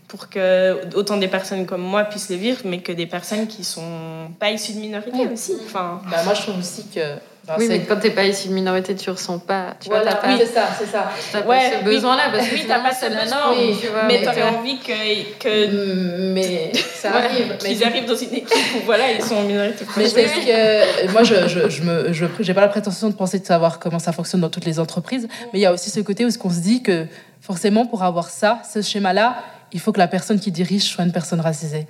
pour 0.09 0.29
que 0.29 0.97
autant 0.97 1.19
des 1.19 1.29
personnes 1.29 1.67
comme 1.67 1.83
moi 1.83 2.05
puissent 2.05 2.31
le 2.31 2.37
vivre, 2.37 2.63
mais 2.65 2.81
que 2.81 2.93
des 2.93 3.07
personnes 3.07 3.47
qui 3.47 3.63
sont 3.63 4.33
pas 4.41 4.51
issues 4.51 4.73
de 4.73 4.81
minorité 4.81 5.29
aussi. 5.29 5.53
Enfin... 5.67 6.01
Bah, 6.11 6.25
moi, 6.25 6.35
je 6.35 6.43
trouve 6.43 6.59
aussi 6.59 6.89
que 6.89 7.17
oui, 7.59 7.67
mais 7.69 7.81
quand 7.81 7.97
t'es 7.97 8.11
pas 8.11 8.25
ici 8.25 8.49
de 8.49 8.55
minorité, 8.55 8.95
tu 8.95 9.11
ressens 9.11 9.39
pas. 9.39 9.75
Tu 9.81 9.89
vois, 9.89 10.01
pas, 10.01 10.21
oui, 10.27 10.35
c'est 10.39 10.47
ça, 10.47 10.69
c'est 10.79 10.87
ça. 10.87 11.11
T'as 11.33 11.43
ouais, 11.43 11.71
pas 11.71 11.79
ce 11.79 11.85
besoin-là 11.85 12.23
parce 12.33 12.49
que 12.49 12.55
oui, 12.55 12.65
t'as 12.67 12.81
pas 12.81 12.93
cette 12.93 13.13
norme. 13.13 13.57
Oui, 13.59 13.77
tu 13.81 13.89
vois, 13.89 14.05
mais 14.05 14.23
t'aurais 14.23 14.43
envie 14.43 14.79
que, 14.79 15.39
que. 15.39 16.33
Mais 16.33 16.73
ça 16.75 17.15
arrive. 17.17 17.57
Qu'ils 17.59 17.85
arrivent 17.85 18.07
dans 18.07 18.17
une 18.17 18.35
équipe 18.35 18.75
où 18.77 18.85
voilà, 18.85 19.11
ils 19.13 19.23
sont 19.23 19.37
en 19.37 19.43
minorité. 19.43 19.85
Mais 19.97 20.07
je 20.07 20.15
que 20.15 21.13
moi, 21.13 21.23
je, 21.23 21.49
je, 21.49 21.69
je 21.69 21.83
me, 21.83 22.13
je, 22.13 22.27
j'ai 22.41 22.55
pas 22.55 22.61
la 22.61 22.69
prétention 22.69 23.09
de 23.09 23.15
penser 23.15 23.39
de 23.39 23.47
savoir 23.47 23.79
comment 23.79 23.99
ça 23.99 24.13
fonctionne 24.13 24.41
dans 24.41 24.51
toutes 24.51 24.67
les 24.67 24.79
entreprises, 24.79 25.29
mais 25.53 25.59
il 25.59 25.63
y 25.63 25.67
a 25.67 25.73
aussi 25.73 25.91
ce 25.91 26.01
côté 26.01 26.25
où 26.25 26.31
ce 26.31 26.39
qu'on 26.39 26.51
se 26.51 26.61
dit 26.61 26.83
que 26.83 27.07
forcément 27.41 27.87
pour 27.87 28.03
avoir 28.03 28.29
ça, 28.29 28.61
ce 28.71 28.83
schéma-là, 28.83 29.37
il 29.73 29.81
faut 29.81 29.93
que 29.93 29.99
la 29.99 30.09
personne 30.09 30.39
qui 30.41 30.51
dirige 30.51 30.83
soit 30.85 31.05
une 31.05 31.13
personne 31.13 31.41
racisée. 31.41 31.87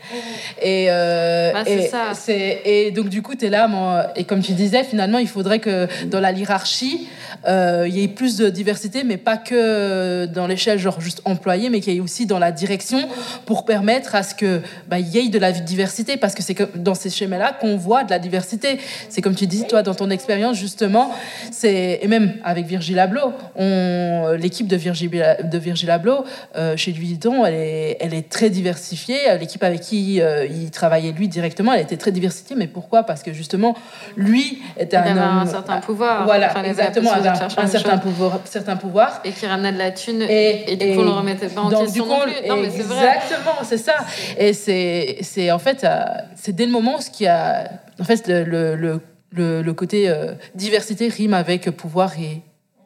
Et, 0.62 0.86
euh, 0.90 1.52
Bah, 1.52 1.62
c'est 1.66 1.72
et, 1.84 1.88
ça. 1.88 2.12
c'est- 2.14 2.60
et 2.64 2.90
donc, 2.90 3.08
du 3.08 3.22
coup, 3.22 3.34
tu 3.34 3.46
es 3.46 3.50
là, 3.50 4.12
et 4.16 4.24
comme 4.24 4.40
tu 4.42 4.52
disais, 4.52 4.84
finalement, 4.84 5.18
il 5.18 5.28
faudrait 5.28 5.58
que 5.60 5.86
dans 6.06 6.20
la 6.20 6.32
hiérarchie, 6.32 7.08
euh, 7.48 7.86
il 7.88 7.96
y 7.96 8.02
ait 8.02 8.08
plus 8.08 8.36
de 8.36 8.48
diversité, 8.50 9.04
mais 9.04 9.16
pas 9.16 9.36
que 9.36 10.26
dans 10.26 10.46
l'échelle, 10.46 10.78
genre 10.78 11.00
juste 11.00 11.22
employé, 11.24 11.70
mais 11.70 11.80
qu'il 11.80 11.94
y 11.94 11.96
ait 11.96 12.00
aussi 12.00 12.26
dans 12.26 12.38
la 12.38 12.52
direction 12.52 13.08
pour 13.46 13.64
permettre 13.64 14.14
à 14.14 14.22
ce 14.22 14.34
que 14.34 14.60
bah, 14.88 14.98
y 14.98 15.18
ait 15.18 15.28
de 15.28 15.38
la 15.38 15.52
diversité, 15.52 16.16
parce 16.16 16.34
que 16.34 16.42
c'est 16.42 16.56
dans 16.76 16.94
ces 16.94 17.10
schémas-là 17.10 17.56
qu'on 17.60 17.76
voit 17.76 18.04
de 18.04 18.10
la 18.10 18.18
diversité. 18.18 18.78
C'est 19.08 19.22
comme 19.22 19.34
tu 19.34 19.46
dis, 19.46 19.66
toi, 19.66 19.82
dans 19.82 19.94
ton 19.94 20.10
expérience, 20.10 20.56
justement, 20.56 21.10
c'est 21.50 22.00
et 22.02 22.08
même 22.08 22.34
avec 22.44 22.66
Virgil 22.66 22.98
Abloh, 22.98 23.32
on 23.56 24.32
l'équipe 24.38 24.66
de 24.66 24.76
Virgil 24.76 25.10
de 25.10 25.58
Virgil 25.58 25.90
Abloh 25.90 26.24
euh, 26.56 26.76
chez 26.76 26.92
Louis 26.92 27.06
Vuitton, 27.08 27.44
elle 27.44 27.54
est 27.54 27.69
elle 28.00 28.14
est 28.14 28.28
très 28.28 28.50
diversifiée. 28.50 29.18
L'équipe 29.38 29.62
avec 29.62 29.80
qui 29.80 30.20
euh, 30.20 30.46
il 30.46 30.70
travaillait 30.70 31.12
lui 31.12 31.28
directement, 31.28 31.72
elle 31.72 31.82
était 31.82 31.96
très 31.96 32.12
diversifiée. 32.12 32.56
Mais 32.56 32.66
pourquoi? 32.66 33.02
Parce 33.04 33.22
que 33.22 33.32
justement, 33.32 33.76
lui 34.16 34.62
était 34.78 34.96
Il 34.96 34.98
un 34.98 35.02
avait 35.02 35.20
homme 35.20 35.38
un 35.38 35.46
certain 35.46 35.78
pouvoir. 35.80 36.24
Voilà, 36.24 36.48
Enfin, 36.50 36.62
exactement, 36.64 37.12
avait 37.12 37.28
un, 37.28 37.34
certain 37.66 37.98
pouvoir, 37.98 38.40
certain 38.44 38.76
pouvoir. 38.76 39.20
Et 39.24 39.32
qui 39.32 39.46
ramenait 39.46 39.72
de 39.72 39.78
la 39.78 39.90
thune. 39.90 40.22
Et- 40.22 40.72
Et, 40.72 40.76
du 40.76 40.86
et- 40.86 40.94
coup, 40.94 41.00
on 41.00 41.04
ne 41.04 41.08
le 41.08 41.14
remettait 41.14 41.48
pas 41.48 41.60
en 41.62 41.70
question 41.70 42.04
coup, 42.04 42.10
non 42.10 42.20
plus. 42.20 42.48
Non, 42.48 42.56
mais 42.56 42.70
c'est 42.70 42.82
vrai. 42.82 43.16
Exactement, 43.16 43.56
c'est 43.64 43.78
ça. 43.78 43.94
Et 44.38 44.52
c'est, 44.52 45.18
en 45.50 45.58
fait, 45.58 45.84
euh, 45.84 46.04
c'est 46.36 46.54
dès 46.54 46.66
le 46.66 46.72
moment 46.72 46.96
où 46.98 47.00
ce 47.00 47.10
qui 47.10 47.26
a, 47.26 47.70
en 48.00 48.04
fait, 48.04 48.26
le, 48.28 48.44
le, 48.44 48.74
le, 48.76 49.00
le- 49.32 49.62
le 49.62 49.72
côté 49.74 50.08
euh, 50.08 50.32
diversité 50.54 51.08
rime 51.08 51.34
avec 51.34 51.70
pouvoir 51.70 52.12
et, 52.18 52.42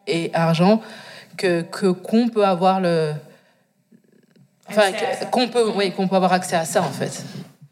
et 0.06 0.30
argent 0.34 0.80
que, 1.36 1.62
que 1.62 1.86
qu'on 1.88 2.28
peut 2.28 2.44
avoir 2.44 2.80
le, 2.80 3.10
enfin, 4.70 4.92
qu'on 5.30 5.48
peut, 5.48 5.70
oui, 5.74 5.92
qu'on 5.92 6.08
peut 6.08 6.16
avoir 6.16 6.32
accès 6.32 6.56
à 6.56 6.64
ça 6.64 6.82
en 6.82 6.90
fait. 6.90 7.22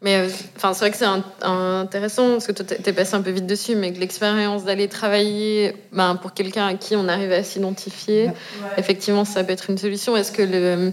Mais 0.01 0.17
euh, 0.17 0.27
enfin, 0.57 0.73
c'est 0.73 0.79
vrai 0.81 0.91
que 0.91 0.97
c'est 0.97 1.05
un- 1.05 1.23
un- 1.43 1.79
intéressant 1.81 2.31
parce 2.31 2.45
que 2.47 2.51
toi, 2.51 2.65
t'es 2.65 2.75
t'es 2.75 2.91
passé 2.91 3.15
un 3.15 3.21
peu 3.21 3.31
vite 3.31 3.45
dessus, 3.47 3.75
mais 3.75 3.93
que 3.93 3.99
l'expérience 3.99 4.65
d'aller 4.65 4.89
travailler 4.89 5.77
ben, 5.93 6.15
pour 6.17 6.33
quelqu'un 6.33 6.67
à 6.67 6.73
qui 6.73 6.95
on 6.97 7.07
arrive 7.07 7.31
à 7.31 7.41
s'identifier, 7.41 8.29
effectivement, 8.77 9.23
ça 9.23 9.45
peut 9.45 9.53
être 9.53 9.69
une 9.69 9.77
solution. 9.77 10.17
Est-ce 10.17 10.31
que 10.33 10.41
le. 10.41 10.91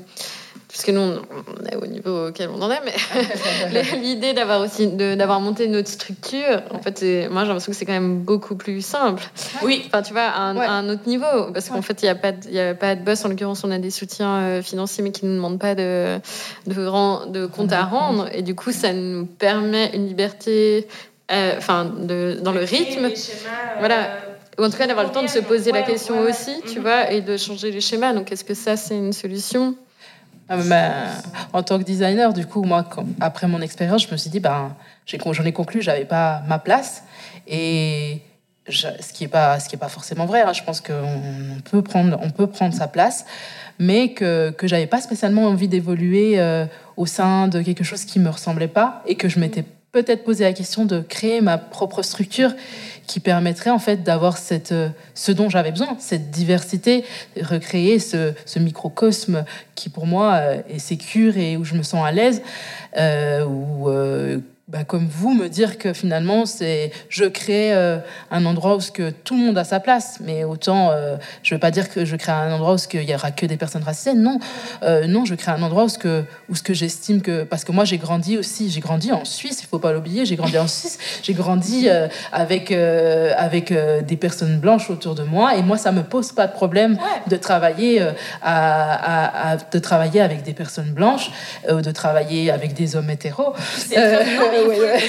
Puisque 0.69 0.91
nous, 0.91 1.01
on 1.01 1.67
est 1.67 1.75
au 1.77 1.87
niveau 1.87 2.29
auquel 2.29 2.49
on 2.49 2.63
en 2.63 2.71
est, 2.71 2.81
mais 2.85 3.83
l'idée 4.01 4.33
d'avoir 4.35 4.61
aussi 4.61 4.87
d'avoir 4.87 5.41
monté 5.41 5.67
notre 5.67 5.89
structure, 5.89 6.63
en 6.73 6.79
fait, 6.79 7.03
moi 7.31 7.43
j'ai 7.43 7.49
l'impression 7.49 7.73
que 7.73 7.77
c'est 7.79 7.85
quand 7.87 7.93
même 7.93 8.21
beaucoup 8.21 8.55
plus 8.55 8.81
simple. 8.85 9.23
Oui. 9.65 9.83
Enfin, 9.87 10.03
tu 10.03 10.13
vois, 10.13 10.23
à 10.23 10.41
un, 10.43 10.57
Ouais. 10.57 10.65
à 10.65 10.73
un 10.73 10.89
autre 10.89 11.07
niveau. 11.09 11.51
Parce 11.53 11.69
qu'en 11.69 11.77
Ouais. 11.77 11.83
fait, 11.83 12.03
il 12.03 12.05
n'y 12.05 12.11
a, 12.11 12.15
pas 12.15 12.33
de- 12.33 12.49
y 12.51 12.61
a 12.61 12.75
pas 12.75 12.95
de 12.95 13.03
boss. 13.03 13.25
En 13.25 13.29
l'occurrence, 13.29 13.65
on 13.65 13.71
a 13.73 13.79
des 13.79 13.91
soutiens 13.91 14.37
euh, 14.43 14.63
financiers, 14.63 15.03
mais 15.03 15.11
qui 15.11 15.25
ne 15.25 15.31
nous 15.31 15.37
demandent 15.37 15.59
pas 15.59 15.75
de, 15.75 16.19
de, 16.69 16.87
rend- 16.87 17.27
de 17.27 17.47
compte 17.47 17.73
à 17.73 17.83
rendre. 17.83 18.29
Et 18.33 18.43
du 18.43 18.55
coup, 18.55 18.71
ça 18.71 18.93
nous 18.93 19.27
permet 19.27 19.91
une 19.95 20.07
liberté 20.07 20.87
euh, 21.33 21.55
enfin, 21.59 21.85
de, 21.85 22.39
dans 22.43 22.53
le 22.53 22.61
rythme. 22.63 23.09
Voilà. 23.81 24.09
Ou 24.59 24.65
en 24.65 24.71
tout 24.71 24.77
cas, 24.77 24.87
d'avoir 24.87 25.07
le 25.07 25.13
temps 25.13 25.23
de 25.23 25.29
se 25.29 25.39
poser 25.41 25.73
la 25.73 25.83
question 25.83 26.17
ouais, 26.19 26.25
ouais. 26.27 26.31
aussi, 26.31 26.61
tu 26.73 26.79
vois, 26.81 27.11
et 27.11 27.23
de 27.23 27.37
changer 27.37 27.71
les 27.73 27.81
schémas. 27.81 28.13
Donc, 28.13 28.31
est-ce 28.31 28.45
que 28.45 28.55
ça, 28.55 28.77
c'est 28.77 28.97
une 28.97 29.13
solution? 29.13 29.75
En 31.53 31.63
tant 31.63 31.79
que 31.79 31.85
designer, 31.85 32.33
du 32.33 32.47
coup, 32.47 32.63
moi, 32.65 32.85
après 33.21 33.47
mon 33.47 33.61
expérience, 33.61 34.07
je 34.07 34.13
me 34.13 34.17
suis 34.17 34.31
dit, 34.31 34.41
ben, 34.41 34.75
j'en 35.07 35.45
ai 35.45 35.53
conclu, 35.53 35.81
j'avais 35.83 36.05
pas 36.05 36.43
ma 36.49 36.59
place. 36.59 37.05
Et 37.47 38.21
ce 38.69 39.13
qui 39.13 39.25
est 39.25 39.29
pas, 39.29 39.59
pas 39.79 39.89
forcément 39.89 40.27
vrai. 40.27 40.43
hein. 40.43 40.53
Je 40.53 40.63
pense 40.63 40.81
qu'on 40.81 41.61
peut 41.65 41.83
prendre 41.83 42.75
sa 42.75 42.89
place, 42.89 43.25
mais 43.79 44.13
que 44.13 44.51
que 44.51 44.67
j'avais 44.67 44.87
pas 44.87 45.01
spécialement 45.01 45.45
envie 45.47 45.69
d'évoluer 45.69 46.39
euh, 46.39 46.67
au 46.97 47.07
sein 47.07 47.49
de 47.49 47.63
quelque 47.63 47.85
chose 47.85 48.05
qui 48.05 48.19
me 48.21 48.29
ressemblait 48.29 48.69
pas, 48.69 49.03
et 49.07 49.15
que 49.17 49.29
je 49.29 49.41
m'étais 49.41 49.65
peut-être 49.93 50.25
posé 50.25 50.45
la 50.45 50.53
question 50.53 50.85
de 50.85 51.01
créer 51.01 51.41
ma 51.41 51.59
propre 51.59 52.03
structure 52.03 52.53
qui 53.07 53.19
permettrait 53.19 53.71
en 53.71 53.81
fait 53.81 54.05
d'avoir 54.05 54.39
euh, 54.71 54.89
ce 55.15 55.33
dont 55.33 55.49
j'avais 55.49 55.73
besoin, 55.73 55.97
cette 55.99 56.31
diversité, 56.31 57.05
recréer 57.41 57.99
ce, 57.99 58.33
microcosme 58.59 59.45
qui 59.75 59.89
pour 59.89 60.07
moi 60.07 60.35
euh, 60.35 60.63
est 60.69 60.79
sécure 60.79 61.37
et 61.37 61.57
où 61.57 61.65
je 61.65 61.75
me 61.75 61.83
sens 61.83 62.07
à 62.07 62.13
l'aise, 62.13 62.43
euh, 62.97 64.39
bah, 64.71 64.85
comme 64.85 65.09
vous 65.11 65.35
me 65.35 65.49
dire 65.49 65.79
que 65.79 65.93
finalement 65.93 66.47
c'est 66.47 66.93
je 67.09 67.25
crée 67.25 67.75
euh, 67.75 67.99
un 68.31 68.47
endroit 68.47 68.77
où 68.77 68.81
ce 68.81 68.93
que 68.93 69.11
tout 69.11 69.37
le 69.37 69.45
monde 69.45 69.59
a 69.59 69.65
sa 69.65 69.81
place, 69.81 70.19
mais 70.21 70.45
autant 70.45 70.91
euh, 70.93 71.17
je 71.43 71.55
veux 71.55 71.59
pas 71.61 71.73
dire 71.73 71.91
que 71.91 72.05
je 72.05 72.15
crée 72.15 72.31
un 72.33 72.53
endroit 72.53 72.75
où 72.75 72.79
ce 72.79 72.87
qu'il 72.87 73.03
y 73.03 73.15
aura 73.15 73.33
que 73.33 73.47
des 73.47 73.57
personnes 73.57 73.83
racisées, 73.83 74.15
non, 74.15 74.39
Euh, 74.83 75.07
non, 75.09 75.25
je 75.25 75.35
crée 75.35 75.51
un 75.51 75.63
endroit 75.63 75.85
où 75.85 75.89
ce 75.89 75.99
que 75.99 76.25
où 76.49 76.55
ce 76.55 76.63
que 76.63 76.73
j'estime 76.73 77.21
que 77.21 77.43
parce 77.43 77.65
que 77.65 77.73
moi 77.73 77.85
j'ai 77.85 77.99
grandi 77.99 78.39
aussi, 78.39 78.71
j'ai 78.71 78.81
grandi 78.81 79.11
en 79.13 79.25
Suisse, 79.25 79.59
il 79.63 79.67
faut 79.67 79.81
pas 79.81 79.93
l'oublier, 79.93 80.25
j'ai 80.25 80.37
grandi 80.37 80.57
en 80.59 80.69
Suisse, 80.69 80.99
j'ai 81.23 81.35
grandi 81.35 81.89
avec 82.33 82.71
avec 82.71 83.73
des 84.11 84.17
personnes 84.17 84.59
blanches 84.61 84.89
autour 84.91 85.15
de 85.17 85.25
moi. 85.25 85.57
Et 85.57 85.63
moi 85.63 85.79
ça 85.79 85.91
me 85.91 86.03
pose 86.05 86.31
pas 86.33 86.47
de 86.47 86.53
problème 86.53 86.97
de 87.29 87.37
travailler 87.37 88.01
à, 88.01 88.13
à- 88.43 89.53
à- 89.53 89.57
de 89.57 89.79
travailler 89.81 90.21
avec 90.21 90.43
des 90.45 90.53
personnes 90.55 90.93
blanches, 90.93 91.31
de 91.69 91.91
travailler 91.91 92.51
avec 92.53 92.73
des 92.75 92.95
hommes 92.97 93.11
hétéros. 93.11 93.53
Ouais, 94.69 94.81
ouais. 94.81 95.01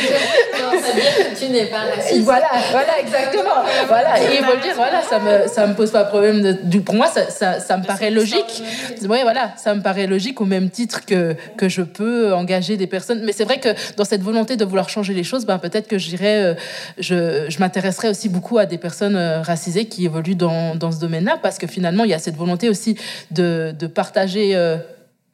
C'est-à-dire 0.83 1.33
que 1.33 1.39
tu 1.39 1.51
n'es 1.51 1.65
pas 1.65 1.83
raciste. 1.95 2.21
Voilà, 2.21 2.49
voilà, 2.71 2.99
exactement. 2.99 3.63
Voilà, 3.87 4.19
et 4.21 4.37
il 4.39 4.43
faut 4.43 4.55
le 4.55 4.61
dire, 4.61 4.73
voilà, 4.75 5.01
ça 5.01 5.19
me, 5.19 5.47
ça 5.47 5.67
me 5.67 5.73
pose 5.73 5.91
pas 5.91 6.03
de 6.03 6.09
problème. 6.09 6.41
De, 6.41 6.51
du, 6.63 6.81
pour 6.81 6.95
moi, 6.95 7.07
ça, 7.07 7.29
ça, 7.29 7.59
ça 7.59 7.77
me 7.77 7.83
paraît 7.85 8.09
logique. 8.11 8.63
Oui, 9.03 9.19
voilà, 9.23 9.51
ça 9.57 9.73
me 9.73 9.81
paraît 9.81 10.07
logique 10.07 10.41
au 10.41 10.45
même 10.45 10.69
titre 10.69 11.05
que, 11.05 11.35
que 11.57 11.69
je 11.69 11.81
peux 11.81 12.33
engager 12.33 12.77
des 12.77 12.87
personnes. 12.87 13.21
Mais 13.23 13.31
c'est 13.31 13.43
vrai 13.43 13.59
que 13.59 13.69
dans 13.97 14.05
cette 14.05 14.21
volonté 14.21 14.57
de 14.57 14.65
vouloir 14.65 14.89
changer 14.89 15.13
les 15.13 15.23
choses, 15.23 15.45
ben, 15.45 15.57
peut-être 15.59 15.87
que 15.87 15.97
j'irais, 15.97 16.43
euh, 16.43 16.53
je, 16.97 17.45
je 17.49 17.59
m'intéresserais 17.59 18.09
aussi 18.09 18.29
beaucoup 18.29 18.57
à 18.57 18.65
des 18.65 18.77
personnes 18.77 19.15
euh, 19.15 19.41
racisées 19.41 19.85
qui 19.85 20.05
évoluent 20.05 20.35
dans, 20.35 20.75
dans 20.75 20.91
ce 20.91 20.99
domaine-là, 20.99 21.37
parce 21.41 21.57
que 21.57 21.67
finalement, 21.67 22.03
il 22.03 22.09
y 22.09 22.13
a 22.13 22.19
cette 22.19 22.37
volonté 22.37 22.69
aussi 22.69 22.97
de, 23.31 23.73
de 23.77 23.87
partager. 23.87 24.55
euh, 24.55 24.77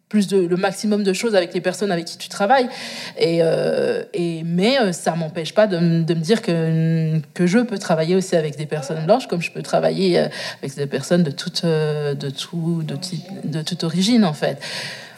plus 0.10 0.28
de 0.28 0.38
le 0.38 0.56
maximum 0.56 1.04
de 1.04 1.14
choses 1.14 1.36
avec 1.36 1.54
les 1.54 1.62
personnes 1.62 1.92
avec 1.92 2.06
qui 2.06 2.18
tu 2.18 2.30
travailles. 2.30 2.70
Et, 3.18 3.40
euh, 3.42 4.04
mais 4.46 4.80
euh, 4.80 4.92
ça 4.92 5.16
m'empêche 5.16 5.54
pas 5.54 5.68
de, 5.68 5.78
me 5.78 6.04
dire 6.04 6.42
que 6.42 7.20
que 7.34 7.46
je 7.46 7.60
peux 7.60 7.78
travailler 7.78 8.16
aussi 8.16 8.36
avec 8.36 8.58
des 8.58 8.66
personnes 8.66 9.06
blanches 9.06 9.28
comme 9.28 9.42
je 9.42 9.52
peux 9.52 9.62
travailler 9.62 10.20
euh, 10.20 10.28
avec 10.62 10.76
des 10.76 10.88
personnes 10.88 11.24
de 11.24 11.32
toute 11.32 11.66
de 11.66 12.30
tout 12.30 12.84
de 13.44 13.62
toute 13.62 13.84
origine 13.84 14.24
en 14.24 14.34
fait 14.34 14.60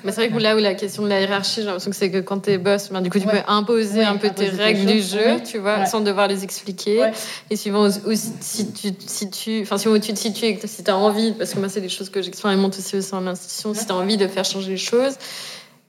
Mais 0.04 0.12
c'est 0.12 0.28
vrai 0.28 0.30
que 0.36 0.42
là 0.42 0.56
où 0.56 0.60
la 0.60 0.76
question 0.76 1.04
de 1.04 1.10
la 1.10 1.20
hiérarchie, 1.22 1.56
j'ai 1.62 1.64
l'impression 1.66 1.92
que 1.92 1.96
c'est 1.98 2.10
que 2.10 2.20
quand 2.20 2.40
t'es 2.40 2.58
boss, 2.58 2.90
ben, 2.90 3.02
du 3.02 3.10
coup, 3.10 3.20
tu 3.20 3.26
Ouais. 3.28 3.42
peux 3.44 3.52
imposer 3.52 4.00
Ouais, 4.00 4.06
un 4.06 4.16
peu 4.18 4.30
tes 4.30 4.46
imposer 4.46 4.52
tes 4.58 4.64
règles 4.64 4.86
du 4.86 5.02
jeu, 5.02 5.34
Ouais. 5.36 5.44
tu 5.44 5.58
vois, 5.58 5.86
sans 5.86 6.00
devoir 6.02 6.28
les 6.28 6.44
expliquer. 6.44 7.12
Et 7.50 7.56
suivant 7.56 7.86
où, 7.88 7.92
où 8.10 8.14
si, 8.16 8.32
si 8.40 8.72
tu 8.72 8.94
te 8.94 9.10
situes, 9.10 9.62
enfin, 9.64 9.78
suivant 9.78 9.96
où 9.96 10.00
tu 10.00 10.14
te 10.14 10.20
situes 10.20 10.46
et 10.46 10.56
que 10.58 10.68
si 10.68 10.84
t'as 10.84 10.94
envie, 10.94 11.34
parce 11.34 11.54
que 11.54 11.60
moi, 11.60 11.70
c'est 11.70 11.82
des 11.82 11.90
choses 11.90 12.10
que 12.10 12.22
j'expérimente 12.22 12.78
aussi 12.78 12.96
au 12.96 13.02
sein 13.02 13.20
de 13.22 13.26
l'institution, 13.26 13.74
si 13.74 13.86
t'as 13.86 13.94
envie 13.96 14.18
de 14.18 14.28
faire 14.28 14.46
changer 14.46 14.72
les 14.72 14.78
choses, 14.78 15.16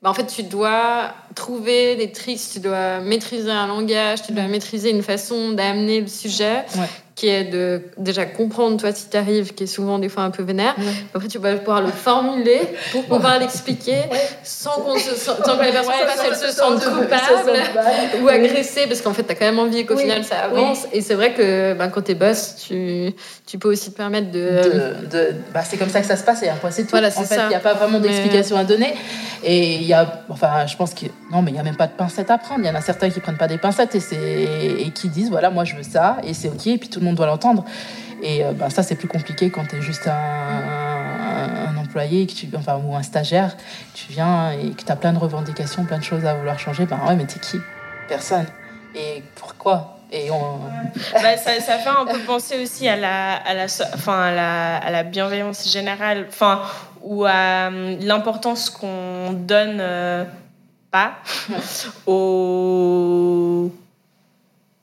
ben, 0.02 0.10
en 0.10 0.14
fait, 0.14 0.26
tu 0.26 0.42
dois 0.42 1.12
trouver 1.34 1.94
des 1.96 2.10
tricks, 2.10 2.40
tu 2.52 2.58
dois 2.60 3.00
maîtriser 3.00 3.50
un 3.50 3.66
langage, 3.66 4.22
tu 4.22 4.32
dois 4.32 4.44
maîtriser 4.48 4.90
une 4.90 5.02
façon 5.02 5.52
d'amener 5.52 6.00
le 6.00 6.06
sujet 6.08 6.64
Ouais. 6.76 6.86
Qui 7.20 7.28
est 7.28 7.44
de 7.44 7.82
déjà 7.98 8.24
comprendre, 8.24 8.78
toi, 8.80 8.92
si 8.92 9.10
t'arrives, 9.10 9.52
qui 9.52 9.64
est 9.64 9.66
souvent 9.66 9.98
des 9.98 10.08
fois 10.08 10.22
un 10.22 10.30
peu 10.30 10.42
vénère. 10.42 10.74
Ouais. 10.78 10.84
Après, 11.14 11.28
tu 11.28 11.36
vas 11.38 11.54
pouvoir 11.56 11.82
le 11.82 11.88
formuler 11.90 12.60
pour 12.92 13.04
pouvoir 13.04 13.38
l'expliquer 13.38 13.96
sans, 14.42 14.70
qu'on 14.80 14.96
se 14.96 15.14
sente- 15.14 15.44
sans 15.44 15.56
que 15.58 15.60
Ouais, 15.60 15.70
sans- 15.72 16.24
elles 16.24 16.34
se 16.34 16.56
sans- 16.56 16.72
coupables 16.72 17.20
sans- 17.20 18.22
ou 18.22 18.28
agressées, 18.28 18.86
parce 18.86 19.02
qu'en 19.02 19.12
fait, 19.12 19.24
tu 19.24 19.32
as 19.32 19.34
quand 19.34 19.44
même 19.44 19.58
envie 19.58 19.84
qu'au 19.84 19.96
Oui. 19.96 20.02
final, 20.04 20.24
ça 20.24 20.36
avance. 20.44 20.86
Et 20.94 21.02
c'est 21.02 21.12
vrai 21.14 21.34
que 21.34 21.74
ben, 21.74 21.88
quand 21.90 22.00
tu 22.02 22.12
es 22.12 22.14
boss, 22.14 22.56
tu, 22.66 23.12
tu 23.46 23.58
peux 23.58 23.68
aussi 23.68 23.90
te 23.92 23.96
permettre 23.98 24.30
de... 24.30 24.38
de, 24.40 25.06
de- 25.10 25.34
bah, 25.52 25.60
c'est 25.62 25.76
comme 25.76 25.90
ça 25.90 26.00
que 26.00 26.06
ça 26.06 26.16
se 26.16 26.24
passe 26.24 26.42
et 26.42 26.48
après 26.48 26.70
c'est 26.70 26.84
tout. 26.84 26.90
Voilà, 26.92 27.08
en 27.08 27.10
c'est 27.10 27.26
fait, 27.26 27.34
ça. 27.36 27.44
il 27.44 27.48
n'y 27.50 27.54
a 27.54 27.60
pas 27.60 27.74
vraiment 27.74 27.98
Mais- 28.00 28.08
d'explication 28.08 28.56
à 28.56 28.64
donner. 28.64 28.94
Et 29.42 29.76
il 29.76 29.84
y 29.84 29.94
a, 29.94 30.22
enfin, 30.28 30.66
je 30.66 30.76
pense 30.76 30.92
que 30.92 31.06
non, 31.32 31.40
mais 31.40 31.50
il 31.50 31.56
y 31.56 31.60
a 31.60 31.62
même 31.62 31.76
pas 31.76 31.86
de 31.86 31.92
pincettes 31.92 32.30
à 32.30 32.36
prendre. 32.36 32.60
Il 32.62 32.66
y 32.66 32.70
en 32.70 32.74
a 32.74 32.82
certains 32.82 33.08
qui 33.08 33.20
prennent 33.20 33.38
pas 33.38 33.48
des 33.48 33.56
pincettes 33.56 33.94
et 33.94 34.00
c'est 34.00 34.16
et 34.20 34.90
qui 34.94 35.08
disent 35.08 35.30
voilà, 35.30 35.48
moi 35.48 35.64
je 35.64 35.74
veux 35.76 35.82
ça 35.82 36.18
et 36.26 36.34
c'est 36.34 36.48
ok. 36.48 36.66
Et 36.66 36.76
puis 36.78 36.88
tout 36.90 37.00
le 37.00 37.06
monde 37.06 37.09
doit 37.12 37.26
l'entendre. 37.26 37.64
Et 38.22 38.44
euh, 38.44 38.52
bah, 38.52 38.70
ça 38.70 38.82
c'est 38.82 38.96
plus 38.96 39.08
compliqué 39.08 39.50
quand 39.50 39.66
tu 39.66 39.76
es 39.76 39.82
juste 39.82 40.06
un, 40.06 40.12
un, 40.12 41.68
un 41.68 41.76
employé, 41.76 42.26
que 42.26 42.32
tu, 42.32 42.48
enfin 42.56 42.80
ou 42.84 42.94
un 42.94 43.02
stagiaire, 43.02 43.56
tu 43.94 44.12
viens 44.12 44.52
et 44.52 44.70
que 44.70 44.82
tu 44.82 44.92
as 44.92 44.96
plein 44.96 45.12
de 45.12 45.18
revendications, 45.18 45.84
plein 45.84 45.98
de 45.98 46.04
choses 46.04 46.24
à 46.24 46.34
vouloir 46.34 46.58
changer. 46.58 46.86
Ben 46.86 47.00
ouais, 47.06 47.16
mais 47.16 47.24
t'es 47.24 47.40
qui? 47.40 47.58
Personne. 48.08 48.46
Et 48.94 49.22
pourquoi? 49.36 49.96
Et 50.12 50.30
on, 50.30 50.58
Bah, 51.14 51.36
ça, 51.36 51.60
ça 51.60 51.78
fait 51.78 51.88
un 51.88 52.04
peu 52.04 52.18
penser 52.20 52.60
aussi 52.60 52.88
à 52.88 52.96
la, 52.96 53.34
à 53.36 53.54
la, 53.54 53.66
enfin, 53.94 54.20
à 54.20 54.32
la, 54.32 54.76
à 54.76 54.90
la 54.90 55.02
bienveillance 55.04 55.70
générale, 55.70 56.26
enfin, 56.28 56.62
ou 57.02 57.24
à 57.24 57.68
hum, 57.68 57.98
l'importance 58.00 58.70
qu'on 58.70 59.32
donne 59.32 59.78
euh, 59.80 60.24
pas 60.90 61.12
au, 62.06 63.70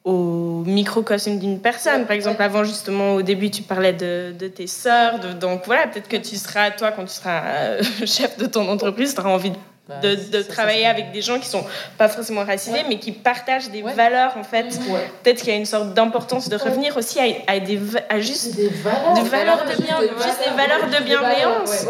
au 0.08 0.64
microcosme 0.66 1.38
d'une 1.38 1.60
personne. 1.60 2.06
Par 2.06 2.16
exemple, 2.16 2.42
avant, 2.42 2.64
justement, 2.64 3.16
au 3.16 3.22
début, 3.22 3.50
tu 3.52 3.62
parlais 3.62 3.94
de, 3.94 4.34
de 4.38 4.48
tes 4.48 4.68
sœurs. 4.68 5.20
de- 5.20 5.34
donc 5.34 5.64
voilà, 5.66 5.88
peut-être 5.88 6.08
que 6.08 6.18
tu 6.18 6.36
seras, 6.38 6.72
toi, 6.72 6.92
quand 6.92 7.04
tu 7.06 7.14
seras 7.14 7.42
euh, 7.46 7.82
chef 8.06 8.38
de 8.38 8.46
ton 8.46 8.68
entreprise, 8.70 9.14
tu 9.14 9.20
auras 9.20 9.32
envie 9.32 9.52
de 9.52 9.58
Bah, 9.90 9.96
de, 10.02 10.16
ça, 10.16 10.38
de 10.38 10.42
ça, 10.44 10.52
travailler 10.52 10.84
ça. 10.84 10.90
avec 10.90 11.12
des 11.12 11.22
gens 11.22 11.40
qui 11.40 11.48
sont 11.48 11.64
pas 11.98 12.08
forcément 12.10 12.44
racisés, 12.46 12.78
Ouais. 12.80 12.86
mais 12.90 13.00
qui 13.00 13.12
partagent 13.14 13.70
des 13.70 13.82
Ouais. 13.84 13.94
valeurs, 13.94 14.34
en 14.38 14.44
fait. 14.44 14.66
Ouais. 14.90 15.10
Peut-être 15.24 15.40
qu'il 15.40 15.50
y 15.50 15.56
a 15.56 15.60
une 15.60 15.66
sorte 15.66 15.94
d'importance 15.94 16.50
de 16.50 16.58
revenir 16.58 16.96
aussi 16.98 17.20
à, 17.20 17.26
à 17.54 17.60
des, 17.60 17.80
à 18.10 18.20
juste 18.20 18.56
Des 18.56 18.68
valeurs. 18.70 19.14
Des 19.14 19.30
valeurs 19.30 19.64
de 19.66 19.82
bien- 19.82 20.02
juste 20.26 20.40
des 20.46 20.56
valeurs 20.56 20.88
de 20.88 21.04
bienveillance. 21.06 21.86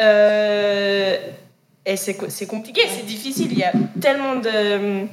Euh, 0.00 1.16
et 1.84 1.96
c'est 1.96 2.46
compliqué, 2.46 2.82
c'est 2.88 3.06
difficile. 3.06 3.48
Il 3.52 3.58
y 3.58 3.64
a 3.64 3.72
tellement 4.00 4.36
de, 4.36 5.06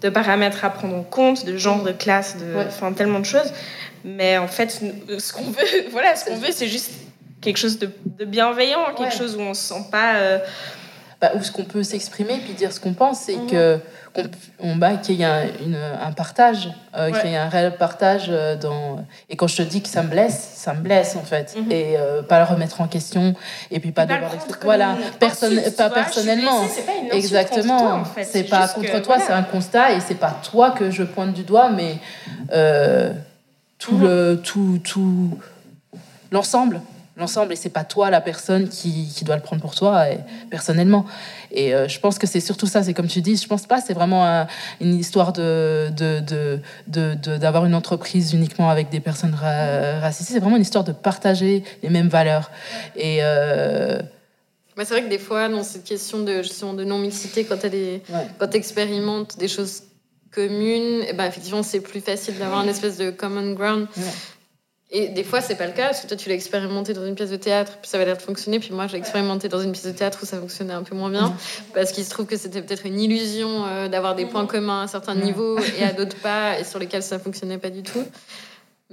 de 0.00 0.08
paramètres 0.08 0.64
à 0.64 0.70
prendre 0.70 0.96
en 0.96 1.02
compte, 1.02 1.44
de 1.44 1.56
genre, 1.56 1.82
de 1.82 1.92
classe, 1.92 2.36
de, 2.38 2.54
Ouais. 2.56 2.64
enfin 2.68 2.92
tellement 2.92 3.18
de 3.20 3.26
choses. 3.26 3.52
Mais 4.04 4.38
en 4.38 4.48
fait, 4.48 4.80
nous- 4.82 5.18
ce 5.20 5.32
qu'on 5.32 5.44
veut, 5.44 5.64
voilà, 5.90 6.16
ce 6.16 6.24
qu'on 6.24 6.36
veut, 6.36 6.52
c'est 6.52 6.68
juste 6.68 6.90
quelque 7.40 7.58
chose 7.58 7.78
de, 7.78 7.90
de 8.18 8.24
bienveillant, 8.24 8.84
quelque 8.96 9.00
Ouais. 9.02 9.10
chose 9.10 9.36
où 9.36 9.40
on 9.40 9.54
se 9.54 9.62
sent 9.74 9.84
pas. 9.90 10.14
euh, 10.16 10.38
Bah, 11.20 11.32
où 11.34 11.42
ce 11.42 11.52
qu'on 11.52 11.64
peut 11.64 11.82
s'exprimer 11.82 12.38
puis 12.38 12.54
dire 12.54 12.72
ce 12.72 12.80
qu'on 12.80 12.94
pense, 12.94 13.20
c'est 13.20 13.36
Mhm. 13.36 13.46
que 13.50 13.78
qu'on- 14.14 14.22
on, 14.58 14.76
bah, 14.76 14.96
qu'il 14.96 15.16
y 15.16 15.22
ait 15.22 15.26
un, 15.26 15.42
une- 15.64 15.76
un 15.76 16.12
partage, 16.12 16.70
euh, 16.96 17.10
Ouais. 17.10 17.20
qu'il 17.20 17.30
y 17.30 17.34
ait 17.34 17.36
un 17.36 17.48
réel 17.50 17.76
partage 17.76 18.26
euh, 18.30 18.56
dans. 18.56 19.04
Et 19.28 19.36
quand 19.36 19.46
je 19.46 19.56
te 19.58 19.62
dis 19.62 19.82
que 19.82 19.88
ça 19.90 20.02
me 20.02 20.08
blesse, 20.08 20.52
ça 20.54 20.72
me 20.72 20.80
blesse 20.80 21.16
en 21.16 21.20
fait, 21.22 21.54
Mhm. 21.58 21.70
et 21.70 21.96
euh, 21.98 22.22
pas 22.22 22.38
le 22.38 22.46
remettre 22.46 22.80
en 22.80 22.88
question, 22.88 23.34
et 23.70 23.80
puis 23.80 23.92
pas 23.92 24.06
pas 24.06 24.14
devoir 24.14 24.32
Voilà, 24.62 24.96
personne, 25.18 25.58
insulte, 25.58 25.76
pas 25.76 25.88
vois, 25.88 25.94
personnellement. 25.96 26.60
blessée, 26.60 26.74
c'est 26.76 26.86
pas 26.86 26.92
une 26.92 27.04
insulte 27.06 27.14
Exactement. 27.24 27.78
toi, 27.78 27.94
en 27.96 28.04
fait. 28.06 28.24
C'est 28.24 28.44
pas 28.44 28.66
contre 28.68 28.86
que, 28.90 28.96
toi, 28.96 29.16
voilà. 29.16 29.24
c'est 29.26 29.32
un 29.34 29.42
constat 29.42 29.92
et 29.92 30.00
c'est 30.00 30.14
pas 30.14 30.34
toi 30.50 30.70
que 30.70 30.90
je 30.90 31.02
pointe 31.02 31.34
du 31.34 31.42
doigt, 31.42 31.68
mais 31.70 31.98
tout 33.78 33.94
Mhm. 33.96 34.02
le 34.02 34.40
tout 34.42 34.80
tout 34.82 35.38
l'ensemble, 36.32 36.80
l'ensemble 37.20 37.52
et 37.52 37.56
c'est 37.56 37.68
pas 37.70 37.84
toi 37.84 38.10
la 38.10 38.20
personne 38.20 38.68
qui, 38.68 39.06
qui 39.14 39.24
doit 39.24 39.36
le 39.36 39.42
prendre 39.42 39.62
pour 39.62 39.74
toi 39.74 40.08
et, 40.10 40.18
personnellement. 40.50 41.06
Et 41.52 41.74
euh, 41.74 41.86
je 41.88 42.00
pense 42.00 42.18
que 42.18 42.26
c'est 42.26 42.40
surtout 42.40 42.66
ça. 42.66 42.82
C'est 42.82 42.94
comme 42.94 43.06
tu 43.08 43.20
dis, 43.20 43.36
je 43.36 43.46
pense 43.46 43.66
pas. 43.66 43.80
C'est 43.80 43.94
vraiment 43.94 44.24
un- 44.26 44.46
une 44.80 44.94
histoire 44.98 45.32
de 45.32 45.90
d'avoir 47.38 47.64
une 47.66 47.74
entreprise 47.74 48.32
uniquement 48.32 48.70
avec 48.70 48.90
des 48.90 49.00
personnes 49.00 49.34
ra- 49.34 50.00
racisées. 50.00 50.34
C'est 50.34 50.40
vraiment 50.40 50.56
une 50.56 50.62
histoire 50.62 50.84
de 50.84 50.92
partager 50.92 51.62
les 51.82 51.90
mêmes 51.90 52.08
valeurs 52.08 52.50
et 52.96 53.18
euh, 53.22 54.00
Bah, 54.76 54.84
c'est 54.84 54.94
vrai 54.94 55.02
que 55.04 55.08
des 55.10 55.18
fois, 55.18 55.48
dans 55.48 55.62
cette 55.62 55.84
question 55.84 56.20
de, 56.20 56.42
justement, 56.42 56.72
de 56.74 56.84
non-mixité, 56.84 57.44
quand 57.44 57.62
elle 57.64 57.74
est, 57.74 58.02
Ouais. 58.08 58.26
quand 58.38 58.48
tu 58.48 58.56
expérimentes 58.56 59.36
des 59.38 59.48
choses 59.48 59.82
communes, 60.30 61.02
eh 61.08 61.12
ben, 61.12 61.26
effectivement, 61.26 61.62
c'est 61.62 61.80
plus 61.80 62.00
facile 62.00 62.38
d'avoir 62.38 62.62
une 62.62 62.68
espèce 62.70 62.96
de 62.96 63.10
common 63.10 63.52
ground. 63.52 63.88
Ouais. 63.96 64.02
Et 64.92 65.06
des 65.08 65.22
fois, 65.22 65.40
c'est 65.40 65.54
pas 65.54 65.66
le 65.66 65.72
cas, 65.72 65.86
parce 65.86 66.00
que 66.00 66.08
toi, 66.08 66.16
tu 66.16 66.28
l'as 66.28 66.34
expérimenté 66.34 66.92
dans 66.94 67.06
une 67.06 67.14
pièce 67.14 67.30
de 67.30 67.36
théâtre, 67.36 67.78
puis 67.80 67.88
ça 67.88 67.96
va 67.96 68.04
l'air 68.04 68.16
de 68.16 68.22
fonctionner, 68.22 68.58
puis 68.58 68.72
moi, 68.72 68.88
j'ai 68.88 68.96
expérimenté 68.96 69.48
dans 69.48 69.60
une 69.60 69.70
pièce 69.70 69.86
de 69.86 69.92
théâtre 69.92 70.18
où 70.22 70.26
ça 70.26 70.36
fonctionnait 70.38 70.72
un 70.72 70.82
peu 70.82 70.96
moins 70.96 71.10
bien, 71.10 71.32
parce 71.74 71.92
qu'il 71.92 72.04
se 72.04 72.10
trouve 72.10 72.26
que 72.26 72.36
c'était 72.36 72.60
peut-être 72.60 72.86
une 72.86 72.98
illusion 73.00 73.66
euh, 73.66 73.86
d'avoir 73.88 74.16
des 74.16 74.26
points 74.26 74.46
communs 74.46 74.80
à 74.80 74.82
un 74.82 74.86
certain 74.88 75.14
Ouais. 75.16 75.24
niveau 75.24 75.58
et 75.78 75.84
à 75.84 75.92
d'autres 75.92 76.16
pas, 76.16 76.58
et 76.58 76.64
sur 76.64 76.80
lesquels 76.80 77.04
ça 77.04 77.20
fonctionnait 77.20 77.58
pas 77.58 77.70
du 77.70 77.82
tout. 77.84 78.02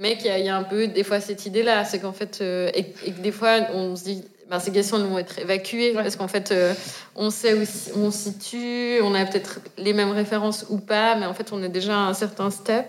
Mais 0.00 0.16
qu'il 0.16 0.26
y, 0.26 0.30
a- 0.30 0.38
il 0.38 0.44
y 0.46 0.48
a 0.48 0.56
un 0.56 0.62
peu, 0.62 0.86
des 0.86 1.02
fois, 1.02 1.18
cette 1.18 1.44
idée-là, 1.46 1.84
c'est 1.84 1.98
qu'en 1.98 2.12
fait, 2.12 2.38
euh, 2.42 2.70
et, 2.74 2.94
et 3.04 3.10
que 3.10 3.20
des 3.20 3.32
fois, 3.32 3.58
on 3.74 3.96
se 3.96 4.04
dit, 4.04 4.24
ben, 4.50 4.58
ces 4.60 4.70
questions 4.72 4.98
vont 4.98 5.18
être 5.18 5.38
évacuées, 5.38 5.94
Ouais. 5.94 6.02
parce 6.02 6.16
qu'en 6.16 6.28
fait, 6.28 6.52
euh, 6.52 6.72
on 7.16 7.30
sait 7.30 7.54
où 7.54 7.58
où 7.96 8.00
on 8.04 8.10
se 8.10 8.30
situe, 8.30 9.00
on 9.02 9.14
a 9.14 9.24
peut-être 9.26 9.60
les 9.76 9.92
mêmes 9.92 10.10
références 10.10 10.64
ou 10.70 10.78
pas, 10.78 11.16
mais 11.16 11.26
en 11.26 11.34
fait, 11.34 11.52
on 11.52 11.62
est 11.62 11.68
déjà 11.68 11.94
à 11.94 12.00
un 12.08 12.14
certain 12.14 12.50
step, 12.50 12.86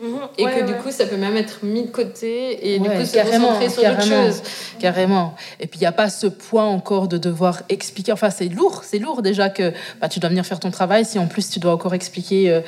Mhm. 0.00 0.08
et 0.38 0.44
Ouais, 0.44 0.60
que 0.60 0.66
du 0.66 0.74
coup, 0.74 0.90
ça 0.90 1.06
peut 1.06 1.16
même 1.16 1.36
être 1.36 1.64
mis 1.64 1.82
de 1.82 1.90
côté, 1.90 2.74
et 2.74 2.78
du 2.78 2.88
coup, 2.88 3.04
se 3.04 3.12
carrément, 3.12 3.48
concentrer 3.48 3.68
sur 3.68 3.82
autre 3.90 4.02
chose. 4.02 4.42
Carrément. 4.80 5.34
Et 5.60 5.66
puis 5.66 5.78
il 5.78 5.82
n'y 5.82 5.86
a 5.86 5.92
pas 5.92 6.08
ce 6.10 6.26
poids 6.26 6.64
encore 6.64 7.08
de 7.08 7.18
devoir 7.18 7.62
expliquer. 7.68 8.12
Enfin, 8.12 8.30
c'est 8.30 8.48
lourd, 8.48 8.82
c'est 8.84 8.98
lourd 8.98 9.22
déjà 9.22 9.48
que 9.48 9.72
bah, 10.00 10.08
tu 10.08 10.18
dois 10.18 10.28
venir 10.30 10.44
faire 10.46 10.58
ton 10.60 10.70
travail. 10.70 11.04
Si 11.04 11.18
en 11.18 11.26
plus 11.26 11.48
tu 11.50 11.58
dois 11.60 11.72
encore 11.72 11.94
expliquer 11.94 12.50
euh, 12.50 12.60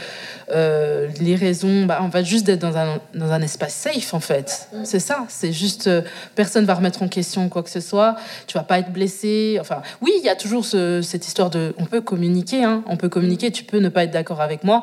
euh, 0.51 1.09
les 1.21 1.35
raisons, 1.35 1.87
bah, 1.87 1.99
on 2.03 2.09
va 2.09 2.23
juste 2.23 2.49
être 2.49 2.61
dans 2.61 2.77
un, 2.77 3.01
dans 3.15 3.33
un 3.33 3.43
espace 3.43 3.75
safe 3.75 4.15
en 4.15 4.21
fait. 4.21 4.69
Mm. 4.73 4.85
C'est 4.85 5.01
ça. 5.01 5.25
C'est 5.29 5.53
juste 5.53 5.91
personne 6.35 6.65
va 6.66 6.75
remettre 6.75 7.03
en 7.03 7.09
question 7.09 7.49
quoi 7.49 7.62
que 7.62 7.71
ce 7.71 7.81
soit. 7.81 8.16
Tu 8.47 8.56
vas 8.59 8.65
pas 8.65 8.78
être 8.78 8.93
blessé. 8.93 9.59
Enfin, 9.61 9.82
oui, 10.01 10.12
il 10.19 10.24
y 10.24 10.28
a 10.28 10.36
toujours 10.36 10.65
ce- 10.65 11.02
cette 11.02 11.27
histoire 11.27 11.51
de. 11.51 11.74
On 11.78 11.85
peut 11.86 12.01
communiquer, 12.01 12.65
hein. 12.65 12.82
on 12.86 12.97
peut 12.97 13.09
communiquer. 13.09 13.51
Tu 13.51 13.65
peux 13.65 13.78
ne 13.78 13.89
pas 13.89 14.05
être 14.05 14.11
d'accord 14.11 14.40
avec 14.40 14.65
moi. 14.65 14.82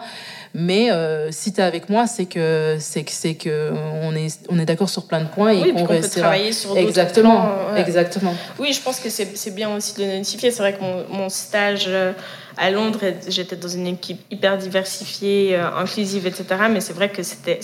Mais 0.53 0.91
euh, 0.91 1.32
si 1.32 1.53
tu 1.53 1.61
es 1.61 1.64
avec 1.64 1.90
moi, 1.90 2.07
c'est 2.07 2.26
que 2.26 2.76
c'est 2.80 3.03
que 3.03 3.11
c'est 3.11 3.36
que 3.36 3.72
on 4.03 4.14
est 4.15 4.40
on 4.49 4.60
est 4.60 4.65
d'accord 4.65 4.90
sur 4.90 5.06
plein 5.06 5.22
de 5.22 5.28
points 5.30 5.52
et 5.52 5.61
Oui, 5.61 5.73
qu'on 5.73 5.86
peut 5.86 6.02
travailler 6.02 6.52
sur 6.52 6.78
Exactement, 6.78 7.41
plans, 7.41 7.73
ouais. 7.76 7.82
exactement. 7.82 8.34
Oui, 8.60 8.73
je 8.73 8.82
pense 8.82 8.99
que 8.99 9.10
c'est 9.10 9.38
c'est 9.38 9.56
bien 9.56 9.73
aussi 9.73 9.94
de 9.95 10.03
le 10.03 10.18
notifier. 10.18 10.52
C'est 10.52 10.60
vrai 10.61 10.73
que 10.73 10.82
mon, 10.82 11.06
mon 11.10 11.30
stage 11.30 11.86
euh, 11.88 12.11
à 12.57 12.69
Londres, 12.69 12.99
j'étais 13.30 13.56
dans 13.56 13.69
une 13.69 13.88
équipe 13.88 14.19
hyper 14.30 14.57
diversifiée, 14.57 15.56
euh, 15.56 15.68
inclusive, 15.78 16.28
etc. 16.28 16.44
Mais 16.69 16.82
c'est 16.82 16.94
vrai 16.94 17.10
que 17.10 17.23
c'était 17.23 17.60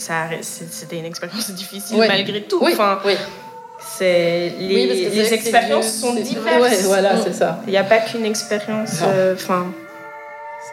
une 0.94 1.06
expérience 1.06 1.52
difficile 1.56 1.98
malgré 1.98 2.42
tout. 2.44 2.60
Oui, 2.62 2.72
Enfin, 2.74 3.00
oui. 3.06 3.14
C'est 3.98 4.54
les, 4.60 5.10
Oui, 5.12 5.20
expériences 5.32 5.92
sont 5.94 6.14
diverses. 6.14 6.62
Ouais, 6.62 6.78
voilà, 6.86 7.14
Mm. 7.16 7.22
c'est 7.26 7.34
ça. 7.34 7.62
Il 7.68 7.72
n'y 7.72 7.78
a 7.78 7.84
pas 7.84 7.98
qu'une 8.00 8.26
expérience. 8.26 9.00
Euh, 9.04 9.34
Enfin, 9.36 9.68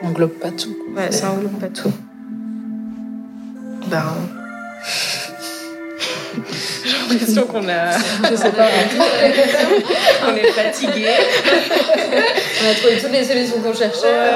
Ça 0.01 0.07
englobe 0.09 0.33
pas 0.41 0.51
tout. 0.51 0.77
ouais, 0.97 1.13
ça 1.13 1.31
englobe 1.31 1.59
pas 1.61 1.69
tout. 1.69 1.93
Ben. 3.87 4.03
J'ai 6.85 7.15
l'impression 7.15 7.43
qu'on 7.47 7.69
a, 7.69 7.93
Je 8.31 8.37
sais 8.37 8.51
pas. 8.51 8.67
on 10.29 10.37
est 10.37 10.51
fatigué. 10.53 11.09
On 12.63 12.71
a 12.71 12.75
trouvé 12.75 12.99
toutes 13.01 13.13
les 13.13 13.25
solutions 13.25 13.61
qu'on 13.63 13.75
cherchait. 13.75 14.31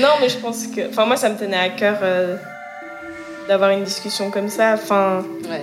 Non, 0.00 0.08
mais 0.20 0.28
je 0.28 0.36
pense 0.38 0.66
que. 0.68 0.88
Enfin, 0.88 1.04
moi, 1.06 1.16
ça 1.16 1.28
me 1.28 1.36
tenait 1.36 1.58
à 1.58 1.68
cœur 1.68 1.98
euh, 2.02 2.36
d'avoir 3.48 3.70
une 3.70 3.84
discussion 3.84 4.30
comme 4.30 4.48
ça. 4.48 4.74
Enfin, 4.74 5.24
Ouais. 5.48 5.62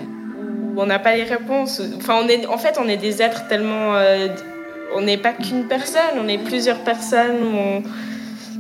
Où 0.78 0.82
on 0.82 0.86
n'a 0.86 0.99
pas 0.99 1.16
les 1.16 1.24
réponses. 1.24 1.82
Enfin, 1.98 2.20
on 2.24 2.28
est, 2.30 2.45
en 2.45 2.58
fait, 2.58 2.78
on 2.80 2.88
est 2.88 2.98
des 2.98 3.22
êtres 3.22 3.48
tellement. 3.48 3.95
euh, 3.95 4.28
on 4.95 5.02
n'est 5.02 5.18
pas 5.18 5.34
qu'une 5.34 5.68
personne, 5.68 6.16
on 6.24 6.28
est 6.28 6.38
plusieurs 6.38 6.80
personnes. 6.80 7.44
on- 7.44 7.84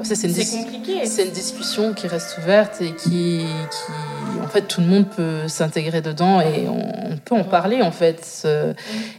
C'est 0.03 0.27
compliqué. 0.63 1.05
c'est 1.07 1.23
une 1.25 1.31
discussion 1.31 1.93
qui 1.93 2.07
reste 2.07 2.37
ouverte 2.37 2.81
et 2.81 2.91
qui, 2.91 3.39
qui, 3.71 4.39
en 4.43 4.47
fait, 4.47 4.61
tout 4.61 4.79
le 4.81 4.85
monde 4.87 5.07
peut 5.09 5.47
s'intégrer 5.47 6.01
dedans 6.01 6.39
et 6.39 6.67
on, 6.67 7.13
on 7.13 7.17
peut 7.17 7.33
en 7.35 7.43
parler, 7.43 7.81
en 7.81 7.91
fait. 7.91 8.23
Ce- 8.23 8.73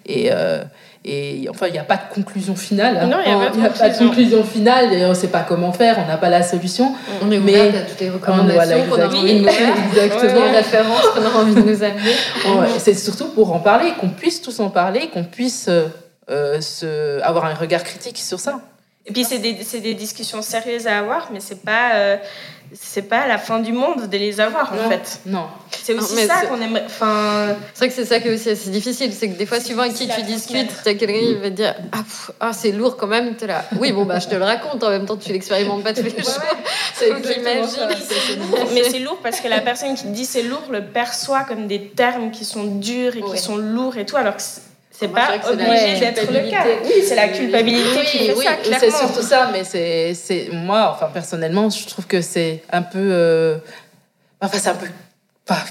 Et, 0.06 0.30
euh, 0.32 0.62
et 1.04 1.46
enfin, 1.48 1.66
il 1.68 1.72
n'y 1.72 1.78
a 1.78 1.84
pas 1.84 1.96
de 1.96 2.12
conclusion 2.14 2.54
finale. 2.56 2.98
hein. 3.00 3.06
Non, 3.06 3.16
il 3.24 3.30
y 3.30 3.34
a 3.34 3.38
pas 3.38 3.48
de 3.50 3.54
Il 3.56 3.60
n'y 3.60 3.66
a 3.66 3.70
pas 3.70 3.88
de 3.88 3.98
conclusion. 3.98 4.44
finale 4.44 4.92
et 4.92 5.04
on 5.06 5.10
ne 5.10 5.14
sait 5.14 5.28
pas 5.28 5.40
comment 5.40 5.72
faire, 5.72 5.96
on 6.04 6.06
n'a 6.08 6.16
pas 6.16 6.28
la 6.28 6.42
solution. 6.42 6.92
On 7.22 7.30
est 7.30 7.38
Mais- 7.38 7.52
ouvert 7.68 7.74
à 7.82 7.84
toutes 7.84 8.00
les 8.00 8.10
recommandations 8.10 8.54
Voilà, 8.56 8.74
qu'on 8.84 8.92
a 8.94 9.04
exactement. 9.06 9.20
envie 9.22 9.34
de 9.34 9.38
nous 9.40 9.48
faire, 9.48 9.74
Exactement. 9.92 10.44
les 10.44 10.50
références 10.56 11.06
qu'on 11.14 11.24
a 11.24 11.40
envie 11.42 11.54
de 11.54 11.60
nous 11.62 11.82
amener. 11.82 12.10
Ouais, 12.60 12.68
c'est 12.78 12.94
surtout 12.94 13.28
pour 13.28 13.52
en 13.54 13.60
parler, 13.60 13.92
qu'on 14.00 14.08
puisse 14.10 14.42
tous 14.42 14.58
en 14.60 14.70
parler, 14.70 15.08
qu'on 15.12 15.24
puisse 15.24 15.66
euh, 15.68 15.86
euh, 16.30 16.60
se, 16.60 17.22
avoir 17.22 17.44
un 17.46 17.54
regard 17.54 17.84
critique 17.84 18.18
sur 18.18 18.38
ça. 18.40 18.60
Et 19.06 19.12
puis, 19.12 19.24
c'est 19.24 19.38
des, 19.38 19.56
c'est 19.64 19.80
des 19.80 19.94
discussions 19.94 20.42
sérieuses 20.42 20.86
à 20.86 20.98
avoir, 20.98 21.30
mais 21.32 21.40
c'est 21.40 21.62
pas. 21.64 21.94
euh, 21.94 22.16
c'est 22.74 23.02
pas 23.08 23.26
la 23.26 23.38
fin 23.38 23.60
du 23.60 23.72
monde 23.72 24.08
de 24.08 24.16
les 24.18 24.40
avoir, 24.40 24.72
en 24.72 24.76
Non. 24.76 24.90
fait. 24.90 25.20
Non. 25.26 25.46
C'est 25.70 25.94
aussi 25.94 26.26
ça 26.26 26.34
c'est- 26.40 26.46
qu'on 26.48 26.60
aimerait. 26.60 26.84
Enfin. 26.86 27.56
C'est 27.74 27.78
vrai 27.78 27.88
que 27.88 27.94
c'est 27.94 28.04
ça 28.04 28.20
qui 28.20 28.28
est 28.28 28.34
aussi 28.34 28.50
assez 28.50 28.70
difficile, 28.70 29.12
c'est 29.12 29.28
que 29.30 29.38
des 29.38 29.46
fois, 29.46 29.60
suivant 29.60 29.82
avec 29.82 29.94
qui 29.94 30.08
tu 30.08 30.22
discutes, 30.22 30.70
t'as 30.84 30.94
quelqu'un 30.94 31.18
qui 31.20 31.34
va 31.36 31.50
te 31.50 31.54
dire 31.56 31.74
Ah, 31.92 31.98
pff, 31.98 32.30
ah, 32.40 32.52
c'est 32.52 32.72
lourd 32.72 32.96
quand 32.96 33.06
même, 33.06 33.36
t'es 33.36 33.46
là. 33.46 33.64
Oui, 33.78 33.92
bon, 33.92 34.04
bah, 34.04 34.18
je 34.18 34.28
te 34.28 34.34
le 34.34 34.44
raconte, 34.44 34.82
en 34.84 34.90
même 34.90 35.06
temps, 35.06 35.16
tu 35.16 35.32
l'expérimentes 35.32 35.82
pas 35.84 35.92
tous 35.94 36.02
les 36.02 36.10
jours. 36.10 36.40
C'est. 36.94 37.10
Mais 38.74 38.84
c'est 38.90 38.98
lourd 38.98 39.18
parce 39.22 39.40
que 39.40 39.48
la 39.48 39.60
personne 39.60 39.94
qui 39.94 40.06
dit 40.08 40.24
c'est 40.24 40.42
lourd 40.42 40.64
le 40.70 40.84
perçoit 40.84 41.40
comme 41.44 41.66
des 41.66 41.88
termes 41.88 42.30
qui 42.30 42.44
sont 42.44 42.64
durs 42.64 43.16
et 43.16 43.20
qui 43.22 43.30
Ouais. 43.30 43.36
sont 43.36 43.56
lourds 43.56 43.96
et 43.96 44.04
tout, 44.06 44.16
alors 44.16 44.36
que 44.36 44.42
c'est- 44.98 45.06
c'est 45.06 45.12
pas 45.12 45.28
c'est 45.42 45.50
obligé 45.52 46.00
d'être 46.00 46.32
le 46.32 46.50
cas. 46.50 46.64
Oui, 46.84 47.02
c'est 47.06 47.14
la 47.16 47.28
culpabilité 47.28 48.04
qui 48.04 48.18
fait 48.26 48.34
oui, 48.36 48.44
ça, 48.44 48.56
c'est 48.62 48.70
clairement. 48.88 48.98
surtout 48.98 49.22
ça, 49.22 49.50
mais 49.52 49.64
c'est, 49.64 50.14
c'est 50.14 50.48
moi, 50.52 50.92
enfin 50.94 51.10
personnellement, 51.12 51.70
je 51.70 51.86
trouve 51.86 52.06
que 52.06 52.20
c'est 52.20 52.62
un 52.72 52.82
peu, 52.82 52.98
euh, 52.98 53.58
enfin 54.40 54.58
c'est 54.58 54.70
un 54.70 54.74
peu, 54.74 54.86
pas- 55.46 55.64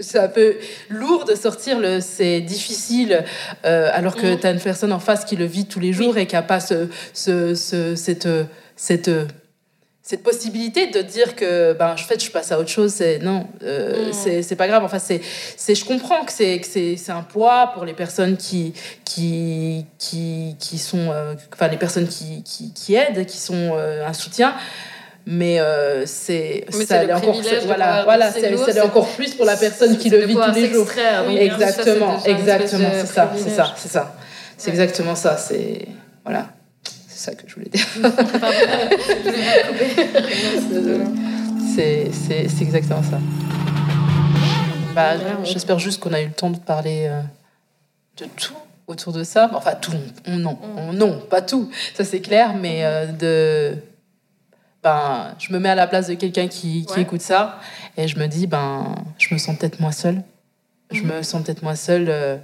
c'est 0.00 0.18
un 0.18 0.28
peu 0.28 0.56
lourd 0.90 1.24
de 1.24 1.34
sortir 1.34 1.78
le, 1.78 2.00
c'est 2.00 2.40
difficile, 2.40 3.24
euh, 3.64 3.90
alors 3.92 4.14
que 4.14 4.26
Mhm. 4.26 4.40
tu 4.40 4.46
as 4.46 4.50
une 4.50 4.60
personne 4.60 4.92
en 4.92 4.98
face 5.00 5.24
qui 5.24 5.36
le 5.36 5.46
vit 5.46 5.66
tous 5.66 5.80
les 5.80 5.92
jours 5.92 6.18
et 6.18 6.26
qui 6.26 6.36
a 6.36 6.42
pas 6.42 6.60
ce, 6.60 6.88
ce, 7.12 7.54
ce- 7.54 7.94
cette, 7.96 8.28
cette 8.76 9.10
cette 10.06 10.22
possibilité 10.22 10.88
de 10.88 11.00
dire 11.00 11.34
que 11.34 11.72
ben 11.72 11.94
en 11.94 11.96
fait 11.96 12.22
je 12.22 12.30
passe 12.30 12.52
à 12.52 12.58
autre 12.60 12.68
chose 12.68 12.92
c'est 12.92 13.18
non 13.20 13.46
euh, 13.62 14.10
Mm. 14.10 14.42
c'est 14.42 14.56
pas 14.56 14.68
grave 14.68 14.84
enfin 14.84 14.98
c'est 14.98 15.22
c'est 15.56 15.74
je 15.74 15.84
comprends 15.86 16.24
que 16.26 16.32
c'est 16.32 16.60
c'est 16.62 17.10
un 17.10 17.22
poids 17.22 17.70
pour 17.74 17.86
les 17.86 17.94
personnes 17.94 18.36
qui 18.36 18.74
qui 19.06 19.86
qui 19.98 20.56
qui 20.60 20.76
sont 20.76 21.10
euh, 21.10 21.34
enfin 21.54 21.68
les 21.68 21.78
personnes 21.78 22.06
qui, 22.06 22.42
qui 22.42 22.72
qui 22.74 22.94
aident 22.94 23.24
qui 23.24 23.38
sont 23.38 23.72
euh, 23.76 24.06
un 24.06 24.12
soutien 24.12 24.54
mais 25.26 25.58
euh, 25.58 26.04
c'est 26.04 26.66
ça 26.86 27.02
l'est 27.02 27.14
encore 27.14 27.40
voilà 27.64 28.04
voilà 28.04 28.30
c'est 28.30 28.80
encore 28.82 29.08
plus 29.08 29.34
pour 29.34 29.46
la 29.46 29.56
personne 29.56 29.96
qui 29.96 30.10
le 30.10 30.18
vit 30.26 30.34
tous 30.34 30.52
les 30.54 30.70
jours 30.70 30.86
oui, 31.26 31.48
sûr, 31.48 31.56
ça, 31.56 31.64
exactement 31.64 32.22
exactement 32.26 32.90
c'est 32.92 33.06
ça 33.06 33.32
c'est 33.36 33.50
ça 33.50 33.74
c'est 33.74 33.88
ça 33.88 34.14
c'est 34.58 34.66
Ouais. 34.70 34.70
exactement 34.74 35.14
ça 35.14 35.38
c'est 35.38 35.88
voilà 36.24 36.48
ça 37.24 37.34
que 37.34 37.48
je 37.48 37.54
voulais 37.54 37.70
dire. 37.70 37.86
c'est 41.74 42.62
exactement 42.62 43.02
ça. 43.02 43.18
Bah, 44.94 45.14
J'espère 45.44 45.78
juste 45.78 46.00
qu'on 46.00 46.12
a 46.12 46.20
eu 46.20 46.26
le 46.26 46.32
temps 46.32 46.50
de 46.50 46.58
parler 46.58 47.06
euh, 47.08 47.22
de 48.18 48.26
tout 48.36 48.54
autour 48.86 49.12
de 49.12 49.24
ça. 49.24 49.50
Enfin, 49.54 49.74
tout, 49.74 49.92
non, 50.28 50.58
mm. 50.76 50.96
non, 50.96 51.20
pas 51.30 51.42
tout, 51.42 51.70
ça 51.94 52.04
c'est 52.04 52.20
clair, 52.20 52.54
mais 52.54 52.84
euh, 52.84 53.06
de. 53.06 53.76
Ben, 54.82 55.34
je 55.38 55.52
me 55.52 55.58
mets 55.58 55.70
à 55.70 55.74
la 55.74 55.86
place 55.86 56.08
de 56.08 56.14
quelqu'un 56.14 56.46
qui, 56.46 56.84
qui 56.84 57.00
écoute 57.00 57.22
ça 57.22 57.58
et 57.96 58.06
je 58.06 58.18
me 58.18 58.26
dis, 58.26 58.46
ben, 58.46 58.94
je 59.16 59.32
me 59.32 59.38
sens 59.38 59.56
peut-être 59.56 59.80
moins 59.80 59.92
seule. 59.92 60.22
Je 60.92 61.02
mm. 61.02 61.06
me 61.06 61.22
sens 61.22 61.42
peut-être 61.42 61.62
moins 61.62 61.74
seule 61.74 62.06
euh, 62.08 62.36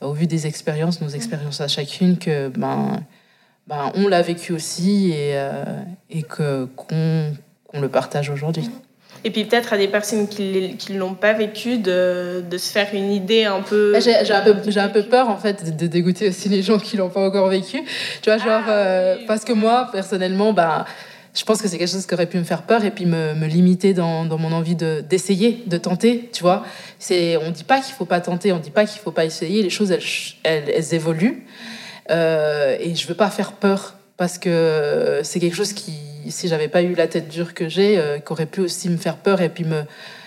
au 0.00 0.12
vu 0.12 0.26
des 0.26 0.46
expériences, 0.46 1.00
nos 1.00 1.08
expériences 1.08 1.60
à 1.60 1.68
chacune, 1.68 2.18
que 2.18 2.48
ben, 2.48 3.00
ben 3.66 3.92
on 3.94 4.08
l'a 4.08 4.22
vécu 4.22 4.52
aussi 4.52 5.12
et, 5.12 5.34
et 6.10 6.22
que 6.22 6.66
qu'on 6.76 7.80
le 7.80 7.88
partage 7.88 8.30
aujourd'hui. 8.30 8.70
Et 9.26 9.30
puis 9.30 9.44
peut-être 9.46 9.72
à 9.72 9.78
des 9.78 9.88
personnes 9.88 10.28
qui 10.28 10.76
ne 10.90 10.98
l'ont 10.98 11.14
pas 11.14 11.32
vécu, 11.32 11.78
de, 11.78 12.44
de, 12.48 12.58
se 12.58 12.70
faire 12.70 12.88
une 12.92 13.10
idée 13.10 13.44
un 13.44 13.62
peu... 13.62 13.98
J'ai 13.98 14.14
un 14.14 14.42
peu, 14.42 14.54
un 14.76 14.88
peu 14.88 15.02
peur 15.02 15.30
en 15.30 15.38
fait 15.38 15.76
de 15.76 15.86
dégoûter 15.86 16.28
aussi 16.28 16.50
les 16.50 16.62
gens 16.62 16.78
qui 16.78 16.98
l'ont 16.98 17.08
pas 17.08 17.26
encore 17.26 17.48
vécu. 17.48 17.82
Tu 18.20 18.30
vois, 18.30 18.36
genre, 18.36 18.62
ah, 18.66 18.70
euh, 18.70 19.16
parce 19.26 19.44
que 19.46 19.54
moi, 19.54 19.88
personnellement, 19.90 20.52
bah, 20.52 20.84
je 21.34 21.42
pense 21.42 21.62
que 21.62 21.68
c'est 21.68 21.78
quelque 21.78 21.90
chose 21.90 22.04
qui 22.04 22.12
aurait 22.12 22.26
pu 22.26 22.36
me 22.36 22.44
faire 22.44 22.62
peur 22.62 22.84
et 22.84 22.90
puis 22.90 23.06
me, 23.06 23.32
me 23.32 23.46
limiter 23.46 23.94
dans, 23.94 24.26
dans, 24.26 24.36
mon 24.36 24.52
envie 24.52 24.76
d'essayer, 24.76 25.62
de, 25.66 25.78
tenter, 25.78 26.28
tu 26.30 26.42
vois. 26.42 26.62
On 27.10 27.14
ne 27.14 27.50
dit 27.50 27.64
pas 27.64 27.80
qu'il 27.80 27.94
faut 27.94 28.04
pas 28.04 28.20
tenter, 28.20 28.52
on 28.52 28.58
ne 28.58 28.62
dit 28.62 28.70
pas 28.70 28.84
qu'il 28.84 29.00
faut 29.00 29.10
pas 29.10 29.24
essayer, 29.24 29.62
les 29.62 29.70
choses, 29.70 29.90
elles, 29.90 30.02
elles, 30.42 30.68
elles 30.68 30.94
évoluent. 30.94 31.46
Euh, 32.10 32.76
et 32.80 32.94
je 32.94 33.06
veux 33.06 33.14
pas 33.14 33.30
faire 33.30 33.52
peur 33.52 33.94
parce 34.16 34.38
que 34.38 35.20
c'est 35.22 35.40
quelque 35.40 35.56
chose 35.56 35.72
qui, 35.72 35.92
si 36.30 36.48
j'avais 36.48 36.68
pas 36.68 36.82
eu 36.82 36.94
la 36.94 37.06
tête 37.06 37.28
dure 37.28 37.54
que 37.54 37.68
j'ai, 37.68 37.98
euh, 37.98 38.18
qui 38.18 38.32
aurait 38.32 38.46
pu 38.46 38.60
aussi 38.60 38.88
me 38.88 38.96
faire 38.96 39.16
peur 39.16 39.40
et 39.40 39.48
puis 39.48 39.64
me 39.64 39.82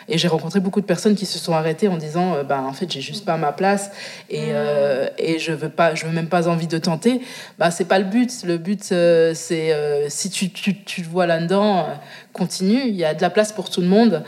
et 0.09 0.17
j'ai 0.17 0.29
rencontré 0.29 0.61
beaucoup 0.61 0.79
de 0.79 0.85
personnes 0.85 1.15
qui 1.15 1.25
se 1.25 1.37
sont 1.37 1.51
arrêtées 1.51 1.89
en 1.89 1.97
disant 1.97 2.35
euh, 2.35 2.43
bah 2.43 2.63
en 2.65 2.71
fait 2.71 2.89
j'ai 2.89 3.01
juste 3.01 3.25
pas 3.25 3.35
ma 3.35 3.51
place 3.51 3.91
et, 4.29 4.51
euh, 4.51 5.09
et 5.17 5.37
je 5.37 5.51
veux 5.51 5.67
pas 5.67 5.95
je 5.95 6.05
veux 6.05 6.13
même 6.13 6.29
pas 6.29 6.47
envie 6.47 6.67
de 6.67 6.77
tenter. 6.77 7.21
Bah 7.59 7.71
c'est 7.71 7.85
pas 7.85 7.99
le 7.99 8.05
but. 8.05 8.31
Le 8.45 8.57
but 8.57 8.83
c'est 8.83 9.73
si 10.07 10.29
tu, 10.29 10.49
tu, 10.49 10.81
tu 10.83 11.01
te 11.01 11.09
vois 11.09 11.25
là 11.25 11.39
dedans 11.39 11.87
continue. 12.31 12.83
Il 12.87 12.95
y 12.95 13.03
a 13.03 13.13
de 13.13 13.21
la 13.21 13.29
place 13.29 13.51
pour 13.51 13.69
tout 13.69 13.81
le 13.81 13.87
monde 13.87 14.23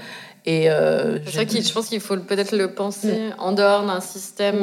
et 0.45 0.67
c'est 1.25 1.31
ça 1.31 1.45
qui 1.45 1.61
je 1.61 1.71
pense 1.71 1.87
qu'il 1.87 2.01
faut 2.01 2.17
peut-être 2.17 2.55
le 2.55 2.73
penser 2.73 3.29
en 3.37 3.53
dehors 3.53 3.85
d'un 3.85 4.01
système 4.01 4.59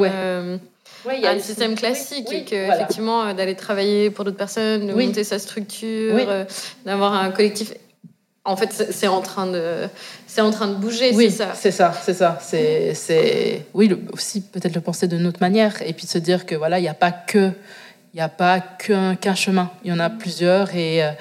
il 1.13 1.21
y 1.21 1.27
a 1.27 1.31
un 1.31 1.39
système 1.39 1.75
classique 1.75 2.31
et 2.31 2.43
que 2.43 2.55
effectivement 2.55 3.23
euh, 3.23 3.33
d'aller 3.33 3.55
travailler 3.55 4.09
pour 4.09 4.25
d'autres 4.25 4.37
personnes, 4.37 4.87
de 4.87 4.93
monter 4.93 5.23
sa 5.23 5.39
structure, 5.39 6.15
euh, 6.17 6.45
d'avoir 6.85 7.13
un 7.13 7.31
collectif. 7.31 7.73
En 8.45 8.55
fait, 8.55 8.71
c'est 8.71 9.07
en 9.07 9.21
train 9.21 9.45
de, 9.45 9.89
c'est 10.25 10.39
en 10.39 10.51
train 10.51 10.67
de 10.67 10.75
bouger, 10.75 11.13
c'est 11.13 11.29
ça. 11.29 11.53
C'est 11.53 11.71
ça, 11.71 11.93
c'est 12.01 12.13
ça. 12.13 12.39
C'est, 12.41 12.93
c'est, 12.93 13.65
oui, 13.73 13.93
aussi 14.13 14.39
peut-être 14.41 14.73
le 14.73 14.79
penser 14.79 15.09
de 15.09 15.17
notre 15.17 15.41
manière 15.41 15.81
et 15.81 15.91
puis 15.91 16.05
de 16.05 16.11
se 16.11 16.17
dire 16.17 16.45
que 16.45 16.55
voilà, 16.55 16.79
il 16.79 16.83
n'y 16.83 16.87
a 16.87 16.93
pas 16.93 17.11
que, 17.11 17.51
il 18.13 18.17
y 18.17 18.21
a 18.21 18.29
pas 18.29 18.61
qu'un, 18.61 19.35
chemin. 19.35 19.69
Il 19.83 19.89
y 19.89 19.93
en 19.93 19.99
a 19.99 20.09
plusieurs 20.09 20.73
et 20.75 21.03
euh, 21.03 21.11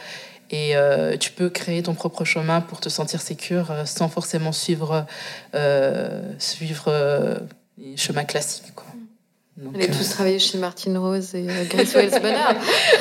et 0.50 1.18
tu 1.18 1.32
peux 1.32 1.50
créer 1.50 1.82
ton 1.82 1.94
propre 1.94 2.24
chemin 2.24 2.60
pour 2.60 2.78
te 2.78 2.88
sentir 2.88 3.20
sécure 3.20 3.72
sans 3.84 4.08
forcément 4.08 4.52
suivre, 4.52 5.04
suivre 6.38 7.40
les 7.78 7.96
chemins 7.96 8.22
classiques. 8.22 8.72
Quoi. 8.76 8.85
Donc, 9.56 9.72
On 9.74 9.78
est 9.78 9.86
tous 9.86 10.10
euh, 10.10 10.12
travaillé 10.12 10.38
chez 10.38 10.58
Martine 10.58 10.98
Rose 10.98 11.34
et 11.34 11.46
euh, 11.48 11.64
Grace 11.70 11.94
Wells 11.94 12.20
Bonheur. 12.20 12.54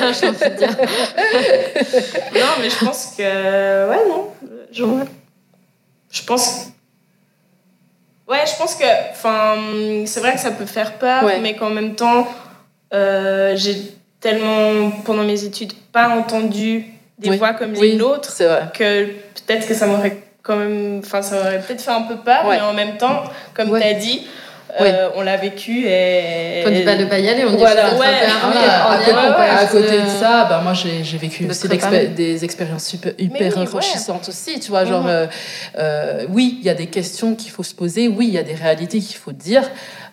non, 2.34 2.46
mais 2.60 2.70
je 2.70 2.84
pense 2.84 3.14
que. 3.16 3.90
Ouais, 3.90 4.08
non. 4.08 4.30
Je, 4.72 4.84
je 6.10 6.22
pense. 6.22 6.68
Ouais, 8.26 8.44
je 8.46 8.56
pense 8.56 8.74
que. 8.74 8.84
Enfin, 9.10 9.56
c'est 10.06 10.20
vrai 10.20 10.32
que 10.32 10.40
ça 10.40 10.50
peut 10.50 10.64
faire 10.64 10.94
peur, 10.94 11.24
mais 11.42 11.56
qu'en 11.56 11.68
même 11.68 11.94
temps, 11.94 12.26
euh, 12.94 13.54
j'ai 13.54 13.76
tellement, 14.20 14.90
pendant 15.04 15.24
mes 15.24 15.44
études, 15.44 15.74
pas 15.92 16.08
entendu 16.08 16.86
des 17.18 17.36
voix 17.36 17.52
comme 17.52 17.72
les 17.72 17.96
nôtres 17.96 18.34
que 18.72 19.04
peut-être 19.04 19.68
que 19.68 19.74
ça 19.74 19.86
m'aurait 19.86 20.22
quand 20.42 20.56
même. 20.56 21.02
Enfin, 21.04 21.20
ça 21.20 21.38
aurait 21.38 21.60
peut-être 21.60 21.82
fait 21.82 21.90
un 21.90 22.02
peu 22.02 22.16
peur, 22.16 22.46
mais 22.48 22.62
en 22.62 22.72
même 22.72 22.96
temps, 22.96 23.24
comme 23.52 23.78
tu 23.78 23.84
as 23.84 23.92
dit 23.92 24.26
euh, 24.80 25.08
on 25.14 25.22
l'a 25.22 25.36
vécu 25.36 25.86
et. 25.86 26.64
On 26.66 26.70
dit 26.70 26.82
pas 26.82 27.18
y 27.18 27.28
aller, 27.28 27.44
on 27.44 27.50
dit 27.50 27.56
voilà. 27.56 27.94
ouais, 27.94 28.06
à, 28.06 29.66
côté, 29.66 30.00
de 30.00 30.08
ça, 30.08 30.44
bah, 30.44 30.60
moi 30.62 30.72
j'ai 30.74 31.18
vécu 31.18 31.48
aussi 31.48 31.68
des 32.14 32.44
expériences 32.44 32.86
super, 32.86 33.12
hyper 33.18 33.56
enrichissantes 33.58 34.28
aussi. 34.28 34.60
Tu 34.60 34.70
vois, 34.70 34.84
genre, 34.84 35.04
mhm. 35.04 35.10
euh, 35.10 35.26
euh, 35.78 36.26
oui, 36.30 36.58
il 36.60 36.66
y 36.66 36.70
a 36.70 36.74
des 36.74 36.86
questions 36.86 37.34
qu'il 37.34 37.50
faut 37.50 37.62
se 37.62 37.74
poser, 37.74 38.08
oui, 38.08 38.28
il 38.28 38.34
y 38.34 38.38
a 38.38 38.42
des 38.42 38.54
réalités 38.54 38.98
qu'il 39.00 39.16
faut 39.16 39.32
dire 39.32 39.62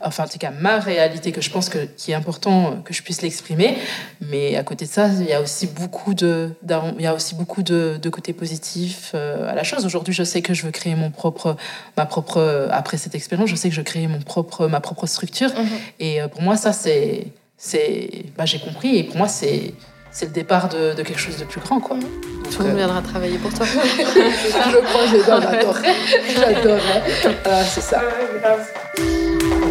enfin 0.03 0.23
en 0.23 0.27
tout 0.27 0.37
cas 0.37 0.51
ma 0.51 0.79
réalité 0.79 1.31
que 1.31 1.41
je 1.41 1.49
pense 1.49 1.69
que 1.69 1.79
qui 1.97 2.11
est 2.11 2.15
important 2.15 2.81
que 2.83 2.93
je 2.93 3.01
puisse 3.01 3.21
l'exprimer 3.21 3.77
mais 4.21 4.55
à 4.55 4.63
côté 4.63 4.85
de 4.85 4.89
ça 4.89 5.07
il 5.07 5.25
y 5.25 5.33
a 5.33 5.41
aussi 5.41 5.67
beaucoup 5.67 6.13
de 6.13 6.51
il 6.97 7.03
y 7.03 7.07
a 7.07 7.13
aussi 7.13 7.35
beaucoup 7.35 7.63
de, 7.63 7.97
de 8.01 8.09
côtés 8.09 8.33
positifs 8.33 9.11
euh, 9.13 9.51
à 9.51 9.55
la 9.55 9.63
chose 9.63 9.85
aujourd'hui 9.85 10.13
je 10.13 10.23
sais 10.23 10.41
que 10.41 10.53
je 10.53 10.65
veux 10.65 10.71
créer 10.71 10.95
mon 10.95 11.11
propre 11.11 11.55
ma 11.97 12.05
propre 12.05 12.69
après 12.71 12.97
cette 12.97 13.15
expérience 13.15 13.49
je 13.49 13.55
sais 13.55 13.69
que 13.69 13.75
je 13.75 13.81
veux 13.81 13.85
créer 13.85 14.07
mon 14.07 14.19
propre 14.19 14.67
ma 14.67 14.79
propre 14.79 15.05
structure 15.05 15.49
mhm. 15.49 15.67
et 15.99 16.21
euh, 16.21 16.27
pour 16.27 16.41
moi 16.41 16.57
ça 16.57 16.73
c'est 16.73 17.27
c'est 17.57 18.25
bah, 18.37 18.45
j'ai 18.45 18.59
compris 18.59 18.97
et 18.97 19.03
pour 19.03 19.17
moi 19.17 19.27
c'est 19.27 19.73
c'est 20.13 20.27
le 20.27 20.31
départ 20.31 20.69
de, 20.69 20.93
de, 20.93 21.01
quelque 21.01 21.19
chose 21.19 21.37
de 21.37 21.43
plus 21.43 21.59
grand, 21.59 21.79
quoi. 21.79 21.97
Mhm. 21.97 22.03
Tout 22.51 22.59
le 22.59 22.65
monde 22.65 22.73
euh, 22.73 22.77
viendra 22.77 23.01
travailler 23.01 23.37
pour 23.39 23.51
toi. 23.51 23.65
je 23.65 24.77
crois, 24.85 25.07
j'adorerais. 25.07 25.95
J'adorerais. 26.35 27.03
Ah, 27.45 27.63
c'est 27.63 27.81
ça. 27.81 28.01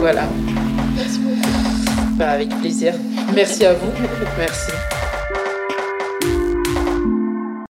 Voilà. 0.02 0.28
Merci 0.96 1.20
beaucoup. 1.20 2.16
Bah, 2.16 2.30
avec 2.30 2.48
plaisir. 2.58 2.94
Merci 3.32 3.64
à 3.64 3.74
vous. 3.74 3.92
Merci. 4.36 4.72